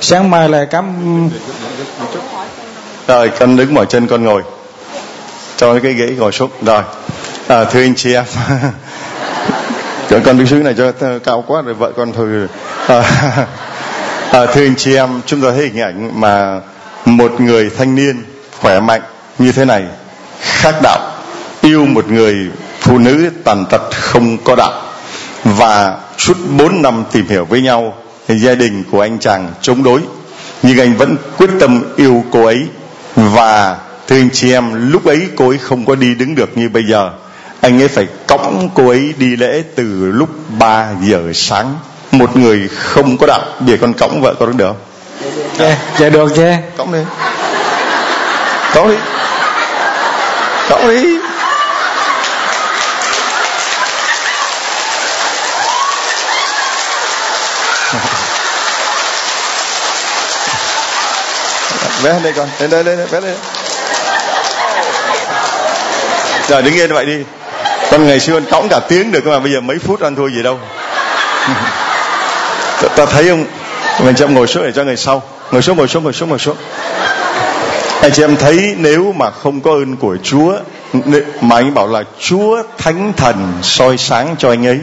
Sáng 0.01 0.31
mai 0.31 0.49
là 0.49 0.65
cắm 0.65 0.85
rồi, 3.07 3.31
con 3.39 3.57
đứng 3.57 3.75
mỏi 3.75 3.87
chân 3.87 4.07
con 4.07 4.25
ngồi 4.25 4.43
cho 5.57 5.79
cái 5.81 5.95
ghế 5.95 6.07
ngồi 6.07 6.33
xuống. 6.33 6.51
Rồi. 6.63 6.83
À, 7.49 7.65
thưa 7.65 7.81
anh 7.81 7.95
chị 7.95 8.15
em. 8.15 8.25
Cho 10.11 10.21
con 10.25 10.39
đứng 10.39 10.47
xuống 10.47 10.65
này 10.65 10.75
cho 10.79 10.93
cao 11.25 11.45
quá 11.47 11.63
rồi 11.63 11.75
vợ 11.75 11.93
con 11.97 12.13
thôi. 12.13 12.27
À, 12.87 13.03
à, 14.31 14.47
thưa 14.47 14.65
anh 14.65 14.77
chị 14.77 14.97
em 14.97 15.21
chúng 15.27 15.41
tôi 15.41 15.53
thấy 15.53 15.65
hình 15.65 15.81
ảnh 15.81 16.21
mà 16.21 16.61
một 17.05 17.41
người 17.41 17.71
thanh 17.79 17.95
niên 17.95 18.25
khỏe 18.61 18.81
mạnh 18.81 19.03
như 19.39 19.53
thế 19.53 19.65
này 19.65 19.85
khác 20.41 20.75
đạo 20.83 21.13
yêu 21.61 21.87
một 21.87 22.11
người 22.11 22.37
phụ 22.81 22.99
nữ 22.99 23.31
tàn 23.45 23.65
tật 23.71 23.83
không 23.91 24.39
có 24.39 24.55
đạo 24.57 24.83
và 25.45 25.99
suốt 26.19 26.37
4 26.59 26.83
năm 26.83 27.05
tìm 27.13 27.27
hiểu 27.29 27.45
với 27.45 27.63
nhau 27.63 27.95
thì 28.29 28.39
gia 28.39 28.55
đình 28.55 28.85
của 28.91 29.01
anh 29.01 29.19
chàng 29.19 29.53
chống 29.61 29.83
đối 29.83 30.01
nhưng 30.63 30.79
anh 30.79 30.97
vẫn 30.97 31.17
quyết 31.39 31.51
tâm 31.61 31.83
yêu 31.97 32.25
cô 32.33 32.45
ấy 32.45 32.67
và 33.17 33.77
thưa 34.09 34.17
anh 34.17 34.29
chị 34.33 34.53
em 34.53 34.93
lúc 34.93 35.05
ấy 35.05 35.29
cô 35.37 35.49
ấy 35.49 35.59
không 35.59 35.87
có 35.87 35.95
đi 35.95 36.15
đứng 36.15 36.35
được 36.35 36.59
như 36.59 36.69
bây 36.69 36.83
giờ. 36.91 37.11
Anh 37.61 37.83
ấy 37.83 37.89
phải 37.89 38.07
cõng 38.27 38.71
cô 38.75 38.89
ấy 38.89 39.15
đi 39.19 39.37
lễ 39.37 39.63
từ 39.77 40.13
lúc 40.15 40.29
3 40.59 40.87
giờ 41.03 41.23
sáng. 41.35 41.75
Một 42.11 42.37
người 42.37 42.69
không 42.69 43.19
có 43.19 43.27
đạo 43.27 43.41
để 43.61 43.79
con 43.81 43.95
cõng 43.95 44.23
vợ 44.23 44.35
con 44.41 44.57
được 44.57 44.67
không? 44.67 44.77
Dạ 45.59 45.77
dạ 45.99 46.09
được 46.09 46.33
cha 46.37 46.59
cõng 46.77 46.93
đi. 46.93 46.99
Cõng 48.75 48.89
đi. 48.89 48.97
Cõng 50.69 50.89
đi. 50.89 51.05
Bé 62.05 62.21
đây 62.23 62.33
con. 62.37 62.49
Lên 62.61 62.71
đây 62.71 62.85
đây 62.85 62.97
bé 63.13 63.21
lên 63.21 63.37
rồi 66.49 66.63
đứng 66.63 66.75
yên 66.75 66.93
vậy 66.93 67.07
đi. 67.07 67.17
Con 67.91 68.07
ngày 68.07 68.21
xưa 68.21 68.33
con 68.33 68.45
cõng 68.51 68.69
cả 68.69 68.81
tiếng 68.89 69.13
được 69.13 69.27
mà 69.27 69.39
bây 69.39 69.53
giờ 69.53 69.61
mấy 69.61 69.79
phút 69.79 70.01
ăn 70.01 70.17
thua 70.17 70.29
gì 70.29 70.43
đâu. 70.43 70.59
Ta, 72.83 72.89
ta 72.97 73.07
thấy 73.07 73.29
không? 73.29 73.45
Mình 74.05 74.15
chậm 74.15 74.35
ngồi 74.35 74.47
xuống 74.47 74.65
để 74.65 74.73
cho 74.73 74.85
người 74.85 74.97
sau. 74.97 75.23
Ngồi 75.51 75.63
xuống 75.63 75.77
ngồi 75.77 75.89
xuống 75.89 76.03
ngồi 76.03 76.13
xuống 76.13 76.29
ngồi 76.29 76.39
xuống. 76.39 76.57
Anh 78.03 78.13
chị 78.13 78.23
em 78.23 78.37
thấy 78.37 78.75
nếu 78.79 79.13
mà 79.13 79.31
không 79.31 79.61
có 79.61 79.71
ơn 79.71 79.97
của 79.97 80.17
Chúa 80.23 80.55
mà 81.41 81.57
anh 81.57 81.75
bảo 81.75 81.89
là 81.89 82.03
Chúa 82.21 82.63
Thánh 82.79 83.13
Thần 83.17 83.53
soi 83.63 83.99
sáng 83.99 84.37
cho 84.39 84.49
anh 84.49 84.67
ấy 84.67 84.81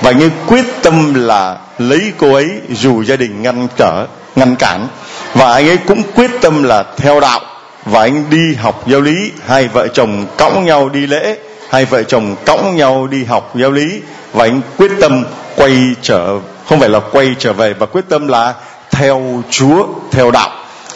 và 0.00 0.10
anh 0.10 0.22
ấy 0.22 0.30
quyết 0.46 0.64
tâm 0.82 1.14
là 1.14 1.56
lấy 1.78 2.12
cô 2.18 2.34
ấy 2.34 2.50
dù 2.70 3.04
gia 3.04 3.16
đình 3.16 3.42
ngăn 3.42 3.68
trở 3.76 4.06
ngăn 4.36 4.56
cản 4.56 4.88
và 5.34 5.52
anh 5.52 5.68
ấy 5.68 5.76
cũng 5.76 6.02
quyết 6.14 6.30
tâm 6.40 6.62
là 6.62 6.84
theo 6.96 7.20
đạo 7.20 7.40
và 7.84 8.00
anh 8.00 8.24
đi 8.30 8.54
học 8.54 8.88
giáo 8.88 9.00
lý 9.00 9.32
hai 9.46 9.68
vợ 9.68 9.88
chồng 9.88 10.26
cõng 10.36 10.64
nhau 10.64 10.88
đi 10.88 11.06
lễ 11.06 11.36
hai 11.74 11.84
vợ 11.84 12.02
chồng 12.02 12.36
cõng 12.46 12.76
nhau 12.76 13.06
đi 13.06 13.24
học 13.24 13.52
giáo 13.54 13.70
lý. 13.70 14.00
Và 14.32 14.44
anh 14.44 14.60
quyết 14.76 14.90
tâm 15.00 15.24
quay 15.56 15.94
trở 16.02 16.38
không 16.68 16.80
phải 16.80 16.88
là 16.88 17.00
quay 17.12 17.34
trở 17.38 17.52
về 17.52 17.72
và 17.72 17.86
quyết 17.86 18.04
tâm 18.08 18.28
là 18.28 18.54
theo 18.90 19.42
Chúa 19.50 19.86
theo 20.10 20.30
đạo. 20.30 20.50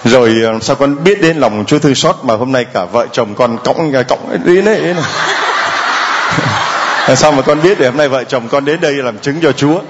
Rồi 0.04 0.34
ờ, 0.44 0.58
sao 0.60 0.76
con 0.76 1.04
biết 1.04 1.22
đến 1.22 1.36
lòng 1.36 1.64
Chúa 1.66 1.78
thương 1.78 1.94
xót 1.94 2.16
mà 2.22 2.36
hôm 2.36 2.52
nay 2.52 2.64
cả 2.64 2.84
vợ 2.84 3.06
chồng 3.12 3.34
con 3.34 3.58
cõng 3.64 3.92
à, 3.92 4.02
cõng 4.02 4.38
đi 4.44 4.62
đấy, 4.62 4.62
đấy 4.62 4.94
này. 4.94 4.94
Làm 7.06 7.16
sao 7.16 7.32
mà 7.32 7.42
con 7.42 7.62
biết 7.62 7.78
để 7.80 7.86
hôm 7.86 7.96
nay 7.96 8.08
vợ 8.08 8.24
chồng 8.24 8.48
con 8.48 8.64
đến 8.64 8.80
đây 8.80 8.92
làm 8.92 9.18
chứng 9.18 9.40
cho 9.42 9.52
Chúa? 9.52 9.80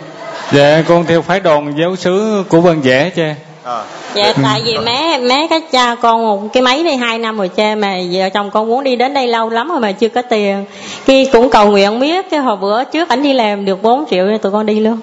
Dạ 0.52 0.82
con 0.88 1.06
theo 1.06 1.22
phái 1.22 1.40
đoàn 1.40 1.72
giáo 1.78 1.96
sứ 1.96 2.44
của 2.48 2.60
vân 2.60 2.82
dẻ 2.82 3.10
cha 3.16 3.34
à. 3.68 3.82
dạ 4.14 4.32
tại 4.42 4.62
vì 4.64 4.76
mé 4.76 5.18
mé 5.18 5.46
cái 5.50 5.60
cha 5.72 5.94
con 5.94 6.26
một 6.26 6.48
cái 6.52 6.62
máy 6.62 6.84
đây 6.84 6.96
hai 6.96 7.18
năm 7.18 7.38
rồi 7.38 7.48
cha 7.48 7.74
mà 7.74 7.94
vợ 8.12 8.30
chồng 8.30 8.50
con 8.50 8.68
muốn 8.68 8.84
đi 8.84 8.96
đến 8.96 9.14
đây 9.14 9.26
lâu 9.26 9.50
lắm 9.50 9.68
rồi 9.68 9.80
mà 9.80 9.92
chưa 9.92 10.08
có 10.08 10.22
tiền. 10.22 10.64
Khi 11.04 11.28
cũng 11.32 11.50
cầu 11.50 11.70
nguyện 11.70 12.00
biết 12.00 12.30
cái 12.30 12.40
hồi 12.40 12.56
bữa 12.56 12.84
trước 12.84 13.08
ảnh 13.08 13.22
đi 13.22 13.32
làm 13.32 13.64
được 13.64 13.82
4 13.82 14.04
triệu 14.10 14.26
nên 14.26 14.38
tụi 14.38 14.52
con 14.52 14.66
đi 14.66 14.80
luôn. 14.80 15.00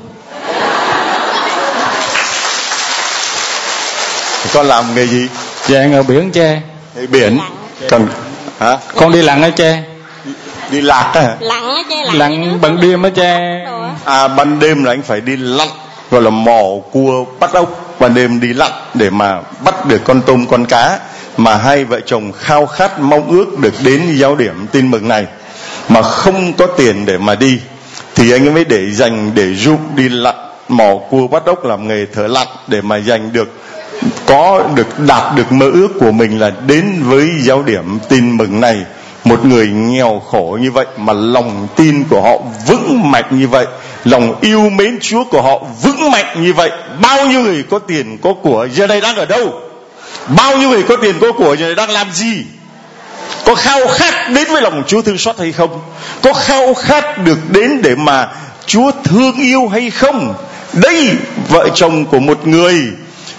Con 4.54 4.66
làm 4.66 4.96
nghề 4.96 5.08
gì? 5.08 5.28
Dạ 5.68 5.86
ngờ 5.86 6.04
biển 6.04 6.32
cha. 6.32 6.62
Biển? 7.10 7.40
Còn 7.90 8.08
hả? 8.60 8.78
Con 8.96 9.12
đi 9.12 9.22
lặn 9.22 9.42
ở 9.42 9.50
cha. 9.50 9.78
Đi 10.72 10.82
lạc 10.82 11.12
á 11.14 11.22
hả? 11.22 11.36
Lặn 11.40 11.68
á 11.68 11.84
cha 11.90 11.96
lặn 12.04 12.18
lặn 12.18 12.62
bằng 12.62 12.82
đêm 12.82 13.04
á 13.04 13.10
cha. 13.10 13.40
À 14.06 14.28
ban 14.28 14.60
đêm 14.60 14.84
là 14.84 14.92
anh 14.92 15.02
phải 15.02 15.22
đi 15.22 15.36
lặn 15.38 15.68
gọi 16.12 16.22
là 16.22 16.30
mò 16.30 16.62
cua 16.92 17.26
bắt 17.40 17.54
ốc 17.54 17.85
ban 18.00 18.14
đêm 18.14 18.40
đi 18.40 18.54
lặn 18.54 18.72
để 18.94 19.10
mà 19.10 19.42
bắt 19.64 19.86
được 19.86 20.02
con 20.04 20.22
tôm, 20.26 20.46
con 20.48 20.66
cá 20.66 21.00
mà 21.38 21.56
hai 21.58 21.86
vợ 21.86 22.00
chồng 22.06 22.32
khao 22.32 22.66
khát 22.66 23.00
mong 23.00 23.30
ước 23.30 23.60
được 23.60 23.74
đến 23.84 24.02
giáo 24.16 24.36
điểm 24.36 24.68
tin 24.72 24.92
mừng 24.92 25.08
này, 25.08 25.26
mà 25.90 26.02
không 26.02 26.54
có 26.54 26.68
tiền 26.68 27.06
để 27.06 27.18
mà 27.18 27.36
đi, 27.36 27.60
thì 28.16 28.32
anh 28.32 28.46
ấy 28.46 28.54
mới 28.54 28.66
để 28.66 28.92
dành 28.92 29.32
để 29.36 29.54
giúp 29.56 29.80
đi 29.96 30.10
lặn 30.10 30.36
mò 30.68 30.96
cua 31.10 31.28
bắt 31.28 31.46
ốc 31.46 31.66
làm 31.66 31.88
nghề 31.88 32.06
thợ 32.14 32.28
lặn 32.28 32.48
để 32.68 32.82
mà 32.82 33.00
giành 33.00 33.34
được, 33.34 33.54
có 34.26 34.64
được 34.76 35.00
đạt 35.00 35.36
được 35.36 35.52
mơ 35.52 35.66
ước 35.74 35.88
của 36.00 36.12
mình 36.12 36.40
là 36.40 36.52
đến 36.68 37.04
với 37.04 37.30
giáo 37.42 37.64
điểm 37.64 38.00
tin 38.10 38.38
mừng 38.38 38.62
này. 38.62 38.86
Một 39.24 39.46
người 39.46 39.68
nghèo 39.68 40.22
khổ 40.32 40.58
như 40.62 40.72
vậy 40.72 40.86
mà 40.98 41.14
lòng 41.14 41.68
tin 41.76 42.04
của 42.10 42.22
họ 42.22 42.38
vững 42.68 43.12
mạnh 43.12 43.26
như 43.32 43.48
vậy 43.48 43.66
lòng 44.06 44.36
yêu 44.42 44.70
mến 44.70 45.00
chúa 45.02 45.24
của 45.24 45.42
họ 45.42 45.60
vững 45.82 46.12
mạnh 46.12 46.44
như 46.44 46.54
vậy. 46.54 46.72
Bao 47.02 47.28
nhiêu 47.28 47.42
người 47.42 47.64
có 47.70 47.80
tiền, 47.80 48.18
có 48.22 48.34
của, 48.34 48.68
giờ 48.74 48.88
đây 48.88 49.02
đang 49.02 49.16
ở 49.16 49.26
đâu? 49.26 49.62
Bao 50.28 50.58
nhiêu 50.58 50.70
người 50.70 50.84
có 50.84 50.96
tiền, 50.96 51.16
có 51.22 51.32
của, 51.32 51.56
giờ 51.56 51.66
đây 51.66 51.76
đang 51.76 51.90
làm 51.90 52.12
gì? 52.12 52.46
Có 53.46 53.56
khao 53.56 53.88
khát 53.88 54.30
đến 54.30 54.48
với 54.48 54.62
lòng 54.62 54.84
chúa 54.88 55.02
thương 55.02 55.18
xót 55.18 55.40
hay 55.40 55.52
không? 55.52 55.82
Có 56.22 56.34
khao 56.34 56.74
khát 56.74 57.18
được 57.24 57.38
đến 57.50 57.82
để 57.82 57.96
mà 57.96 58.28
chúa 58.66 58.92
thương 59.04 59.36
yêu 59.36 59.68
hay 59.68 59.90
không? 59.90 60.34
Đây, 60.74 61.12
vợ 61.50 61.70
chồng 61.76 62.06
của 62.06 62.20
một 62.20 62.48
người 62.48 62.76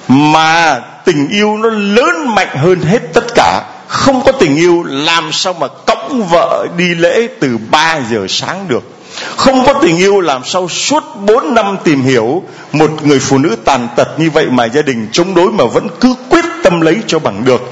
mà 0.08 0.80
tình 1.04 1.28
yêu 1.28 1.56
nó 1.56 1.68
lớn 1.68 2.34
mạnh 2.34 2.56
hơn 2.56 2.82
hết 2.82 3.02
tất 3.12 3.34
cả. 3.34 3.62
Không 3.88 4.24
có 4.24 4.32
tình 4.32 4.56
yêu, 4.56 4.82
làm 4.86 5.32
sao 5.32 5.52
mà 5.52 5.68
cõng 5.86 6.28
vợ 6.30 6.66
đi 6.76 6.94
lễ 6.94 7.28
từ 7.40 7.58
3 7.70 7.98
giờ 8.10 8.26
sáng 8.28 8.68
được? 8.68 8.95
Không 9.36 9.66
có 9.66 9.72
tình 9.82 9.96
yêu 9.96 10.20
làm 10.20 10.44
sao 10.44 10.68
suốt 10.68 11.02
4 11.16 11.54
năm 11.54 11.76
tìm 11.84 12.02
hiểu, 12.02 12.42
một 12.72 12.90
người 13.02 13.18
phụ 13.18 13.38
nữ 13.38 13.56
tàn 13.64 13.88
tật 13.96 14.08
như 14.18 14.30
vậy 14.30 14.46
mà 14.50 14.64
gia 14.64 14.82
đình 14.82 15.08
chống 15.12 15.34
đối 15.34 15.52
mà 15.52 15.64
vẫn 15.64 15.86
cứ 16.00 16.14
quyết 16.28 16.44
tâm 16.62 16.80
lấy 16.80 16.96
cho 17.06 17.18
bằng 17.18 17.44
được. 17.44 17.62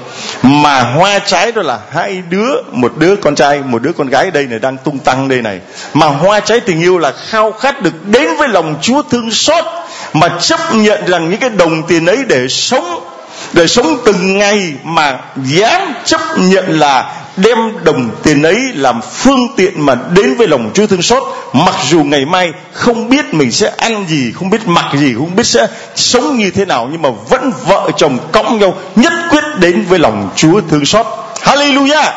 Mà 0.41 0.81
hoa 0.81 1.19
trái 1.19 1.51
đó 1.51 1.61
là 1.61 1.79
hai 1.91 2.23
đứa, 2.29 2.61
một 2.71 2.93
đứa 2.97 3.15
con 3.15 3.35
trai, 3.35 3.59
một 3.59 3.81
đứa 3.81 3.91
con 3.93 4.09
gái 4.09 4.31
đây 4.31 4.45
này 4.45 4.59
đang 4.59 4.77
tung 4.77 4.99
tăng 4.99 5.27
đây 5.27 5.41
này. 5.41 5.59
Mà 5.93 6.07
hoa 6.07 6.39
trái 6.39 6.59
tình 6.59 6.79
yêu 6.79 6.97
là 6.97 7.11
khao 7.11 7.51
khát 7.51 7.81
được 7.81 8.05
đến 8.05 8.29
với 8.37 8.47
lòng 8.47 8.75
Chúa 8.81 9.01
thương 9.11 9.31
xót, 9.31 9.65
mà 10.13 10.29
chấp 10.41 10.59
nhận 10.75 11.05
rằng 11.05 11.29
những 11.29 11.39
cái 11.39 11.49
đồng 11.49 11.83
tiền 11.87 12.05
ấy 12.05 12.17
để 12.27 12.47
sống 12.47 13.14
để 13.53 13.67
sống 13.67 13.97
từng 14.05 14.37
ngày 14.37 14.73
mà 14.83 15.19
dám 15.35 15.93
chấp 16.05 16.21
nhận 16.37 16.79
là 16.79 17.11
đem 17.37 17.57
đồng 17.83 18.09
tiền 18.23 18.43
ấy 18.43 18.71
làm 18.73 19.01
phương 19.01 19.47
tiện 19.57 19.81
mà 19.81 19.95
đến 20.09 20.35
với 20.35 20.47
lòng 20.47 20.71
Chúa 20.73 20.87
thương 20.87 21.01
xót, 21.01 21.23
mặc 21.53 21.75
dù 21.89 22.03
ngày 22.03 22.25
mai 22.25 22.51
không 22.73 23.09
biết 23.09 23.33
mình 23.33 23.51
sẽ 23.51 23.71
ăn 23.77 24.05
gì, 24.07 24.31
không 24.31 24.49
biết 24.49 24.67
mặc 24.67 24.85
gì, 24.93 25.13
không 25.13 25.35
biết 25.35 25.45
sẽ 25.45 25.67
sống 25.95 26.37
như 26.37 26.51
thế 26.51 26.65
nào, 26.65 26.87
nhưng 26.91 27.01
mà 27.01 27.09
vẫn 27.29 27.51
vợ 27.65 27.89
chồng 27.97 28.17
cõng 28.31 28.59
nhau 28.59 28.73
nhất 28.95 29.13
quyết 29.29 29.43
đến 29.59 29.85
với 29.89 29.99
lòng 29.99 30.29
Chúa 30.35 30.61
thương 30.69 30.85
xót. 30.85 31.05
Hallelujah! 31.41 32.11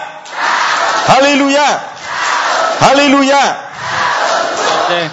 Hallelujah! 1.07 1.79
Hallelujah! 2.81 3.53
Dạ. 4.91 5.09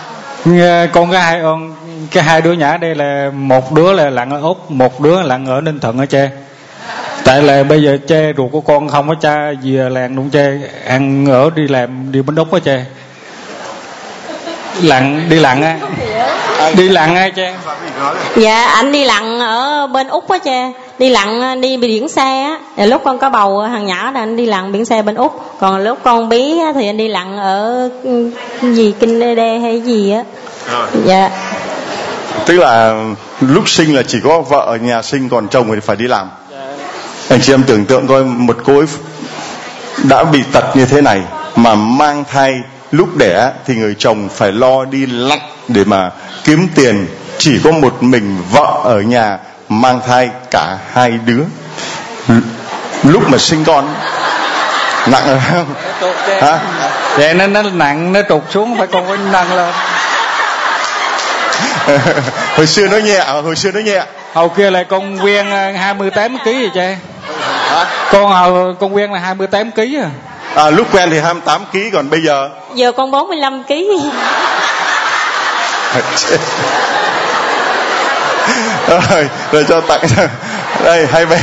Nghe 0.46 0.88
con 0.94 1.12
cái 1.12 1.22
hai 1.22 1.40
ông 1.40 1.76
cái 2.11 2.23
hai 2.23 2.41
đứa 2.41 2.53
nhỏ 2.53 2.77
đây 2.77 2.95
là 2.95 3.32
một 3.34 3.72
đứa 3.72 3.94
là 3.94 4.10
lặn 4.10 4.30
ở 4.30 4.41
úc 4.41 4.72
một 4.72 4.99
đứa 4.99 5.22
lặn 5.22 5.45
ở 5.45 5.61
ninh 5.61 5.80
thuận 5.80 5.98
ở 5.98 6.06
tre 6.06 6.30
tại 7.23 7.44
là 7.44 7.64
bây 7.64 7.84
giờ 7.84 7.98
tre 8.07 8.34
ruột 8.38 8.52
của 8.52 8.61
con 8.61 8.88
không 8.88 9.07
có 9.07 9.15
cha 9.22 9.49
gì 9.61 9.72
làng 9.72 10.15
đúng 10.15 10.30
tre 10.30 10.52
ăn 10.88 11.26
ở 11.26 11.49
đi 11.56 11.68
làm 11.68 12.11
đi 12.11 12.22
bến 12.22 12.36
đúc 12.36 12.52
ở 12.52 12.60
tre 12.60 12.86
lặn 14.82 15.30
đi 15.30 15.40
lặn 15.40 15.61
á. 15.61 15.77
Đi 16.77 16.90
lặn 16.90 17.15
á 17.15 17.30
tre 17.36 17.56
dạ 18.36 18.64
anh 18.65 18.91
đi 18.91 19.06
lặn 19.06 19.40
ở 19.40 19.88
bên 19.88 20.07
úc 20.07 20.30
á 20.30 20.38
cha 20.38 20.72
đi 20.99 21.10
lặn 21.10 21.61
đi 21.61 21.77
biển 21.77 22.10
xe 22.10 22.41
á. 22.44 22.60
Rồi 22.77 22.88
lúc 22.88 23.02
con 23.03 23.19
có 23.19 23.30
bầu 23.30 23.64
thằng 23.68 23.86
nhỏ 23.86 24.11
là 24.11 24.19
anh 24.19 24.38
đi 24.38 24.45
lặn 24.45 24.72
biển 24.72 24.86
xe 24.86 25.02
bên 25.02 25.15
úc. 25.15 25.57
Còn 25.60 25.84
lúc 25.84 25.99
con 26.03 26.30
bí 26.30 26.60
á, 26.60 26.72
thì 26.76 26.88
anh 26.88 26.98
đi 26.98 27.07
lặn 27.07 27.38
ở 27.38 27.90
ừ, 28.03 28.32
gì 28.61 28.94
kinh 28.99 29.36
đê 29.36 29.60
hay 29.60 29.82
gì 29.82 30.11
á. 30.11 30.23
Dạ 31.06 31.30
tức 32.45 32.57
là 32.59 33.03
lúc 33.41 33.69
sinh 33.69 33.95
là 33.95 34.03
chỉ 34.07 34.19
có 34.23 34.41
vợ 34.41 34.59
ở 34.59 34.76
nhà 34.76 35.01
sinh 35.01 35.30
còn 35.30 35.47
chồng 35.47 35.72
thì 35.73 35.80
phải 35.80 35.95
đi 35.95 36.07
làm. 36.07 36.30
Anh 37.30 37.41
chị 37.41 37.53
em 37.53 37.63
tưởng 37.63 37.85
tượng 37.85 38.07
coi 38.07 38.23
một 38.23 38.57
cô 38.65 38.77
ấy 38.77 38.88
đã 40.03 40.23
bị 40.23 40.43
tật 40.51 40.76
như 40.76 40.85
thế 40.85 41.01
này 41.01 41.22
mà 41.55 41.76
mang 41.76 42.23
thai 42.31 42.55
lúc 42.91 43.17
đẻ 43.17 43.51
thì 43.65 43.76
người 43.76 43.95
chồng 43.99 44.30
phải 44.35 44.51
lo 44.51 44.85
đi 44.85 45.05
lặn 45.05 45.39
để 45.67 45.84
mà 45.84 46.11
kiếm 46.43 46.67
tiền. 46.76 47.07
Chỉ 47.38 47.59
có 47.63 47.72
một 47.72 48.03
mình 48.03 48.38
vợ 48.51 48.81
ở 48.84 49.01
nhà 49.01 49.38
mang 49.69 49.99
thai 50.07 50.30
cả 50.51 50.77
hai 50.91 51.11
đứa. 51.11 51.43
Lúc 53.03 53.30
mà 53.30 53.38
sinh 53.38 53.63
con 53.63 53.95
nặng 55.07 55.23
rồi 55.27 55.39
không 55.51 55.73
hả? 56.41 56.59
Vậy 57.17 57.34
nên 57.34 57.53
nó 57.53 57.61
nặng 57.61 58.13
nó 58.13 58.22
trục 58.30 58.43
xuống 58.49 58.77
phải 58.77 58.88
con 58.88 59.07
phải 59.07 59.17
nâng 59.31 59.53
lên 59.53 59.73
hồi 62.56 62.68
xưa 62.68 62.88
nó 62.88 62.98
nhẹ 62.98 63.20
hồi 63.44 63.56
xưa 63.56 63.72
nó 63.72 63.80
nhẹ. 63.80 64.03
Hồi 64.34 64.49
kia 64.57 64.72
là 64.72 64.84
con 64.84 65.18
quyên 65.18 65.49
ờ, 65.49 65.72
28 65.72 66.38
kg 66.38 66.44
vậy 66.45 66.70
cha 66.76 66.95
con 68.12 68.32
hồi 68.32 68.76
con 68.80 68.94
quyên 68.94 69.12
là 69.12 69.20
28 69.20 69.72
kg 69.72 69.80
à. 70.02 70.10
À, 70.56 70.70
lúc 70.70 70.88
quen 70.91 71.10
thì 71.12 71.20
28 71.20 71.66
kg 71.72 71.78
còn 71.94 72.10
bây 72.10 72.22
giờ? 72.24 72.49
Giờ 72.76 72.91
con 72.91 73.12
45 73.12 73.64
kg 73.64 73.74
rồi 78.88 79.28
rồi 79.52 79.66
cho 79.70 79.82
tặng 79.82 80.02
cho 80.16 80.28
đây 80.84 81.07
hai 81.07 81.26
bé. 81.26 81.40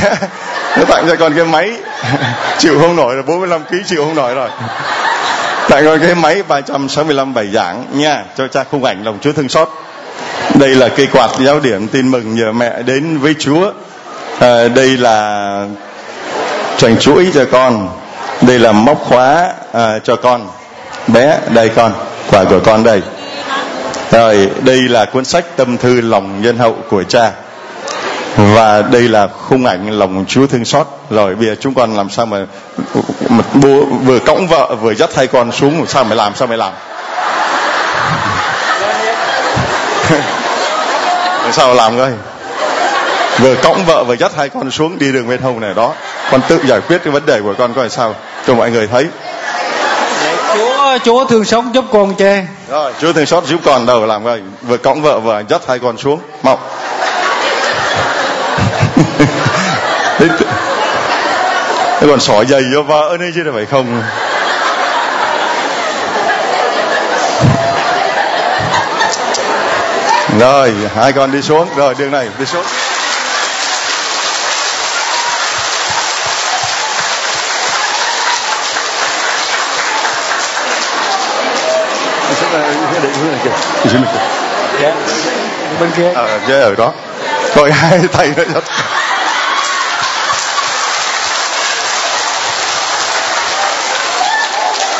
Nó 0.77 0.85
tặng 0.85 1.05
cho 1.09 1.15
con 1.19 1.33
cái 1.35 1.45
máy. 1.45 1.71
Chịu 2.57 2.79
không 2.81 2.95
nổi 2.95 3.15
rồi 3.15 3.23
45 3.23 3.63
kg 3.63 3.75
chịu 3.85 4.05
không 4.05 4.15
nổi 4.15 4.33
rồi. 4.33 4.49
Tặng 5.69 5.85
con 5.85 5.99
cái 5.99 6.15
máy 6.15 6.43
365 6.47 7.33
bài 7.33 7.47
giảng 7.53 7.85
nha 7.91 8.23
cho 8.37 8.47
cha 8.47 8.63
khung 8.71 8.83
ảnh 8.83 9.03
lòng 9.03 9.17
Chúa 9.21 9.31
thương 9.31 9.49
xót 9.49 9.69
đây 10.55 10.75
là 10.75 10.89
cây 10.89 11.07
quạt 11.07 11.29
giáo 11.39 11.59
điểm 11.59 11.87
tin 11.87 12.11
mừng 12.11 12.35
nhờ 12.35 12.51
mẹ 12.51 12.81
đến 12.85 13.17
với 13.17 13.35
Chúa. 13.39 13.71
À, 14.39 14.67
đây 14.67 14.97
là 14.97 15.67
trành 16.77 16.97
chuỗi 16.97 17.27
cho 17.33 17.45
con. 17.51 17.89
Đây 18.41 18.59
là 18.59 18.71
móc 18.71 18.99
khóa 18.99 19.53
à, 19.73 19.99
cho 20.03 20.15
con 20.15 20.47
bé 21.07 21.39
đây 21.49 21.69
con 21.69 21.93
quà 22.31 22.43
của 22.43 22.59
con 22.59 22.83
đây. 22.83 23.01
Rồi 24.11 24.49
đây 24.61 24.81
là 24.81 25.05
cuốn 25.05 25.25
sách 25.25 25.45
tâm 25.57 25.77
thư 25.77 26.01
lòng 26.01 26.41
nhân 26.41 26.57
hậu 26.57 26.75
của 26.89 27.03
cha. 27.03 27.31
Và 28.37 28.81
đây 28.81 29.01
là 29.01 29.27
khung 29.27 29.65
ảnh 29.65 29.99
lòng 29.99 30.25
Chúa 30.27 30.47
thương 30.47 30.65
xót. 30.65 30.87
Rồi 31.09 31.35
bây 31.35 31.47
giờ 31.47 31.55
chúng 31.59 31.73
con 31.73 31.97
làm 31.97 32.09
sao 32.09 32.25
mà, 32.25 32.37
mà 33.29 33.43
bố, 33.53 33.85
vừa 33.85 34.19
cõng 34.19 34.47
vợ 34.47 34.75
vừa 34.81 34.93
dắt 34.93 35.15
hai 35.15 35.27
con 35.27 35.51
xuống 35.51 35.85
sao 35.87 36.03
mày 36.03 36.15
làm 36.15 36.35
sao 36.35 36.47
mày 36.47 36.57
làm? 36.57 36.73
Sao 41.53 41.73
làm 41.73 41.97
coi 41.97 42.11
vừa 43.39 43.55
cõng 43.55 43.85
vợ 43.85 44.03
vừa 44.03 44.13
dắt 44.13 44.31
hai 44.37 44.49
con 44.49 44.71
xuống 44.71 44.99
đi 44.99 45.11
đường 45.11 45.29
bên 45.29 45.41
hông 45.41 45.59
này 45.59 45.73
đó. 45.73 45.93
Con 46.31 46.41
tự 46.47 46.59
giải 46.65 46.81
quyết 46.87 46.97
cái 47.03 47.13
vấn 47.13 47.25
đề 47.25 47.41
của 47.41 47.53
con 47.57 47.73
coi 47.73 47.89
sao 47.89 48.15
cho 48.47 48.53
mọi 48.53 48.71
người 48.71 48.87
thấy. 48.87 49.07
Chúa 50.55 50.97
chúa 51.05 51.25
thương 51.25 51.45
xót 51.45 51.63
giúp 51.73 51.85
con 51.91 52.15
chê 52.15 52.45
rồi 52.69 52.93
chúa 53.01 53.13
thương 53.13 53.25
xót 53.25 53.45
giúp 53.45 53.61
con 53.65 53.85
đâu 53.85 54.05
làm 54.05 54.23
coi 54.23 54.41
vừa 54.61 54.77
cõng 54.77 55.01
vợ 55.01 55.19
vừa 55.19 55.41
dắt 55.49 55.61
hai 55.67 55.79
con 55.79 55.97
xuống. 55.97 56.19
Mau 56.43 56.59
Thế 61.99 62.07
còn 62.09 62.19
xỏ 62.19 62.43
giày 62.43 62.63
cho 62.73 62.81
vợ 62.81 63.17
nữa 63.19 63.25
chứ 63.35 63.43
phải 63.53 63.65
không 63.65 64.01
rồi 70.39 70.73
hai 70.95 71.13
con 71.13 71.31
đi 71.31 71.41
xuống. 71.41 71.67
Rồi 71.75 71.95
đường 71.97 72.11
này 72.11 72.27
đi 72.39 72.45
xuống. 72.45 72.65
Bên 85.79 85.91
kia. 85.97 86.11
Ờ 86.15 86.27
à, 86.47 86.59
ở 86.61 86.75
đó. 86.75 86.91
Rồi 87.55 87.71
hai 87.71 87.99
tay 88.13 88.33
nữa 88.37 88.61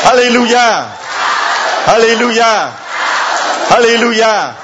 Hallelujah. 0.04 0.84
Hallelujah. 1.86 2.68
Hallelujah 3.70 4.63